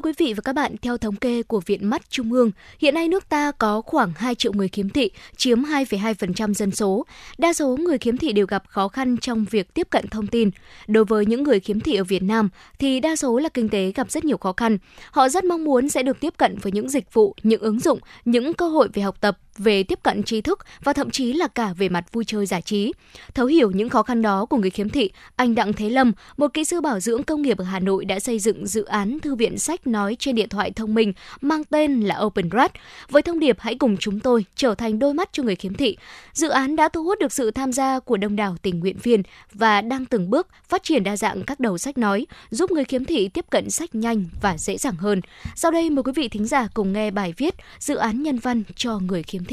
Thưa 0.00 0.08
quý 0.08 0.26
vị 0.26 0.34
và 0.34 0.40
các 0.40 0.52
bạn, 0.52 0.76
theo 0.82 0.98
thống 0.98 1.16
kê 1.16 1.42
của 1.42 1.60
Viện 1.66 1.90
Mắt 1.90 2.10
Trung 2.10 2.32
ương, 2.32 2.50
hiện 2.78 2.94
nay 2.94 3.08
nước 3.08 3.28
ta 3.28 3.52
có 3.52 3.80
khoảng 3.80 4.12
2 4.16 4.34
triệu 4.34 4.52
người 4.52 4.68
khiếm 4.68 4.88
thị, 4.88 5.10
chiếm 5.36 5.62
2,2% 5.62 6.54
dân 6.54 6.70
số. 6.70 7.06
Đa 7.38 7.52
số 7.52 7.76
người 7.76 7.98
khiếm 7.98 8.16
thị 8.16 8.32
đều 8.32 8.46
gặp 8.46 8.62
khó 8.68 8.88
khăn 8.88 9.16
trong 9.16 9.44
việc 9.50 9.74
tiếp 9.74 9.86
cận 9.90 10.08
thông 10.08 10.26
tin. 10.26 10.50
Đối 10.86 11.04
với 11.04 11.26
những 11.26 11.42
người 11.42 11.60
khiếm 11.60 11.80
thị 11.80 11.96
ở 11.96 12.04
Việt 12.04 12.22
Nam 12.22 12.48
thì 12.78 13.00
đa 13.00 13.16
số 13.16 13.38
là 13.38 13.48
kinh 13.48 13.68
tế 13.68 13.92
gặp 13.94 14.10
rất 14.10 14.24
nhiều 14.24 14.36
khó 14.36 14.52
khăn. 14.52 14.78
Họ 15.10 15.28
rất 15.28 15.44
mong 15.44 15.64
muốn 15.64 15.88
sẽ 15.88 16.02
được 16.02 16.20
tiếp 16.20 16.34
cận 16.36 16.58
với 16.58 16.72
những 16.72 16.88
dịch 16.88 17.14
vụ, 17.14 17.34
những 17.42 17.60
ứng 17.60 17.80
dụng, 17.80 17.98
những 18.24 18.54
cơ 18.54 18.68
hội 18.68 18.88
về 18.94 19.02
học 19.02 19.20
tập, 19.20 19.38
về 19.60 19.82
tiếp 19.82 19.98
cận 20.02 20.22
trí 20.22 20.40
thức 20.40 20.58
và 20.84 20.92
thậm 20.92 21.10
chí 21.10 21.32
là 21.32 21.48
cả 21.48 21.72
về 21.72 21.88
mặt 21.88 22.12
vui 22.12 22.24
chơi 22.24 22.46
giải 22.46 22.62
trí. 22.62 22.92
Thấu 23.34 23.46
hiểu 23.46 23.70
những 23.70 23.88
khó 23.88 24.02
khăn 24.02 24.22
đó 24.22 24.44
của 24.44 24.56
người 24.56 24.70
khiếm 24.70 24.88
thị, 24.88 25.10
anh 25.36 25.54
Đặng 25.54 25.72
Thế 25.72 25.90
Lâm, 25.90 26.12
một 26.36 26.54
kỹ 26.54 26.64
sư 26.64 26.80
bảo 26.80 27.00
dưỡng 27.00 27.22
công 27.22 27.42
nghiệp 27.42 27.58
ở 27.58 27.64
Hà 27.64 27.78
Nội 27.78 28.04
đã 28.04 28.20
xây 28.20 28.38
dựng 28.38 28.66
dự 28.66 28.84
án 28.84 29.18
thư 29.20 29.34
viện 29.34 29.58
sách 29.58 29.86
nói 29.86 30.16
trên 30.18 30.34
điện 30.34 30.48
thoại 30.48 30.70
thông 30.70 30.94
minh 30.94 31.12
mang 31.40 31.64
tên 31.64 32.00
là 32.00 32.18
OpenRat. 32.18 32.72
Với 33.10 33.22
thông 33.22 33.38
điệp 33.38 33.56
hãy 33.60 33.74
cùng 33.74 33.96
chúng 33.96 34.20
tôi 34.20 34.44
trở 34.54 34.74
thành 34.74 34.98
đôi 34.98 35.14
mắt 35.14 35.28
cho 35.32 35.42
người 35.42 35.56
khiếm 35.56 35.74
thị, 35.74 35.96
dự 36.32 36.48
án 36.48 36.76
đã 36.76 36.88
thu 36.88 37.04
hút 37.04 37.18
được 37.18 37.32
sự 37.32 37.50
tham 37.50 37.72
gia 37.72 38.00
của 38.00 38.16
đông 38.16 38.36
đảo 38.36 38.56
tình 38.62 38.80
nguyện 38.80 38.96
viên 39.02 39.22
và 39.52 39.80
đang 39.80 40.04
từng 40.04 40.30
bước 40.30 40.48
phát 40.68 40.82
triển 40.82 41.04
đa 41.04 41.16
dạng 41.16 41.42
các 41.42 41.60
đầu 41.60 41.78
sách 41.78 41.98
nói, 41.98 42.26
giúp 42.50 42.70
người 42.70 42.84
khiếm 42.84 43.04
thị 43.04 43.28
tiếp 43.28 43.44
cận 43.50 43.70
sách 43.70 43.94
nhanh 43.94 44.24
và 44.42 44.58
dễ 44.58 44.76
dàng 44.76 44.96
hơn. 44.96 45.20
Sau 45.56 45.70
đây 45.70 45.90
mời 45.90 46.02
quý 46.02 46.12
vị 46.16 46.28
thính 46.28 46.46
giả 46.46 46.68
cùng 46.74 46.92
nghe 46.92 47.10
bài 47.10 47.34
viết 47.36 47.54
Dự 47.78 47.96
án 47.96 48.22
nhân 48.22 48.38
văn 48.38 48.62
cho 48.76 48.98
người 48.98 49.22
khiếm 49.22 49.44
thị. 49.44 49.49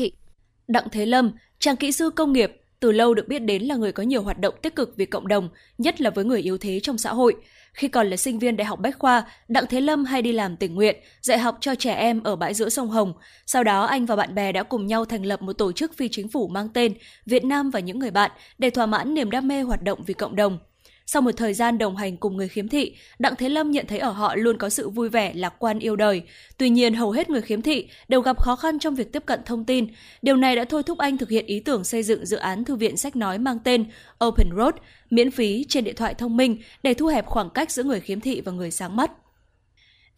Đặng 0.68 0.88
Thế 0.91 1.06
Lâm, 1.06 1.32
chàng 1.60 1.76
kỹ 1.76 1.91
sư 1.91 2.10
công 2.10 2.34
nghiệp, 2.34 2.61
từ 2.80 2.91
lâu 2.91 3.14
được 3.14 3.28
biết 3.28 3.40
đến 3.40 3.64
là 3.64 3.76
người 3.76 3.91
có 3.91 4.03
nhiều 4.03 4.22
hoạt 4.22 4.40
động 4.40 4.56
tích 4.61 4.76
cực 4.76 4.94
vì 4.98 5.06
cộng 5.06 5.28
đồng, 5.28 5.49
nhất 5.78 6.02
là 6.02 6.10
với 6.10 6.26
người 6.26 6.41
yếu 6.41 6.57
thế 6.57 6.80
trong 6.80 6.98
xã 6.98 7.14
hội. 7.14 7.36
Khi 7.74 7.88
còn 7.88 8.10
là 8.10 8.18
sinh 8.18 8.40
viên 8.40 8.57
Đại 8.57 8.65
học 8.65 8.80
Bách 8.80 8.99
Khoa, 8.99 9.24
Đặng 9.48 9.65
Thế 9.69 9.82
Lâm 9.82 10.06
hay 10.06 10.22
đi 10.22 10.32
làm 10.32 10.57
tình 10.57 10.76
nguyện, 10.76 10.95
dạy 11.22 11.38
học 11.38 11.57
cho 11.61 11.76
trẻ 11.76 11.94
em 11.94 12.24
ở 12.24 12.36
bãi 12.36 12.53
giữa 12.53 12.69
sông 12.69 12.90
Hồng. 12.90 13.14
Sau 13.45 13.64
đó 13.64 13.86
anh 13.86 14.06
và 14.06 14.15
bạn 14.15 14.36
bè 14.36 14.52
đã 14.52 14.64
cùng 14.64 14.88
nhau 14.88 15.06
thành 15.06 15.26
lập 15.26 15.41
một 15.41 15.53
tổ 15.53 15.72
chức 15.72 15.98
phi 15.98 16.10
chính 16.10 16.28
phủ 16.28 16.48
mang 16.48 16.69
tên 16.74 16.94
Việt 17.26 17.45
Nam 17.45 17.69
và 17.69 17.80
những 17.80 17.99
người 17.99 18.11
bạn 18.11 18.32
để 18.57 18.69
thỏa 18.69 18.86
mãn 18.86 19.14
niềm 19.14 19.32
đam 19.32 19.48
mê 19.48 19.61
hoạt 19.61 19.84
động 19.84 20.03
vì 20.06 20.14
cộng 20.14 20.36
đồng. 20.36 20.60
Sau 21.09 21.21
một 21.21 21.31
thời 21.38 21.53
gian 21.53 21.77
đồng 21.77 21.95
hành 21.95 22.17
cùng 22.17 22.38
người 22.38 22.47
khiếm 22.47 22.67
thị, 22.67 22.95
Đặng 23.19 23.35
Thế 23.35 23.49
Lâm 23.49 23.71
nhận 23.71 23.85
thấy 23.88 23.99
ở 23.99 24.09
họ 24.09 24.35
luôn 24.35 24.57
có 24.57 24.69
sự 24.69 24.89
vui 24.89 25.09
vẻ, 25.09 25.34
lạc 25.35 25.53
quan 25.59 25.79
yêu 25.79 25.95
đời. 25.95 26.21
Tuy 26.57 26.69
nhiên, 26.69 26.93
hầu 26.93 27.11
hết 27.11 27.29
người 27.29 27.41
khiếm 27.41 27.61
thị 27.61 27.88
đều 28.07 28.21
gặp 28.21 28.41
khó 28.41 28.55
khăn 28.55 28.79
trong 28.79 28.95
việc 28.95 29.13
tiếp 29.13 29.23
cận 29.25 29.39
thông 29.45 29.65
tin. 29.65 29.88
Điều 30.21 30.35
này 30.35 30.55
đã 30.55 30.65
thôi 30.65 30.84
thúc 30.84 30.97
anh 30.97 31.17
thực 31.17 31.29
hiện 31.29 31.45
ý 31.45 31.59
tưởng 31.59 31.84
xây 31.84 32.03
dựng 32.03 32.25
dự 32.25 32.38
án 32.38 32.65
thư 32.65 32.75
viện 32.75 32.97
sách 32.97 33.15
nói 33.15 33.38
mang 33.38 33.59
tên 33.63 33.85
Open 34.25 34.49
Road, 34.57 34.75
miễn 35.09 35.31
phí 35.31 35.65
trên 35.69 35.84
điện 35.84 35.95
thoại 35.95 36.13
thông 36.13 36.38
minh 36.38 36.57
để 36.84 36.93
thu 36.93 37.07
hẹp 37.07 37.25
khoảng 37.25 37.49
cách 37.49 37.71
giữa 37.71 37.84
người 37.84 37.99
khiếm 37.99 38.19
thị 38.19 38.41
và 38.41 38.51
người 38.51 38.71
sáng 38.71 38.95
mắt. 38.95 39.11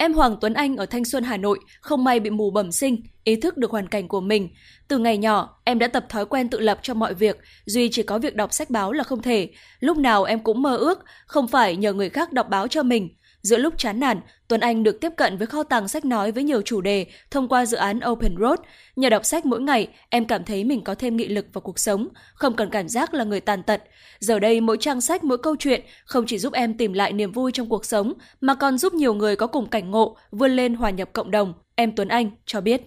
Em 0.02 0.14
Hoàng 0.14 0.38
Tuấn 0.42 0.54
Anh 0.54 0.78
ở 0.78 0.86
Thanh 0.86 1.06
Xuân, 1.06 1.24
Hà 1.24 1.38
Nội 1.38 1.60
không 1.82 2.04
may 2.04 2.20
bị 2.20 2.30
mù 2.30 2.52
bẩm 2.52 2.72
sinh, 2.72 3.02
ý 3.24 3.36
thức 3.36 3.58
được 3.58 3.72
hoàn 3.72 3.88
cảnh 3.88 4.08
của 4.08 4.22
mình. 4.22 4.50
Từ 4.90 4.98
ngày 4.98 5.18
nhỏ, 5.18 5.62
em 5.64 5.80
đã 5.80 5.88
tập 5.88 6.06
thói 6.10 6.26
quen 6.26 6.50
tự 6.50 6.60
lập 6.60 6.80
cho 6.82 6.94
mọi 6.94 7.14
việc, 7.14 7.40
duy 7.66 7.90
chỉ 7.92 8.04
có 8.04 8.20
việc 8.20 8.36
đọc 8.36 8.54
sách 8.54 8.70
báo 8.70 8.92
là 8.92 9.04
không 9.04 9.22
thể. 9.22 9.50
Lúc 9.80 9.98
nào 9.98 10.24
em 10.24 10.40
cũng 10.40 10.62
mơ 10.62 10.78
ước, 10.78 11.00
không 11.26 11.48
phải 11.48 11.76
nhờ 11.76 11.94
người 11.94 12.10
khác 12.10 12.34
đọc 12.34 12.50
báo 12.50 12.68
cho 12.68 12.84
mình. 12.84 13.10
Giữa 13.42 13.58
lúc 13.58 13.78
chán 13.78 14.00
nản, 14.00 14.22
Tuấn 14.48 14.62
Anh 14.62 14.84
được 14.84 15.02
tiếp 15.02 15.10
cận 15.18 15.38
với 15.38 15.48
kho 15.48 15.64
tàng 15.64 15.88
sách 15.88 16.06
nói 16.06 16.32
với 16.32 16.44
nhiều 16.44 16.62
chủ 16.62 16.82
đề 16.82 17.06
thông 17.32 17.48
qua 17.48 17.66
dự 17.66 17.78
án 17.78 18.00
Open 18.10 18.36
Road. 18.40 18.60
Nhờ 18.96 19.10
đọc 19.10 19.26
sách 19.26 19.46
mỗi 19.46 19.62
ngày, 19.62 19.88
em 20.10 20.26
cảm 20.26 20.44
thấy 20.44 20.64
mình 20.64 20.84
có 20.84 20.96
thêm 20.96 21.18
nghị 21.18 21.28
lực 21.28 21.46
vào 21.54 21.62
cuộc 21.62 21.80
sống, 21.80 22.08
không 22.34 22.56
còn 22.56 22.70
cảm 22.70 22.90
giác 22.90 23.14
là 23.14 23.24
người 23.24 23.42
tàn 23.42 23.64
tật. 23.64 23.84
Giờ 24.20 24.40
đây, 24.40 24.62
mỗi 24.62 24.78
trang 24.80 25.02
sách, 25.02 25.24
mỗi 25.24 25.38
câu 25.38 25.56
chuyện 25.60 25.82
không 26.06 26.26
chỉ 26.28 26.38
giúp 26.38 26.54
em 26.54 26.78
tìm 26.78 26.94
lại 26.94 27.14
niềm 27.14 27.32
vui 27.32 27.52
trong 27.52 27.70
cuộc 27.70 27.86
sống, 27.86 28.14
mà 28.42 28.56
còn 28.56 28.78
giúp 28.78 28.94
nhiều 28.94 29.14
người 29.14 29.36
có 29.36 29.48
cùng 29.48 29.70
cảnh 29.70 29.92
ngộ, 29.92 30.18
vươn 30.32 30.52
lên 30.52 30.74
hòa 30.74 30.90
nhập 30.90 31.10
cộng 31.14 31.32
đồng. 31.32 31.54
Em 31.76 31.96
Tuấn 31.96 32.08
Anh 32.08 32.32
cho 32.46 32.62
biết. 32.62 32.82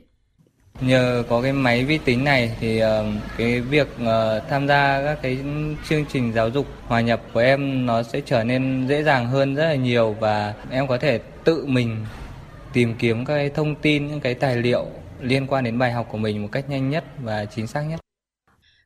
Nhờ 0.80 1.24
có 1.28 1.42
cái 1.42 1.52
máy 1.52 1.84
vi 1.84 1.98
tính 1.98 2.24
này 2.24 2.56
thì 2.60 2.78
ờ, 2.78 3.04
cái 3.36 3.60
việc 3.60 3.88
ờ, 4.04 4.40
tham 4.50 4.68
gia 4.68 5.02
các 5.04 5.18
cái 5.22 5.38
chương 5.88 6.04
trình 6.12 6.32
giáo 6.32 6.48
dục 6.48 6.66
hòa 6.86 7.00
nhập 7.00 7.22
của 7.32 7.40
em 7.40 7.86
nó 7.86 8.02
sẽ 8.02 8.20
trở 8.26 8.44
nên 8.44 8.86
dễ 8.88 9.02
dàng 9.02 9.26
hơn 9.26 9.54
rất 9.54 9.64
là 9.64 9.74
nhiều 9.74 10.16
và 10.20 10.54
em 10.70 10.86
có 10.86 10.98
thể 10.98 11.20
tự 11.44 11.66
mình 11.66 12.06
tìm 12.72 12.94
kiếm 12.98 13.24
các 13.24 13.34
cái 13.34 13.50
thông 13.50 13.74
tin 13.74 14.06
những 14.06 14.20
cái 14.20 14.34
tài 14.34 14.56
liệu 14.56 14.86
liên 15.20 15.46
quan 15.46 15.64
đến 15.64 15.78
bài 15.78 15.92
học 15.92 16.08
của 16.10 16.18
mình 16.18 16.42
một 16.42 16.48
cách 16.52 16.70
nhanh 16.70 16.90
nhất 16.90 17.04
và 17.22 17.44
chính 17.44 17.66
xác 17.66 17.82
nhất. 17.82 18.00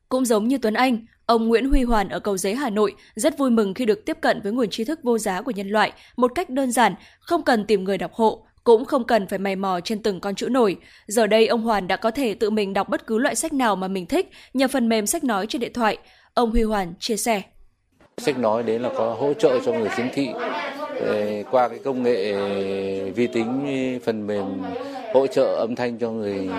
Cũng 0.09 0.25
giống 0.25 0.47
như 0.47 0.57
Tuấn 0.57 0.73
Anh, 0.73 1.05
ông 1.25 1.47
Nguyễn 1.47 1.69
Huy 1.69 1.83
Hoàn 1.83 2.09
ở 2.09 2.19
Cầu 2.19 2.37
Giấy 2.37 2.55
Hà 2.55 2.69
Nội 2.69 2.95
rất 3.15 3.37
vui 3.37 3.49
mừng 3.49 3.73
khi 3.73 3.85
được 3.85 4.05
tiếp 4.05 4.17
cận 4.21 4.41
với 4.41 4.51
nguồn 4.51 4.69
tri 4.69 4.83
thức 4.83 4.99
vô 5.03 5.17
giá 5.17 5.41
của 5.41 5.51
nhân 5.51 5.69
loại 5.69 5.91
một 6.17 6.31
cách 6.35 6.49
đơn 6.49 6.71
giản, 6.71 6.95
không 7.19 7.43
cần 7.43 7.65
tìm 7.65 7.83
người 7.83 7.97
đọc 7.97 8.13
hộ, 8.13 8.46
cũng 8.67 8.85
không 8.85 9.03
cần 9.03 9.27
phải 9.27 9.39
mày 9.39 9.55
mò 9.55 9.79
trên 9.83 10.01
từng 10.01 10.19
con 10.19 10.35
chữ 10.35 10.49
nổi. 10.49 10.77
Giờ 11.07 11.27
đây 11.27 11.47
ông 11.47 11.61
Hoàn 11.61 11.87
đã 11.87 11.95
có 11.95 12.11
thể 12.11 12.33
tự 12.33 12.49
mình 12.49 12.73
đọc 12.73 12.89
bất 12.89 13.07
cứ 13.07 13.17
loại 13.17 13.35
sách 13.35 13.53
nào 13.53 13.75
mà 13.75 13.87
mình 13.87 14.05
thích, 14.05 14.29
nhờ 14.53 14.67
phần 14.67 14.89
mềm 14.89 15.05
sách 15.05 15.23
nói 15.23 15.45
trên 15.49 15.61
điện 15.61 15.73
thoại. 15.73 15.97
Ông 16.33 16.51
Huy 16.51 16.63
Hoàn 16.63 16.93
chia 16.99 17.17
sẻ. 17.17 17.41
Sách 18.17 18.39
nói 18.39 18.63
đấy 18.63 18.79
là 18.79 18.89
có 18.97 19.13
hỗ 19.19 19.33
trợ 19.33 19.59
cho 19.65 19.71
người 19.71 19.89
khiếm 19.89 20.05
thị 20.13 20.29
qua 21.51 21.67
cái 21.67 21.79
công 21.83 22.03
nghệ 22.03 22.33
vi 23.11 23.27
tính, 23.27 23.99
phần 24.05 24.27
mềm 24.27 24.45
hỗ 25.13 25.27
trợ 25.27 25.55
âm 25.59 25.75
thanh 25.75 25.97
cho 25.97 26.11
người 26.11 26.49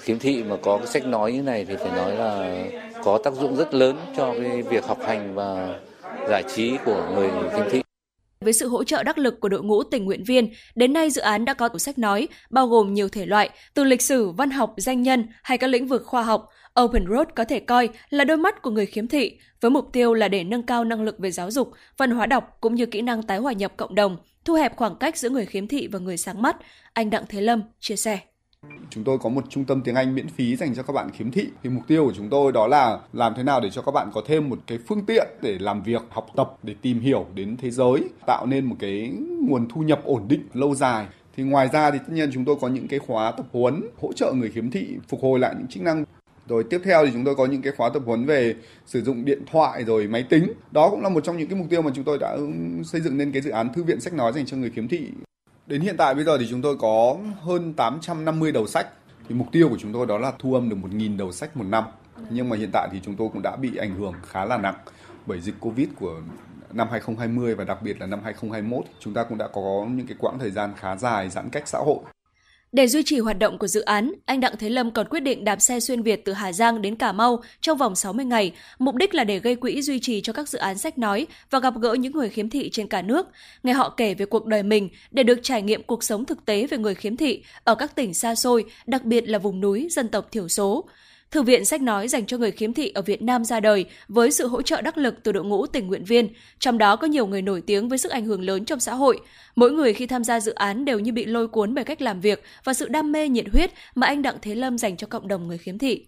khiếm 0.00 0.18
thị 0.18 0.42
mà 0.42 0.56
có 0.62 0.78
cái 0.78 0.86
sách 0.86 1.06
nói 1.06 1.32
như 1.32 1.42
này 1.42 1.64
thì 1.64 1.76
phải 1.76 1.90
nói 1.96 2.16
là 2.16 2.64
có 3.04 3.18
tác 3.18 3.34
dụng 3.34 3.56
rất 3.56 3.74
lớn 3.74 3.96
cho 4.16 4.34
cái 4.40 4.62
việc 4.62 4.84
học 4.84 4.98
hành 5.06 5.34
và 5.34 5.74
giải 6.28 6.42
trí 6.54 6.72
của 6.84 7.10
người 7.14 7.30
khiếm 7.56 7.70
thị. 7.70 7.82
Với 8.46 8.52
sự 8.52 8.68
hỗ 8.68 8.84
trợ 8.84 9.02
đắc 9.02 9.18
lực 9.18 9.40
của 9.40 9.48
đội 9.48 9.62
ngũ 9.62 9.82
tình 9.82 10.04
nguyện 10.04 10.24
viên, 10.24 10.50
đến 10.74 10.92
nay 10.92 11.10
dự 11.10 11.20
án 11.20 11.44
đã 11.44 11.54
có 11.54 11.68
tủ 11.68 11.78
sách 11.78 11.98
nói, 11.98 12.28
bao 12.50 12.66
gồm 12.66 12.94
nhiều 12.94 13.08
thể 13.08 13.26
loại, 13.26 13.50
từ 13.74 13.84
lịch 13.84 14.02
sử, 14.02 14.30
văn 14.30 14.50
học, 14.50 14.74
danh 14.76 15.02
nhân 15.02 15.26
hay 15.42 15.58
các 15.58 15.66
lĩnh 15.66 15.86
vực 15.86 16.02
khoa 16.06 16.22
học. 16.22 16.48
Open 16.80 17.06
Road 17.10 17.28
có 17.36 17.44
thể 17.44 17.60
coi 17.60 17.88
là 18.10 18.24
đôi 18.24 18.36
mắt 18.36 18.62
của 18.62 18.70
người 18.70 18.86
khiếm 18.86 19.06
thị, 19.08 19.38
với 19.60 19.70
mục 19.70 19.92
tiêu 19.92 20.14
là 20.14 20.28
để 20.28 20.44
nâng 20.44 20.62
cao 20.62 20.84
năng 20.84 21.02
lực 21.02 21.18
về 21.18 21.30
giáo 21.30 21.50
dục, 21.50 21.70
văn 21.96 22.10
hóa 22.10 22.26
đọc 22.26 22.58
cũng 22.60 22.74
như 22.74 22.86
kỹ 22.86 23.02
năng 23.02 23.22
tái 23.22 23.38
hòa 23.38 23.52
nhập 23.52 23.72
cộng 23.76 23.94
đồng, 23.94 24.16
thu 24.44 24.54
hẹp 24.54 24.76
khoảng 24.76 24.96
cách 24.96 25.16
giữa 25.16 25.30
người 25.30 25.46
khiếm 25.46 25.68
thị 25.68 25.88
và 25.92 25.98
người 25.98 26.16
sáng 26.16 26.42
mắt. 26.42 26.56
Anh 26.92 27.10
Đặng 27.10 27.24
Thế 27.28 27.40
Lâm 27.40 27.62
chia 27.80 27.96
sẻ. 27.96 28.18
Chúng 28.90 29.04
tôi 29.04 29.18
có 29.18 29.28
một 29.28 29.44
trung 29.48 29.64
tâm 29.64 29.82
tiếng 29.82 29.94
Anh 29.94 30.14
miễn 30.14 30.28
phí 30.28 30.56
dành 30.56 30.74
cho 30.74 30.82
các 30.82 30.92
bạn 30.92 31.10
khiếm 31.10 31.30
thị. 31.30 31.46
Thì 31.62 31.70
mục 31.70 31.82
tiêu 31.86 32.04
của 32.04 32.12
chúng 32.16 32.28
tôi 32.28 32.52
đó 32.52 32.66
là 32.66 32.98
làm 33.12 33.34
thế 33.36 33.42
nào 33.42 33.60
để 33.60 33.70
cho 33.70 33.82
các 33.82 33.92
bạn 33.92 34.10
có 34.14 34.22
thêm 34.26 34.48
một 34.48 34.58
cái 34.66 34.78
phương 34.88 35.04
tiện 35.06 35.26
để 35.42 35.58
làm 35.58 35.82
việc, 35.82 36.02
học 36.10 36.26
tập, 36.36 36.54
để 36.62 36.74
tìm 36.82 37.00
hiểu 37.00 37.26
đến 37.34 37.56
thế 37.56 37.70
giới, 37.70 38.00
tạo 38.26 38.46
nên 38.46 38.64
một 38.64 38.76
cái 38.78 39.12
nguồn 39.40 39.68
thu 39.68 39.80
nhập 39.80 40.00
ổn 40.04 40.22
định 40.28 40.42
lâu 40.52 40.74
dài. 40.74 41.06
Thì 41.36 41.42
ngoài 41.42 41.68
ra 41.72 41.90
thì 41.90 41.98
tất 41.98 42.12
nhiên 42.12 42.30
chúng 42.32 42.44
tôi 42.44 42.56
có 42.60 42.68
những 42.68 42.88
cái 42.88 42.98
khóa 42.98 43.30
tập 43.30 43.46
huấn 43.52 43.82
hỗ 44.00 44.12
trợ 44.12 44.32
người 44.32 44.50
khiếm 44.50 44.70
thị 44.70 44.96
phục 45.08 45.20
hồi 45.22 45.38
lại 45.38 45.54
những 45.58 45.68
chức 45.68 45.82
năng 45.82 46.04
rồi 46.48 46.64
tiếp 46.70 46.80
theo 46.84 47.06
thì 47.06 47.12
chúng 47.12 47.24
tôi 47.24 47.34
có 47.34 47.46
những 47.46 47.62
cái 47.62 47.72
khóa 47.76 47.88
tập 47.88 48.02
huấn 48.06 48.26
về 48.26 48.54
sử 48.86 49.02
dụng 49.02 49.24
điện 49.24 49.42
thoại 49.50 49.84
rồi 49.84 50.06
máy 50.08 50.22
tính. 50.22 50.52
Đó 50.70 50.90
cũng 50.90 51.02
là 51.02 51.08
một 51.08 51.24
trong 51.24 51.36
những 51.36 51.48
cái 51.48 51.58
mục 51.58 51.66
tiêu 51.70 51.82
mà 51.82 51.90
chúng 51.94 52.04
tôi 52.04 52.18
đã 52.18 52.36
xây 52.84 53.00
dựng 53.00 53.18
nên 53.18 53.32
cái 53.32 53.42
dự 53.42 53.50
án 53.50 53.72
thư 53.72 53.82
viện 53.82 54.00
sách 54.00 54.14
nói 54.14 54.32
dành 54.32 54.46
cho 54.46 54.56
người 54.56 54.70
khiếm 54.70 54.88
thị 54.88 55.08
Đến 55.66 55.80
hiện 55.80 55.96
tại 55.96 56.14
bây 56.14 56.24
giờ 56.24 56.38
thì 56.38 56.46
chúng 56.50 56.62
tôi 56.62 56.76
có 56.76 57.16
hơn 57.40 57.74
850 57.74 58.52
đầu 58.52 58.66
sách. 58.66 58.88
Thì 59.28 59.34
mục 59.34 59.46
tiêu 59.52 59.68
của 59.68 59.76
chúng 59.78 59.92
tôi 59.92 60.06
đó 60.06 60.18
là 60.18 60.32
thu 60.38 60.54
âm 60.54 60.68
được 60.68 60.76
1.000 60.82 61.16
đầu 61.16 61.32
sách 61.32 61.56
một 61.56 61.64
năm. 61.68 61.84
Nhưng 62.30 62.48
mà 62.48 62.56
hiện 62.56 62.70
tại 62.72 62.88
thì 62.92 63.00
chúng 63.04 63.16
tôi 63.16 63.28
cũng 63.32 63.42
đã 63.42 63.56
bị 63.56 63.76
ảnh 63.76 63.94
hưởng 63.94 64.12
khá 64.26 64.44
là 64.44 64.56
nặng 64.56 64.74
bởi 65.26 65.40
dịch 65.40 65.54
Covid 65.60 65.88
của 66.00 66.20
năm 66.72 66.88
2020 66.90 67.54
và 67.54 67.64
đặc 67.64 67.82
biệt 67.82 68.00
là 68.00 68.06
năm 68.06 68.20
2021. 68.24 68.84
Chúng 69.00 69.14
ta 69.14 69.24
cũng 69.24 69.38
đã 69.38 69.48
có 69.48 69.86
những 69.90 70.06
cái 70.06 70.16
quãng 70.20 70.38
thời 70.38 70.50
gian 70.50 70.72
khá 70.76 70.96
dài 70.96 71.28
giãn 71.28 71.50
cách 71.50 71.68
xã 71.68 71.78
hội. 71.78 71.98
Để 72.72 72.88
duy 72.88 73.02
trì 73.02 73.18
hoạt 73.18 73.38
động 73.38 73.58
của 73.58 73.66
dự 73.66 73.80
án, 73.80 74.12
anh 74.24 74.40
Đặng 74.40 74.56
Thế 74.58 74.68
Lâm 74.68 74.90
còn 74.90 75.08
quyết 75.08 75.20
định 75.20 75.44
đạp 75.44 75.60
xe 75.60 75.80
xuyên 75.80 76.02
Việt 76.02 76.24
từ 76.24 76.32
Hà 76.32 76.52
Giang 76.52 76.82
đến 76.82 76.96
Cà 76.96 77.12
Mau 77.12 77.42
trong 77.60 77.78
vòng 77.78 77.94
60 77.94 78.24
ngày, 78.24 78.52
mục 78.78 78.94
đích 78.94 79.14
là 79.14 79.24
để 79.24 79.38
gây 79.38 79.56
quỹ 79.56 79.82
duy 79.82 80.00
trì 80.00 80.20
cho 80.20 80.32
các 80.32 80.48
dự 80.48 80.58
án 80.58 80.78
sách 80.78 80.98
nói 80.98 81.26
và 81.50 81.58
gặp 81.60 81.74
gỡ 81.80 81.92
những 81.92 82.12
người 82.12 82.28
khiếm 82.28 82.50
thị 82.50 82.70
trên 82.70 82.86
cả 82.86 83.02
nước, 83.02 83.26
nghe 83.62 83.72
họ 83.72 83.94
kể 83.96 84.14
về 84.14 84.26
cuộc 84.26 84.46
đời 84.46 84.62
mình 84.62 84.88
để 85.10 85.22
được 85.22 85.38
trải 85.42 85.62
nghiệm 85.62 85.82
cuộc 85.82 86.04
sống 86.04 86.24
thực 86.24 86.44
tế 86.44 86.66
về 86.66 86.78
người 86.78 86.94
khiếm 86.94 87.16
thị 87.16 87.42
ở 87.64 87.74
các 87.74 87.94
tỉnh 87.94 88.14
xa 88.14 88.34
xôi, 88.34 88.64
đặc 88.86 89.04
biệt 89.04 89.28
là 89.28 89.38
vùng 89.38 89.60
núi, 89.60 89.88
dân 89.90 90.08
tộc 90.08 90.32
thiểu 90.32 90.48
số. 90.48 90.84
Thư 91.30 91.42
viện 91.42 91.64
sách 91.64 91.82
nói 91.82 92.08
dành 92.08 92.26
cho 92.26 92.38
người 92.38 92.50
khiếm 92.50 92.72
thị 92.72 92.92
ở 92.94 93.02
Việt 93.02 93.22
Nam 93.22 93.44
ra 93.44 93.60
đời 93.60 93.84
với 94.08 94.30
sự 94.30 94.46
hỗ 94.46 94.62
trợ 94.62 94.80
đắc 94.80 94.98
lực 94.98 95.14
từ 95.22 95.32
đội 95.32 95.44
ngũ 95.44 95.66
tình 95.66 95.86
nguyện 95.86 96.04
viên, 96.04 96.28
trong 96.58 96.78
đó 96.78 96.96
có 96.96 97.06
nhiều 97.06 97.26
người 97.26 97.42
nổi 97.42 97.62
tiếng 97.66 97.88
với 97.88 97.98
sức 97.98 98.12
ảnh 98.12 98.24
hưởng 98.24 98.42
lớn 98.42 98.64
trong 98.64 98.80
xã 98.80 98.94
hội. 98.94 99.20
Mỗi 99.56 99.70
người 99.70 99.94
khi 99.94 100.06
tham 100.06 100.24
gia 100.24 100.40
dự 100.40 100.52
án 100.52 100.84
đều 100.84 100.98
như 100.98 101.12
bị 101.12 101.24
lôi 101.24 101.48
cuốn 101.48 101.74
bởi 101.74 101.84
cách 101.84 102.02
làm 102.02 102.20
việc 102.20 102.42
và 102.64 102.74
sự 102.74 102.88
đam 102.88 103.12
mê 103.12 103.28
nhiệt 103.28 103.44
huyết 103.52 103.70
mà 103.94 104.06
anh 104.06 104.22
Đặng 104.22 104.36
Thế 104.42 104.54
Lâm 104.54 104.78
dành 104.78 104.96
cho 104.96 105.06
cộng 105.06 105.28
đồng 105.28 105.48
người 105.48 105.58
khiếm 105.58 105.78
thị. 105.78 106.06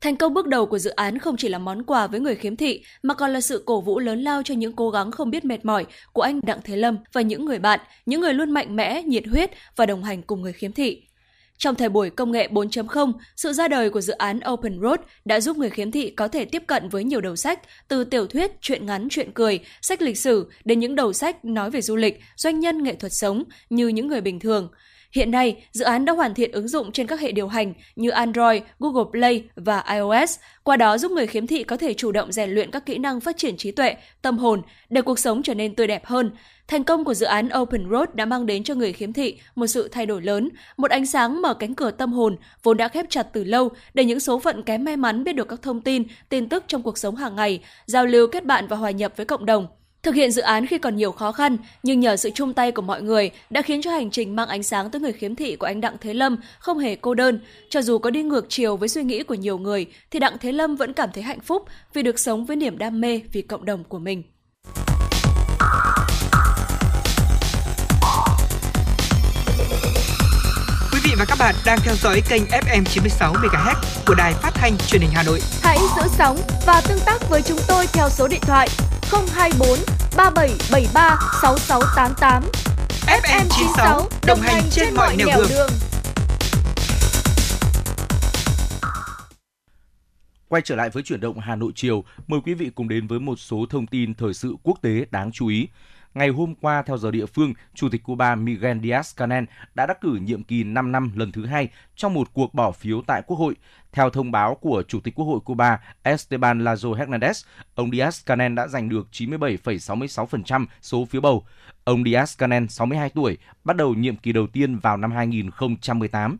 Thành 0.00 0.16
công 0.16 0.34
bước 0.34 0.46
đầu 0.46 0.66
của 0.66 0.78
dự 0.78 0.90
án 0.90 1.18
không 1.18 1.36
chỉ 1.36 1.48
là 1.48 1.58
món 1.58 1.82
quà 1.82 2.06
với 2.06 2.20
người 2.20 2.34
khiếm 2.34 2.56
thị 2.56 2.82
mà 3.02 3.14
còn 3.14 3.32
là 3.32 3.40
sự 3.40 3.62
cổ 3.66 3.80
vũ 3.80 3.98
lớn 3.98 4.20
lao 4.22 4.42
cho 4.42 4.54
những 4.54 4.72
cố 4.72 4.90
gắng 4.90 5.10
không 5.10 5.30
biết 5.30 5.44
mệt 5.44 5.64
mỏi 5.64 5.86
của 6.12 6.22
anh 6.22 6.40
Đặng 6.42 6.60
Thế 6.64 6.76
Lâm 6.76 6.98
và 7.12 7.20
những 7.20 7.44
người 7.44 7.58
bạn, 7.58 7.80
những 8.06 8.20
người 8.20 8.34
luôn 8.34 8.50
mạnh 8.50 8.76
mẽ, 8.76 9.02
nhiệt 9.02 9.26
huyết 9.26 9.50
và 9.76 9.86
đồng 9.86 10.04
hành 10.04 10.22
cùng 10.22 10.42
người 10.42 10.52
khiếm 10.52 10.72
thị. 10.72 11.02
Trong 11.60 11.74
thời 11.74 11.88
buổi 11.88 12.10
công 12.10 12.32
nghệ 12.32 12.48
4.0, 12.48 13.12
sự 13.36 13.52
ra 13.52 13.68
đời 13.68 13.90
của 13.90 14.00
dự 14.00 14.12
án 14.12 14.40
Open 14.52 14.80
Road 14.82 15.00
đã 15.24 15.40
giúp 15.40 15.56
người 15.56 15.70
khiếm 15.70 15.90
thị 15.90 16.10
có 16.10 16.28
thể 16.28 16.44
tiếp 16.44 16.62
cận 16.66 16.88
với 16.88 17.04
nhiều 17.04 17.20
đầu 17.20 17.36
sách, 17.36 17.60
từ 17.88 18.04
tiểu 18.04 18.26
thuyết, 18.26 18.60
truyện 18.60 18.86
ngắn, 18.86 19.08
truyện 19.10 19.30
cười, 19.34 19.60
sách 19.82 20.02
lịch 20.02 20.18
sử 20.18 20.50
đến 20.64 20.80
những 20.80 20.94
đầu 20.94 21.12
sách 21.12 21.44
nói 21.44 21.70
về 21.70 21.80
du 21.80 21.96
lịch, 21.96 22.20
doanh 22.36 22.60
nhân 22.60 22.82
nghệ 22.82 22.94
thuật 22.94 23.12
sống 23.12 23.44
như 23.70 23.88
những 23.88 24.08
người 24.08 24.20
bình 24.20 24.40
thường. 24.40 24.68
Hiện 25.12 25.30
nay, 25.30 25.64
dự 25.72 25.84
án 25.84 26.04
đã 26.04 26.12
hoàn 26.12 26.34
thiện 26.34 26.52
ứng 26.52 26.68
dụng 26.68 26.92
trên 26.92 27.06
các 27.06 27.20
hệ 27.20 27.32
điều 27.32 27.48
hành 27.48 27.74
như 27.96 28.10
Android, 28.10 28.62
Google 28.78 29.10
Play 29.10 29.44
và 29.56 29.84
iOS, 29.92 30.38
qua 30.62 30.76
đó 30.76 30.98
giúp 30.98 31.12
người 31.12 31.26
khiếm 31.26 31.46
thị 31.46 31.64
có 31.64 31.76
thể 31.76 31.94
chủ 31.94 32.12
động 32.12 32.32
rèn 32.32 32.50
luyện 32.50 32.70
các 32.70 32.86
kỹ 32.86 32.98
năng 32.98 33.20
phát 33.20 33.36
triển 33.36 33.56
trí 33.56 33.70
tuệ, 33.70 33.94
tâm 34.22 34.38
hồn 34.38 34.62
để 34.88 35.02
cuộc 35.02 35.18
sống 35.18 35.42
trở 35.42 35.54
nên 35.54 35.74
tươi 35.74 35.86
đẹp 35.86 36.06
hơn. 36.06 36.30
Thành 36.68 36.84
công 36.84 37.04
của 37.04 37.14
dự 37.14 37.26
án 37.26 37.48
Open 37.60 37.90
Road 37.90 38.08
đã 38.14 38.24
mang 38.24 38.46
đến 38.46 38.64
cho 38.64 38.74
người 38.74 38.92
khiếm 38.92 39.12
thị 39.12 39.38
một 39.54 39.66
sự 39.66 39.88
thay 39.88 40.06
đổi 40.06 40.22
lớn, 40.22 40.48
một 40.76 40.90
ánh 40.90 41.06
sáng 41.06 41.42
mở 41.42 41.54
cánh 41.54 41.74
cửa 41.74 41.90
tâm 41.90 42.12
hồn 42.12 42.36
vốn 42.62 42.76
đã 42.76 42.88
khép 42.88 43.06
chặt 43.08 43.22
từ 43.32 43.44
lâu 43.44 43.68
để 43.94 44.04
những 44.04 44.20
số 44.20 44.38
phận 44.38 44.62
kém 44.62 44.84
may 44.84 44.96
mắn 44.96 45.24
biết 45.24 45.32
được 45.32 45.48
các 45.48 45.62
thông 45.62 45.80
tin, 45.80 46.04
tin 46.28 46.48
tức 46.48 46.64
trong 46.66 46.82
cuộc 46.82 46.98
sống 46.98 47.16
hàng 47.16 47.36
ngày, 47.36 47.60
giao 47.86 48.06
lưu 48.06 48.26
kết 48.26 48.44
bạn 48.44 48.66
và 48.66 48.76
hòa 48.76 48.90
nhập 48.90 49.12
với 49.16 49.26
cộng 49.26 49.46
đồng. 49.46 49.66
Thực 50.02 50.14
hiện 50.14 50.30
dự 50.30 50.42
án 50.42 50.66
khi 50.66 50.78
còn 50.78 50.96
nhiều 50.96 51.12
khó 51.12 51.32
khăn, 51.32 51.56
nhưng 51.82 52.00
nhờ 52.00 52.16
sự 52.16 52.30
chung 52.34 52.54
tay 52.54 52.72
của 52.72 52.82
mọi 52.82 53.02
người 53.02 53.30
đã 53.50 53.62
khiến 53.62 53.82
cho 53.82 53.90
hành 53.90 54.10
trình 54.10 54.36
mang 54.36 54.48
ánh 54.48 54.62
sáng 54.62 54.90
tới 54.90 55.00
người 55.00 55.12
khiếm 55.12 55.34
thị 55.34 55.56
của 55.56 55.66
anh 55.66 55.80
Đặng 55.80 55.96
Thế 56.00 56.14
Lâm 56.14 56.36
không 56.58 56.78
hề 56.78 56.96
cô 56.96 57.14
đơn. 57.14 57.40
Cho 57.70 57.82
dù 57.82 57.98
có 57.98 58.10
đi 58.10 58.22
ngược 58.22 58.46
chiều 58.48 58.76
với 58.76 58.88
suy 58.88 59.02
nghĩ 59.02 59.22
của 59.22 59.34
nhiều 59.34 59.58
người, 59.58 59.86
thì 60.10 60.18
Đặng 60.18 60.38
Thế 60.40 60.52
Lâm 60.52 60.76
vẫn 60.76 60.92
cảm 60.92 61.08
thấy 61.14 61.22
hạnh 61.22 61.40
phúc 61.40 61.64
vì 61.94 62.02
được 62.02 62.18
sống 62.18 62.44
với 62.44 62.56
niềm 62.56 62.78
đam 62.78 63.00
mê 63.00 63.20
vì 63.32 63.42
cộng 63.42 63.64
đồng 63.64 63.84
của 63.84 63.98
mình. 63.98 64.22
Quý 70.92 70.98
vị 71.04 71.10
và 71.18 71.24
các 71.28 71.38
bạn 71.38 71.54
đang 71.66 71.78
theo 71.84 71.94
dõi 71.94 72.20
kênh 72.30 72.42
FM 72.42 72.84
96 72.84 73.32
MHz 73.32 73.74
của 74.06 74.14
đài 74.14 74.32
phát 74.32 74.50
thanh 74.54 74.72
truyền 74.86 75.02
hình 75.02 75.10
Hà 75.14 75.22
Nội. 75.22 75.40
Hãy 75.62 75.78
giữ 75.96 76.02
sóng 76.18 76.38
và 76.66 76.82
tương 76.88 77.00
tác 77.06 77.30
với 77.30 77.42
chúng 77.42 77.58
tôi 77.68 77.86
theo 77.92 78.08
số 78.10 78.28
điện 78.28 78.40
thoại 78.42 78.68
024 79.10 79.78
3773 80.16 81.18
6688. 81.42 82.42
FM 83.06 83.44
96 83.50 84.08
đồng 84.26 84.40
hành 84.40 84.62
trên 84.70 84.94
mọi 84.94 85.16
nẻo 85.16 85.26
đường. 85.36 85.46
đường. 85.50 85.70
Quay 90.48 90.62
trở 90.64 90.76
lại 90.76 90.90
với 90.90 91.02
chuyển 91.02 91.20
động 91.20 91.38
Hà 91.38 91.56
Nội 91.56 91.72
chiều, 91.74 92.04
mời 92.26 92.40
quý 92.44 92.54
vị 92.54 92.70
cùng 92.74 92.88
đến 92.88 93.06
với 93.06 93.20
một 93.20 93.36
số 93.36 93.66
thông 93.70 93.86
tin 93.86 94.14
thời 94.14 94.34
sự 94.34 94.56
quốc 94.62 94.78
tế 94.82 95.04
đáng 95.10 95.32
chú 95.32 95.46
ý. 95.46 95.68
Ngày 96.14 96.28
hôm 96.28 96.54
qua, 96.54 96.82
theo 96.82 96.98
giờ 96.98 97.10
địa 97.10 97.26
phương, 97.26 97.54
Chủ 97.74 97.88
tịch 97.88 98.02
Cuba 98.02 98.34
Miguel 98.34 98.78
Díaz-Canel 98.78 99.44
đã 99.74 99.86
đắc 99.86 100.00
cử 100.00 100.18
nhiệm 100.22 100.42
kỳ 100.42 100.64
5 100.64 100.92
năm 100.92 101.12
lần 101.14 101.32
thứ 101.32 101.46
hai 101.46 101.68
trong 101.96 102.14
một 102.14 102.28
cuộc 102.32 102.54
bỏ 102.54 102.70
phiếu 102.72 103.02
tại 103.06 103.22
Quốc 103.26 103.36
hội. 103.36 103.56
Theo 103.92 104.10
thông 104.10 104.30
báo 104.30 104.54
của 104.54 104.82
Chủ 104.88 105.00
tịch 105.00 105.14
Quốc 105.14 105.26
hội 105.26 105.40
Cuba 105.44 105.80
Esteban 106.02 106.64
Lazo 106.64 106.94
Hernandez, 106.94 107.44
ông 107.74 107.90
Díaz-Canel 107.90 108.54
đã 108.54 108.66
giành 108.66 108.88
được 108.88 109.08
97,66% 109.12 110.66
số 110.82 111.04
phiếu 111.04 111.20
bầu. 111.20 111.44
Ông 111.84 112.02
Díaz-Canel, 112.02 112.66
62 112.66 113.10
tuổi, 113.10 113.38
bắt 113.64 113.76
đầu 113.76 113.94
nhiệm 113.94 114.16
kỳ 114.16 114.32
đầu 114.32 114.46
tiên 114.46 114.78
vào 114.78 114.96
năm 114.96 115.10
2018. 115.12 116.36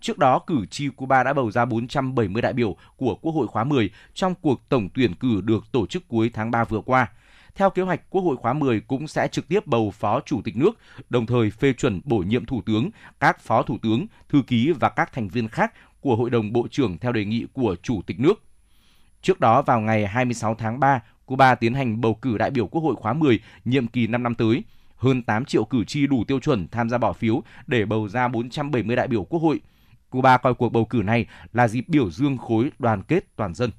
Trước 0.00 0.18
đó, 0.18 0.38
cử 0.38 0.66
tri 0.70 0.88
Cuba 0.88 1.22
đã 1.22 1.32
bầu 1.32 1.50
ra 1.50 1.64
470 1.64 2.42
đại 2.42 2.52
biểu 2.52 2.76
của 2.96 3.14
Quốc 3.14 3.32
hội 3.32 3.46
khóa 3.46 3.64
10 3.64 3.90
trong 4.14 4.34
cuộc 4.40 4.68
tổng 4.68 4.88
tuyển 4.94 5.14
cử 5.14 5.40
được 5.40 5.64
tổ 5.72 5.86
chức 5.86 6.08
cuối 6.08 6.30
tháng 6.34 6.50
3 6.50 6.64
vừa 6.64 6.80
qua. 6.80 7.08
Theo 7.54 7.70
kế 7.70 7.82
hoạch, 7.82 8.10
Quốc 8.10 8.22
hội 8.22 8.36
khóa 8.36 8.52
10 8.52 8.80
cũng 8.80 9.08
sẽ 9.08 9.28
trực 9.28 9.48
tiếp 9.48 9.66
bầu 9.66 9.90
Phó 9.90 10.20
Chủ 10.20 10.42
tịch 10.44 10.56
nước, 10.56 10.70
đồng 11.10 11.26
thời 11.26 11.50
phê 11.50 11.72
chuẩn 11.72 12.00
bổ 12.04 12.18
nhiệm 12.18 12.46
Thủ 12.46 12.62
tướng, 12.66 12.90
các 13.20 13.40
Phó 13.40 13.62
Thủ 13.62 13.78
tướng, 13.82 14.06
Thư 14.28 14.42
ký 14.46 14.72
và 14.80 14.88
các 14.88 15.12
thành 15.12 15.28
viên 15.28 15.48
khác 15.48 15.72
của 16.00 16.16
Hội 16.16 16.30
đồng 16.30 16.52
Bộ 16.52 16.68
trưởng 16.70 16.98
theo 16.98 17.12
đề 17.12 17.24
nghị 17.24 17.46
của 17.52 17.76
Chủ 17.82 18.02
tịch 18.06 18.20
nước. 18.20 18.42
Trước 19.22 19.40
đó, 19.40 19.62
vào 19.62 19.80
ngày 19.80 20.06
26 20.06 20.54
tháng 20.54 20.80
3, 20.80 21.02
Cuba 21.26 21.54
tiến 21.54 21.74
hành 21.74 22.00
bầu 22.00 22.14
cử 22.14 22.38
đại 22.38 22.50
biểu 22.50 22.66
Quốc 22.66 22.82
hội 22.82 22.94
khóa 22.96 23.12
10 23.12 23.40
nhiệm 23.64 23.86
kỳ 23.86 24.06
5 24.06 24.22
năm 24.22 24.34
tới. 24.34 24.64
Hơn 24.96 25.22
8 25.22 25.44
triệu 25.44 25.64
cử 25.64 25.84
tri 25.84 26.06
đủ 26.06 26.24
tiêu 26.24 26.40
chuẩn 26.40 26.68
tham 26.68 26.88
gia 26.90 26.98
bỏ 26.98 27.12
phiếu 27.12 27.42
để 27.66 27.84
bầu 27.84 28.08
ra 28.08 28.28
470 28.28 28.96
đại 28.96 29.08
biểu 29.08 29.24
Quốc 29.24 29.40
hội. 29.40 29.60
Cuba 30.10 30.36
coi 30.36 30.54
cuộc 30.54 30.68
bầu 30.68 30.84
cử 30.84 31.02
này 31.04 31.26
là 31.52 31.68
dịp 31.68 31.84
biểu 31.88 32.10
dương 32.10 32.38
khối 32.38 32.70
đoàn 32.78 33.02
kết 33.02 33.36
toàn 33.36 33.54
dân. 33.54 33.70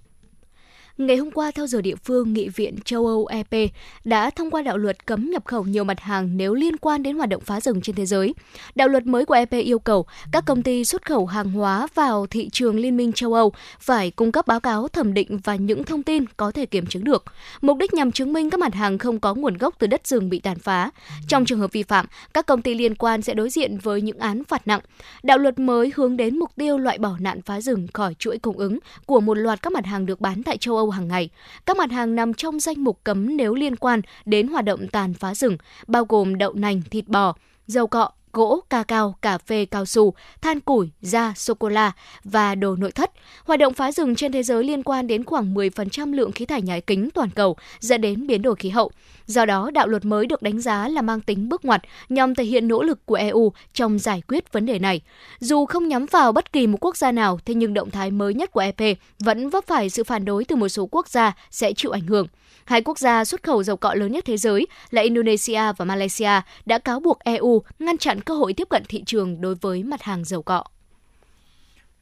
Ngày 0.98 1.18
hôm 1.18 1.32
qua, 1.32 1.52
theo 1.52 1.68
giờ 1.68 1.82
địa 1.82 1.96
phương, 1.96 2.34
Nghị 2.34 2.50
viện 2.50 2.76
châu 2.86 3.08
Âu 3.08 3.26
EP 3.26 3.72
đã 4.04 4.30
thông 4.30 4.52
qua 4.52 4.62
đạo 4.62 4.78
luật 4.78 5.06
cấm 5.06 5.30
nhập 5.32 5.46
khẩu 5.46 5.64
nhiều 5.64 5.84
mặt 5.84 6.00
hàng 6.00 6.38
nếu 6.38 6.54
liên 6.54 6.78
quan 6.78 7.04
đến 7.04 7.18
hoạt 7.18 7.30
động 7.30 7.42
phá 7.46 7.62
rừng 7.62 7.82
trên 7.82 7.96
thế 7.96 8.06
giới. 8.06 8.34
Đạo 8.76 8.88
luật 8.88 9.06
mới 9.06 9.26
của 9.26 9.34
EP 9.34 9.52
yêu 9.52 9.80
cầu 9.80 10.06
các 10.32 10.44
công 10.48 10.64
ty 10.64 10.86
xuất 10.86 11.06
khẩu 11.06 11.26
hàng 11.26 11.52
hóa 11.52 11.88
vào 11.96 12.28
thị 12.28 12.50
trường 12.50 12.80
Liên 12.80 12.98
minh 12.98 13.14
châu 13.14 13.34
Âu 13.34 13.54
phải 13.80 14.12
cung 14.12 14.32
cấp 14.32 14.48
báo 14.48 14.60
cáo 14.60 14.88
thẩm 14.88 15.14
định 15.14 15.40
và 15.44 15.56
những 15.56 15.84
thông 15.84 16.04
tin 16.04 16.26
có 16.38 16.52
thể 16.52 16.66
kiểm 16.66 16.86
chứng 16.86 17.04
được. 17.04 17.24
Mục 17.62 17.78
đích 17.78 17.94
nhằm 17.94 18.12
chứng 18.12 18.34
minh 18.34 18.50
các 18.50 18.60
mặt 18.60 18.74
hàng 18.74 18.98
không 18.98 19.20
có 19.20 19.34
nguồn 19.34 19.58
gốc 19.58 19.76
từ 19.80 19.88
đất 19.88 20.08
rừng 20.08 20.30
bị 20.30 20.40
tàn 20.40 20.60
phá. 20.60 20.92
Trong 21.28 21.46
trường 21.46 21.60
hợp 21.60 21.72
vi 21.72 21.84
phạm, 21.84 22.06
các 22.34 22.46
công 22.46 22.62
ty 22.62 22.74
liên 22.76 22.96
quan 22.96 23.22
sẽ 23.22 23.34
đối 23.34 23.50
diện 23.50 23.78
với 23.78 24.02
những 24.02 24.20
án 24.20 24.44
phạt 24.44 24.68
nặng. 24.68 24.82
Đạo 25.24 25.38
luật 25.38 25.60
mới 25.60 25.92
hướng 25.96 26.18
đến 26.18 26.40
mục 26.40 26.52
tiêu 26.56 26.78
loại 26.78 26.98
bỏ 26.98 27.16
nạn 27.20 27.42
phá 27.42 27.62
rừng 27.62 27.88
khỏi 27.94 28.14
chuỗi 28.20 28.38
cung 28.38 28.58
ứng 28.58 28.80
của 29.06 29.20
một 29.20 29.34
loạt 29.34 29.62
các 29.62 29.74
mặt 29.74 29.86
hàng 29.86 30.06
được 30.06 30.22
bán 30.22 30.44
tại 30.44 30.58
châu 30.58 30.78
Âu 30.78 30.85
hàng 30.90 31.07
ngày. 31.07 31.30
Các 31.66 31.78
mặt 31.78 31.91
hàng 31.91 32.16
nằm 32.16 32.34
trong 32.34 32.60
danh 32.60 32.84
mục 32.84 32.99
cấm 33.03 33.38
nếu 33.38 33.56
liên 33.56 33.76
quan 33.76 34.02
đến 34.26 34.48
hoạt 34.48 34.66
động 34.66 34.88
tàn 34.88 35.14
phá 35.14 35.36
rừng, 35.36 35.57
bao 35.88 36.06
gồm 36.10 36.38
đậu 36.38 36.53
nành, 36.53 36.82
thịt 36.82 37.07
bò, 37.07 37.36
dầu 37.68 37.88
cọ, 37.88 38.10
gỗ, 38.36 38.64
ca 38.70 38.84
cao, 38.84 39.16
cà 39.22 39.38
phê, 39.38 39.66
cao 39.66 39.86
su, 39.86 40.14
than 40.41 40.60
củi, 40.60 40.90
da, 41.02 41.34
sô-cô-la 41.36 41.91
và 42.24 42.56
đồ 42.56 42.76
nội 42.76 42.91
thất. 42.91 43.12
Hoạt 43.44 43.60
động 43.60 43.74
phá 43.74 43.91
rừng 43.91 44.16
trên 44.16 44.32
thế 44.32 44.44
giới 44.44 44.64
liên 44.64 44.84
quan 44.84 45.07
đến 45.07 45.24
khoảng 45.24 45.53
10% 45.53 46.14
lượng 46.14 46.32
khí 46.32 46.45
thải 46.45 46.62
nhà 46.62 46.80
kính 46.80 47.10
toàn 47.14 47.30
cầu, 47.30 47.56
dẫn 47.80 48.02
đến 48.02 48.28
biến 48.28 48.41
đổi 48.41 48.56
khí 48.56 48.70
hậu. 48.70 48.91
Do 49.26 49.45
đó, 49.45 49.72
đạo 49.72 49.88
luật 49.88 50.06
mới 50.06 50.26
được 50.26 50.41
đánh 50.41 50.62
giá 50.62 50.88
là 50.88 51.02
mang 51.02 51.22
tính 51.22 51.49
bước 51.49 51.66
ngoặt 51.66 51.82
nhằm 52.10 52.36
thể 52.36 52.44
hiện 52.44 52.68
nỗ 52.68 52.84
lực 52.84 53.06
của 53.06 53.16
EU 53.16 53.53
trong 53.74 53.99
giải 53.99 54.22
quyết 54.28 54.53
vấn 54.53 54.66
đề 54.66 54.80
này. 54.80 55.02
Dù 55.40 55.66
không 55.66 55.88
nhắm 55.88 56.06
vào 56.06 56.32
bất 56.32 56.53
kỳ 56.53 56.68
một 56.68 56.78
quốc 56.82 56.98
gia 56.98 57.12
nào, 57.12 57.40
thế 57.45 57.53
nhưng 57.53 57.74
động 57.74 57.91
thái 57.91 58.12
mới 58.12 58.34
nhất 58.34 58.52
của 58.52 58.60
EP 58.60 58.98
vẫn 59.20 59.49
vấp 59.49 59.68
phải 59.68 59.90
sự 59.90 60.03
phản 60.03 60.26
đối 60.26 60.45
từ 60.45 60.56
một 60.56 60.70
số 60.70 60.86
quốc 60.91 61.07
gia 61.07 61.34
sẽ 61.52 61.74
chịu 61.74 61.91
ảnh 61.91 62.07
hưởng. 62.07 62.28
Hai 62.66 62.82
quốc 62.82 63.00
gia 63.00 63.26
xuất 63.26 63.44
khẩu 63.44 63.64
dầu 63.64 63.78
cọ 63.78 63.94
lớn 63.94 64.12
nhất 64.12 64.26
thế 64.26 64.38
giới 64.38 64.68
là 64.90 65.02
Indonesia 65.02 65.62
và 65.78 65.86
Malaysia 65.86 66.42
đã 66.66 66.80
cáo 66.80 67.00
buộc 67.00 67.20
EU 67.20 67.62
ngăn 67.80 67.98
chặn 67.98 68.22
cơ 68.22 68.36
hội 68.36 68.54
tiếp 68.54 68.68
cận 68.70 68.84
thị 68.90 69.04
trường 69.06 69.42
đối 69.42 69.56
với 69.56 69.84
mặt 69.84 70.02
hàng 70.02 70.24
dầu 70.24 70.44
cọ. 70.44 70.64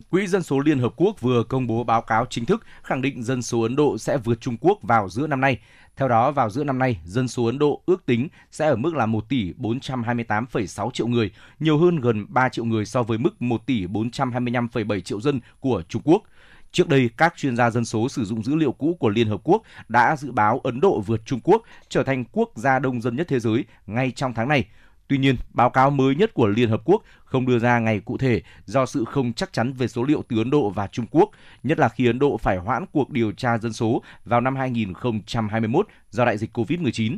Quỹ 0.10 0.28
Dân 0.28 0.44
số 0.44 0.60
Liên 0.60 0.80
Hợp 0.80 0.94
Quốc 0.96 1.22
vừa 1.22 1.44
công 1.44 1.68
bố 1.68 1.84
báo 1.84 2.02
cáo 2.02 2.26
chính 2.30 2.46
thức 2.46 2.66
khẳng 2.84 3.02
định 3.02 3.24
dân 3.24 3.42
số 3.42 3.62
Ấn 3.62 3.76
Độ 3.76 3.98
sẽ 3.98 4.18
vượt 4.18 4.42
Trung 4.42 4.58
Quốc 4.62 4.80
vào 4.82 5.10
giữa 5.10 5.28
năm 5.28 5.42
nay. 5.42 5.60
Theo 5.96 6.08
đó, 6.08 6.32
vào 6.32 6.50
giữa 6.50 6.64
năm 6.64 6.80
nay, 6.80 7.00
dân 7.06 7.28
số 7.28 7.46
Ấn 7.46 7.60
Độ 7.60 7.82
ước 7.86 8.06
tính 8.06 8.28
sẽ 8.52 8.68
ở 8.68 8.76
mức 8.76 8.96
là 8.96 9.06
1 9.06 9.30
tỷ 9.30 9.54
428,6 9.54 10.92
triệu 10.92 11.08
người, 11.08 11.32
nhiều 11.60 11.78
hơn 11.78 12.00
gần 12.00 12.26
3 12.30 12.50
triệu 12.50 12.66
người 12.66 12.86
so 12.86 13.04
với 13.04 13.18
mức 13.18 13.42
1 13.42 13.66
tỷ 13.66 13.86
425,7 13.88 15.00
triệu 15.00 15.22
dân 15.22 15.40
của 15.60 15.84
Trung 15.90 16.02
Quốc. 16.06 16.24
Trước 16.74 16.90
đây, 16.90 17.10
các 17.18 17.34
chuyên 17.38 17.56
gia 17.56 17.70
dân 17.70 17.86
số 17.86 18.10
sử 18.10 18.26
dụng 18.26 18.44
dữ 18.44 18.56
liệu 18.56 18.72
cũ 18.72 18.98
của 19.00 19.10
Liên 19.10 19.28
Hợp 19.28 19.42
Quốc 19.44 19.62
đã 19.88 20.16
dự 20.16 20.32
báo 20.32 20.60
Ấn 20.64 20.80
Độ 20.80 21.02
vượt 21.02 21.22
Trung 21.26 21.40
Quốc 21.44 21.64
trở 21.90 22.04
thành 22.04 22.26
quốc 22.32 22.52
gia 22.56 22.80
đông 22.80 23.02
dân 23.02 23.16
nhất 23.16 23.28
thế 23.30 23.40
giới 23.40 23.66
ngay 23.88 24.12
trong 24.12 24.34
tháng 24.34 24.48
này. 24.48 24.66
Tuy 25.08 25.18
nhiên, 25.18 25.36
báo 25.50 25.70
cáo 25.70 25.90
mới 25.90 26.16
nhất 26.16 26.34
của 26.34 26.48
Liên 26.48 26.70
Hợp 26.70 26.82
Quốc 26.86 27.04
không 27.26 27.46
đưa 27.46 27.60
ra 27.60 27.80
ngày 27.80 28.00
cụ 28.00 28.18
thể 28.18 28.42
do 28.66 28.86
sự 28.86 29.06
không 29.06 29.34
chắc 29.34 29.54
chắn 29.54 29.74
về 29.74 29.88
số 29.88 30.04
liệu 30.04 30.24
từ 30.28 30.38
Ấn 30.38 30.50
Độ 30.50 30.70
và 30.70 30.88
Trung 30.88 31.06
Quốc, 31.12 31.30
nhất 31.64 31.80
là 31.80 31.90
khi 31.90 32.06
Ấn 32.06 32.20
Độ 32.20 32.38
phải 32.38 32.58
hoãn 32.58 32.86
cuộc 32.92 33.10
điều 33.10 33.32
tra 33.32 33.58
dân 33.58 33.74
số 33.74 34.02
vào 34.26 34.42
năm 34.42 34.56
2021 34.56 35.88
do 36.10 36.26
đại 36.26 36.38
dịch 36.38 36.58
COVID-19. 36.58 37.18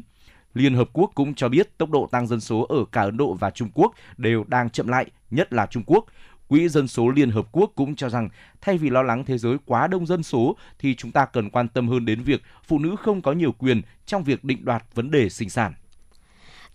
Liên 0.53 0.75
Hợp 0.75 0.89
Quốc 0.93 1.11
cũng 1.15 1.33
cho 1.33 1.49
biết 1.49 1.77
tốc 1.77 1.89
độ 1.89 2.07
tăng 2.11 2.27
dân 2.27 2.39
số 2.39 2.65
ở 2.69 2.85
cả 2.91 3.01
Ấn 3.01 3.17
Độ 3.17 3.33
và 3.33 3.49
Trung 3.49 3.69
Quốc 3.73 3.93
đều 4.17 4.43
đang 4.47 4.69
chậm 4.69 4.87
lại, 4.87 5.05
nhất 5.31 5.53
là 5.53 5.65
Trung 5.65 5.83
Quốc. 5.85 6.05
Quỹ 6.47 6.69
Dân 6.69 6.87
số 6.87 7.09
Liên 7.09 7.31
Hợp 7.31 7.47
Quốc 7.51 7.71
cũng 7.75 7.95
cho 7.95 8.09
rằng 8.09 8.29
thay 8.61 8.77
vì 8.77 8.89
lo 8.89 9.01
lắng 9.03 9.25
thế 9.25 9.37
giới 9.37 9.57
quá 9.65 9.87
đông 9.87 10.05
dân 10.05 10.23
số 10.23 10.57
thì 10.79 10.95
chúng 10.95 11.11
ta 11.11 11.25
cần 11.25 11.49
quan 11.49 11.67
tâm 11.67 11.87
hơn 11.87 12.05
đến 12.05 12.21
việc 12.21 12.41
phụ 12.63 12.79
nữ 12.79 12.95
không 12.99 13.21
có 13.21 13.31
nhiều 13.31 13.51
quyền 13.51 13.81
trong 14.05 14.23
việc 14.23 14.43
định 14.43 14.65
đoạt 14.65 14.83
vấn 14.93 15.11
đề 15.11 15.29
sinh 15.29 15.49
sản. 15.49 15.73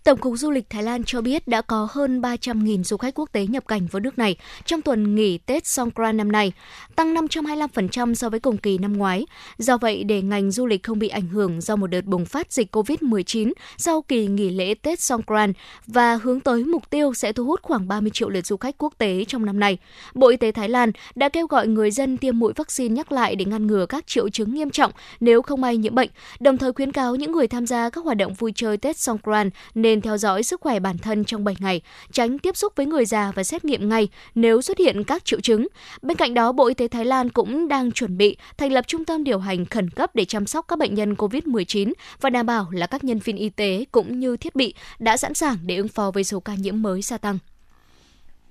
Tổng 0.03 0.17
cục 0.17 0.37
Du 0.37 0.51
lịch 0.51 0.69
Thái 0.69 0.83
Lan 0.83 1.03
cho 1.03 1.21
biết 1.21 1.47
đã 1.47 1.61
có 1.61 1.87
hơn 1.91 2.21
300.000 2.21 2.83
du 2.83 2.97
khách 2.97 3.15
quốc 3.15 3.29
tế 3.31 3.45
nhập 3.45 3.67
cảnh 3.67 3.87
vào 3.91 3.99
nước 3.99 4.17
này 4.17 4.35
trong 4.65 4.81
tuần 4.81 5.15
nghỉ 5.15 5.37
Tết 5.37 5.67
Songkran 5.67 6.17
năm 6.17 6.31
nay, 6.31 6.51
tăng 6.95 7.13
525% 7.13 8.13
so 8.13 8.29
với 8.29 8.39
cùng 8.39 8.57
kỳ 8.57 8.77
năm 8.77 8.97
ngoái. 8.97 9.25
Do 9.57 9.77
vậy, 9.77 10.03
để 10.03 10.21
ngành 10.21 10.51
du 10.51 10.65
lịch 10.65 10.83
không 10.83 10.99
bị 10.99 11.07
ảnh 11.07 11.27
hưởng 11.27 11.61
do 11.61 11.75
một 11.75 11.87
đợt 11.87 12.05
bùng 12.05 12.25
phát 12.25 12.51
dịch 12.51 12.75
COVID-19 12.75 13.53
sau 13.77 14.01
kỳ 14.01 14.27
nghỉ 14.27 14.49
lễ 14.49 14.73
Tết 14.73 14.99
Songkran 15.01 15.53
và 15.87 16.15
hướng 16.15 16.39
tới 16.39 16.63
mục 16.63 16.89
tiêu 16.89 17.13
sẽ 17.13 17.33
thu 17.33 17.45
hút 17.45 17.59
khoảng 17.63 17.87
30 17.87 18.11
triệu 18.13 18.29
lượt 18.29 18.45
du 18.45 18.57
khách 18.57 18.75
quốc 18.77 18.93
tế 18.97 19.25
trong 19.27 19.45
năm 19.45 19.59
nay, 19.59 19.77
Bộ 20.13 20.27
Y 20.27 20.37
tế 20.37 20.51
Thái 20.51 20.69
Lan 20.69 20.91
đã 21.15 21.29
kêu 21.29 21.47
gọi 21.47 21.67
người 21.67 21.91
dân 21.91 22.17
tiêm 22.17 22.39
mũi 22.39 22.53
vaccine 22.55 22.95
nhắc 22.95 23.11
lại 23.11 23.35
để 23.35 23.45
ngăn 23.45 23.67
ngừa 23.67 23.85
các 23.85 24.07
triệu 24.07 24.29
chứng 24.29 24.53
nghiêm 24.53 24.69
trọng 24.69 24.91
nếu 25.19 25.41
không 25.41 25.61
may 25.61 25.77
nhiễm 25.77 25.95
bệnh, 25.95 26.09
đồng 26.39 26.57
thời 26.57 26.73
khuyến 26.73 26.91
cáo 26.91 27.15
những 27.15 27.31
người 27.31 27.47
tham 27.47 27.67
gia 27.67 27.89
các 27.89 28.03
hoạt 28.03 28.17
động 28.17 28.33
vui 28.33 28.51
chơi 28.55 28.77
Tết 28.77 28.97
Songkran 28.97 29.49
nên 29.75 29.90
nên 29.91 30.01
theo 30.01 30.17
dõi 30.17 30.43
sức 30.43 30.61
khỏe 30.61 30.79
bản 30.79 30.97
thân 30.97 31.23
trong 31.23 31.43
7 31.43 31.55
ngày, 31.59 31.81
tránh 32.11 32.39
tiếp 32.39 32.57
xúc 32.57 32.73
với 32.75 32.85
người 32.85 33.05
già 33.05 33.31
và 33.35 33.43
xét 33.43 33.65
nghiệm 33.65 33.89
ngay 33.89 34.07
nếu 34.35 34.61
xuất 34.61 34.77
hiện 34.77 35.03
các 35.03 35.25
triệu 35.25 35.41
chứng. 35.41 35.67
Bên 36.01 36.17
cạnh 36.17 36.33
đó, 36.33 36.51
Bộ 36.51 36.67
Y 36.67 36.73
tế 36.73 36.87
Thái 36.87 37.05
Lan 37.05 37.29
cũng 37.29 37.67
đang 37.67 37.91
chuẩn 37.91 38.17
bị 38.17 38.37
thành 38.57 38.71
lập 38.71 38.87
trung 38.87 39.05
tâm 39.05 39.23
điều 39.23 39.39
hành 39.39 39.65
khẩn 39.65 39.89
cấp 39.89 40.15
để 40.15 40.25
chăm 40.25 40.45
sóc 40.45 40.65
các 40.67 40.79
bệnh 40.79 40.95
nhân 40.95 41.13
COVID-19 41.13 41.93
và 42.21 42.29
đảm 42.29 42.45
bảo 42.45 42.67
là 42.71 42.87
các 42.87 43.03
nhân 43.03 43.19
viên 43.19 43.35
y 43.35 43.49
tế 43.49 43.85
cũng 43.91 44.19
như 44.19 44.37
thiết 44.37 44.55
bị 44.55 44.73
đã 44.99 45.17
sẵn 45.17 45.33
sàng 45.33 45.57
để 45.63 45.75
ứng 45.75 45.87
phó 45.87 46.11
với 46.11 46.23
số 46.23 46.39
ca 46.39 46.55
nhiễm 46.55 46.81
mới 46.81 47.01
gia 47.01 47.17
tăng. 47.17 47.37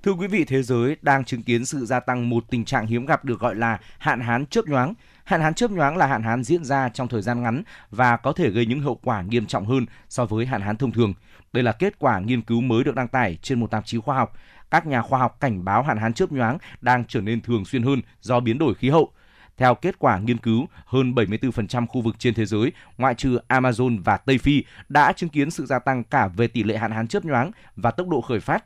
Thưa 0.03 0.13
quý 0.13 0.27
vị, 0.27 0.45
thế 0.45 0.63
giới 0.63 0.97
đang 1.03 1.25
chứng 1.25 1.43
kiến 1.43 1.65
sự 1.65 1.87
gia 1.87 2.01
tăng 2.01 2.29
một 2.29 2.45
tình 2.51 2.65
trạng 2.65 2.87
hiếm 2.87 3.07
gặp 3.07 3.25
được 3.25 3.41
gọi 3.41 3.55
là 3.55 3.79
hạn 3.99 4.21
hán 4.21 4.47
chớp 4.47 4.67
nhoáng. 4.67 4.95
Hạn 5.25 5.41
hán 5.41 5.55
chớp 5.55 5.71
nhoáng 5.71 5.97
là 5.97 6.07
hạn 6.07 6.23
hán 6.23 6.45
diễn 6.45 6.65
ra 6.65 6.89
trong 6.89 7.09
thời 7.09 7.23
gian 7.23 7.43
ngắn 7.43 7.63
và 7.91 8.17
có 8.17 8.33
thể 8.33 8.51
gây 8.51 8.67
những 8.67 8.81
hậu 8.81 8.95
quả 9.03 9.23
nghiêm 9.23 9.47
trọng 9.47 9.67
hơn 9.67 9.87
so 10.09 10.25
với 10.25 10.47
hạn 10.47 10.61
hán 10.61 10.77
thông 10.77 10.93
thường. 10.93 11.15
Đây 11.53 11.63
là 11.63 11.73
kết 11.73 11.99
quả 11.99 12.19
nghiên 12.19 12.43
cứu 12.43 12.61
mới 12.61 12.85
được 12.85 12.95
đăng 12.95 13.09
tải 13.09 13.39
trên 13.43 13.61
một 13.61 13.71
tạp 13.71 13.87
chí 13.87 13.99
khoa 13.99 14.17
học. 14.17 14.37
Các 14.71 14.87
nhà 14.87 15.03
khoa 15.03 15.19
học 15.19 15.37
cảnh 15.41 15.65
báo 15.65 15.83
hạn 15.83 15.99
hán 15.99 16.13
chớp 16.13 16.33
nhoáng 16.33 16.59
đang 16.81 17.05
trở 17.05 17.21
nên 17.21 17.41
thường 17.41 17.65
xuyên 17.65 17.83
hơn 17.83 18.03
do 18.21 18.41
biến 18.41 18.59
đổi 18.59 18.75
khí 18.75 18.91
hậu. 18.91 19.13
Theo 19.57 19.75
kết 19.75 19.99
quả 19.99 20.19
nghiên 20.19 20.39
cứu, 20.39 20.67
hơn 20.85 21.15
74% 21.15 21.87
khu 21.87 22.01
vực 22.01 22.19
trên 22.19 22.35
thế 22.35 22.45
giới, 22.45 22.73
ngoại 22.99 23.15
trừ 23.15 23.39
Amazon 23.49 24.03
và 24.05 24.17
Tây 24.17 24.39
Phi, 24.39 24.65
đã 24.89 25.13
chứng 25.13 25.31
kiến 25.31 25.51
sự 25.51 25.67
gia 25.67 25.79
tăng 25.79 26.05
cả 26.05 26.29
về 26.29 26.49
tỷ 26.49 26.63
lệ 26.63 26.77
hạn 26.77 26.91
hán 26.91 27.09
chớp 27.09 27.25
nhoáng 27.25 27.51
và 27.77 27.91
tốc 27.91 28.09
độ 28.09 28.21
khởi 28.21 28.41
phát 28.41 28.65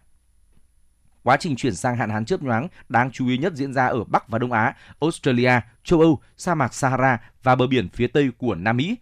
Quá 1.24 1.36
trình 1.36 1.56
chuyển 1.56 1.74
sang 1.74 1.97
hạn 1.97 2.11
hán 2.11 2.24
chớp 2.24 2.43
nhoáng 2.43 2.69
đáng 2.89 3.11
chú 3.12 3.28
ý 3.28 3.39
nhất 3.39 3.52
diễn 3.55 3.73
ra 3.73 3.86
ở 3.86 4.05
Bắc 4.05 4.28
và 4.28 4.39
Đông 4.39 4.52
Á, 4.52 4.74
Australia, 5.01 5.61
châu 5.85 6.01
Âu, 6.01 6.20
sa 6.36 6.55
mạc 6.55 6.74
Sahara 6.74 7.19
và 7.43 7.55
bờ 7.55 7.66
biển 7.66 7.89
phía 7.89 8.06
Tây 8.06 8.31
của 8.39 8.55
Nam 8.55 8.77
Mỹ. 8.77 8.97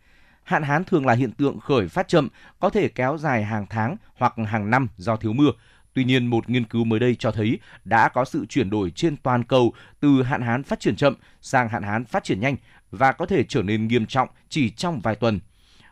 Hạn 0.53 0.62
hán 0.62 0.85
thường 0.85 1.07
là 1.07 1.15
hiện 1.15 1.33
tượng 1.33 1.61
khởi 1.61 1.89
phát 1.89 2.09
chậm, 2.09 2.29
có 2.61 2.70
thể 2.70 2.89
kéo 2.89 3.19
dài 3.19 3.45
hàng 3.45 3.66
tháng 3.70 3.97
hoặc 4.15 4.35
hàng 4.49 4.70
năm 4.70 4.89
do 4.97 5.16
thiếu 5.16 5.33
mưa. 5.33 5.51
Tuy 5.95 6.05
nhiên, 6.05 6.27
một 6.27 6.51
nghiên 6.51 6.65
cứu 6.65 6.85
mới 6.85 7.01
đây 7.01 7.15
cho 7.15 7.31
thấy 7.31 7.59
đã 7.85 8.09
có 8.09 8.24
sự 8.24 8.47
chuyển 8.47 8.70
đổi 8.70 8.91
trên 8.91 9.16
toàn 9.16 9.45
cầu 9.45 9.73
từ 10.01 10.23
hạn 10.23 10.43
hán 10.43 10.62
phát 10.62 10.81
triển 10.81 10.97
chậm 10.97 11.15
sang 11.41 11.69
hạn 11.69 11.83
hán 11.83 12.05
phát 12.05 12.24
triển 12.24 12.41
nhanh 12.41 12.57
và 12.91 13.12
có 13.12 13.27
thể 13.27 13.45
trở 13.45 13.62
nên 13.62 13.89
nghiêm 13.89 14.07
trọng 14.07 14.29
chỉ 14.49 14.70
trong 14.70 15.01
vài 15.01 15.16
tuần. 15.16 15.41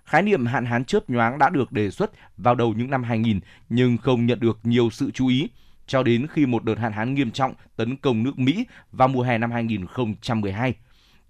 Khái 0.04 0.22
niệm 0.22 0.46
hạn 0.46 0.64
hán 0.64 0.84
chớp 0.84 1.10
nhoáng 1.10 1.38
đã 1.38 1.50
được 1.50 1.72
đề 1.72 1.90
xuất 1.90 2.10
vào 2.36 2.54
đầu 2.54 2.74
những 2.74 2.90
năm 2.90 3.02
2000 3.02 3.40
nhưng 3.68 3.96
không 3.96 4.26
nhận 4.26 4.40
được 4.40 4.58
nhiều 4.62 4.90
sự 4.90 5.10
chú 5.10 5.28
ý 5.28 5.48
cho 5.86 6.02
đến 6.02 6.26
khi 6.30 6.46
một 6.46 6.64
đợt 6.64 6.78
hạn 6.78 6.92
hán 6.92 7.14
nghiêm 7.14 7.30
trọng 7.30 7.54
tấn 7.76 7.96
công 7.96 8.22
nước 8.22 8.38
Mỹ 8.38 8.66
vào 8.92 9.08
mùa 9.08 9.22
hè 9.22 9.38
năm 9.38 9.50
2012. 9.50 10.74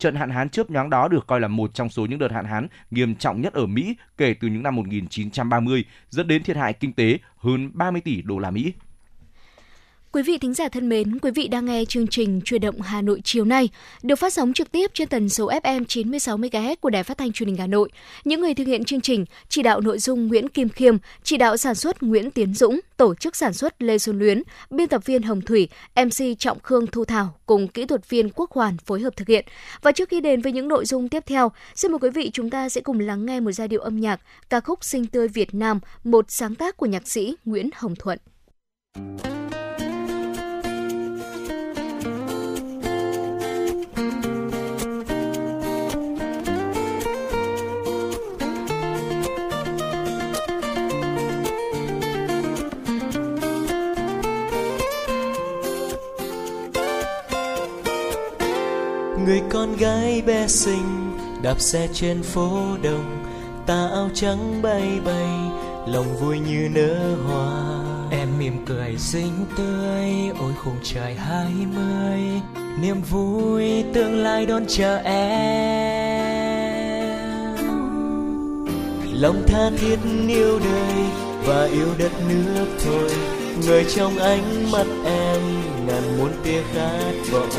Trận 0.00 0.14
hạn 0.14 0.30
hán 0.30 0.48
chớp 0.48 0.70
nhoáng 0.70 0.90
đó 0.90 1.08
được 1.08 1.26
coi 1.26 1.40
là 1.40 1.48
một 1.48 1.74
trong 1.74 1.88
số 1.88 2.06
những 2.06 2.18
đợt 2.18 2.32
hạn 2.32 2.44
hán 2.44 2.68
nghiêm 2.90 3.14
trọng 3.14 3.40
nhất 3.40 3.52
ở 3.52 3.66
Mỹ 3.66 3.96
kể 4.16 4.34
từ 4.40 4.48
những 4.48 4.62
năm 4.62 4.76
1930, 4.76 5.84
dẫn 6.10 6.28
đến 6.28 6.42
thiệt 6.42 6.56
hại 6.56 6.72
kinh 6.72 6.92
tế 6.92 7.18
hơn 7.36 7.70
30 7.74 8.00
tỷ 8.00 8.22
đô 8.22 8.38
la 8.38 8.50
Mỹ. 8.50 8.72
Quý 10.12 10.22
vị 10.22 10.38
thính 10.38 10.54
giả 10.54 10.68
thân 10.68 10.88
mến, 10.88 11.18
quý 11.18 11.30
vị 11.30 11.48
đang 11.48 11.64
nghe 11.64 11.84
chương 11.84 12.06
trình 12.06 12.40
Truyền 12.44 12.60
động 12.60 12.80
Hà 12.80 13.02
Nội 13.02 13.20
chiều 13.24 13.44
nay, 13.44 13.68
được 14.02 14.16
phát 14.16 14.32
sóng 14.32 14.52
trực 14.52 14.72
tiếp 14.72 14.90
trên 14.94 15.08
tần 15.08 15.28
số 15.28 15.50
FM 15.50 15.84
96 15.84 16.38
MHz 16.38 16.76
của 16.80 16.90
Đài 16.90 17.02
Phát 17.02 17.18
thanh 17.18 17.32
Truyền 17.32 17.46
hình 17.48 17.56
Hà 17.56 17.66
Nội. 17.66 17.90
Những 18.24 18.40
người 18.40 18.54
thực 18.54 18.66
hiện 18.66 18.84
chương 18.84 19.00
trình, 19.00 19.24
chỉ 19.48 19.62
đạo 19.62 19.80
nội 19.80 19.98
dung 19.98 20.26
Nguyễn 20.26 20.48
Kim 20.48 20.68
Khiêm, 20.68 20.96
chỉ 21.22 21.36
đạo 21.36 21.56
sản 21.56 21.74
xuất 21.74 22.02
Nguyễn 22.02 22.30
Tiến 22.30 22.54
Dũng, 22.54 22.80
tổ 22.96 23.14
chức 23.14 23.36
sản 23.36 23.52
xuất 23.52 23.82
Lê 23.82 23.98
Xuân 23.98 24.18
Luyến, 24.18 24.42
biên 24.70 24.88
tập 24.88 25.02
viên 25.04 25.22
Hồng 25.22 25.40
Thủy, 25.40 25.68
MC 25.96 26.38
Trọng 26.38 26.58
Khương 26.62 26.86
Thu 26.86 27.04
Thảo 27.04 27.34
cùng 27.46 27.68
kỹ 27.68 27.86
thuật 27.86 28.08
viên 28.08 28.30
Quốc 28.30 28.50
Hoàn 28.50 28.76
phối 28.78 29.00
hợp 29.00 29.16
thực 29.16 29.28
hiện. 29.28 29.44
Và 29.82 29.92
trước 29.92 30.08
khi 30.08 30.20
đến 30.20 30.40
với 30.40 30.52
những 30.52 30.68
nội 30.68 30.84
dung 30.84 31.08
tiếp 31.08 31.22
theo, 31.26 31.52
xin 31.74 31.92
mời 31.92 31.98
quý 31.98 32.10
vị 32.10 32.30
chúng 32.32 32.50
ta 32.50 32.68
sẽ 32.68 32.80
cùng 32.80 33.00
lắng 33.00 33.26
nghe 33.26 33.40
một 33.40 33.52
giai 33.52 33.68
điệu 33.68 33.80
âm 33.80 34.00
nhạc 34.00 34.20
ca 34.48 34.60
khúc 34.60 34.84
Sinh 34.84 35.06
tươi 35.06 35.28
Việt 35.28 35.54
Nam, 35.54 35.80
một 36.04 36.24
sáng 36.28 36.54
tác 36.54 36.76
của 36.76 36.86
nhạc 36.86 37.08
sĩ 37.08 37.34
Nguyễn 37.44 37.70
Hồng 37.74 37.94
Thuận. 37.96 38.18
Người 59.30 59.42
con 59.50 59.76
gái 59.76 60.22
bé 60.26 60.46
xinh 60.46 61.16
đạp 61.42 61.60
xe 61.60 61.88
trên 61.92 62.22
phố 62.22 62.76
đông 62.82 63.24
ta 63.66 63.88
áo 63.92 64.10
trắng 64.14 64.62
bay 64.62 65.00
bay 65.04 65.28
lòng 65.86 66.16
vui 66.20 66.38
như 66.38 66.68
nở 66.74 67.16
hoa. 67.26 67.52
Em 68.10 68.28
mỉm 68.38 68.64
cười 68.66 68.96
xinh 68.98 69.32
tươi 69.56 70.08
ôi 70.40 70.52
khung 70.64 70.76
trời 70.82 71.14
hai 71.14 71.52
mươi 71.74 72.20
niềm 72.82 73.02
vui 73.10 73.84
tương 73.94 74.22
lai 74.22 74.46
đón 74.46 74.64
chờ 74.68 74.96
em. 74.96 75.20
Lòng 79.12 79.42
tha 79.46 79.70
thiết 79.78 79.98
yêu 80.28 80.58
đời 80.58 81.04
và 81.46 81.64
yêu 81.64 81.88
đất 81.98 82.12
nước 82.28 82.66
thôi 82.84 83.10
người 83.66 83.84
trong 83.96 84.18
ánh 84.18 84.72
mắt 84.72 84.86
em 85.04 85.40
ngàn 85.86 86.18
muôn 86.18 86.30
tia 86.44 86.62
khát 86.74 87.12
vọng 87.32 87.50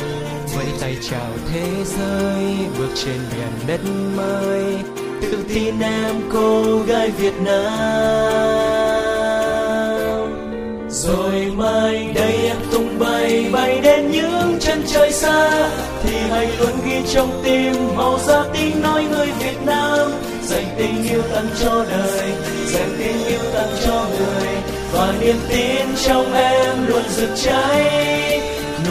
vẫy 0.61 0.71
tay 0.81 0.97
chào 1.09 1.31
thế 1.53 1.67
giới, 1.85 2.43
bước 2.77 2.89
trên 2.95 3.17
biển 3.35 3.51
đất 3.67 3.79
mới. 4.17 4.63
Tự 5.21 5.38
tin 5.53 5.79
em 5.79 6.15
cô 6.33 6.79
gái 6.88 7.09
Việt 7.09 7.33
Nam. 7.45 7.61
Rồi 10.89 11.51
mai 11.55 12.11
đây 12.15 12.33
em 12.43 12.57
tung 12.71 12.99
bay 12.99 13.49
bay 13.51 13.79
đến 13.83 14.11
những 14.11 14.57
chân 14.59 14.83
trời 14.88 15.11
xa. 15.11 15.69
Thì 16.03 16.17
hãy 16.29 16.47
luôn 16.59 16.73
ghi 16.85 17.01
trong 17.13 17.41
tim 17.43 17.73
màu 17.95 18.19
da 18.25 18.43
tiếng 18.53 18.81
nói 18.81 19.03
người 19.11 19.27
Việt 19.39 19.57
Nam. 19.65 20.11
Dành 20.43 20.65
tình 20.77 21.03
yêu 21.11 21.21
tặng 21.33 21.49
cho 21.61 21.85
đời, 21.91 22.31
dành 22.65 22.95
tình 22.99 23.25
yêu 23.27 23.39
tặng 23.53 23.75
cho 23.85 24.05
người. 24.19 24.47
Và 24.93 25.13
niềm 25.21 25.38
tin 25.49 25.88
trong 26.05 26.33
em 26.33 26.88
luôn 26.88 27.03
rực 27.09 27.29
cháy 27.43 28.41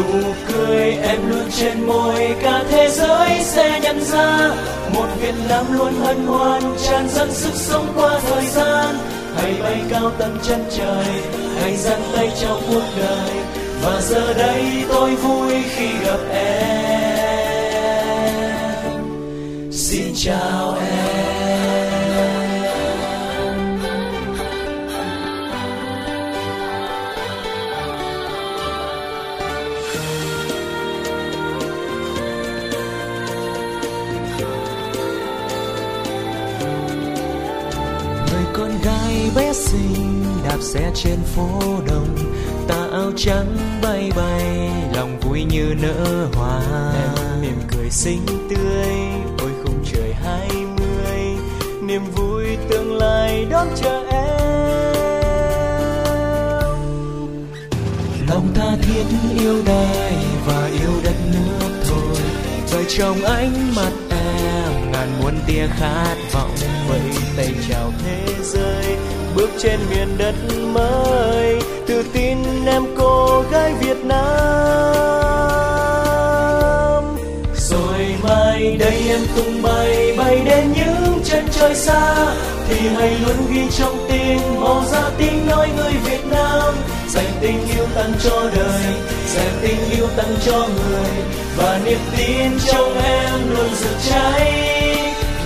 nụ 0.00 0.22
cười 0.48 0.92
em 0.92 1.30
luôn 1.30 1.50
trên 1.50 1.86
môi, 1.86 2.36
cả 2.42 2.64
thế 2.70 2.88
giới 2.90 3.28
sẽ 3.42 3.80
nhận 3.82 4.00
ra. 4.04 4.50
Một 4.94 5.06
Việt 5.20 5.34
Nam 5.48 5.64
luôn 5.72 5.92
hân 5.94 6.26
hoan, 6.26 6.62
tràn 6.82 7.08
dâng 7.08 7.32
sức 7.32 7.54
sống 7.54 7.92
qua 7.96 8.20
thời 8.30 8.46
gian. 8.46 8.94
Hãy 9.36 9.54
bay 9.62 9.80
cao 9.90 10.10
tận 10.18 10.38
chân 10.42 10.64
trời, 10.76 11.06
hãy 11.60 11.76
giang 11.76 12.02
tay 12.16 12.30
trong 12.40 12.62
cuộc 12.68 12.84
đời. 12.98 13.30
Và 13.82 14.00
giờ 14.00 14.34
đây 14.34 14.84
tôi 14.88 15.14
vui 15.14 15.52
khi 15.76 15.88
gặp 16.06 16.20
em. 16.32 16.50
Xin 19.72 20.12
chào 20.16 20.74
em. 20.80 21.39
Bé 39.34 39.52
xinh 39.52 40.24
đạp 40.44 40.58
xe 40.60 40.90
trên 40.94 41.18
phố 41.34 41.48
đông. 41.86 42.16
Tà 42.68 42.86
áo 42.92 43.12
trắng 43.16 43.56
bay 43.82 44.12
bay 44.16 44.70
lòng 44.94 45.20
vui 45.20 45.44
như 45.44 45.74
nở 45.82 46.26
hoa. 46.34 46.60
Em 46.94 47.40
mỉm 47.42 47.60
cười 47.72 47.90
xinh 47.90 48.26
tươi 48.26 48.88
ôi 49.38 49.50
khung 49.64 49.84
trời 49.92 50.14
hai 50.14 50.48
mươi. 50.50 51.20
Niềm 51.82 52.02
vui 52.16 52.44
tương 52.70 52.96
lai 52.96 53.46
đón 53.50 53.68
chờ 53.82 54.04
em. 54.10 54.20
Lòng 58.28 58.52
tha 58.54 58.76
thiết 58.82 59.04
yêu 59.40 59.62
đời 59.66 60.12
và 60.46 60.66
yêu 60.66 60.92
đất 61.04 61.16
nước 61.32 61.70
thôi. 61.88 62.16
Rồi 62.72 62.84
trong 62.98 63.22
ánh 63.24 63.74
mắt 63.76 63.92
em 64.10 64.92
ngàn 64.92 65.08
muôn 65.20 65.34
tia 65.46 65.66
khát 65.66 66.16
vọng. 66.32 66.54
Vẫy 66.88 67.00
tay 67.36 67.54
chào 67.68 67.92
thế 68.04 68.34
giới 68.42 68.96
bước 69.34 69.50
trên 69.58 69.80
miền 69.90 70.18
đất 70.18 70.34
mới, 70.74 71.60
tự 71.86 72.04
tin 72.12 72.38
em 72.66 72.82
cô 72.98 73.44
gái 73.50 73.72
Việt 73.80 74.04
Nam. 74.04 74.20
Rồi 77.54 78.14
mai 78.22 78.76
đây 78.76 79.02
em 79.08 79.20
tung 79.36 79.62
bay 79.62 80.14
bay 80.18 80.42
đến 80.44 80.72
những 80.72 81.20
chân 81.24 81.44
trời 81.52 81.74
xa. 81.74 82.34
Thì 82.68 82.88
hãy 82.88 83.16
luôn 83.26 83.36
ghi 83.50 83.62
trong 83.78 84.06
tim, 84.08 84.38
màu 84.60 84.84
da 84.92 85.10
tiếng 85.18 85.46
nói 85.46 85.68
người 85.76 85.92
Việt 86.04 86.24
Nam. 86.30 86.74
Dành 87.08 87.32
tình 87.40 87.66
yêu 87.76 87.86
tặng 87.94 88.12
cho 88.22 88.50
đời, 88.56 88.82
dành 89.26 89.58
tình 89.62 89.90
yêu 89.96 90.06
tặng 90.16 90.34
cho 90.46 90.58
người. 90.58 91.10
Và 91.56 91.80
niềm 91.84 92.00
tin 92.16 92.50
trong 92.72 93.02
em 93.02 93.50
luôn 93.50 93.68
rực 93.74 93.96
cháy. 94.10 94.52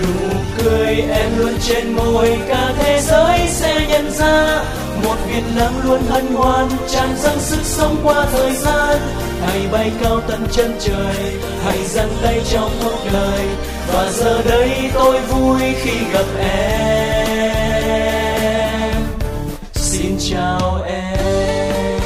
Đủ 0.02 0.34
cười, 0.65 0.95
em 0.95 1.39
luôn 1.39 1.55
trên 1.61 1.93
môi. 1.93 2.39
Cả 2.49 2.73
thế 2.78 3.01
giới 3.01 3.49
sẽ 3.49 3.86
nhận 3.89 4.11
ra, 4.11 4.65
một 5.05 5.16
Việt 5.28 5.45
Nam 5.57 5.73
luôn 5.85 6.03
hân 6.09 6.27
hoan, 6.27 6.69
tràn 6.89 7.09
dâng 7.16 7.39
sức 7.39 7.61
sống 7.65 7.97
qua 8.05 8.27
thời 8.32 8.53
gian. 8.53 8.99
Hãy 9.47 9.61
bay 9.73 9.91
cao 10.03 10.20
tận 10.28 10.47
chân 10.53 10.77
trời, 10.81 11.35
hãy 11.65 11.78
dang 11.85 12.12
tay 12.23 12.41
trong 12.53 12.70
cuộc 12.85 12.99
đời. 13.12 13.47
Và 13.93 14.11
giờ 14.12 14.43
đây 14.49 14.70
tôi 14.95 15.20
vui 15.20 15.61
khi 15.82 15.99
gặp 16.12 16.27
em. 16.39 17.24
Xin 19.74 20.16
chào 20.31 20.82
em. 20.86 22.01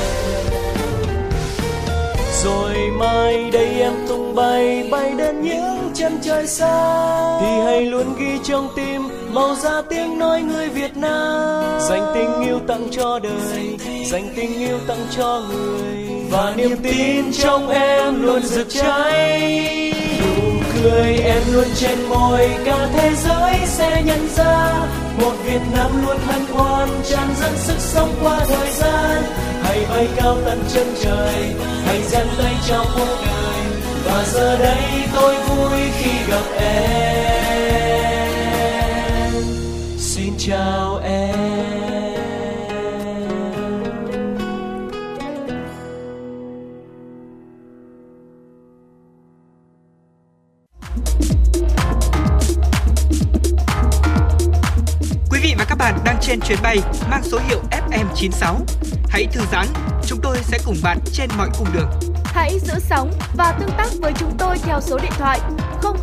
Rồi 2.45 2.75
mai 2.99 3.51
đây 3.53 3.81
em 3.81 3.93
tung 4.09 4.35
bay 4.35 4.89
bay 4.91 5.13
đến 5.19 5.43
những 5.43 5.78
chân 5.99 6.19
trời 6.23 6.47
xa 6.47 7.39
thì 7.41 7.61
hãy 7.65 7.87
luôn 7.87 8.15
ghi 8.19 8.39
trong 8.45 8.69
tim 8.77 9.03
màu 9.33 9.55
da 9.55 9.83
tiếng 9.91 10.19
nói 10.19 10.43
người 10.43 10.69
Việt 10.69 10.97
Nam. 10.97 11.81
Dành 11.81 12.13
tình 12.15 12.49
yêu 12.49 12.61
tặng 12.67 12.89
cho 12.91 13.19
đời 13.19 13.77
dành 14.11 14.29
tình 14.37 14.59
yêu 14.59 14.79
tặng 14.87 15.07
cho 15.17 15.43
người. 15.51 16.07
Và 16.31 16.55
niềm 16.57 16.77
tin 16.83 17.33
trong 17.33 17.69
em 17.69 18.23
luôn 18.23 18.43
rực 18.43 18.67
cháy. 18.71 19.93
nụ 20.21 20.61
cười 20.83 21.17
em 21.17 21.43
luôn 21.53 21.67
trên 21.75 22.03
môi 22.03 22.49
cả 22.65 22.89
thế 22.93 23.11
giới 23.15 23.55
sẽ 23.67 24.03
nhận 24.07 24.29
ra. 24.37 24.87
Một 25.21 25.35
Việt 25.45 25.63
Nam 25.77 25.91
luôn 26.07 26.17
hân 26.27 26.43
hoan 26.53 26.89
tràn 27.11 27.29
dâng 27.41 27.57
sức 27.57 27.79
sống 27.79 28.15
qua 28.23 28.41
thời 28.49 28.71
gian. 28.71 29.23
Hãy 29.63 29.87
bay 29.91 30.09
cao 30.17 30.37
tận 30.45 30.59
chân 30.75 30.87
trời 31.03 31.55
hãy 31.85 32.03
giang 32.03 32.29
tay 32.39 32.55
trong 32.69 32.87
cuộc 32.97 33.17
đời 33.27 33.48
và 34.05 34.25
giờ 34.25 34.59
đây 34.59 34.83
tôi 35.15 35.35
vui 35.35 35.81
khi 35.99 36.11
gặp 36.31 36.45
em 36.59 37.39
xin 39.99 40.33
chào 40.39 41.01
em 41.05 41.39
Quý 55.31 55.39
vị 55.43 55.55
và 55.59 55.65
các 55.69 55.79
bạn 55.79 55.99
đang 56.05 56.17
trên 56.21 56.41
chuyến 56.41 56.59
bay 56.63 56.79
mang 57.11 57.23
số 57.23 57.39
hiệu 57.49 57.61
FM96. 57.71 58.55
Hãy 59.09 59.27
thư 59.33 59.41
giãn, 59.53 59.67
chúng 60.07 60.19
tôi 60.23 60.37
sẽ 60.43 60.59
cùng 60.65 60.77
bạn 60.83 60.99
trên 61.13 61.31
mọi 61.37 61.49
cung 61.59 61.69
đường. 61.75 62.18
Hãy 62.39 62.59
giữ 62.59 62.75
sóng 62.79 63.13
và 63.35 63.57
tương 63.61 63.71
tác 63.79 63.89
với 64.01 64.13
chúng 64.17 64.31
tôi 64.39 64.59
theo 64.59 64.81
số 64.81 64.99
điện 65.03 65.13
thoại 65.19 65.41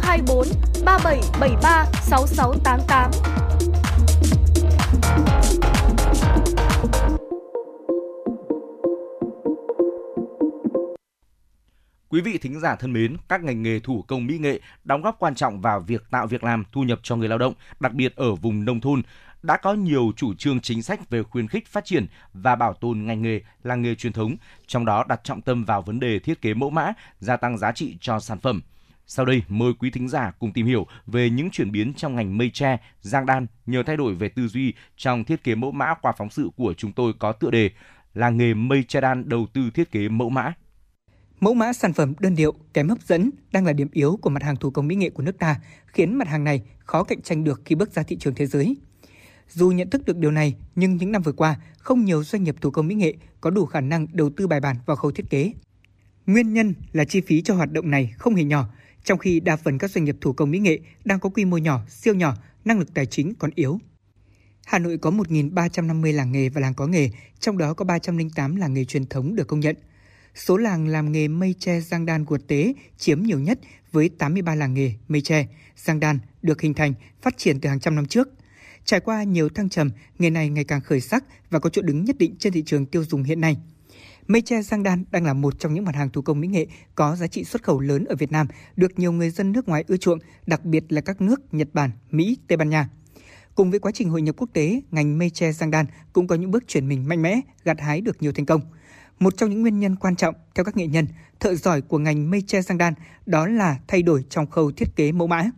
024 0.01 0.47
3773 0.85 1.85
6688. 2.01 3.11
Quý 12.09 12.21
vị 12.21 12.37
thính 12.37 12.59
giả 12.59 12.75
thân 12.75 12.93
mến, 12.93 13.17
các 13.29 13.43
ngành 13.43 13.63
nghề 13.63 13.79
thủ 13.79 14.03
công 14.07 14.25
mỹ 14.25 14.37
nghệ 14.37 14.59
đóng 14.83 15.01
góp 15.01 15.19
quan 15.19 15.35
trọng 15.35 15.61
vào 15.61 15.79
việc 15.79 16.03
tạo 16.11 16.27
việc 16.27 16.43
làm, 16.43 16.63
thu 16.71 16.83
nhập 16.83 16.99
cho 17.03 17.15
người 17.15 17.29
lao 17.29 17.37
động, 17.37 17.53
đặc 17.79 17.93
biệt 17.93 18.15
ở 18.15 18.35
vùng 18.35 18.65
nông 18.65 18.81
thôn. 18.81 19.01
Đã 19.45 19.57
có 19.57 19.73
nhiều 19.73 20.11
chủ 20.15 20.33
trương 20.33 20.59
chính 20.59 20.83
sách 20.83 21.09
về 21.09 21.23
khuyến 21.23 21.47
khích 21.47 21.67
phát 21.67 21.85
triển 21.85 22.07
và 22.33 22.55
bảo 22.55 22.73
tồn 22.73 23.05
ngành 23.05 23.21
nghề, 23.21 23.41
làng 23.63 23.81
nghề 23.81 23.95
truyền 23.95 24.13
thống, 24.13 24.35
trong 24.67 24.85
đó 24.85 25.03
đặt 25.07 25.21
trọng 25.23 25.41
tâm 25.41 25.65
vào 25.65 25.81
vấn 25.81 25.99
đề 25.99 26.19
thiết 26.19 26.41
kế 26.41 26.53
mẫu 26.53 26.69
mã, 26.69 26.93
gia 27.19 27.37
tăng 27.37 27.57
giá 27.57 27.71
trị 27.71 27.97
cho 28.01 28.19
sản 28.19 28.39
phẩm. 28.39 28.61
Sau 29.07 29.25
đây, 29.25 29.43
mời 29.47 29.73
quý 29.79 29.91
thính 29.91 30.09
giả 30.09 30.31
cùng 30.39 30.53
tìm 30.53 30.65
hiểu 30.65 30.87
về 31.07 31.29
những 31.29 31.49
chuyển 31.49 31.71
biến 31.71 31.93
trong 31.93 32.15
ngành 32.15 32.37
mây 32.37 32.49
tre, 32.53 32.77
giang 33.01 33.25
đan 33.25 33.47
nhờ 33.65 33.83
thay 33.83 33.97
đổi 33.97 34.15
về 34.15 34.29
tư 34.29 34.47
duy 34.47 34.73
trong 34.97 35.23
thiết 35.23 35.43
kế 35.43 35.55
mẫu 35.55 35.71
mã 35.71 35.93
qua 36.01 36.11
phóng 36.17 36.29
sự 36.29 36.49
của 36.55 36.73
chúng 36.73 36.91
tôi 36.91 37.13
có 37.19 37.31
tựa 37.31 37.51
đề 37.51 37.69
Làng 38.13 38.37
nghề 38.37 38.53
mây 38.53 38.83
tre 38.83 39.01
đan 39.01 39.29
đầu 39.29 39.47
tư 39.53 39.69
thiết 39.73 39.91
kế 39.91 40.09
mẫu 40.09 40.29
mã. 40.29 40.53
Mẫu 41.39 41.53
mã 41.53 41.73
sản 41.73 41.93
phẩm 41.93 42.13
đơn 42.19 42.35
điệu, 42.35 42.53
kém 42.73 42.89
hấp 42.89 43.01
dẫn 43.01 43.29
đang 43.51 43.65
là 43.65 43.73
điểm 43.73 43.89
yếu 43.91 44.19
của 44.21 44.29
mặt 44.29 44.43
hàng 44.43 44.55
thủ 44.55 44.71
công 44.71 44.87
mỹ 44.87 44.95
nghệ 44.95 45.09
của 45.09 45.23
nước 45.23 45.39
ta, 45.39 45.59
khiến 45.85 46.15
mặt 46.15 46.27
hàng 46.27 46.43
này 46.43 46.61
khó 46.79 47.03
cạnh 47.03 47.21
tranh 47.21 47.43
được 47.43 47.61
khi 47.65 47.75
bước 47.75 47.91
ra 47.91 48.03
thị 48.03 48.17
trường 48.17 48.35
thế 48.35 48.45
giới. 48.45 48.75
Dù 49.49 49.71
nhận 49.71 49.89
thức 49.89 50.05
được 50.05 50.17
điều 50.17 50.31
này, 50.31 50.55
nhưng 50.75 50.97
những 50.97 51.11
năm 51.11 51.21
vừa 51.21 51.31
qua, 51.31 51.59
không 51.77 52.05
nhiều 52.05 52.23
doanh 52.23 52.43
nghiệp 52.43 52.55
thủ 52.61 52.71
công 52.71 52.87
mỹ 52.87 52.95
nghệ 52.95 53.13
có 53.41 53.49
đủ 53.49 53.65
khả 53.65 53.81
năng 53.81 54.07
đầu 54.13 54.29
tư 54.29 54.47
bài 54.47 54.59
bản 54.59 54.75
vào 54.85 54.95
khâu 54.95 55.11
thiết 55.11 55.29
kế. 55.29 55.51
Nguyên 56.25 56.53
nhân 56.53 56.73
là 56.91 57.05
chi 57.05 57.21
phí 57.21 57.41
cho 57.41 57.55
hoạt 57.55 57.71
động 57.71 57.91
này 57.91 58.13
không 58.17 58.35
hề 58.35 58.43
nhỏ, 58.43 58.69
trong 59.03 59.19
khi 59.19 59.39
đa 59.39 59.55
phần 59.55 59.77
các 59.77 59.91
doanh 59.91 60.05
nghiệp 60.05 60.15
thủ 60.21 60.33
công 60.33 60.51
mỹ 60.51 60.59
nghệ 60.59 60.79
đang 61.05 61.19
có 61.19 61.29
quy 61.29 61.45
mô 61.45 61.57
nhỏ, 61.57 61.81
siêu 61.89 62.13
nhỏ, 62.13 62.35
năng 62.65 62.79
lực 62.79 62.93
tài 62.93 63.05
chính 63.05 63.33
còn 63.35 63.51
yếu. 63.55 63.79
Hà 64.65 64.79
Nội 64.79 64.97
có 64.97 65.11
1.350 65.11 66.13
làng 66.13 66.31
nghề 66.31 66.49
và 66.49 66.61
làng 66.61 66.73
có 66.73 66.87
nghề, 66.87 67.09
trong 67.39 67.57
đó 67.57 67.73
có 67.73 67.85
308 67.85 68.55
làng 68.55 68.73
nghề 68.73 68.85
truyền 68.85 69.05
thống 69.05 69.35
được 69.35 69.47
công 69.47 69.59
nhận. 69.59 69.75
Số 70.35 70.57
làng 70.57 70.87
làm 70.87 71.11
nghề 71.11 71.27
mây 71.27 71.55
tre 71.59 71.79
giang 71.81 72.05
đan 72.05 72.25
guột 72.25 72.41
tế 72.47 72.73
chiếm 72.97 73.23
nhiều 73.23 73.39
nhất 73.39 73.59
với 73.91 74.09
83 74.09 74.55
làng 74.55 74.73
nghề 74.73 74.93
mây 75.07 75.21
tre, 75.21 75.47
giang 75.75 75.99
đan 75.99 76.19
được 76.41 76.61
hình 76.61 76.73
thành, 76.73 76.93
phát 77.21 77.37
triển 77.37 77.59
từ 77.59 77.69
hàng 77.69 77.79
trăm 77.79 77.95
năm 77.95 78.05
trước. 78.05 78.29
Trải 78.85 78.99
qua 78.99 79.23
nhiều 79.23 79.49
thăng 79.49 79.69
trầm, 79.69 79.91
nghề 80.19 80.29
này 80.29 80.49
ngày 80.49 80.63
càng 80.63 80.81
khởi 80.81 81.01
sắc 81.01 81.23
và 81.49 81.59
có 81.59 81.69
chỗ 81.69 81.81
đứng 81.81 82.05
nhất 82.05 82.17
định 82.17 82.35
trên 82.39 82.53
thị 82.53 82.63
trường 82.65 82.85
tiêu 82.85 83.03
dùng 83.03 83.23
hiện 83.23 83.41
nay. 83.41 83.57
Mây 84.27 84.41
tre 84.41 84.61
giang 84.61 84.83
đan 84.83 85.03
đang 85.11 85.25
là 85.25 85.33
một 85.33 85.59
trong 85.59 85.73
những 85.73 85.85
mặt 85.85 85.95
hàng 85.95 86.09
thủ 86.09 86.21
công 86.21 86.39
mỹ 86.41 86.47
nghệ 86.47 86.67
có 86.95 87.15
giá 87.15 87.27
trị 87.27 87.43
xuất 87.43 87.63
khẩu 87.63 87.79
lớn 87.79 88.05
ở 88.05 88.15
Việt 88.15 88.31
Nam, 88.31 88.47
được 88.75 88.99
nhiều 88.99 89.11
người 89.11 89.29
dân 89.29 89.51
nước 89.51 89.67
ngoài 89.67 89.83
ưa 89.87 89.97
chuộng, 89.97 90.19
đặc 90.47 90.65
biệt 90.65 90.83
là 90.89 91.01
các 91.01 91.21
nước 91.21 91.53
Nhật 91.53 91.67
Bản, 91.73 91.91
Mỹ, 92.11 92.37
Tây 92.47 92.57
Ban 92.57 92.69
Nha. 92.69 92.89
Cùng 93.55 93.71
với 93.71 93.79
quá 93.79 93.91
trình 93.91 94.09
hội 94.09 94.21
nhập 94.21 94.35
quốc 94.37 94.49
tế, 94.53 94.81
ngành 94.91 95.17
mây 95.17 95.29
tre 95.29 95.51
giang 95.51 95.71
đan 95.71 95.85
cũng 96.13 96.27
có 96.27 96.35
những 96.35 96.51
bước 96.51 96.63
chuyển 96.67 96.87
mình 96.87 97.07
mạnh 97.07 97.21
mẽ, 97.21 97.41
gặt 97.63 97.81
hái 97.81 98.01
được 98.01 98.21
nhiều 98.21 98.31
thành 98.31 98.45
công. 98.45 98.61
Một 99.19 99.37
trong 99.37 99.49
những 99.49 99.61
nguyên 99.61 99.79
nhân 99.79 99.95
quan 99.95 100.15
trọng 100.15 100.35
theo 100.55 100.65
các 100.65 100.77
nghệ 100.77 100.87
nhân, 100.87 101.07
thợ 101.39 101.55
giỏi 101.55 101.81
của 101.81 101.97
ngành 101.97 102.31
mây 102.31 102.41
tre 102.47 102.61
giang 102.61 102.77
đan 102.77 102.93
đó 103.25 103.47
là 103.47 103.79
thay 103.87 104.01
đổi 104.01 104.25
trong 104.29 104.47
khâu 104.47 104.71
thiết 104.71 104.95
kế 104.95 105.11
mẫu 105.11 105.27
mã. 105.27 105.49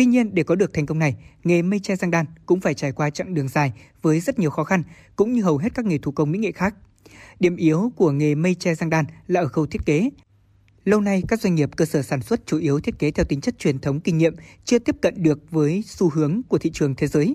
Tuy 0.00 0.06
nhiên, 0.06 0.34
để 0.34 0.42
có 0.42 0.54
được 0.54 0.74
thành 0.74 0.86
công 0.86 0.98
này, 0.98 1.14
nghề 1.44 1.62
mây 1.62 1.78
tre 1.78 1.96
giang 1.96 2.10
đan 2.10 2.26
cũng 2.46 2.60
phải 2.60 2.74
trải 2.74 2.92
qua 2.92 3.10
chặng 3.10 3.34
đường 3.34 3.48
dài 3.48 3.72
với 4.02 4.20
rất 4.20 4.38
nhiều 4.38 4.50
khó 4.50 4.64
khăn, 4.64 4.82
cũng 5.16 5.32
như 5.32 5.42
hầu 5.42 5.58
hết 5.58 5.74
các 5.74 5.84
nghề 5.84 5.98
thủ 5.98 6.12
công 6.12 6.30
mỹ 6.30 6.38
nghệ 6.38 6.52
khác. 6.52 6.74
Điểm 7.40 7.56
yếu 7.56 7.92
của 7.96 8.10
nghề 8.10 8.34
mây 8.34 8.54
tre 8.54 8.74
giang 8.74 8.90
đan 8.90 9.04
là 9.26 9.40
ở 9.40 9.48
khâu 9.48 9.66
thiết 9.66 9.86
kế. 9.86 10.10
Lâu 10.84 11.00
nay, 11.00 11.22
các 11.28 11.40
doanh 11.40 11.54
nghiệp 11.54 11.70
cơ 11.76 11.84
sở 11.84 12.02
sản 12.02 12.22
xuất 12.22 12.46
chủ 12.46 12.58
yếu 12.58 12.80
thiết 12.80 12.98
kế 12.98 13.10
theo 13.10 13.24
tính 13.24 13.40
chất 13.40 13.58
truyền 13.58 13.78
thống 13.78 14.00
kinh 14.00 14.18
nghiệm, 14.18 14.34
chưa 14.64 14.78
tiếp 14.78 14.96
cận 15.02 15.22
được 15.22 15.50
với 15.50 15.84
xu 15.86 16.10
hướng 16.10 16.40
của 16.48 16.58
thị 16.58 16.70
trường 16.74 16.94
thế 16.94 17.06
giới. 17.06 17.34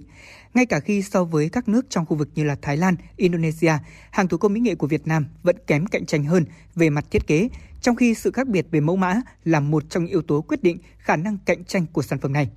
Ngay 0.53 0.65
cả 0.65 0.79
khi 0.79 1.01
so 1.01 1.23
với 1.23 1.49
các 1.49 1.67
nước 1.67 1.85
trong 1.89 2.05
khu 2.05 2.17
vực 2.17 2.29
như 2.35 2.43
là 2.43 2.55
Thái 2.61 2.77
Lan, 2.77 2.95
Indonesia, 3.17 3.73
hàng 4.11 4.27
thủ 4.27 4.37
công 4.37 4.53
mỹ 4.53 4.59
nghệ 4.59 4.75
của 4.75 4.87
Việt 4.87 5.07
Nam 5.07 5.25
vẫn 5.43 5.55
kém 5.67 5.85
cạnh 5.85 6.05
tranh 6.05 6.23
hơn 6.23 6.45
về 6.75 6.89
mặt 6.89 7.05
thiết 7.11 7.27
kế, 7.27 7.49
trong 7.85 7.95
khi 7.95 8.13
sự 8.13 8.31
khác 8.31 8.47
biệt 8.47 8.65
về 8.71 8.79
mẫu 8.79 8.95
mã 8.95 9.21
là 9.43 9.59
một 9.59 9.89
trong 9.89 10.03
những 10.03 10.11
yếu 10.11 10.21
tố 10.21 10.41
quyết 10.41 10.63
định 10.63 10.77
khả 10.97 11.15
năng 11.15 11.37
cạnh 11.45 11.65
tranh 11.65 11.85
của 11.93 12.01
sản 12.01 12.19
phẩm 12.19 12.33
này. 12.33 12.49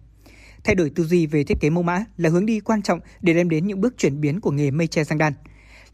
Thay 0.64 0.74
đổi 0.74 0.90
tư 0.90 1.05
duy 1.05 1.26
về 1.26 1.44
thiết 1.44 1.60
kế 1.60 1.70
mẫu 1.70 1.82
mã 1.82 2.05
là 2.16 2.30
hướng 2.30 2.46
đi 2.46 2.60
quan 2.60 2.82
trọng 2.82 3.00
để 3.20 3.34
đem 3.34 3.48
đến 3.48 3.66
những 3.66 3.80
bước 3.80 3.94
chuyển 3.98 4.20
biến 4.20 4.40
của 4.40 4.50
nghề 4.50 4.70
mây 4.70 4.86
tre 4.86 5.05
sang 5.05 5.18
đan. 5.18 5.32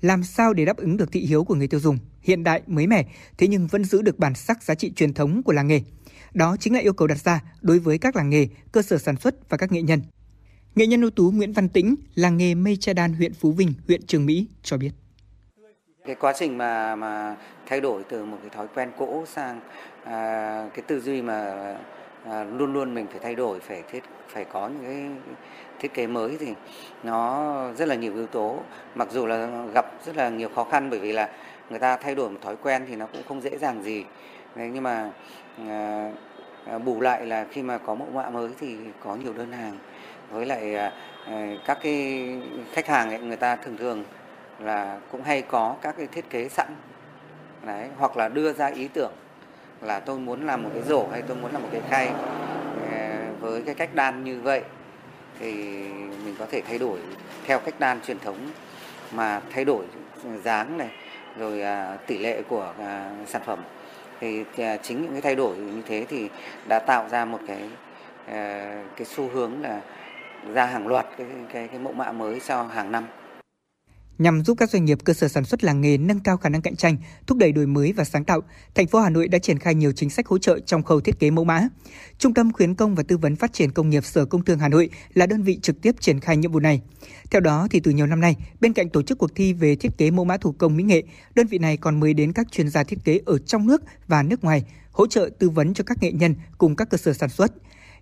Làm 0.00 0.24
sao 0.24 0.52
để 0.52 0.64
đáp 0.64 0.76
ứng 0.76 0.96
được 0.96 1.12
thị 1.12 1.20
hiếu 1.20 1.44
của 1.44 1.54
người 1.54 1.68
tiêu 1.68 1.80
dùng, 1.80 1.98
hiện 2.22 2.44
đại, 2.44 2.62
mới 2.66 2.86
mẻ, 2.86 3.06
thế 3.38 3.48
nhưng 3.48 3.66
vẫn 3.66 3.84
giữ 3.84 4.02
được 4.02 4.18
bản 4.18 4.34
sắc 4.34 4.62
giá 4.62 4.74
trị 4.74 4.92
truyền 4.96 5.14
thống 5.14 5.42
của 5.42 5.52
làng 5.52 5.66
nghề. 5.66 5.82
Đó 6.34 6.56
chính 6.60 6.72
là 6.74 6.80
yêu 6.80 6.92
cầu 6.92 7.08
đặt 7.08 7.18
ra 7.18 7.42
đối 7.62 7.78
với 7.78 7.98
các 7.98 8.16
làng 8.16 8.30
nghề, 8.30 8.48
cơ 8.72 8.82
sở 8.82 8.98
sản 8.98 9.16
xuất 9.16 9.50
và 9.50 9.56
các 9.56 9.72
nghệ 9.72 9.82
nhân. 9.82 10.02
Nghệ 10.74 10.86
nhân 10.86 11.00
ưu 11.00 11.10
tú 11.10 11.30
Nguyễn 11.30 11.52
Văn 11.52 11.68
Tĩnh, 11.68 11.94
làng 12.14 12.36
nghề 12.36 12.54
mây 12.54 12.76
tre 12.76 12.94
đan 12.94 13.12
huyện 13.12 13.34
Phú 13.34 13.52
Vinh, 13.52 13.72
huyện 13.86 14.06
Trường 14.06 14.26
Mỹ 14.26 14.46
cho 14.62 14.76
biết. 14.76 14.90
Cái 16.06 16.14
quá 16.14 16.32
trình 16.32 16.58
mà 16.58 16.96
mà 16.96 17.36
thay 17.66 17.80
đổi 17.80 18.02
từ 18.08 18.24
một 18.24 18.36
cái 18.40 18.50
thói 18.50 18.66
quen 18.74 18.90
cũ 18.98 19.24
sang 19.26 19.60
à, 20.04 20.68
cái 20.74 20.82
tư 20.86 21.00
duy 21.00 21.22
mà 21.22 21.54
à, 22.30 22.44
luôn 22.44 22.72
luôn 22.72 22.94
mình 22.94 23.06
phải 23.10 23.20
thay 23.22 23.34
đổi, 23.34 23.60
phải 23.60 23.82
thiết 23.90 24.02
phải 24.28 24.44
có 24.44 24.68
những 24.68 24.84
cái 24.84 25.32
thiết 25.78 25.94
kế 25.94 26.06
mới 26.06 26.36
thì 26.40 26.54
nó 27.02 27.52
rất 27.72 27.88
là 27.88 27.94
nhiều 27.94 28.14
yếu 28.14 28.26
tố. 28.26 28.58
Mặc 28.94 29.08
dù 29.10 29.26
là 29.26 29.48
gặp 29.74 29.86
rất 30.04 30.16
là 30.16 30.28
nhiều 30.28 30.48
khó 30.54 30.64
khăn 30.64 30.90
bởi 30.90 30.98
vì 30.98 31.12
là 31.12 31.28
người 31.70 31.78
ta 31.78 31.96
thay 31.96 32.14
đổi 32.14 32.30
một 32.30 32.38
thói 32.42 32.56
quen 32.56 32.84
thì 32.88 32.96
nó 32.96 33.06
cũng 33.06 33.22
không 33.28 33.40
dễ 33.40 33.58
dàng 33.58 33.82
gì. 33.82 34.04
Đấy, 34.54 34.70
nhưng 34.74 34.82
mà 34.82 35.10
à, 35.68 36.10
à 36.66 36.78
bù 36.78 37.00
lại 37.00 37.26
là 37.26 37.46
khi 37.50 37.62
mà 37.62 37.78
có 37.78 37.94
mẫu 37.94 38.08
mã 38.14 38.30
mới 38.30 38.50
thì 38.60 38.76
có 39.04 39.16
nhiều 39.16 39.32
đơn 39.32 39.52
hàng 39.52 39.78
với 40.30 40.46
lại 40.46 40.74
à, 40.74 40.92
à 41.26 41.48
các 41.66 41.78
cái 41.82 42.28
khách 42.72 42.86
hàng 42.86 43.10
ấy, 43.10 43.18
người 43.18 43.36
ta 43.36 43.56
thường 43.56 43.76
thường 43.76 44.04
là 44.58 44.98
cũng 45.12 45.22
hay 45.22 45.42
có 45.42 45.76
các 45.82 45.94
cái 45.98 46.06
thiết 46.06 46.30
kế 46.30 46.48
sẵn. 46.48 46.68
Đấy, 47.66 47.88
hoặc 47.98 48.16
là 48.16 48.28
đưa 48.28 48.52
ra 48.52 48.66
ý 48.66 48.88
tưởng 48.88 49.12
là 49.80 50.00
tôi 50.00 50.18
muốn 50.18 50.46
làm 50.46 50.62
một 50.62 50.70
cái 50.74 50.82
rổ 50.82 51.08
hay 51.12 51.22
tôi 51.22 51.36
muốn 51.36 51.52
làm 51.52 51.62
một 51.62 51.68
cái 51.72 51.82
khay. 51.90 52.10
Ờ, 52.90 53.24
với 53.40 53.62
cái 53.62 53.74
cách 53.74 53.94
đan 53.94 54.24
như 54.24 54.40
vậy 54.40 54.62
thì 55.38 55.52
mình 56.24 56.34
có 56.38 56.46
thể 56.50 56.62
thay 56.68 56.78
đổi 56.78 56.98
theo 57.44 57.58
cách 57.58 57.74
đan 57.78 58.00
truyền 58.00 58.18
thống 58.18 58.38
mà 59.12 59.40
thay 59.50 59.64
đổi 59.64 59.84
dáng 60.44 60.78
này, 60.78 60.88
rồi 61.38 61.62
à, 61.62 61.96
tỷ 62.06 62.18
lệ 62.18 62.42
của 62.48 62.74
à, 62.78 63.10
sản 63.26 63.42
phẩm. 63.46 63.58
Thì 64.20 64.44
à, 64.58 64.76
chính 64.76 65.02
những 65.02 65.12
cái 65.12 65.20
thay 65.20 65.34
đổi 65.34 65.56
như 65.56 65.82
thế 65.86 66.06
thì 66.08 66.28
đã 66.68 66.78
tạo 66.78 67.08
ra 67.08 67.24
một 67.24 67.38
cái 67.46 67.70
ờ, 68.26 68.70
cái 68.96 69.04
xu 69.04 69.28
hướng 69.28 69.62
là 69.62 69.80
ra 70.52 70.66
hàng 70.66 70.86
loạt 70.86 71.06
cái 71.16 71.26
cái 71.52 71.68
cái 71.68 71.78
mẫu 71.78 71.92
mã 71.92 72.12
mới 72.12 72.40
sau 72.40 72.64
hàng 72.66 72.92
năm. 72.92 73.06
Nhằm 74.18 74.44
giúp 74.44 74.58
các 74.58 74.70
doanh 74.70 74.84
nghiệp 74.84 74.98
cơ 75.04 75.12
sở 75.12 75.28
sản 75.28 75.44
xuất 75.44 75.64
làng 75.64 75.80
nghề 75.80 75.98
nâng 75.98 76.20
cao 76.20 76.36
khả 76.36 76.48
năng 76.48 76.62
cạnh 76.62 76.76
tranh, 76.76 76.96
thúc 77.26 77.38
đẩy 77.38 77.52
đổi 77.52 77.66
mới 77.66 77.92
và 77.92 78.04
sáng 78.04 78.24
tạo, 78.24 78.40
thành 78.74 78.86
phố 78.86 79.00
Hà 79.00 79.10
Nội 79.10 79.28
đã 79.28 79.38
triển 79.38 79.58
khai 79.58 79.74
nhiều 79.74 79.92
chính 79.92 80.10
sách 80.10 80.26
hỗ 80.26 80.38
trợ 80.38 80.58
trong 80.58 80.82
khâu 80.82 81.00
thiết 81.00 81.18
kế 81.18 81.30
mẫu 81.30 81.44
mã. 81.44 81.68
Trung 82.18 82.34
tâm 82.34 82.52
khuyến 82.52 82.74
công 82.74 82.94
và 82.94 83.02
tư 83.02 83.16
vấn 83.16 83.36
phát 83.36 83.52
triển 83.52 83.72
công 83.72 83.90
nghiệp 83.90 84.04
Sở 84.04 84.24
Công 84.24 84.44
Thương 84.44 84.58
Hà 84.58 84.68
Nội 84.68 84.90
là 85.14 85.26
đơn 85.26 85.42
vị 85.42 85.58
trực 85.62 85.82
tiếp 85.82 85.94
triển 86.00 86.20
khai 86.20 86.36
nhiệm 86.36 86.52
vụ 86.52 86.60
này. 86.60 86.80
Theo 87.30 87.40
đó 87.40 87.68
thì 87.70 87.80
từ 87.80 87.90
nhiều 87.90 88.06
năm 88.06 88.20
nay, 88.20 88.36
bên 88.60 88.72
cạnh 88.72 88.88
tổ 88.88 89.02
chức 89.02 89.18
cuộc 89.18 89.34
thi 89.34 89.52
về 89.52 89.76
thiết 89.76 89.98
kế 89.98 90.10
mẫu 90.10 90.24
mã 90.24 90.36
thủ 90.36 90.52
công 90.52 90.76
mỹ 90.76 90.82
nghệ, 90.82 91.02
đơn 91.34 91.46
vị 91.46 91.58
này 91.58 91.76
còn 91.76 92.00
mời 92.00 92.14
đến 92.14 92.32
các 92.32 92.52
chuyên 92.52 92.68
gia 92.68 92.84
thiết 92.84 92.98
kế 93.04 93.20
ở 93.26 93.38
trong 93.38 93.66
nước 93.66 93.82
và 94.08 94.22
nước 94.22 94.44
ngoài 94.44 94.64
hỗ 94.90 95.06
trợ 95.06 95.30
tư 95.38 95.50
vấn 95.50 95.74
cho 95.74 95.84
các 95.84 96.02
nghệ 96.02 96.12
nhân 96.12 96.34
cùng 96.58 96.76
các 96.76 96.90
cơ 96.90 96.98
sở 96.98 97.12
sản 97.12 97.28
xuất. 97.28 97.52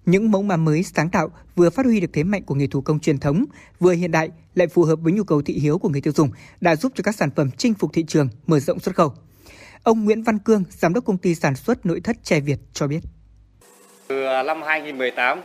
Những 0.07 0.31
mẫu 0.31 0.43
mã 0.43 0.57
mới 0.57 0.83
sáng 0.83 1.11
tạo 1.11 1.31
vừa 1.57 1.71
phát 1.71 1.87
huy 1.87 2.01
được 2.01 2.11
thế 2.13 2.23
mạnh 2.23 2.43
của 2.43 2.55
nghề 2.55 2.67
thủ 2.67 2.81
công 2.81 3.01
truyền 3.01 3.19
thống, 3.19 3.45
vừa 3.81 3.93
hiện 3.93 4.11
đại 4.11 4.31
lại 4.55 4.67
phù 4.67 4.85
hợp 4.85 4.97
với 4.97 5.13
nhu 5.13 5.25
cầu 5.25 5.43
thị 5.43 5.55
hiếu 5.55 5.79
của 5.79 5.89
người 5.89 6.01
tiêu 6.01 6.13
dùng, 6.13 6.31
đã 6.61 6.77
giúp 6.77 6.93
cho 6.95 7.03
các 7.03 7.15
sản 7.15 7.31
phẩm 7.37 7.51
chinh 7.59 7.75
phục 7.75 7.91
thị 7.93 8.05
trường, 8.09 8.29
mở 8.47 8.61
rộng 8.61 8.81
xuất 8.81 8.95
khẩu. 8.95 9.13
Ông 9.83 10.05
Nguyễn 10.05 10.23
Văn 10.23 10.39
Cương, 10.39 10.65
giám 10.71 10.95
đốc 10.95 11.05
công 11.05 11.19
ty 11.19 11.35
sản 11.35 11.55
xuất 11.57 11.87
nội 11.87 12.01
thất 12.05 12.17
Tre 12.23 12.41
Việt 12.41 12.59
cho 12.73 12.87
biết. 12.87 13.01
Từ 14.07 14.25
à, 14.25 14.43
năm 14.43 14.63
2018 14.63 15.41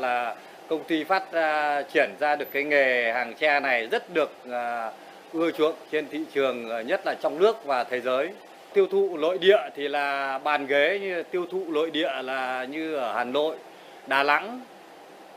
là 0.00 0.36
công 0.68 0.84
ty 0.88 1.04
phát 1.04 1.32
à, 1.32 1.82
triển 1.94 2.10
ra 2.20 2.36
được 2.36 2.46
cái 2.52 2.64
nghề 2.64 3.12
hàng 3.12 3.34
tre 3.40 3.60
này 3.60 3.86
rất 3.86 4.14
được 4.14 4.30
à, 4.50 4.90
ưa 5.32 5.50
chuộng 5.50 5.76
trên 5.92 6.06
thị 6.10 6.24
trường 6.34 6.86
nhất 6.86 7.00
là 7.06 7.14
trong 7.22 7.38
nước 7.38 7.56
và 7.64 7.84
thế 7.84 8.00
giới 8.00 8.30
tiêu 8.74 8.86
thụ 8.86 9.16
nội 9.16 9.38
địa 9.38 9.58
thì 9.76 9.88
là 9.88 10.38
bàn 10.38 10.66
ghế 10.66 10.98
như 11.02 11.22
tiêu 11.22 11.46
thụ 11.50 11.64
nội 11.68 11.90
địa 11.90 12.10
là 12.22 12.64
như 12.64 12.94
ở 12.94 13.12
Hà 13.12 13.24
Nội, 13.24 13.56
Đà 14.06 14.22
Nẵng, 14.22 14.60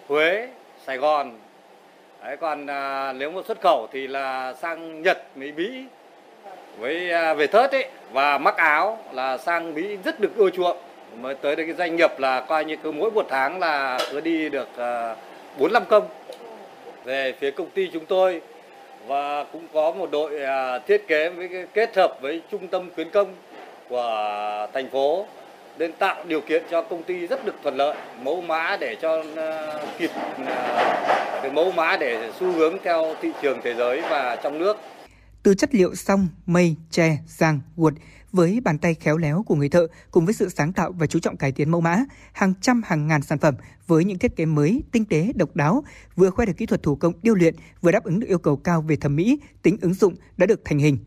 Huế, 0.07 0.47
Sài 0.85 0.97
Gòn. 0.97 1.31
Đấy, 2.23 2.37
còn 2.37 2.67
à, 2.67 3.13
nếu 3.13 3.31
mà 3.31 3.41
xuất 3.47 3.61
khẩu 3.61 3.87
thì 3.91 4.07
là 4.07 4.53
sang 4.53 5.01
Nhật, 5.01 5.23
Mỹ, 5.35 5.51
Mỹ 5.51 5.83
với 6.77 7.11
à, 7.11 7.33
về 7.33 7.47
thớt 7.47 7.71
ấy 7.71 7.85
và 8.11 8.37
mắc 8.37 8.57
áo 8.57 8.99
là 9.11 9.37
sang 9.37 9.73
Mỹ 9.73 9.97
rất 10.05 10.19
được 10.19 10.35
ưa 10.35 10.49
chuộng. 10.49 10.77
Mới 11.21 11.35
tới 11.35 11.55
đây 11.55 11.65
cái 11.65 11.75
doanh 11.75 11.95
nghiệp 11.95 12.19
là 12.19 12.41
coi 12.41 12.65
như 12.65 12.75
cứ 12.83 12.91
mỗi 12.91 13.11
một 13.11 13.25
tháng 13.29 13.59
là 13.59 13.99
cứ 14.11 14.21
đi 14.21 14.49
được 14.49 14.67
à, 14.77 15.15
bốn 15.59 15.73
năm 15.73 15.83
công. 15.89 16.07
Về 17.03 17.33
phía 17.39 17.51
công 17.51 17.69
ty 17.69 17.89
chúng 17.93 18.05
tôi 18.05 18.41
và 19.07 19.43
cũng 19.51 19.67
có 19.73 19.91
một 19.91 20.11
đội 20.11 20.43
à, 20.43 20.79
thiết 20.79 21.07
kế 21.07 21.29
với 21.29 21.49
kết 21.73 21.95
hợp 21.95 22.17
với 22.21 22.41
trung 22.51 22.67
tâm 22.67 22.89
khuyến 22.95 23.09
công 23.09 23.35
của 23.89 24.67
thành 24.73 24.89
phố 24.89 25.25
nên 25.77 25.91
tạo 25.91 26.23
điều 26.27 26.41
kiện 26.41 26.63
cho 26.71 26.81
công 26.81 27.03
ty 27.03 27.27
rất 27.27 27.45
được 27.45 27.55
thuận 27.63 27.75
lợi 27.75 27.97
mẫu 28.21 28.41
mã 28.41 28.77
để 28.79 28.95
cho 29.01 29.23
à, 29.35 29.73
kịp 29.97 30.09
à, 30.45 31.39
cái 31.41 31.51
mẫu 31.51 31.71
mã 31.71 31.97
để 31.97 32.31
xu 32.39 32.51
hướng 32.51 32.77
theo 32.83 33.15
thị 33.21 33.31
trường 33.41 33.59
thế 33.63 33.73
giới 33.73 34.01
và 34.01 34.35
trong 34.43 34.59
nước. 34.59 34.77
Từ 35.43 35.55
chất 35.55 35.75
liệu 35.75 35.95
song, 35.95 36.27
mây, 36.45 36.75
tre, 36.91 37.17
giang, 37.27 37.59
guột 37.75 37.93
với 38.31 38.59
bàn 38.63 38.77
tay 38.77 38.93
khéo 38.93 39.17
léo 39.17 39.43
của 39.47 39.55
người 39.55 39.69
thợ 39.69 39.87
cùng 40.11 40.25
với 40.25 40.33
sự 40.33 40.49
sáng 40.49 40.73
tạo 40.73 40.91
và 40.97 41.07
chú 41.07 41.19
trọng 41.19 41.37
cải 41.37 41.51
tiến 41.51 41.71
mẫu 41.71 41.81
mã, 41.81 41.99
hàng 42.33 42.53
trăm 42.61 42.81
hàng 42.85 43.07
ngàn 43.07 43.21
sản 43.21 43.37
phẩm 43.37 43.55
với 43.87 44.05
những 44.05 44.19
thiết 44.19 44.35
kế 44.35 44.45
mới, 44.45 44.83
tinh 44.91 45.05
tế, 45.05 45.31
độc 45.35 45.55
đáo, 45.55 45.83
vừa 46.15 46.29
khoe 46.29 46.45
được 46.45 46.57
kỹ 46.57 46.65
thuật 46.65 46.83
thủ 46.83 46.95
công 46.95 47.13
điêu 47.21 47.35
luyện, 47.35 47.55
vừa 47.81 47.91
đáp 47.91 48.03
ứng 48.03 48.19
được 48.19 48.27
yêu 48.27 48.39
cầu 48.39 48.57
cao 48.57 48.81
về 48.81 48.95
thẩm 48.95 49.15
mỹ, 49.15 49.39
tính 49.61 49.77
ứng 49.81 49.93
dụng 49.93 50.15
đã 50.37 50.45
được 50.45 50.61
thành 50.65 50.79
hình. 50.79 50.97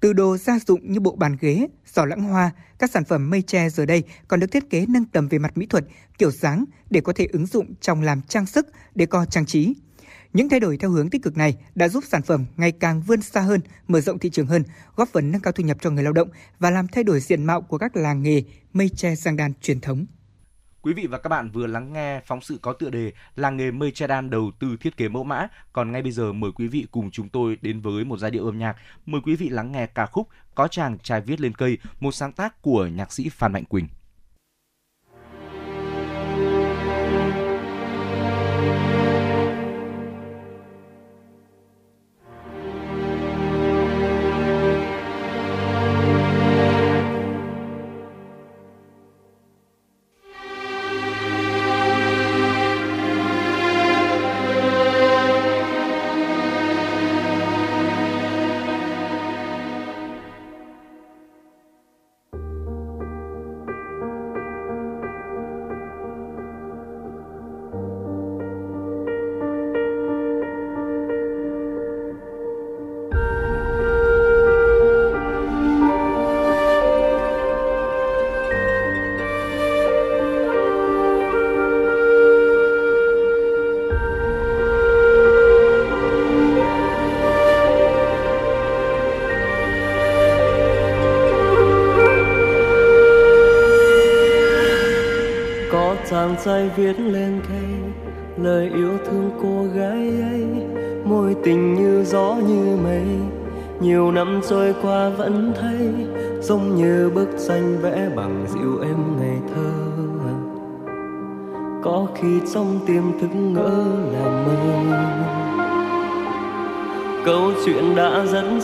Từ 0.00 0.12
đồ 0.12 0.36
gia 0.36 0.58
dụng 0.58 0.92
như 0.92 1.00
bộ 1.00 1.16
bàn 1.16 1.36
ghế, 1.40 1.68
giỏ 1.94 2.04
lãng 2.04 2.22
hoa, 2.22 2.50
các 2.78 2.90
sản 2.90 3.04
phẩm 3.04 3.30
mây 3.30 3.42
tre 3.42 3.70
giờ 3.70 3.86
đây 3.86 4.02
còn 4.28 4.40
được 4.40 4.46
thiết 4.52 4.70
kế 4.70 4.86
nâng 4.88 5.04
tầm 5.04 5.28
về 5.28 5.38
mặt 5.38 5.58
mỹ 5.58 5.66
thuật, 5.66 5.84
kiểu 6.18 6.30
dáng 6.30 6.64
để 6.90 7.00
có 7.00 7.12
thể 7.12 7.26
ứng 7.32 7.46
dụng 7.46 7.74
trong 7.80 8.02
làm 8.02 8.22
trang 8.22 8.46
sức, 8.46 8.66
để 8.94 9.06
co 9.06 9.24
trang 9.24 9.46
trí. 9.46 9.74
Những 10.32 10.48
thay 10.48 10.60
đổi 10.60 10.76
theo 10.76 10.90
hướng 10.90 11.10
tích 11.10 11.22
cực 11.22 11.36
này 11.36 11.56
đã 11.74 11.88
giúp 11.88 12.04
sản 12.08 12.22
phẩm 12.22 12.46
ngày 12.56 12.72
càng 12.72 13.02
vươn 13.02 13.22
xa 13.22 13.40
hơn, 13.40 13.60
mở 13.88 14.00
rộng 14.00 14.18
thị 14.18 14.30
trường 14.30 14.46
hơn, 14.46 14.62
góp 14.96 15.08
phần 15.08 15.30
nâng 15.30 15.40
cao 15.40 15.52
thu 15.52 15.64
nhập 15.64 15.76
cho 15.80 15.90
người 15.90 16.04
lao 16.04 16.12
động 16.12 16.28
và 16.58 16.70
làm 16.70 16.88
thay 16.88 17.04
đổi 17.04 17.20
diện 17.20 17.44
mạo 17.44 17.62
của 17.62 17.78
các 17.78 17.96
làng 17.96 18.22
nghề 18.22 18.42
mây 18.72 18.88
tre 18.88 19.16
giang 19.16 19.36
đan 19.36 19.52
truyền 19.60 19.80
thống. 19.80 20.06
Quý 20.82 20.94
vị 20.94 21.06
và 21.06 21.18
các 21.18 21.28
bạn 21.28 21.50
vừa 21.50 21.66
lắng 21.66 21.92
nghe 21.92 22.20
phóng 22.26 22.40
sự 22.40 22.58
có 22.62 22.72
tựa 22.72 22.90
đề 22.90 23.12
Làng 23.36 23.56
nghề 23.56 23.70
mây 23.70 23.90
che 23.90 24.06
đan 24.06 24.30
đầu 24.30 24.50
tư 24.58 24.76
thiết 24.80 24.96
kế 24.96 25.08
mẫu 25.08 25.24
mã. 25.24 25.48
Còn 25.72 25.92
ngay 25.92 26.02
bây 26.02 26.12
giờ 26.12 26.32
mời 26.32 26.52
quý 26.52 26.66
vị 26.66 26.86
cùng 26.90 27.10
chúng 27.10 27.28
tôi 27.28 27.58
đến 27.62 27.80
với 27.80 28.04
một 28.04 28.18
giai 28.18 28.30
điệu 28.30 28.46
âm 28.46 28.58
nhạc. 28.58 28.76
Mời 29.06 29.20
quý 29.24 29.36
vị 29.36 29.48
lắng 29.48 29.72
nghe 29.72 29.86
ca 29.86 30.06
khúc 30.06 30.28
Có 30.54 30.68
chàng 30.68 30.98
trai 30.98 31.20
viết 31.20 31.40
lên 31.40 31.54
cây, 31.54 31.78
một 32.00 32.12
sáng 32.12 32.32
tác 32.32 32.62
của 32.62 32.86
nhạc 32.86 33.12
sĩ 33.12 33.28
Phan 33.28 33.52
Mạnh 33.52 33.64
Quỳnh. 33.64 33.88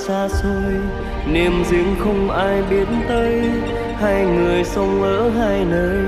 Xa 0.09 0.29
xôi. 0.29 0.75
Niềm 1.33 1.65
riêng 1.71 1.97
không 2.05 2.31
ai 2.31 2.63
biết 2.71 2.87
tới. 3.09 3.43
Hai 4.01 4.25
người 4.25 4.65
sống 4.65 5.03
ở 5.03 5.31
hai 5.31 5.65
nơi. 5.65 6.05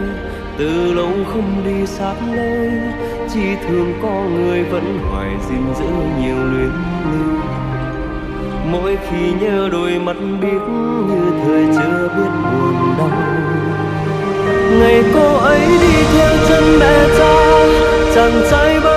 Từ 0.59 0.93
lâu 0.93 1.11
không 1.33 1.63
đi 1.65 1.87
sát 1.87 2.15
lối. 2.37 2.71
Chỉ 3.35 3.57
thương 3.69 3.93
có 4.03 4.23
người 4.35 4.63
vẫn 4.63 4.99
hoài 5.11 5.29
gìn 5.49 5.75
giữ 5.79 5.87
nhiều 6.21 6.37
luyến 6.37 6.73
lưu. 7.13 7.41
Mỗi 8.71 8.99
khi 9.11 9.33
nhớ 9.41 9.69
đôi 9.73 9.99
mắt 9.99 10.17
biết 10.43 10.61
như 11.09 11.33
thời 11.45 11.65
chưa 11.77 12.09
biết 12.17 12.31
buồn 12.43 12.95
đau. 12.99 13.11
Ngày 14.81 15.05
cô 15.15 15.37
ấy 15.37 15.61
đi 15.61 16.05
theo 16.15 16.33
chân 16.49 16.65
mẹ 16.81 17.09
cha, 17.19 17.35
chàng 18.15 18.43
trai 18.51 18.81
bao 18.81 18.96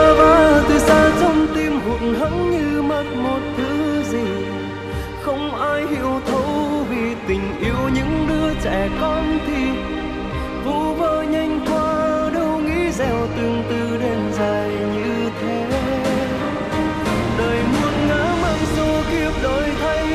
thì 9.48 9.72
vu 10.66 10.94
vơ 10.94 11.24
nhanh 11.24 11.60
qua 11.68 12.30
đâu 12.34 12.60
nghĩ 12.60 12.92
gieo 12.92 13.28
từng 13.38 13.64
từ 13.70 13.98
đêm 13.98 14.32
dài 14.38 14.70
như 14.70 15.30
thế. 15.42 15.66
Đời 17.38 17.58
muôn 17.72 18.08
ngã 18.08 18.36
mang 18.42 18.66
số 18.76 19.02
kiếp 19.12 19.44
đổi 19.44 19.64
thay, 19.82 20.08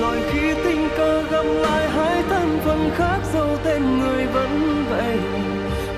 rồi 0.00 0.16
khi 0.32 0.54
tình 0.64 0.88
cờ 0.96 1.22
gặp 1.22 1.44
lại 1.44 1.88
hai 1.88 2.22
thân 2.28 2.58
phận 2.64 2.90
khác 2.96 3.18
dấu 3.34 3.48
tên 3.64 3.98
người 4.00 4.26
vẫn 4.26 4.84
vậy. 4.90 5.18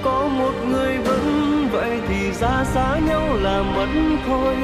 Có 0.02 0.28
một 0.28 0.52
người 0.70 0.98
vẫn 0.98 1.68
vậy 1.72 2.00
thì 2.08 2.32
ra 2.32 2.64
xa 2.64 2.98
nhau 3.08 3.36
là 3.42 3.62
mất 3.62 4.18
thôi. 4.26 4.56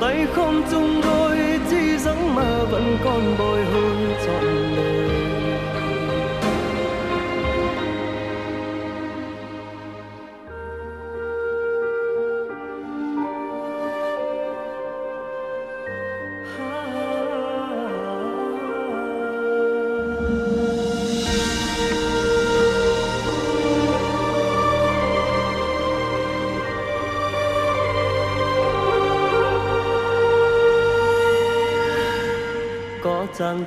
Tay 0.00 0.26
không 0.34 0.62
chung 0.70 1.00
đôi, 1.04 1.38
chỉ 1.70 1.98
giấc 1.98 2.16
mơ 2.34 2.66
vẫn 2.70 2.98
còn 3.04 3.36
bồi 3.38 3.64
hồi 3.64 3.96
trọn 4.26 4.67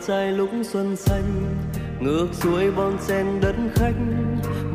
trai 0.07 0.31
lúc 0.31 0.49
xuân 0.63 0.95
xanh, 0.95 1.55
ngược 1.99 2.27
xuôi 2.33 2.71
bon 2.71 2.97
sen 2.99 3.25
đất 3.41 3.55
khách. 3.75 3.95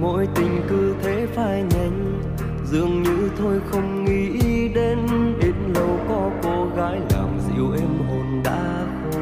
Mỗi 0.01 0.29
tình 0.35 0.63
cứ 0.69 0.95
thế 1.03 1.27
phai 1.35 1.63
nhanh 1.63 2.23
dường 2.65 3.03
như 3.03 3.31
thôi 3.39 3.61
không 3.71 4.05
nghĩ 4.05 4.69
đến. 4.75 4.99
Ít 5.41 5.55
lâu 5.75 6.01
có 6.09 6.31
cô 6.43 6.67
gái 6.77 7.01
làm 7.11 7.39
dịu 7.49 7.73
em 7.73 8.09
hồn 8.09 8.43
đã 8.45 8.87
khô 9.13 9.21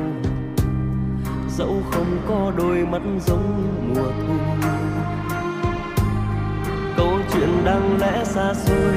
dẫu 1.49 1.83
không 1.91 2.19
có 2.29 2.53
đôi 2.59 2.87
mắt 2.91 3.03
giống 3.27 3.63
mùa 3.95 4.11
thu. 4.27 4.35
Câu 6.97 7.19
chuyện 7.33 7.49
đang 7.65 7.99
lẽ 8.01 8.25
xa 8.25 8.55
xôi, 8.55 8.95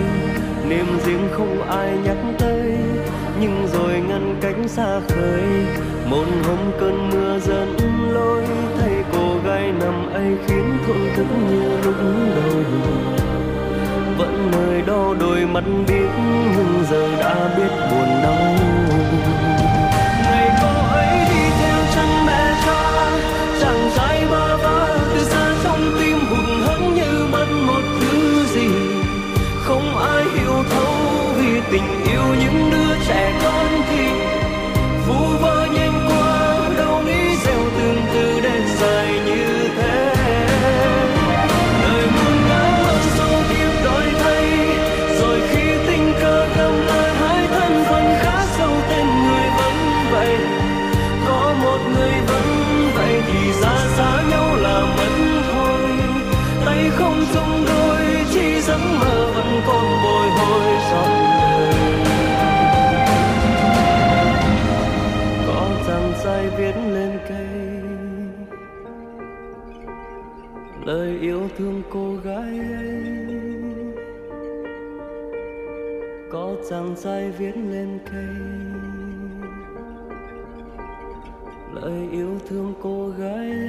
niềm 0.70 0.86
riêng 1.06 1.28
không 1.32 1.62
ai 1.62 1.98
nhắc 2.04 2.18
tới. 2.40 2.78
Nhưng 3.42 3.68
rồi 3.74 4.02
ngăn 4.08 4.38
cánh 4.42 4.68
xa 4.68 5.00
khơi 5.10 5.66
một 6.10 6.26
hôm 6.48 6.72
cơn 6.80 7.10
mưa 7.10 7.40
dẫn 7.40 7.76
lối 8.14 8.44
thay 8.78 9.04
cô 9.14 9.38
gái 9.46 9.72
nằm 9.80 10.14
ấy 10.14 10.38
khiến 10.48 10.78
thổn 10.88 10.98
thức 11.16 11.26
như 11.50 11.82
lúc 11.84 11.96
đầu 12.36 12.64
vẫn 14.18 14.52
nơi 14.52 14.82
đó 14.82 15.16
đôi 15.20 15.46
mắt 15.46 15.64
biết, 15.88 16.10
nhưng 16.58 16.84
giờ 16.90 17.18
đã 17.20 17.56
biết 17.58 17.72
buồn 17.92 18.10
đau. 18.24 18.56
Ngày 20.24 20.50
cô 20.62 20.96
ấy 20.96 21.18
đi 21.30 21.44
theo 21.60 21.78
chân 21.96 22.10
mẹ 22.26 22.62
cha, 22.66 23.12
chàng 23.62 23.90
trai 23.96 24.26
bơ 24.32 24.58
vơ 24.58 24.98
từ 25.14 25.24
xa 25.24 25.54
trong 25.64 25.80
tim 26.00 26.18
hụt 26.30 26.68
hẫng 26.68 26.96
như 26.96 27.28
mất 27.32 27.48
một 27.68 27.82
thứ 28.00 28.46
gì. 28.46 28.68
Không 29.64 29.98
ai 29.98 30.24
hiểu 30.24 30.64
thấu 30.70 30.94
vì 31.38 31.62
tình 31.72 32.04
yêu 32.06 32.24
những 32.40 32.72
đứa 32.72 32.96
trẻ 33.08 33.40
con 33.44 33.57
thương 71.58 71.84
cô 71.90 72.16
gái 72.24 72.60
ấy. 72.60 73.06
Có 76.32 76.56
chàng 76.70 76.96
trai 77.04 77.32
viết 77.32 77.58
lên 77.58 78.00
cây. 78.12 78.36
Lời 81.74 82.08
yêu 82.12 82.40
thương 82.50 82.74
cô 82.82 83.10
gái 83.10 83.50
ấy 83.50 83.67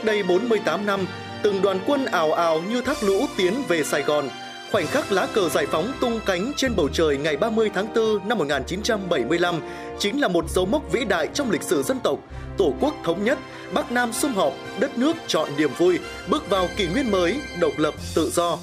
cách 0.00 0.06
đây 0.06 0.22
48 0.22 0.86
năm, 0.86 1.06
từng 1.42 1.62
đoàn 1.62 1.80
quân 1.86 2.04
ảo 2.04 2.32
ảo 2.32 2.62
như 2.70 2.80
thác 2.80 3.02
lũ 3.02 3.26
tiến 3.36 3.62
về 3.68 3.84
Sài 3.84 4.02
Gòn. 4.02 4.28
Khoảnh 4.72 4.86
khắc 4.86 5.12
lá 5.12 5.26
cờ 5.34 5.48
giải 5.48 5.66
phóng 5.66 5.92
tung 6.00 6.20
cánh 6.26 6.52
trên 6.56 6.76
bầu 6.76 6.88
trời 6.92 7.16
ngày 7.16 7.36
30 7.36 7.70
tháng 7.74 7.94
4 7.94 8.28
năm 8.28 8.38
1975 8.38 9.60
chính 9.98 10.20
là 10.20 10.28
một 10.28 10.50
dấu 10.50 10.66
mốc 10.66 10.92
vĩ 10.92 11.04
đại 11.04 11.28
trong 11.34 11.50
lịch 11.50 11.62
sử 11.62 11.82
dân 11.82 12.00
tộc. 12.00 12.18
Tổ 12.58 12.74
quốc 12.80 12.94
thống 13.04 13.24
nhất, 13.24 13.38
Bắc 13.72 13.92
Nam 13.92 14.12
sum 14.12 14.34
họp, 14.34 14.52
đất 14.78 14.98
nước 14.98 15.16
chọn 15.26 15.48
niềm 15.56 15.70
vui, 15.78 15.98
bước 16.28 16.50
vào 16.50 16.68
kỷ 16.76 16.86
nguyên 16.86 17.10
mới, 17.10 17.40
độc 17.60 17.72
lập, 17.78 17.94
tự 18.14 18.30
do. 18.30 18.58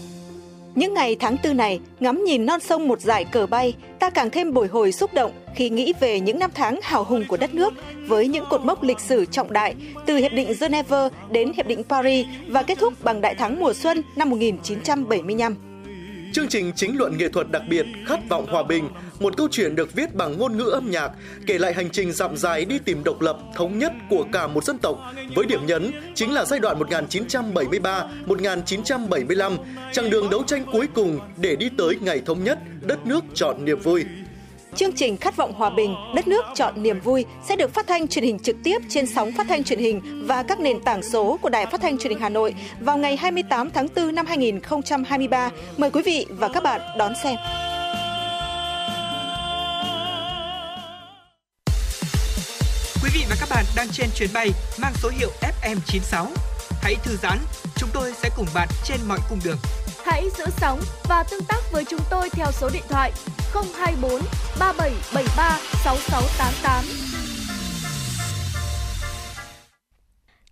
Những 0.76 0.94
ngày 0.94 1.16
tháng 1.20 1.38
tư 1.38 1.54
này, 1.54 1.80
ngắm 2.00 2.24
nhìn 2.24 2.46
non 2.46 2.60
sông 2.60 2.88
một 2.88 3.02
dải 3.02 3.26
cờ 3.26 3.46
bay, 3.46 3.74
ta 4.00 4.10
càng 4.10 4.30
thêm 4.30 4.54
bồi 4.54 4.68
hồi 4.68 4.92
xúc 4.92 5.14
động 5.14 5.32
khi 5.56 5.70
nghĩ 5.70 5.94
về 6.00 6.20
những 6.20 6.40
năm 6.40 6.52
tháng 6.54 6.80
hào 6.84 7.04
hùng 7.04 7.26
của 7.28 7.38
đất 7.38 7.54
nước 7.54 7.74
với 8.08 8.28
những 8.28 8.46
cột 8.50 8.62
mốc 8.62 8.84
lịch 8.84 9.00
sử 9.00 9.26
trọng 9.26 9.54
đại 9.54 9.76
từ 10.06 10.16
Hiệp 10.16 10.32
định 10.32 10.54
Geneva 10.60 11.10
đến 11.32 11.52
Hiệp 11.54 11.68
định 11.68 11.84
Paris 11.84 12.26
và 12.48 12.64
kết 12.64 12.78
thúc 12.80 12.94
bằng 13.04 13.22
Đại 13.22 13.36
thắng 13.36 13.60
mùa 13.60 13.74
xuân 13.74 14.02
năm 14.16 14.30
1975. 14.30 15.67
Chương 16.38 16.48
trình 16.48 16.72
chính 16.76 16.98
luận 16.98 17.18
nghệ 17.18 17.30
thuật 17.30 17.52
đặc 17.52 17.62
biệt 17.70 17.86
Khát 18.06 18.20
vọng 18.30 18.46
hòa 18.50 18.64
bình, 18.64 18.90
một 19.20 19.38
câu 19.38 19.48
chuyện 19.52 19.76
được 19.76 19.94
viết 19.94 20.16
bằng 20.16 20.38
ngôn 20.38 20.58
ngữ 20.58 20.64
âm 20.64 20.92
nhạc, 20.92 21.12
kể 21.48 21.58
lại 21.58 21.74
hành 21.74 21.90
trình 21.90 22.12
dặm 22.12 22.38
dài 22.38 22.66
đi 22.66 22.80
tìm 22.80 23.04
độc 23.04 23.22
lập, 23.22 23.38
thống 23.56 23.80
nhất 23.80 23.94
của 24.10 24.26
cả 24.32 24.48
một 24.48 24.64
dân 24.64 24.78
tộc, 24.78 25.00
với 25.36 25.46
điểm 25.46 25.66
nhấn 25.66 25.92
chính 26.16 26.34
là 26.34 26.46
giai 26.46 26.60
đoạn 26.60 26.80
1973-1975, 26.80 29.58
chặng 29.92 30.10
đường 30.10 30.30
đấu 30.30 30.44
tranh 30.44 30.66
cuối 30.72 30.88
cùng 30.96 31.20
để 31.38 31.56
đi 31.56 31.70
tới 31.78 31.98
ngày 32.02 32.22
thống 32.26 32.44
nhất, 32.44 32.60
đất 32.82 33.06
nước 33.06 33.24
chọn 33.34 33.66
niềm 33.66 33.80
vui. 33.80 34.06
Chương 34.78 34.94
trình 34.94 35.18
Khát 35.18 35.36
vọng 35.36 35.54
hòa 35.54 35.70
bình, 35.70 35.96
đất 36.16 36.28
nước 36.28 36.46
chọn 36.56 36.84
niềm 36.84 37.00
vui 37.00 37.26
sẽ 37.48 37.56
được 37.56 37.74
phát 37.74 37.88
thanh 37.88 38.08
truyền 38.08 38.24
hình 38.24 38.40
trực 38.40 38.56
tiếp 38.64 38.78
trên 38.90 39.08
sóng 39.08 39.32
phát 39.32 39.48
thanh 39.50 39.64
truyền 39.64 39.80
hình 39.80 40.02
và 40.28 40.44
các 40.44 40.60
nền 40.60 40.80
tảng 40.80 41.04
số 41.04 41.38
của 41.42 41.50
Đài 41.50 41.66
Phát 41.66 41.82
thanh 41.82 41.98
Truyền 41.98 42.10
hình 42.10 42.20
Hà 42.20 42.30
Nội 42.30 42.56
vào 42.80 42.98
ngày 42.98 43.18
28 43.18 43.70
tháng 43.70 43.88
4 43.96 44.16
năm 44.16 44.26
2023. 44.26 45.50
Mời 45.78 45.92
quý 45.92 46.02
vị 46.06 46.26
và 46.30 46.50
các 46.54 46.64
bạn 46.64 46.82
đón 46.98 47.14
xem. 47.24 47.36
Quý 53.04 53.10
vị 53.14 53.26
và 53.30 53.36
các 53.40 53.50
bạn 53.50 53.66
đang 53.76 53.88
trên 53.92 54.10
chuyến 54.16 54.30
bay 54.34 54.50
mang 54.82 54.94
số 55.02 55.10
hiệu 55.20 55.30
FM96. 55.42 56.26
Hãy 56.82 56.96
thư 57.04 57.16
giãn, 57.16 57.38
chúng 57.76 57.90
tôi 57.94 58.14
sẽ 58.14 58.30
cùng 58.38 58.48
bạn 58.54 58.68
trên 58.84 58.98
mọi 59.08 59.20
cung 59.30 59.40
đường. 59.46 59.58
Hãy 60.10 60.30
giữ 60.38 60.46
sóng 60.58 60.80
và 61.10 61.24
tương 61.32 61.44
tác 61.48 61.72
với 61.72 61.86
chúng 61.86 62.00
tôi 62.10 62.30
theo 62.30 62.48
số 62.52 62.70
điện 62.74 62.84
thoại 62.90 63.12
024 63.54 64.12
3773 64.60 65.60
6688. 65.84 66.84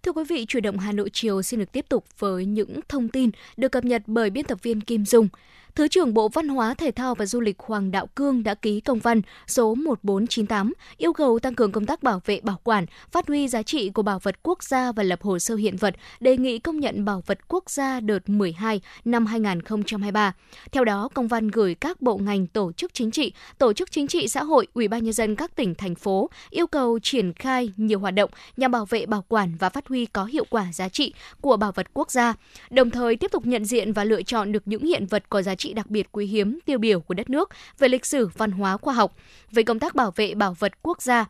Thưa 0.04 0.12
quý 0.12 0.24
vị, 0.30 0.46
chủ 0.48 0.60
động 0.60 0.78
Hà 0.78 0.92
Nội 0.92 1.10
chiều 1.14 1.42
xin 1.42 1.60
được 1.60 1.72
tiếp 1.72 1.86
tục 1.90 2.06
với 2.20 2.46
những 2.46 2.80
thông 2.90 3.10
tin 3.10 3.30
được 3.58 3.72
cập 3.72 3.86
nhật 3.86 4.02
bởi 4.06 4.30
biên 4.30 4.46
tập 4.46 4.58
viên 4.62 4.82
Kim 4.82 5.06
Dung. 5.06 5.28
Thứ 5.76 5.88
trưởng 5.88 6.14
Bộ 6.14 6.28
Văn 6.30 6.48
hóa, 6.48 6.74
Thể 6.74 6.92
thao 6.92 7.16
và 7.16 7.26
Du 7.26 7.40
lịch 7.42 7.60
Hoàng 7.60 7.92
Đạo 7.92 8.08
Cương 8.16 8.44
đã 8.44 8.54
ký 8.54 8.80
công 8.80 9.00
văn 9.00 9.22
số 9.48 9.76
1498 9.76 10.74
yêu 10.98 11.14
cầu 11.14 11.40
tăng 11.40 11.56
cường 11.56 11.72
công 11.72 11.86
tác 11.86 12.04
bảo 12.04 12.22
vệ 12.26 12.40
bảo 12.44 12.60
quản, 12.64 12.86
phát 13.12 13.28
huy 13.28 13.48
giá 13.48 13.64
trị 13.64 13.90
của 13.90 14.02
bảo 14.02 14.20
vật 14.20 14.36
quốc 14.44 14.64
gia 14.64 14.92
và 14.92 15.04
lập 15.04 15.22
hồ 15.22 15.40
sơ 15.40 15.56
hiện 15.56 15.76
vật, 15.78 15.96
đề 16.20 16.38
nghị 16.38 16.60
công 16.60 16.80
nhận 16.80 17.06
bảo 17.06 17.24
vật 17.26 17.40
quốc 17.48 17.70
gia 17.70 18.00
đợt 18.00 18.30
12 18.30 18.82
năm 19.06 19.26
2023. 19.26 20.34
Theo 20.72 20.84
đó, 20.84 21.10
công 21.14 21.28
văn 21.28 21.48
gửi 21.48 21.76
các 21.76 22.02
bộ 22.02 22.18
ngành 22.18 22.48
tổ 22.48 22.72
chức 22.72 22.94
chính 22.94 23.12
trị, 23.12 23.34
tổ 23.58 23.74
chức 23.74 23.92
chính 23.92 24.08
trị 24.08 24.28
xã 24.28 24.44
hội, 24.44 24.68
ủy 24.74 24.88
ban 24.88 25.04
nhân 25.04 25.14
dân 25.14 25.36
các 25.36 25.56
tỉnh 25.56 25.76
thành 25.76 25.96
phố 25.96 26.30
yêu 26.50 26.68
cầu 26.68 27.00
triển 27.00 27.34
khai 27.34 27.72
nhiều 27.78 28.00
hoạt 28.00 28.14
động 28.14 28.30
nhằm 28.58 28.72
bảo 28.72 28.86
vệ 28.86 29.06
bảo 29.06 29.26
quản 29.28 29.56
và 29.60 29.70
phát 29.70 29.88
huy 29.88 30.06
có 30.06 30.26
hiệu 30.26 30.46
quả 30.50 30.74
giá 30.74 30.90
trị 30.90 31.14
của 31.42 31.58
bảo 31.58 31.72
vật 31.72 31.88
quốc 31.94 32.12
gia, 32.12 32.34
đồng 32.70 32.92
thời 32.92 33.16
tiếp 33.16 33.32
tục 33.32 33.46
nhận 33.46 33.66
diện 33.66 33.94
và 33.94 34.04
lựa 34.04 34.22
chọn 34.22 34.52
được 34.52 34.64
những 34.66 34.86
hiện 34.86 35.06
vật 35.06 35.24
có 35.30 35.42
giá 35.42 35.56
trị 35.56 35.65
trị 35.66 35.74
đặc 35.74 35.90
biệt 35.90 36.08
quý 36.12 36.26
hiếm 36.26 36.60
tiêu 36.66 36.78
biểu 36.78 37.00
của 37.00 37.14
đất 37.14 37.30
nước 37.30 37.50
về 37.80 37.88
lịch 37.88 38.06
sử, 38.06 38.30
văn 38.38 38.52
hóa, 38.52 38.78
khoa 38.78 38.94
học. 38.94 39.16
Về 39.52 39.64
công 39.64 39.80
tác 39.80 39.96
bảo 39.96 40.12
vệ 40.16 40.34
bảo 40.34 40.54
vật 40.54 40.72
quốc 40.82 41.02
gia, 41.02 41.26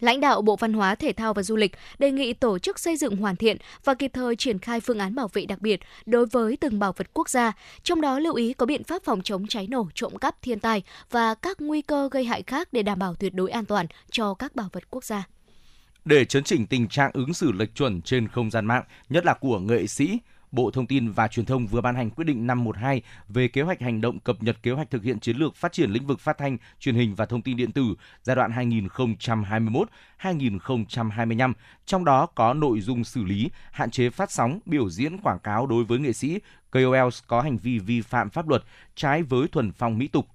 Lãnh 0.00 0.20
đạo 0.20 0.42
Bộ 0.42 0.56
Văn 0.56 0.72
hóa, 0.72 0.94
Thể 0.94 1.12
thao 1.12 1.34
và 1.34 1.42
Du 1.42 1.56
lịch 1.56 1.72
đề 1.98 2.10
nghị 2.10 2.32
tổ 2.32 2.58
chức 2.58 2.78
xây 2.78 2.96
dựng 2.96 3.16
hoàn 3.16 3.36
thiện 3.36 3.56
và 3.84 3.94
kịp 3.94 4.10
thời 4.14 4.36
triển 4.36 4.58
khai 4.58 4.80
phương 4.80 4.98
án 4.98 5.14
bảo 5.14 5.28
vệ 5.32 5.46
đặc 5.46 5.60
biệt 5.60 5.80
đối 6.06 6.26
với 6.26 6.56
từng 6.56 6.78
bảo 6.78 6.92
vật 6.92 7.06
quốc 7.14 7.28
gia, 7.28 7.52
trong 7.82 8.00
đó 8.00 8.18
lưu 8.18 8.34
ý 8.34 8.52
có 8.52 8.66
biện 8.66 8.84
pháp 8.84 9.02
phòng 9.04 9.22
chống 9.22 9.46
cháy 9.46 9.66
nổ, 9.70 9.88
trộm 9.94 10.16
cắp, 10.18 10.42
thiên 10.42 10.60
tai 10.60 10.82
và 11.10 11.34
các 11.34 11.60
nguy 11.60 11.82
cơ 11.82 12.08
gây 12.12 12.24
hại 12.24 12.42
khác 12.42 12.68
để 12.72 12.82
đảm 12.82 12.98
bảo 12.98 13.14
tuyệt 13.14 13.34
đối 13.34 13.50
an 13.50 13.64
toàn 13.64 13.86
cho 14.10 14.34
các 14.34 14.56
bảo 14.56 14.68
vật 14.72 14.90
quốc 14.90 15.04
gia. 15.04 15.24
Để 16.04 16.24
chấn 16.24 16.44
chỉnh 16.44 16.66
tình 16.66 16.88
trạng 16.88 17.10
ứng 17.14 17.34
xử 17.34 17.52
lệch 17.52 17.74
chuẩn 17.74 18.02
trên 18.02 18.28
không 18.28 18.50
gian 18.50 18.66
mạng, 18.66 18.84
nhất 19.08 19.24
là 19.26 19.34
của 19.34 19.58
nghệ 19.58 19.86
sĩ, 19.86 20.18
Bộ 20.52 20.70
Thông 20.70 20.86
tin 20.86 21.10
và 21.10 21.28
Truyền 21.28 21.46
thông 21.46 21.66
vừa 21.66 21.80
ban 21.80 21.94
hành 21.94 22.10
quyết 22.10 22.24
định 22.24 22.46
512 22.46 23.02
về 23.28 23.48
kế 23.48 23.62
hoạch 23.62 23.80
hành 23.80 24.00
động 24.00 24.20
cập 24.20 24.42
nhật 24.42 24.56
kế 24.62 24.70
hoạch 24.70 24.90
thực 24.90 25.02
hiện 25.02 25.20
chiến 25.20 25.36
lược 25.36 25.56
phát 25.56 25.72
triển 25.72 25.90
lĩnh 25.90 26.06
vực 26.06 26.20
phát 26.20 26.38
thanh, 26.38 26.56
truyền 26.80 26.94
hình 26.94 27.14
và 27.14 27.26
thông 27.26 27.42
tin 27.42 27.56
điện 27.56 27.72
tử 27.72 27.94
giai 28.22 28.36
đoạn 28.36 28.50
2021-2025, 30.20 31.52
trong 31.86 32.04
đó 32.04 32.26
có 32.26 32.54
nội 32.54 32.80
dung 32.80 33.04
xử 33.04 33.24
lý, 33.24 33.50
hạn 33.72 33.90
chế 33.90 34.10
phát 34.10 34.30
sóng, 34.30 34.60
biểu 34.66 34.90
diễn 34.90 35.18
quảng 35.18 35.38
cáo 35.38 35.66
đối 35.66 35.84
với 35.84 35.98
nghệ 35.98 36.12
sĩ 36.12 36.38
KOLs 36.72 37.22
có 37.26 37.40
hành 37.40 37.56
vi 37.56 37.78
vi 37.78 38.00
phạm 38.00 38.30
pháp 38.30 38.48
luật 38.48 38.62
trái 38.94 39.22
với 39.22 39.48
thuần 39.48 39.72
phong 39.72 39.98
mỹ 39.98 40.08
tục 40.08 40.26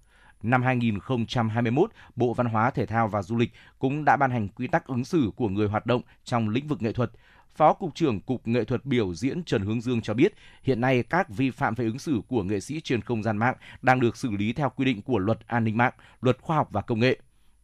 năm 0.43 0.63
2021, 0.63 1.91
Bộ 2.15 2.33
Văn 2.33 2.47
hóa, 2.47 2.71
Thể 2.71 2.85
thao 2.85 3.07
và 3.07 3.21
Du 3.21 3.37
lịch 3.37 3.51
cũng 3.79 4.05
đã 4.05 4.17
ban 4.17 4.31
hành 4.31 4.47
quy 4.47 4.67
tắc 4.67 4.87
ứng 4.87 5.05
xử 5.05 5.31
của 5.35 5.49
người 5.49 5.67
hoạt 5.67 5.85
động 5.85 6.01
trong 6.23 6.49
lĩnh 6.49 6.67
vực 6.67 6.81
nghệ 6.81 6.93
thuật. 6.93 7.11
Phó 7.55 7.73
Cục 7.73 7.95
trưởng 7.95 8.21
Cục 8.21 8.47
Nghệ 8.47 8.63
thuật 8.63 8.85
biểu 8.85 9.13
diễn 9.13 9.43
Trần 9.43 9.61
Hướng 9.61 9.81
Dương 9.81 10.01
cho 10.01 10.13
biết, 10.13 10.33
hiện 10.63 10.81
nay 10.81 11.03
các 11.03 11.29
vi 11.29 11.51
phạm 11.51 11.75
về 11.75 11.85
ứng 11.85 11.99
xử 11.99 12.21
của 12.27 12.43
nghệ 12.43 12.59
sĩ 12.59 12.81
trên 12.81 13.01
không 13.01 13.23
gian 13.23 13.37
mạng 13.37 13.55
đang 13.81 13.99
được 13.99 14.17
xử 14.17 14.31
lý 14.31 14.53
theo 14.53 14.71
quy 14.75 14.85
định 14.85 15.01
của 15.01 15.17
Luật 15.17 15.47
An 15.47 15.63
ninh 15.63 15.77
mạng, 15.77 15.93
Luật 16.21 16.37
Khoa 16.41 16.55
học 16.55 16.67
và 16.71 16.81
Công 16.81 16.99
nghệ. 16.99 17.17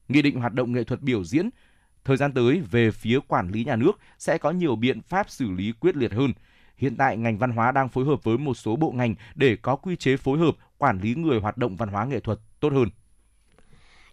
Nghị 0.08 0.22
định 0.22 0.40
hoạt 0.40 0.54
động 0.54 0.72
nghệ 0.72 0.84
thuật 0.84 1.02
biểu 1.02 1.24
diễn 1.24 1.50
thời 2.06 2.18
gian 2.18 2.34
tới 2.34 2.62
về 2.72 2.92
phía 2.92 3.20
quản 3.28 3.50
lý 3.50 3.64
nhà 3.66 3.76
nước 3.76 3.92
sẽ 4.18 4.38
có 4.38 4.52
nhiều 4.52 4.76
biện 4.76 5.02
pháp 5.02 5.30
xử 5.30 5.52
lý 5.52 5.72
quyết 5.72 5.96
liệt 5.96 6.14
hơn. 6.14 6.34
Hiện 6.78 6.96
tại 6.96 7.18
ngành 7.18 7.38
văn 7.38 7.52
hóa 7.52 7.72
đang 7.72 7.90
phối 7.90 8.06
hợp 8.06 8.24
với 8.24 8.38
một 8.38 8.54
số 8.54 8.76
bộ 8.76 8.92
ngành 8.92 9.16
để 9.36 9.56
có 9.56 9.76
quy 9.76 9.96
chế 9.96 10.18
phối 10.18 10.40
hợp 10.40 10.56
quản 10.78 11.00
lý 11.00 11.16
người 11.16 11.40
hoạt 11.40 11.58
động 11.58 11.76
văn 11.76 11.90
hóa 11.90 12.06
nghệ 12.06 12.20
thuật 12.20 12.40
tốt 12.60 12.74
hơn. 12.74 12.90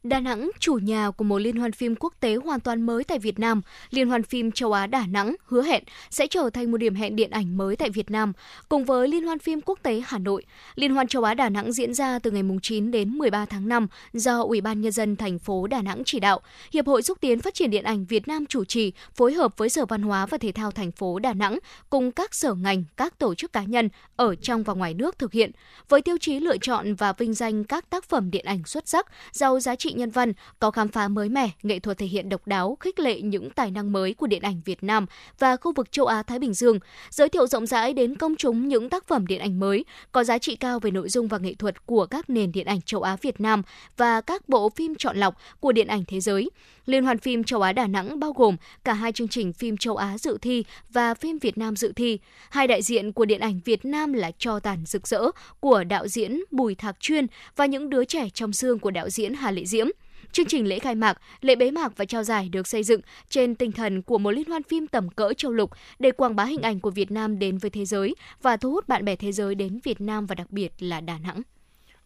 Đà 0.09 0.21
Nẵng, 0.21 0.51
chủ 0.59 0.79
nhà 0.83 1.11
của 1.11 1.25
một 1.25 1.39
liên 1.39 1.57
hoan 1.57 1.73
phim 1.73 1.95
quốc 1.97 2.15
tế 2.21 2.35
hoàn 2.35 2.61
toàn 2.61 2.83
mới 2.83 3.05
tại 3.05 3.19
Việt 3.19 3.39
Nam, 3.39 3.63
Liên 3.91 4.09
hoan 4.09 4.23
phim 4.23 4.53
châu 4.53 4.73
Á 4.73 4.87
Đà 4.87 5.07
Nẵng 5.07 5.37
hứa 5.45 5.63
hẹn 5.63 5.83
sẽ 6.11 6.27
trở 6.27 6.51
thành 6.53 6.71
một 6.71 6.77
điểm 6.77 6.95
hẹn 6.95 7.17
điện 7.17 7.31
ảnh 7.31 7.57
mới 7.57 7.77
tại 7.77 7.91
Việt 7.91 8.11
Nam, 8.11 8.33
cùng 8.69 8.85
với 8.85 9.09
Liên 9.09 9.25
hoan 9.25 9.39
phim 9.39 9.61
quốc 9.61 9.79
tế 9.83 10.03
Hà 10.07 10.19
Nội. 10.19 10.45
Liên 10.75 10.95
hoan 10.95 11.09
châu 11.09 11.25
Á 11.25 11.35
Đà 11.35 11.49
Nẵng 11.49 11.73
diễn 11.73 11.95
ra 11.95 12.19
từ 12.19 12.31
ngày 12.31 12.43
9 12.63 12.91
đến 12.91 13.11
13 13.11 13.45
tháng 13.45 13.69
5 13.69 13.87
do 14.13 14.43
Ủy 14.43 14.61
ban 14.61 14.81
nhân 14.81 14.93
dân 14.93 15.17
thành 15.17 15.39
phố 15.39 15.67
Đà 15.67 15.83
Nẵng 15.83 16.03
chỉ 16.07 16.21
đạo, 16.21 16.41
Hiệp 16.73 16.87
hội 16.87 17.03
xúc 17.03 17.19
tiến 17.21 17.41
phát 17.41 17.55
triển 17.55 17.71
điện 17.71 17.85
ảnh 17.85 18.05
Việt 18.05 18.29
Nam 18.29 18.47
chủ 18.47 18.65
trì, 18.65 18.93
phối 19.15 19.33
hợp 19.33 19.59
với 19.59 19.69
Sở 19.69 19.87
Văn 19.87 20.03
hóa 20.03 20.27
và 20.27 20.39
Thể 20.39 20.53
thao 20.53 20.71
thành 20.71 20.93
phố 20.93 21.19
Đà 21.19 21.33
Nẵng 21.33 21.59
cùng 21.91 22.13
các 22.13 22.35
sở 22.35 22.55
ngành, 22.55 22.85
các 22.97 23.19
tổ 23.19 23.35
chức 23.35 23.53
cá 23.53 23.63
nhân 23.63 23.89
ở 24.17 24.35
trong 24.35 24.63
và 24.63 24.75
ngoài 24.75 24.95
nước 24.95 25.19
thực 25.19 25.33
hiện 25.33 25.51
với 25.89 26.03
tiêu 26.03 26.17
chí 26.21 26.41
lựa 26.41 26.57
chọn 26.59 26.95
và 26.95 27.13
vinh 27.13 27.35
danh 27.35 27.65
các 27.65 27.91
tác 27.91 28.05
phẩm 28.05 28.31
điện 28.31 28.45
ảnh 28.45 28.65
xuất 28.65 28.89
sắc, 28.89 29.07
giàu 29.33 29.61
giá 29.61 29.77
trị 29.77 29.93
nhân 29.97 30.11
văn, 30.11 30.33
có 30.59 30.71
khám 30.71 30.89
phá 30.89 31.09
mới 31.09 31.29
mẻ, 31.29 31.51
nghệ 31.63 31.79
thuật 31.79 31.99
thể 31.99 32.07
hiện 32.07 32.29
độc 32.29 32.47
đáo, 32.47 32.77
khích 32.81 32.99
lệ 32.99 33.21
những 33.21 33.51
tài 33.51 33.71
năng 33.71 33.93
mới 33.93 34.15
của 34.15 34.27
điện 34.27 34.43
ảnh 34.43 34.61
Việt 34.65 34.83
Nam 34.83 35.07
và 35.39 35.57
khu 35.57 35.73
vực 35.73 35.93
châu 35.93 36.07
Á 36.07 36.23
Thái 36.23 36.39
Bình 36.39 36.55
Dương, 36.55 36.79
giới 37.11 37.29
thiệu 37.29 37.47
rộng 37.47 37.67
rãi 37.67 37.93
đến 37.93 38.17
công 38.17 38.37
chúng 38.37 38.69
những 38.69 38.89
tác 38.89 39.09
phẩm 39.09 39.27
điện 39.27 39.41
ảnh 39.41 39.61
mới 39.61 39.85
có 40.13 40.25
giá 40.25 40.39
trị 40.39 40.57
cao 40.57 40.79
về 40.79 40.91
nội 40.91 41.09
dung 41.09 41.29
và 41.29 41.39
nghệ 41.39 41.55
thuật 41.55 41.87
của 41.87 42.07
các 42.07 42.31
nền 42.31 42.53
điện 42.53 42.67
ảnh 42.67 42.83
châu 42.83 43.03
Á 43.03 43.17
Việt 43.23 43.41
Nam 43.41 43.63
và 43.97 44.21
các 44.21 44.49
bộ 44.49 44.69
phim 44.69 44.95
chọn 44.95 45.17
lọc 45.17 45.35
của 45.61 45.73
điện 45.73 45.87
ảnh 45.87 46.05
thế 46.07 46.21
giới. 46.21 46.51
Liên 46.87 47.05
hoan 47.05 47.19
phim 47.19 47.45
châu 47.45 47.63
Á 47.63 47.73
Đà 47.73 47.87
Nẵng 47.87 48.21
bao 48.21 48.33
gồm 48.33 48.57
cả 48.85 48.95
hai 48.95 49.13
chương 49.13 49.29
trình 49.29 49.53
phim 49.53 49.77
châu 49.77 49.97
Á 49.97 50.19
dự 50.19 50.39
thi 50.43 50.65
và 50.91 51.15
phim 51.15 51.39
Việt 51.39 51.59
Nam 51.59 51.77
dự 51.77 51.93
thi. 51.97 52.19
Hai 52.51 52.67
đại 52.67 52.83
diện 52.83 53.13
của 53.13 53.25
điện 53.25 53.41
ảnh 53.41 53.61
Việt 53.65 53.85
Nam 53.85 54.13
là 54.13 54.31
Cho 54.39 54.61
tàn 54.61 54.87
rực 54.87 55.09
rỡ 55.09 55.23
của 55.61 55.85
đạo 55.85 56.09
diễn 56.09 56.41
Bùi 56.51 56.75
Thạc 56.75 57.01
Chuyên 57.01 57.27
và 57.57 57.67
những 57.67 57.91
đứa 57.91 58.05
trẻ 58.05 58.29
trong 58.35 58.53
xương 58.53 58.79
của 58.79 58.91
đạo 58.91 59.11
diễn 59.11 59.35
Hà 59.35 59.51
Lệ 59.51 59.65
Diễm. 59.65 59.87
Chương 60.33 60.47
trình 60.47 60.67
lễ 60.67 60.79
khai 60.79 60.95
mạc, 60.95 61.21
lễ 61.41 61.55
bế 61.55 61.71
mạc 61.71 61.97
và 61.97 62.05
trao 62.05 62.25
giải 62.25 62.49
được 62.49 62.67
xây 62.67 62.83
dựng 62.83 63.01
trên 63.29 63.55
tinh 63.55 63.73
thần 63.73 64.03
của 64.03 64.19
một 64.19 64.31
liên 64.31 64.49
hoan 64.49 64.63
phim 64.63 64.87
tầm 64.87 65.09
cỡ 65.09 65.33
châu 65.37 65.53
lục 65.53 65.71
để 65.99 66.11
quảng 66.11 66.37
bá 66.37 66.45
hình 66.45 66.63
ảnh 66.63 66.81
của 66.81 66.91
Việt 66.91 67.11
Nam 67.11 67.39
đến 67.39 67.59
với 67.59 67.71
thế 67.71 67.85
giới 67.85 68.15
và 68.43 68.57
thu 68.57 68.71
hút 68.71 68.89
bạn 68.89 69.05
bè 69.05 69.17
thế 69.17 69.33
giới 69.33 69.55
đến 69.55 69.81
Việt 69.85 70.01
Nam 70.01 70.27
và 70.27 70.35
đặc 70.35 70.51
biệt 70.51 70.73
là 70.79 71.01
Đà 71.01 71.19
Nẵng. 71.19 71.43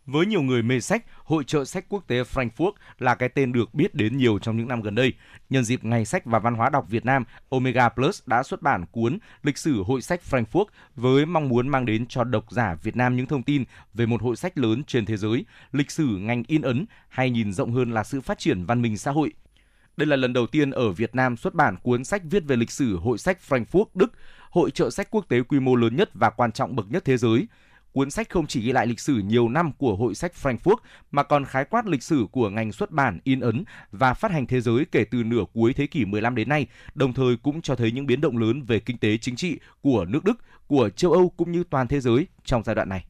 Với 0.07 0.27
nhiều 0.27 0.43
người 0.43 0.63
mê 0.63 0.81
sách, 0.81 1.05
Hội 1.25 1.45
trợ 1.45 1.65
sách 1.65 1.85
quốc 1.89 2.05
tế 2.07 2.23
Frankfurt 2.23 2.73
là 2.99 3.15
cái 3.15 3.29
tên 3.29 3.53
được 3.53 3.75
biết 3.75 3.95
đến 3.95 4.17
nhiều 4.17 4.39
trong 4.39 4.57
những 4.57 4.69
năm 4.69 4.83
gần 4.83 4.95
đây. 4.95 5.13
Nhân 5.51 5.65
dịp 5.65 5.85
Ngày 5.85 6.05
sách 6.05 6.25
và 6.25 6.39
Văn 6.39 6.55
hóa 6.55 6.71
đọc 6.71 6.87
Việt 6.89 7.05
Nam, 7.05 7.25
Omega 7.51 7.89
Plus 7.89 8.23
đã 8.27 8.43
xuất 8.43 8.63
bản 8.63 8.87
cuốn 8.87 9.19
Lịch 9.43 9.59
sử 9.59 9.83
Hội 9.83 10.03
sách 10.03 10.21
Frankfurt 10.31 10.65
với 10.97 11.27
mong 11.27 11.49
muốn 11.49 11.69
mang 11.69 11.87
đến 11.87 12.07
cho 12.07 12.25
độc 12.25 12.45
giả 12.51 12.75
Việt 12.83 12.97
Nam 12.97 13.17
những 13.17 13.27
thông 13.27 13.43
tin 13.43 13.65
về 13.95 14.07
một 14.07 14.23
hội 14.23 14.37
sách 14.37 14.59
lớn 14.59 14.85
trên 14.85 15.07
thế 15.07 15.17
giới, 15.17 15.45
lịch 15.73 15.91
sử 15.91 16.07
ngành 16.07 16.43
in 16.47 16.63
ấn 16.63 16.87
hay 17.09 17.31
nhìn 17.31 17.53
rộng 17.53 17.73
hơn 17.73 17.91
là 17.91 18.05
sự 18.05 18.21
phát 18.21 18.39
triển 18.39 18.65
văn 18.65 18.83
minh 18.83 18.97
xã 18.97 19.11
hội. 19.11 19.33
Đây 19.97 20.07
là 20.07 20.17
lần 20.17 20.33
đầu 20.33 20.47
tiên 20.47 20.71
ở 20.71 20.93
Việt 20.93 21.15
Nam 21.15 21.37
xuất 21.37 21.55
bản 21.55 21.77
cuốn 21.83 22.05
sách 22.05 22.23
viết 22.25 22.45
về 22.47 22.57
lịch 22.57 22.71
sử 22.71 22.97
Hội 22.97 23.19
sách 23.19 23.39
Frankfurt, 23.49 23.85
Đức, 23.95 24.13
hội 24.51 24.71
trợ 24.71 24.91
sách 24.91 25.11
quốc 25.11 25.29
tế 25.29 25.43
quy 25.43 25.61
mô 25.61 25.77
lớn 25.77 25.97
nhất 25.97 26.11
và 26.15 26.31
quan 26.31 26.53
trọng 26.53 26.77
bậc 26.77 26.87
nhất 26.91 27.05
thế 27.05 27.17
giới– 27.17 27.47
cuốn 27.93 28.11
sách 28.11 28.31
không 28.31 28.47
chỉ 28.47 28.61
ghi 28.61 28.73
lại 28.73 28.87
lịch 28.87 29.01
sử 29.01 29.15
nhiều 29.15 29.49
năm 29.49 29.73
của 29.73 29.97
hội 29.97 30.15
sách 30.15 30.33
Frankfurt 30.43 30.77
mà 31.11 31.23
còn 31.23 31.45
khái 31.45 31.65
quát 31.65 31.87
lịch 31.87 32.03
sử 32.03 32.27
của 32.33 32.51
ngành 32.51 32.73
xuất 32.73 32.91
bản, 32.91 33.21
in 33.25 33.41
ấn 33.41 33.65
và 33.93 34.15
phát 34.15 34.31
hành 34.31 34.47
thế 34.47 34.61
giới 34.61 34.85
kể 34.93 35.05
từ 35.05 35.23
nửa 35.23 35.45
cuối 35.55 35.73
thế 35.73 35.87
kỷ 35.87 36.05
15 36.05 36.35
đến 36.35 36.49
nay, 36.49 36.67
đồng 36.95 37.13
thời 37.13 37.37
cũng 37.37 37.63
cho 37.63 37.75
thấy 37.75 37.93
những 37.93 38.07
biến 38.07 38.21
động 38.21 38.39
lớn 38.39 38.63
về 38.63 38.79
kinh 38.79 38.99
tế 38.99 39.17
chính 39.17 39.37
trị 39.37 39.59
của 39.81 40.05
nước 40.05 40.25
Đức, 40.25 40.39
của 40.67 40.91
châu 40.91 41.13
Âu 41.13 41.29
cũng 41.37 41.53
như 41.53 41.65
toàn 41.71 41.89
thế 41.89 42.01
giới 42.01 42.27
trong 42.45 42.63
giai 42.65 42.75
đoạn 42.75 42.89
này. 42.89 43.05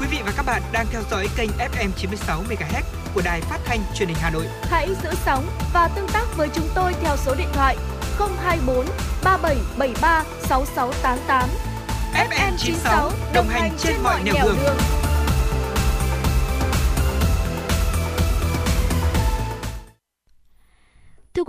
Quý 0.00 0.06
vị 0.10 0.18
và 0.24 0.32
các 0.36 0.46
bạn 0.46 0.62
đang 0.72 0.86
theo 0.90 1.02
dõi 1.10 1.26
kênh 1.36 1.50
FM 1.50 1.90
96 1.96 2.42
MHz 2.42 2.82
của 3.14 3.22
đài 3.24 3.40
phát 3.40 3.58
thanh 3.64 3.80
truyền 3.94 4.08
hình 4.08 4.18
Hà 4.20 4.30
Nội. 4.30 4.46
Hãy 4.62 4.88
giữ 5.02 5.10
sóng 5.14 5.44
và 5.74 5.88
tương 5.96 6.08
tác 6.12 6.26
với 6.36 6.48
chúng 6.54 6.66
tôi 6.74 6.92
theo 7.02 7.16
số 7.16 7.34
điện 7.38 7.48
thoại 7.52 7.76
024 8.18 8.86
3773 9.24 10.24
6688. 10.48 11.48
FM 12.14 12.56
96 12.58 13.10
đồng 13.34 13.48
hành 13.48 13.70
trên 13.78 13.96
mọi 14.02 14.22
nẻo 14.24 14.34
đường. 14.44 14.56
đường. 14.64 15.03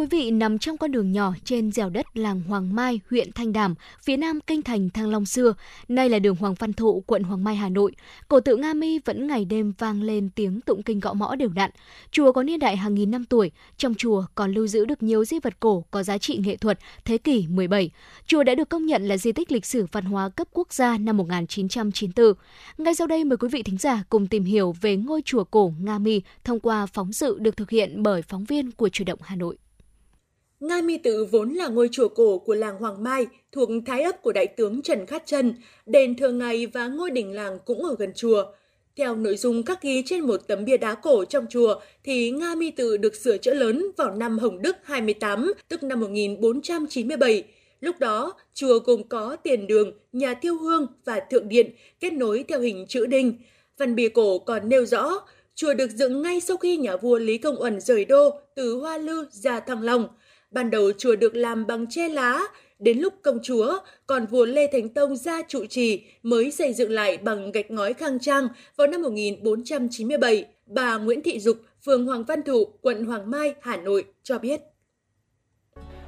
Quý 0.06 0.18
vị, 0.19 0.32
nằm 0.32 0.60
trong 0.60 0.77
con 0.77 0.91
đường 0.91 1.11
nhỏ 1.11 1.34
trên 1.44 1.72
dẻo 1.72 1.90
đất 1.90 2.06
làng 2.14 2.41
Hoàng 2.41 2.76
Mai, 2.76 2.99
huyện 3.10 3.32
Thanh 3.32 3.53
Đàm, 3.53 3.76
phía 4.03 4.18
nam 4.18 4.40
kinh 4.48 4.61
thành 4.61 4.90
Thăng 4.90 5.10
Long 5.10 5.26
xưa, 5.26 5.53
nay 5.88 6.10
là 6.10 6.19
đường 6.19 6.36
Hoàng 6.36 6.53
Văn 6.53 6.73
Thụ, 6.73 7.03
quận 7.07 7.23
Hoàng 7.23 7.44
Mai, 7.44 7.56
Hà 7.56 7.69
Nội. 7.69 7.95
Cổ 8.27 8.40
tự 8.40 8.57
Nga 8.57 8.73
Mi 8.73 8.99
vẫn 8.99 9.27
ngày 9.27 9.45
đêm 9.45 9.73
vang 9.77 10.02
lên 10.02 10.30
tiếng 10.36 10.61
tụng 10.61 10.84
kinh 10.84 10.99
gõ 10.99 11.14
mõ 11.14 11.36
đều 11.36 11.49
đặn. 11.49 11.72
Chùa 12.11 12.32
có 12.32 12.44
niên 12.44 12.60
đại 12.60 12.77
hàng 12.77 12.95
nghìn 12.95 13.11
năm 13.11 13.26
tuổi, 13.26 13.52
trong 13.77 13.95
chùa 13.95 14.26
còn 14.36 14.53
lưu 14.53 14.68
giữ 14.68 14.86
được 14.86 15.03
nhiều 15.03 15.26
di 15.26 15.40
vật 15.40 15.60
cổ 15.60 15.86
có 15.91 16.03
giá 16.03 16.18
trị 16.18 16.38
nghệ 16.38 16.56
thuật 16.56 16.80
thế 17.06 17.18
kỷ 17.18 17.48
17. 17.48 17.90
Chùa 18.27 18.44
đã 18.44 18.56
được 18.56 18.69
công 18.69 18.86
nhận 18.86 19.07
là 19.07 19.18
di 19.18 19.32
tích 19.32 19.52
lịch 19.52 19.65
sử 19.65 19.86
văn 19.91 20.06
hóa 20.06 20.30
cấp 20.30 20.48
quốc 20.52 20.73
gia 20.73 20.98
năm 20.98 21.18
1994. 21.18 22.34
Ngay 22.77 22.95
sau 22.95 23.07
đây 23.07 23.23
mời 23.23 23.38
quý 23.38 23.48
vị 23.52 23.64
thính 23.64 23.77
giả 23.77 24.03
cùng 24.10 24.27
tìm 24.27 24.44
hiểu 24.44 24.76
về 24.82 24.95
ngôi 24.95 25.22
chùa 25.26 25.44
cổ 25.44 25.73
Nga 25.82 25.98
Mi 25.98 26.22
thông 26.44 26.60
qua 26.60 26.86
phóng 26.86 27.14
sự 27.14 27.38
được 27.40 27.57
thực 27.57 27.69
hiện 27.69 28.03
bởi 28.03 28.22
phóng 28.22 28.45
viên 28.45 28.72
của 28.72 28.90
Chủ 28.90 29.03
động 29.03 29.19
Hà 29.23 29.36
Nội. 29.36 29.57
Nga 30.68 30.82
Mi 30.82 30.98
Tự 30.98 31.26
vốn 31.26 31.54
là 31.54 31.68
ngôi 31.68 31.90
chùa 31.92 32.08
cổ 32.08 32.38
của 32.38 32.56
làng 32.56 32.78
Hoàng 32.78 33.04
Mai, 33.04 33.28
thuộc 33.52 33.70
thái 33.86 34.02
ấp 34.02 34.22
của 34.22 34.32
đại 34.32 34.48
tướng 34.48 34.82
Trần 34.82 35.06
Khát 35.06 35.26
Trân. 35.26 35.56
Đền 35.86 36.16
thờ 36.16 36.32
ngày 36.32 36.68
và 36.68 36.88
ngôi 36.88 37.12
đình 37.12 37.34
làng 37.34 37.60
cũng 37.66 37.84
ở 37.84 37.96
gần 38.00 38.12
chùa. 38.16 38.46
Theo 38.96 39.16
nội 39.16 39.38
dung 39.38 39.64
các 39.64 39.82
ghi 39.82 40.04
trên 40.06 40.22
một 40.22 40.48
tấm 40.48 40.66
bia 40.66 40.78
đá 40.78 40.96
cổ 40.96 41.26
trong 41.26 41.46
chùa, 41.50 41.80
thì 42.04 42.32
Nga 42.32 42.56
Mi 42.56 42.72
Tự 42.72 42.98
được 42.98 43.16
sửa 43.16 43.38
chữa 43.38 43.54
lớn 43.54 43.86
vào 43.98 44.16
năm 44.16 44.40
Hồng 44.40 44.62
Đức 44.62 44.76
28, 44.84 45.54
tức 45.68 45.84
năm 45.84 46.00
1497. 46.00 47.44
Lúc 47.80 48.00
đó, 48.00 48.34
chùa 48.54 48.80
gồm 48.80 49.04
có 49.04 49.36
tiền 49.36 49.68
đường, 49.68 49.92
nhà 50.14 50.34
thiêu 50.34 50.58
hương 50.58 50.88
và 51.06 51.20
thượng 51.20 51.50
điện 51.50 51.72
kết 52.00 52.14
nối 52.14 52.46
theo 52.48 52.60
hình 52.60 52.86
chữ 52.88 53.06
đinh. 53.06 53.38
Văn 53.78 53.96
bia 53.96 54.10
cổ 54.10 54.40
còn 54.40 54.70
nêu 54.70 54.86
rõ, 54.86 55.26
chùa 55.56 55.74
được 55.74 55.92
dựng 55.92 56.22
ngay 56.22 56.42
sau 56.42 56.58
khi 56.58 56.78
nhà 56.78 56.98
vua 56.98 57.18
Lý 57.18 57.38
Công 57.38 57.62
Uẩn 57.62 57.82
rời 57.82 58.06
đô 58.06 58.30
từ 58.56 58.76
Hoa 58.76 58.98
Lư 58.98 59.26
ra 59.32 59.60
Thăng 59.60 59.82
Long. 59.82 60.08
Ban 60.51 60.72
đầu 60.72 60.91
chùa 60.97 61.15
được 61.15 61.35
làm 61.35 61.67
bằng 61.67 61.85
tre 61.89 62.09
lá, 62.09 62.39
đến 62.80 62.99
lúc 62.99 63.13
công 63.22 63.39
chúa, 63.43 63.80
còn 64.07 64.26
vua 64.26 64.45
Lê 64.45 64.67
Thánh 64.67 64.89
Tông 64.89 65.15
ra 65.15 65.41
trụ 65.47 65.65
trì 65.65 66.05
mới 66.23 66.51
xây 66.51 66.73
dựng 66.73 66.91
lại 66.91 67.17
bằng 67.17 67.51
gạch 67.51 67.72
ngói 67.72 67.93
khang 67.93 68.19
trang 68.19 68.47
vào 68.76 68.88
năm 68.88 69.01
1497. 69.01 70.45
Bà 70.65 70.97
Nguyễn 70.97 71.22
Thị 71.23 71.39
Dục, 71.39 71.57
phường 71.85 72.05
Hoàng 72.05 72.23
Văn 72.23 72.43
Thụ, 72.43 72.65
quận 72.81 73.05
Hoàng 73.05 73.31
Mai, 73.31 73.55
Hà 73.61 73.77
Nội 73.77 74.05
cho 74.23 74.39
biết. 74.39 74.61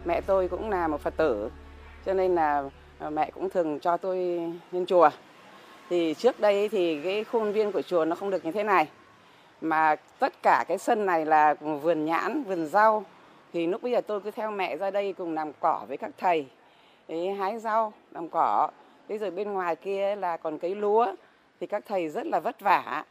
Mẹ 0.05 0.21
tôi 0.21 0.47
cũng 0.47 0.69
là 0.69 0.87
một 0.87 1.01
Phật 1.01 1.17
tử, 1.17 1.49
cho 2.05 2.13
nên 2.13 2.35
là 2.35 2.69
ờ, 2.99 3.09
mẹ 3.09 3.31
cũng 3.33 3.49
thường 3.49 3.79
cho 3.79 3.97
tôi 3.97 4.17
lên 4.71 4.85
chùa. 4.85 5.09
Thì 5.89 6.13
trước 6.13 6.39
đây 6.39 6.69
thì 6.69 6.99
cái 7.03 7.23
khuôn 7.23 7.51
viên 7.51 7.71
của 7.71 7.81
chùa 7.81 8.05
nó 8.05 8.15
không 8.15 8.29
được 8.29 8.45
như 8.45 8.51
thế 8.51 8.63
này. 8.63 8.87
Mà 9.61 9.95
tất 10.19 10.33
cả 10.43 10.65
cái 10.67 10.77
sân 10.77 11.05
này 11.05 11.25
là 11.25 11.53
vườn 11.53 12.05
nhãn, 12.05 12.43
vườn 12.43 12.67
rau, 12.67 13.05
thì 13.53 13.67
lúc 13.67 13.83
bây 13.83 13.91
giờ 13.91 14.01
tôi 14.01 14.21
cứ 14.21 14.31
theo 14.31 14.51
mẹ 14.51 14.77
ra 14.77 14.91
đây 14.91 15.13
cùng 15.13 15.33
làm 15.33 15.51
cỏ 15.59 15.85
với 15.87 15.97
các 15.97 16.11
thầy 16.17 16.45
ấy, 17.07 17.33
hái 17.33 17.59
rau 17.59 17.93
làm 18.11 18.29
cỏ 18.29 18.69
bây 19.09 19.17
giờ 19.17 19.31
bên 19.31 19.53
ngoài 19.53 19.75
kia 19.75 20.15
là 20.15 20.37
còn 20.37 20.59
cấy 20.59 20.75
lúa 20.75 21.15
thì 21.59 21.67
các 21.67 21.83
thầy 21.87 22.09
rất 22.09 22.27
là 22.27 22.39
vất 22.39 22.59
vả 22.61 23.05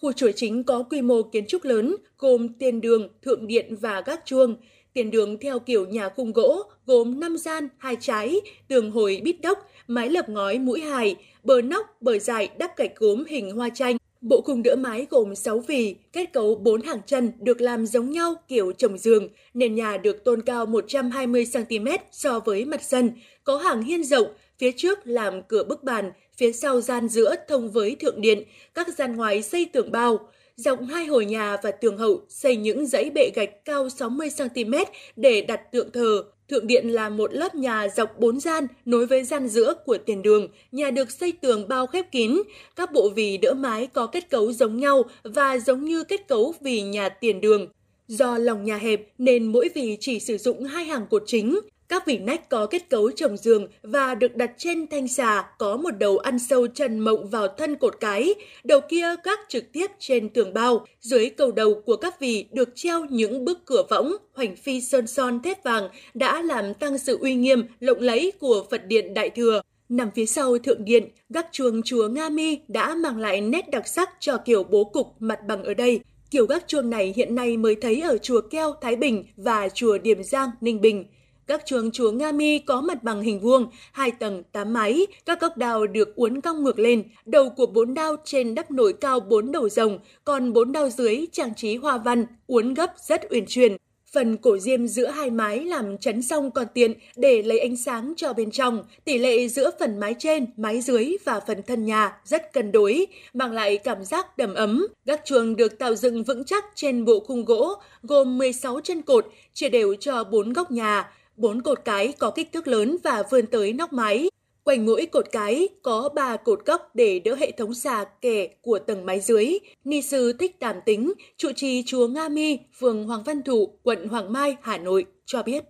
Khu 0.00 0.12
chùa 0.12 0.30
chính 0.36 0.64
có 0.64 0.82
quy 0.82 1.02
mô 1.02 1.22
kiến 1.22 1.44
trúc 1.48 1.64
lớn, 1.64 1.96
gồm 2.18 2.48
tiền 2.58 2.80
đường, 2.80 3.08
thượng 3.22 3.46
điện 3.46 3.76
và 3.80 4.02
gác 4.06 4.24
chuông. 4.24 4.56
Tiền 4.92 5.10
đường 5.10 5.38
theo 5.38 5.58
kiểu 5.58 5.86
nhà 5.86 6.08
khung 6.08 6.32
gỗ, 6.32 6.62
gồm 6.86 7.20
5 7.20 7.36
gian, 7.38 7.68
hai 7.78 7.96
trái, 8.00 8.40
tường 8.68 8.90
hồi 8.90 9.20
bít 9.24 9.36
đốc, 9.42 9.58
mái 9.86 10.08
lập 10.08 10.28
ngói 10.28 10.58
mũi 10.58 10.80
hài, 10.80 11.16
bờ 11.42 11.62
nóc, 11.62 12.02
bờ 12.02 12.18
dài 12.18 12.48
đắp 12.58 12.76
gạch 12.76 12.96
gốm 12.96 13.24
hình 13.24 13.50
hoa 13.50 13.68
chanh. 13.74 13.96
Bộ 14.20 14.40
khung 14.40 14.62
đỡ 14.62 14.76
mái 14.76 15.06
gồm 15.10 15.34
6 15.34 15.58
vì, 15.58 15.96
kết 16.12 16.32
cấu 16.32 16.54
4 16.54 16.82
hàng 16.82 17.00
chân 17.06 17.32
được 17.40 17.60
làm 17.60 17.86
giống 17.86 18.10
nhau 18.10 18.34
kiểu 18.48 18.72
trồng 18.72 18.98
giường. 18.98 19.28
Nền 19.54 19.74
nhà 19.74 19.96
được 19.96 20.24
tôn 20.24 20.42
cao 20.42 20.66
120cm 20.66 21.98
so 22.12 22.40
với 22.40 22.64
mặt 22.64 22.82
sân, 22.82 23.10
có 23.44 23.56
hàng 23.56 23.82
hiên 23.82 24.04
rộng, 24.04 24.26
phía 24.58 24.72
trước 24.76 24.98
làm 25.04 25.42
cửa 25.42 25.64
bức 25.64 25.82
bàn, 25.82 26.12
phía 26.36 26.52
sau 26.52 26.80
gian 26.80 27.08
giữa 27.08 27.34
thông 27.48 27.70
với 27.70 27.96
thượng 28.00 28.20
điện, 28.20 28.42
các 28.74 28.88
gian 28.98 29.16
ngoài 29.16 29.42
xây 29.42 29.64
tường 29.72 29.92
bao. 29.92 30.28
Dọc 30.56 30.78
hai 30.90 31.06
hồi 31.06 31.24
nhà 31.24 31.56
và 31.62 31.70
tường 31.70 31.98
hậu 31.98 32.20
xây 32.28 32.56
những 32.56 32.86
dãy 32.86 33.10
bệ 33.10 33.30
gạch 33.34 33.64
cao 33.64 33.86
60cm 33.86 34.84
để 35.16 35.42
đặt 35.42 35.72
tượng 35.72 35.90
thờ. 35.90 36.24
Thượng 36.50 36.66
điện 36.66 36.88
là 36.88 37.08
một 37.08 37.34
lớp 37.34 37.54
nhà 37.54 37.88
dọc 37.96 38.18
bốn 38.18 38.40
gian 38.40 38.66
nối 38.84 39.06
với 39.06 39.24
gian 39.24 39.48
giữa 39.48 39.74
của 39.86 39.98
tiền 39.98 40.22
đường. 40.22 40.48
Nhà 40.72 40.90
được 40.90 41.10
xây 41.10 41.32
tường 41.32 41.68
bao 41.68 41.86
khép 41.86 42.12
kín. 42.12 42.42
Các 42.76 42.92
bộ 42.92 43.08
vì 43.08 43.36
đỡ 43.36 43.54
mái 43.54 43.86
có 43.86 44.06
kết 44.06 44.30
cấu 44.30 44.52
giống 44.52 44.76
nhau 44.76 45.02
và 45.22 45.58
giống 45.58 45.84
như 45.84 46.04
kết 46.04 46.28
cấu 46.28 46.54
vì 46.60 46.82
nhà 46.82 47.08
tiền 47.08 47.40
đường. 47.40 47.66
Do 48.08 48.38
lòng 48.38 48.64
nhà 48.64 48.76
hẹp 48.76 49.00
nên 49.18 49.52
mỗi 49.52 49.68
vì 49.74 49.96
chỉ 50.00 50.20
sử 50.20 50.38
dụng 50.38 50.64
hai 50.64 50.84
hàng 50.84 51.06
cột 51.10 51.22
chính. 51.26 51.60
Các 51.90 52.06
vỉ 52.06 52.18
nách 52.18 52.48
có 52.48 52.66
kết 52.66 52.88
cấu 52.88 53.10
trồng 53.10 53.36
giường 53.36 53.66
và 53.82 54.14
được 54.14 54.36
đặt 54.36 54.50
trên 54.58 54.86
thanh 54.86 55.08
xà 55.08 55.44
có 55.58 55.76
một 55.76 55.90
đầu 55.90 56.18
ăn 56.18 56.38
sâu 56.38 56.66
trần 56.66 56.98
mộng 56.98 57.28
vào 57.30 57.48
thân 57.48 57.76
cột 57.76 58.00
cái, 58.00 58.34
đầu 58.64 58.80
kia 58.80 59.06
gác 59.24 59.38
trực 59.48 59.72
tiếp 59.72 59.86
trên 59.98 60.28
tường 60.28 60.54
bao. 60.54 60.86
Dưới 61.00 61.30
cầu 61.30 61.52
đầu 61.52 61.82
của 61.86 61.96
các 61.96 62.20
vỉ 62.20 62.44
được 62.52 62.68
treo 62.74 63.04
những 63.04 63.44
bức 63.44 63.66
cửa 63.66 63.82
võng, 63.90 64.12
hoành 64.34 64.56
phi 64.56 64.80
sơn 64.80 65.06
son 65.06 65.42
thép 65.42 65.64
vàng 65.64 65.88
đã 66.14 66.42
làm 66.42 66.74
tăng 66.74 66.98
sự 66.98 67.18
uy 67.20 67.34
nghiêm, 67.34 67.64
lộng 67.80 68.00
lẫy 68.00 68.32
của 68.40 68.66
Phật 68.70 68.86
điện 68.86 69.14
Đại 69.14 69.30
Thừa. 69.30 69.60
Nằm 69.88 70.10
phía 70.14 70.26
sau 70.26 70.58
thượng 70.58 70.84
điện, 70.84 71.08
gác 71.28 71.46
chuông 71.52 71.82
chùa 71.84 72.08
Nga 72.08 72.28
Mi 72.28 72.58
đã 72.68 72.94
mang 72.94 73.18
lại 73.18 73.40
nét 73.40 73.70
đặc 73.70 73.88
sắc 73.88 74.10
cho 74.20 74.36
kiểu 74.36 74.64
bố 74.64 74.84
cục 74.84 75.06
mặt 75.20 75.38
bằng 75.48 75.64
ở 75.64 75.74
đây. 75.74 76.00
Kiểu 76.30 76.46
gác 76.46 76.68
chuông 76.68 76.90
này 76.90 77.12
hiện 77.16 77.34
nay 77.34 77.56
mới 77.56 77.74
thấy 77.74 78.00
ở 78.00 78.18
chùa 78.18 78.40
Keo, 78.40 78.74
Thái 78.80 78.96
Bình 78.96 79.24
và 79.36 79.68
chùa 79.68 79.98
điểm 79.98 80.22
Giang, 80.22 80.50
Ninh 80.60 80.80
Bình. 80.80 81.04
Các 81.50 81.62
trường 81.66 81.90
chùa 81.90 82.10
Nga 82.10 82.32
Mi 82.32 82.58
có 82.58 82.80
mặt 82.80 83.02
bằng 83.02 83.22
hình 83.22 83.40
vuông, 83.40 83.66
hai 83.92 84.10
tầng, 84.10 84.42
tám 84.52 84.72
mái, 84.72 85.06
các 85.26 85.40
gốc 85.40 85.56
đào 85.56 85.86
được 85.86 86.14
uốn 86.14 86.40
cong 86.40 86.64
ngược 86.64 86.78
lên, 86.78 87.02
đầu 87.26 87.50
của 87.50 87.66
bốn 87.66 87.94
đao 87.94 88.16
trên 88.24 88.54
đắp 88.54 88.70
nổi 88.70 88.92
cao 88.92 89.20
bốn 89.20 89.52
đầu 89.52 89.68
rồng, 89.68 89.98
còn 90.24 90.52
bốn 90.52 90.72
đao 90.72 90.90
dưới 90.90 91.26
trang 91.32 91.54
trí 91.54 91.76
hoa 91.76 91.98
văn, 91.98 92.26
uốn 92.46 92.74
gấp 92.74 92.90
rất 93.08 93.22
uyển 93.30 93.44
chuyển. 93.48 93.76
Phần 94.12 94.36
cổ 94.36 94.58
diêm 94.58 94.86
giữa 94.86 95.06
hai 95.06 95.30
mái 95.30 95.64
làm 95.64 95.98
chắn 95.98 96.22
song 96.22 96.50
còn 96.50 96.66
tiện 96.74 96.92
để 97.16 97.42
lấy 97.42 97.58
ánh 97.58 97.76
sáng 97.76 98.12
cho 98.16 98.32
bên 98.32 98.50
trong. 98.50 98.84
Tỷ 99.04 99.18
lệ 99.18 99.48
giữa 99.48 99.70
phần 99.80 100.00
mái 100.00 100.14
trên, 100.18 100.46
mái 100.56 100.80
dưới 100.80 101.16
và 101.24 101.40
phần 101.46 101.62
thân 101.62 101.84
nhà 101.84 102.16
rất 102.24 102.52
cân 102.52 102.72
đối, 102.72 103.06
mang 103.34 103.52
lại 103.52 103.78
cảm 103.78 104.04
giác 104.04 104.38
đầm 104.38 104.54
ấm. 104.54 104.86
Gác 105.04 105.20
chuồng 105.24 105.56
được 105.56 105.78
tạo 105.78 105.94
dựng 105.94 106.24
vững 106.24 106.44
chắc 106.44 106.64
trên 106.74 107.04
bộ 107.04 107.20
khung 107.20 107.44
gỗ, 107.44 107.74
gồm 108.02 108.38
16 108.38 108.80
chân 108.80 109.02
cột, 109.02 109.26
chia 109.54 109.68
đều 109.68 109.94
cho 109.94 110.24
bốn 110.24 110.52
góc 110.52 110.70
nhà. 110.70 111.10
Bốn 111.40 111.62
cột 111.62 111.78
cái 111.84 112.12
có 112.18 112.30
kích 112.30 112.52
thước 112.52 112.68
lớn 112.68 112.96
và 113.02 113.22
vươn 113.30 113.46
tới 113.46 113.72
nóc 113.72 113.92
mái. 113.92 114.30
Quanh 114.64 114.86
mỗi 114.86 115.06
cột 115.06 115.26
cái 115.32 115.68
có 115.82 116.08
ba 116.14 116.36
cột 116.36 116.66
góc 116.66 116.90
để 116.94 117.18
đỡ 117.18 117.34
hệ 117.34 117.50
thống 117.50 117.74
xà 117.74 118.04
kè 118.04 118.48
của 118.62 118.78
tầng 118.78 119.06
mái 119.06 119.20
dưới. 119.20 119.58
Ni 119.84 120.02
sư 120.02 120.32
Thích 120.32 120.58
Đàm 120.58 120.76
Tính, 120.86 121.12
trụ 121.36 121.48
trì 121.56 121.82
chùa 121.86 122.08
Nga 122.08 122.28
Mi, 122.28 122.58
phường 122.78 123.04
Hoàng 123.04 123.22
Văn 123.22 123.42
Thụ, 123.42 123.68
quận 123.82 124.08
Hoàng 124.08 124.32
Mai, 124.32 124.56
Hà 124.62 124.78
Nội 124.78 125.06
cho 125.24 125.42
biết. 125.42 125.64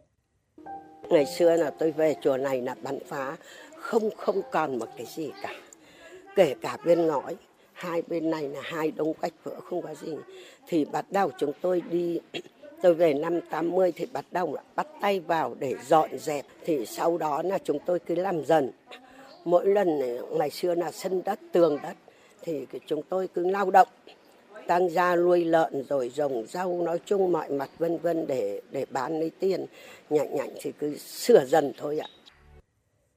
Ngày 1.08 1.26
xưa 1.38 1.56
là 1.56 1.70
tôi 1.70 1.90
về 1.90 2.14
chùa 2.22 2.36
này 2.36 2.60
là 2.60 2.74
bắn 2.82 2.98
phá, 3.08 3.36
không 3.76 4.10
không 4.16 4.42
còn 4.52 4.78
một 4.78 4.88
cái 4.96 5.06
gì 5.16 5.30
cả. 5.42 5.54
Kể 6.36 6.54
cả 6.60 6.76
bên 6.84 7.06
ngõi, 7.06 7.36
hai 7.72 8.02
bên 8.02 8.30
này 8.30 8.48
là 8.48 8.60
hai 8.62 8.90
đống 8.90 9.14
cách 9.14 9.34
vỡ 9.44 9.60
không 9.64 9.82
có 9.82 9.94
gì. 10.02 10.12
Thì 10.68 10.84
bắt 10.84 11.04
đầu 11.10 11.30
chúng 11.38 11.52
tôi 11.60 11.82
đi 11.90 12.18
Tôi 12.82 12.94
về 12.94 13.14
năm 13.14 13.40
80 13.50 13.92
thì 13.96 14.06
bắt 14.12 14.24
đầu 14.30 14.56
bắt 14.76 14.86
tay 15.00 15.20
vào 15.20 15.56
để 15.58 15.74
dọn 15.86 16.18
dẹp. 16.18 16.44
Thì 16.64 16.86
sau 16.86 17.18
đó 17.18 17.42
là 17.42 17.58
chúng 17.58 17.78
tôi 17.86 17.98
cứ 17.98 18.14
làm 18.14 18.44
dần. 18.44 18.70
Mỗi 19.44 19.66
lần 19.66 20.00
ngày 20.32 20.50
xưa 20.50 20.74
là 20.74 20.90
sân 20.92 21.22
đất, 21.24 21.38
tường 21.52 21.78
đất 21.82 21.94
thì 22.42 22.66
chúng 22.86 23.02
tôi 23.08 23.28
cứ 23.34 23.50
lao 23.50 23.70
động 23.70 23.88
tăng 24.66 24.90
gia 24.90 25.16
nuôi 25.16 25.44
lợn 25.44 25.84
rồi 25.88 26.12
trồng 26.14 26.46
rau 26.48 26.82
nói 26.82 27.00
chung 27.04 27.32
mọi 27.32 27.50
mặt 27.50 27.70
vân 27.78 27.98
vân 27.98 28.26
để 28.26 28.60
để 28.70 28.86
bán 28.90 29.20
lấy 29.20 29.30
tiền 29.40 29.66
nhạnh 30.10 30.36
nhạnh 30.36 30.50
thì 30.60 30.72
cứ 30.78 30.96
sửa 30.96 31.44
dần 31.44 31.72
thôi 31.78 31.98
ạ. 31.98 32.08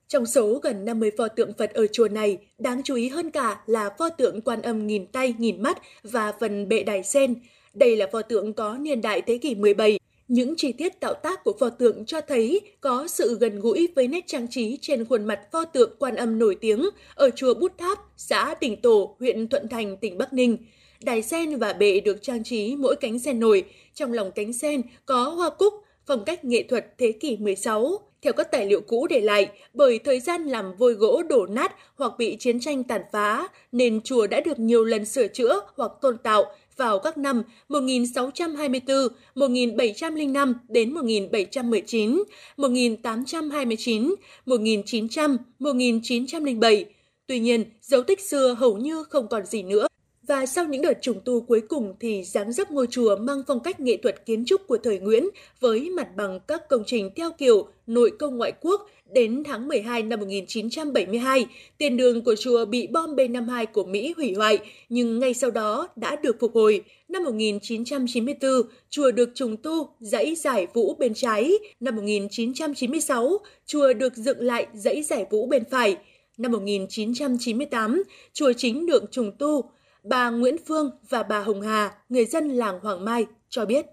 Trong 0.08 0.26
số 0.26 0.60
gần 0.64 0.86
50 0.86 1.12
pho 1.18 1.28
tượng 1.28 1.54
Phật 1.54 1.74
ở 1.74 1.88
chùa 1.92 2.08
này, 2.08 2.38
đáng 2.58 2.84
chú 2.84 2.96
ý 2.96 3.10
hơn 3.10 3.32
cả 3.32 3.62
là 3.66 3.90
pho 3.90 4.10
tượng 4.10 4.42
quan 4.42 4.62
âm 4.62 4.88
nghìn 4.88 5.08
tay 5.08 5.36
nghìn 5.38 5.64
mắt 5.64 5.78
và 6.04 6.34
phần 6.40 6.70
bệ 6.70 6.84
đài 6.84 7.04
sen. 7.04 7.36
Đây 7.74 7.96
là 7.98 8.08
pho 8.12 8.22
tượng 8.22 8.54
có 8.54 8.78
niên 8.78 9.02
đại 9.02 9.22
thế 9.22 9.38
kỷ 9.38 9.56
17. 9.56 10.00
Những 10.28 10.54
chi 10.58 10.72
tiết 10.72 11.00
tạo 11.00 11.14
tác 11.14 11.44
của 11.44 11.54
pho 11.60 11.70
tượng 11.70 12.06
cho 12.06 12.22
thấy 12.22 12.62
có 12.82 13.08
sự 13.08 13.38
gần 13.40 13.60
gũi 13.60 13.88
với 13.96 14.08
nét 14.08 14.24
trang 14.28 14.48
trí 14.50 14.78
trên 14.82 15.06
khuôn 15.06 15.26
mặt 15.26 15.40
pho 15.52 15.66
tượng 15.66 15.92
quan 16.00 16.16
âm 16.16 16.40
nổi 16.40 16.56
tiếng 16.62 16.90
ở 17.16 17.30
chùa 17.30 17.54
Bút 17.54 17.78
Tháp, 17.78 18.00
xã 18.18 18.56
Tỉnh 18.60 18.82
Tổ, 18.82 19.16
huyện 19.20 19.48
Thuận 19.48 19.68
Thành, 19.68 19.98
tỉnh 19.98 20.18
Bắc 20.18 20.34
Ninh. 20.34 20.58
Đài 21.04 21.22
sen 21.22 21.58
và 21.58 21.74
bệ 21.74 22.00
được 22.00 22.22
trang 22.22 22.44
trí 22.44 22.76
mỗi 22.76 22.96
cánh 22.96 23.20
sen 23.20 23.40
nổi. 23.40 23.64
Trong 23.94 24.14
lòng 24.14 24.32
cánh 24.36 24.54
sen 24.54 24.82
có 25.06 25.24
hoa 25.24 25.50
cúc, 25.50 25.74
phong 26.06 26.26
cách 26.26 26.46
nghệ 26.46 26.64
thuật 26.64 26.86
thế 26.98 27.12
kỷ 27.12 27.38
16. 27.38 28.00
Theo 28.22 28.34
các 28.34 28.52
tài 28.52 28.66
liệu 28.66 28.82
cũ 28.82 29.08
để 29.08 29.20
lại, 29.20 29.50
bởi 29.74 30.00
thời 30.00 30.20
gian 30.20 30.44
làm 30.44 30.76
vôi 30.76 30.94
gỗ 30.94 31.24
đổ 31.30 31.46
nát 31.46 31.76
hoặc 31.96 32.12
bị 32.18 32.38
chiến 32.40 32.60
tranh 32.60 32.84
tàn 32.84 33.02
phá, 33.12 33.48
nên 33.72 34.02
chùa 34.02 34.28
đã 34.28 34.40
được 34.40 34.60
nhiều 34.60 34.84
lần 34.84 35.06
sửa 35.06 35.28
chữa 35.28 35.62
hoặc 35.76 35.92
tôn 36.02 36.18
tạo, 36.18 36.46
vào 36.78 37.00
các 37.00 37.18
năm 37.18 37.44
1624, 37.70 38.98
1705 39.36 40.54
đến 40.70 40.94
1719, 40.94 42.24
1829, 42.58 44.16
1900, 44.46 45.38
1907. 45.60 46.86
Tuy 47.28 47.40
nhiên, 47.40 47.64
dấu 47.82 48.04
tích 48.04 48.22
xưa 48.22 48.54
hầu 48.54 48.78
như 48.78 49.04
không 49.04 49.28
còn 49.28 49.46
gì 49.46 49.64
nữa. 49.64 49.88
Và 50.28 50.46
sau 50.46 50.66
những 50.66 50.82
đợt 50.82 51.02
trùng 51.02 51.22
tu 51.26 51.42
cuối 51.42 51.62
cùng 51.62 51.94
thì 52.00 52.24
dáng 52.24 52.52
dấp 52.52 52.72
ngôi 52.72 52.88
chùa 52.90 53.16
mang 53.16 53.42
phong 53.48 53.60
cách 53.60 53.80
nghệ 53.80 53.98
thuật 53.98 54.26
kiến 54.26 54.46
trúc 54.46 54.68
của 54.68 54.78
thời 54.78 55.00
Nguyễn 55.00 55.28
với 55.60 55.90
mặt 55.90 56.08
bằng 56.16 56.40
các 56.48 56.70
công 56.70 56.84
trình 56.86 57.10
theo 57.16 57.32
kiểu 57.38 57.68
nội 57.88 58.12
công 58.20 58.38
ngoại 58.38 58.54
quốc 58.62 58.90
đến 59.14 59.44
tháng 59.44 59.68
12 59.68 60.04
năm 60.04 60.20
1972, 60.20 61.46
tiền 61.78 61.98
đường 61.98 62.24
của 62.24 62.36
chùa 62.36 62.66
bị 62.66 62.88
bom 62.88 63.16
B-52 63.16 63.66
của 63.74 63.84
Mỹ 63.84 64.14
hủy 64.18 64.34
hoại, 64.34 64.60
nhưng 64.90 65.20
ngay 65.20 65.34
sau 65.34 65.52
đó 65.52 65.88
đã 65.96 66.16
được 66.16 66.36
phục 66.40 66.56
hồi. 66.56 66.84
Năm 67.08 67.24
1994, 67.24 68.52
chùa 68.90 69.12
được 69.12 69.30
trùng 69.36 69.58
tu, 69.58 69.90
dãy 70.00 70.36
giải 70.36 70.68
vũ 70.74 70.96
bên 70.96 71.14
trái. 71.14 71.52
Năm 71.80 71.96
1996, 71.96 73.38
chùa 73.66 73.94
được 73.94 74.16
dựng 74.16 74.42
lại 74.42 74.68
dãy 74.74 75.04
giải 75.04 75.26
vũ 75.30 75.48
bên 75.48 75.64
phải. 75.72 75.98
Năm 76.38 76.52
1998, 76.52 78.04
chùa 78.34 78.54
chính 78.54 78.86
được 78.86 79.04
trùng 79.12 79.32
tu. 79.40 79.64
Bà 80.04 80.30
Nguyễn 80.30 80.56
Phương 80.68 80.92
và 81.10 81.24
bà 81.24 81.40
Hồng 81.40 81.62
Hà, 81.62 81.92
người 82.10 82.26
dân 82.26 82.50
làng 82.50 82.80
Hoàng 82.80 83.06
Mai, 83.06 83.26
cho 83.50 83.66
biết. 83.66 83.86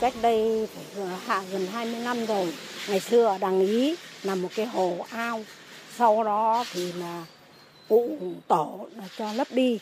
Cách 0.00 0.14
đây 0.22 0.68
phải 0.74 1.06
hạ 1.26 1.42
gần 1.52 1.66
20 1.66 2.00
năm 2.04 2.26
rồi, 2.26 2.54
ngày 2.88 3.00
xưa 3.00 3.24
ở 3.24 3.38
Đằng 3.38 3.60
Ý 3.60 3.96
là 4.22 4.34
một 4.34 4.48
cái 4.56 4.66
hồ 4.66 4.96
ao. 5.10 5.40
Sau 5.96 6.24
đó 6.24 6.64
thì 6.72 6.92
là 6.92 7.26
cụ 7.88 8.18
tổ 8.48 8.86
là 8.96 9.04
cho 9.16 9.32
lấp 9.32 9.46
đi. 9.50 9.80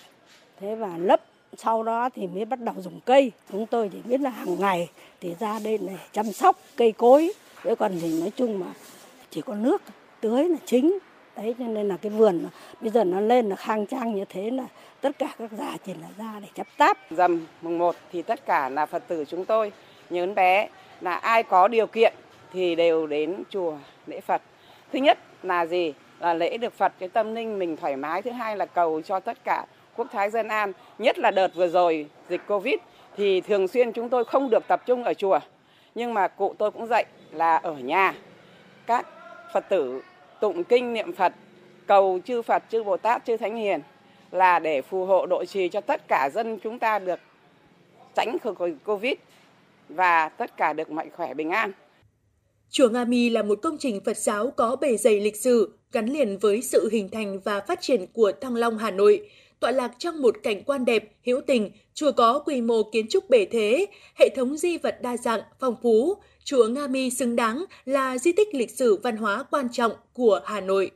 Thế 0.61 0.75
và 0.75 0.99
lấp 0.99 1.21
sau 1.57 1.83
đó 1.83 2.09
thì 2.15 2.27
mới 2.27 2.45
bắt 2.45 2.61
đầu 2.61 2.75
dùng 2.79 3.01
cây. 3.05 3.33
Chúng 3.53 3.67
tôi 3.67 3.91
chỉ 3.93 3.99
biết 4.05 4.21
là 4.21 4.31
hàng 4.31 4.61
ngày 4.61 4.91
thì 5.21 5.35
ra 5.41 5.59
đây 5.65 5.79
này 5.79 5.97
chăm 6.13 6.33
sóc 6.33 6.59
cây 6.77 6.93
cối. 6.93 7.33
Thế 7.63 7.75
còn 7.75 7.93
thì 8.01 8.21
nói 8.21 8.33
chung 8.37 8.59
mà 8.59 8.67
chỉ 9.31 9.41
có 9.41 9.55
nước 9.55 9.83
tưới 10.21 10.49
là 10.49 10.59
chính. 10.67 10.99
Đấy 11.37 11.55
cho 11.59 11.65
nên 11.65 11.89
là 11.89 11.97
cái 11.97 12.13
vườn 12.13 12.47
bây 12.81 12.91
giờ 12.91 13.05
nó 13.05 13.21
lên 13.21 13.49
là 13.49 13.57
khang 13.57 13.87
trang 13.87 14.15
như 14.15 14.25
thế 14.29 14.51
là 14.51 14.67
tất 15.03 15.19
cả 15.19 15.29
các 15.39 15.53
già 15.53 15.77
chỉ 15.87 15.95
là 15.95 16.09
ra 16.19 16.41
để 16.41 16.49
chấp 16.55 16.67
táp. 16.77 16.99
Dầm 17.11 17.47
mùng 17.63 17.79
1 17.79 17.97
thì 18.13 18.23
tất 18.23 18.47
cả 18.47 18.69
là 18.69 18.87
Phật 18.87 19.03
tử 19.09 19.25
chúng 19.29 19.45
tôi 19.45 19.73
nhớ 20.11 20.27
bé 20.27 20.69
là 21.01 21.15
ai 21.15 21.43
có 21.43 21.69
điều 21.69 21.87
kiện 21.87 22.15
thì 22.53 22.75
đều 22.75 23.07
đến 23.07 23.43
chùa 23.51 23.75
lễ 24.07 24.21
Phật. 24.21 24.43
Thứ 24.93 24.99
nhất 24.99 25.19
là 25.43 25.67
gì? 25.67 25.95
Là 26.19 26.35
lễ 26.35 26.57
được 26.57 26.73
Phật 26.73 26.93
cái 26.99 27.09
tâm 27.09 27.35
linh 27.35 27.59
mình 27.59 27.77
thoải 27.77 27.97
mái. 27.97 28.23
Thứ 28.23 28.31
hai 28.31 28.57
là 28.57 28.67
cầu 28.67 29.03
cho 29.03 29.21
tất 29.21 29.39
cả 29.45 29.65
quốc 29.97 30.07
thái 30.13 30.31
dân 30.31 30.49
an. 30.49 30.73
Nhất 30.99 31.19
là 31.19 31.31
đợt 31.31 31.55
vừa 31.55 31.69
rồi 31.69 32.07
dịch 32.29 32.41
Covid 32.49 32.75
thì 33.17 33.41
thường 33.41 33.69
xuyên 33.69 33.93
chúng 33.93 34.09
tôi 34.09 34.25
không 34.25 34.51
được 34.51 34.69
tập 34.69 34.83
trung 34.87 35.05
ở 35.05 35.15
chùa. 35.15 35.39
Nhưng 35.95 36.15
mà 36.15 36.29
cụ 36.29 36.55
tôi 36.59 36.71
cũng 36.71 36.87
dạy 36.87 37.05
là 37.33 37.57
ở 37.57 37.73
nhà 37.73 38.15
các 38.87 39.07
Phật 39.53 39.69
tử 39.69 40.03
tụng 40.41 40.65
kinh 40.65 40.93
niệm 40.93 41.13
Phật, 41.13 41.33
cầu 41.87 42.21
chư 42.25 42.43
Phật, 42.43 42.63
chư 42.71 42.83
Bồ 42.83 42.97
Tát, 42.97 43.25
chư 43.25 43.37
Thánh 43.37 43.57
Hiền 43.57 43.81
là 44.33 44.59
để 44.59 44.83
phù 44.83 45.05
hộ 45.05 45.27
độ 45.27 45.45
trì 45.45 45.69
cho 45.69 45.81
tất 45.81 46.09
cả 46.09 46.31
dân 46.35 46.59
chúng 46.63 46.79
ta 46.79 46.99
được 46.99 47.21
tránh 48.15 48.37
Covid 48.85 49.15
và 49.89 50.29
tất 50.29 50.57
cả 50.57 50.73
được 50.73 50.91
mạnh 50.91 51.09
khỏe 51.17 51.35
bình 51.35 51.51
an. 51.51 51.73
Chùa 52.71 52.89
Nga 52.89 53.05
Mi 53.05 53.31
là 53.31 53.43
một 53.43 53.59
công 53.63 53.77
trình 53.79 54.01
Phật 54.05 54.17
giáo 54.17 54.51
có 54.57 54.77
bề 54.77 54.97
dày 54.97 55.21
lịch 55.21 55.37
sử, 55.37 55.79
gắn 55.93 56.07
liền 56.07 56.39
với 56.39 56.63
sự 56.63 56.89
hình 56.93 57.09
thành 57.09 57.41
và 57.41 57.61
phát 57.61 57.81
triển 57.81 58.07
của 58.13 58.33
Thăng 58.41 58.57
Long 58.57 58.79
Hà 58.79 58.91
Nội. 58.91 59.31
Tọa 59.61 59.71
lạc 59.71 59.93
trong 59.99 60.23
một 60.23 60.37
cảnh 60.43 60.63
quan 60.65 60.85
đẹp, 60.85 61.05
hữu 61.27 61.41
tình, 61.47 61.71
chùa 61.95 62.13
có 62.13 62.39
quy 62.39 62.61
mô 62.61 62.83
kiến 62.83 63.07
trúc 63.11 63.31
bể 63.31 63.45
thế, 63.45 63.87
hệ 64.15 64.29
thống 64.29 64.57
di 64.57 64.79
vật 64.79 65.03
đa 65.03 65.17
dạng, 65.17 65.41
phong 65.61 65.77
phú. 65.83 66.15
Chùa 66.45 66.69
Nga 66.69 66.87
Mi 66.87 67.11
xứng 67.11 67.37
đáng 67.37 67.65
là 67.85 68.19
di 68.19 68.33
tích 68.33 68.55
lịch 68.55 68.71
sử 68.71 68.97
văn 68.97 69.17
hóa 69.17 69.45
quan 69.51 69.69
trọng 69.73 69.93
của 70.13 70.41
Hà 70.45 70.61
Nội. 70.61 70.91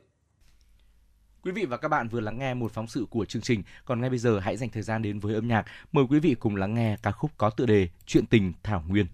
Quý 1.47 1.53
vị 1.53 1.65
và 1.65 1.77
các 1.77 1.87
bạn 1.87 2.07
vừa 2.07 2.19
lắng 2.19 2.39
nghe 2.39 2.53
một 2.53 2.71
phóng 2.71 2.87
sự 2.87 3.05
của 3.09 3.25
chương 3.25 3.41
trình, 3.41 3.63
còn 3.85 4.01
ngay 4.01 4.09
bây 4.09 4.19
giờ 4.19 4.39
hãy 4.39 4.57
dành 4.57 4.69
thời 4.69 4.83
gian 4.83 5.01
đến 5.01 5.19
với 5.19 5.35
âm 5.35 5.47
nhạc. 5.47 5.65
Mời 5.91 6.05
quý 6.09 6.19
vị 6.19 6.35
cùng 6.39 6.55
lắng 6.55 6.73
nghe 6.73 6.97
ca 7.03 7.11
khúc 7.11 7.31
có 7.37 7.49
tựa 7.49 7.65
đề 7.65 7.89
Chuyện 8.05 8.25
tình 8.25 8.53
Thảo 8.63 8.83
Nguyên. 8.87 9.07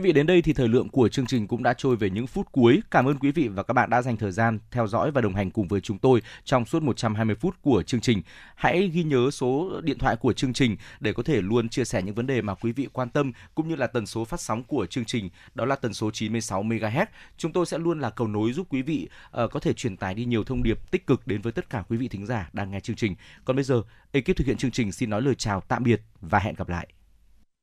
Quý 0.00 0.04
vị, 0.04 0.12
đến 0.12 0.26
đây 0.26 0.42
thì 0.42 0.52
thời 0.52 0.68
lượng 0.68 0.88
của 0.88 1.08
chương 1.08 1.26
trình 1.26 1.46
cũng 1.46 1.62
đã 1.62 1.74
trôi 1.74 1.96
về 1.96 2.10
những 2.10 2.26
phút 2.26 2.52
cuối. 2.52 2.80
Cảm 2.90 3.08
ơn 3.08 3.18
quý 3.18 3.32
vị 3.32 3.48
và 3.48 3.62
các 3.62 3.74
bạn 3.74 3.90
đã 3.90 4.02
dành 4.02 4.16
thời 4.16 4.32
gian 4.32 4.58
theo 4.70 4.86
dõi 4.86 5.10
và 5.10 5.20
đồng 5.20 5.34
hành 5.34 5.50
cùng 5.50 5.68
với 5.68 5.80
chúng 5.80 5.98
tôi 5.98 6.22
trong 6.44 6.64
suốt 6.64 6.82
120 6.82 7.34
phút 7.34 7.56
của 7.62 7.82
chương 7.82 8.00
trình. 8.00 8.22
Hãy 8.54 8.90
ghi 8.94 9.02
nhớ 9.02 9.30
số 9.30 9.80
điện 9.80 9.98
thoại 9.98 10.16
của 10.16 10.32
chương 10.32 10.52
trình 10.52 10.76
để 11.00 11.12
có 11.12 11.22
thể 11.22 11.40
luôn 11.40 11.68
chia 11.68 11.84
sẻ 11.84 12.02
những 12.02 12.14
vấn 12.14 12.26
đề 12.26 12.42
mà 12.42 12.54
quý 12.54 12.72
vị 12.72 12.88
quan 12.92 13.08
tâm 13.08 13.32
cũng 13.54 13.68
như 13.68 13.76
là 13.76 13.86
tần 13.86 14.06
số 14.06 14.24
phát 14.24 14.40
sóng 14.40 14.64
của 14.64 14.86
chương 14.86 15.04
trình, 15.04 15.30
đó 15.54 15.64
là 15.64 15.76
tần 15.76 15.94
số 15.94 16.10
96 16.10 16.62
MHz. 16.62 17.06
Chúng 17.36 17.52
tôi 17.52 17.66
sẽ 17.66 17.78
luôn 17.78 18.00
là 18.00 18.10
cầu 18.10 18.28
nối 18.28 18.52
giúp 18.52 18.66
quý 18.70 18.82
vị 18.82 19.08
uh, 19.44 19.50
có 19.50 19.60
thể 19.60 19.72
truyền 19.72 19.96
tải 19.96 20.14
đi 20.14 20.24
nhiều 20.24 20.44
thông 20.44 20.62
điệp 20.62 20.90
tích 20.90 21.06
cực 21.06 21.26
đến 21.26 21.40
với 21.40 21.52
tất 21.52 21.70
cả 21.70 21.84
quý 21.88 21.96
vị 21.96 22.08
thính 22.08 22.26
giả 22.26 22.50
đang 22.52 22.70
nghe 22.70 22.80
chương 22.80 22.96
trình. 22.96 23.14
Còn 23.44 23.56
bây 23.56 23.64
giờ, 23.64 23.82
ekip 24.12 24.36
thực 24.36 24.46
hiện 24.46 24.56
chương 24.56 24.70
trình 24.70 24.92
xin 24.92 25.10
nói 25.10 25.22
lời 25.22 25.34
chào 25.34 25.60
tạm 25.60 25.82
biệt 25.82 26.00
và 26.20 26.38
hẹn 26.38 26.54
gặp 26.54 26.68
lại. 26.68 26.88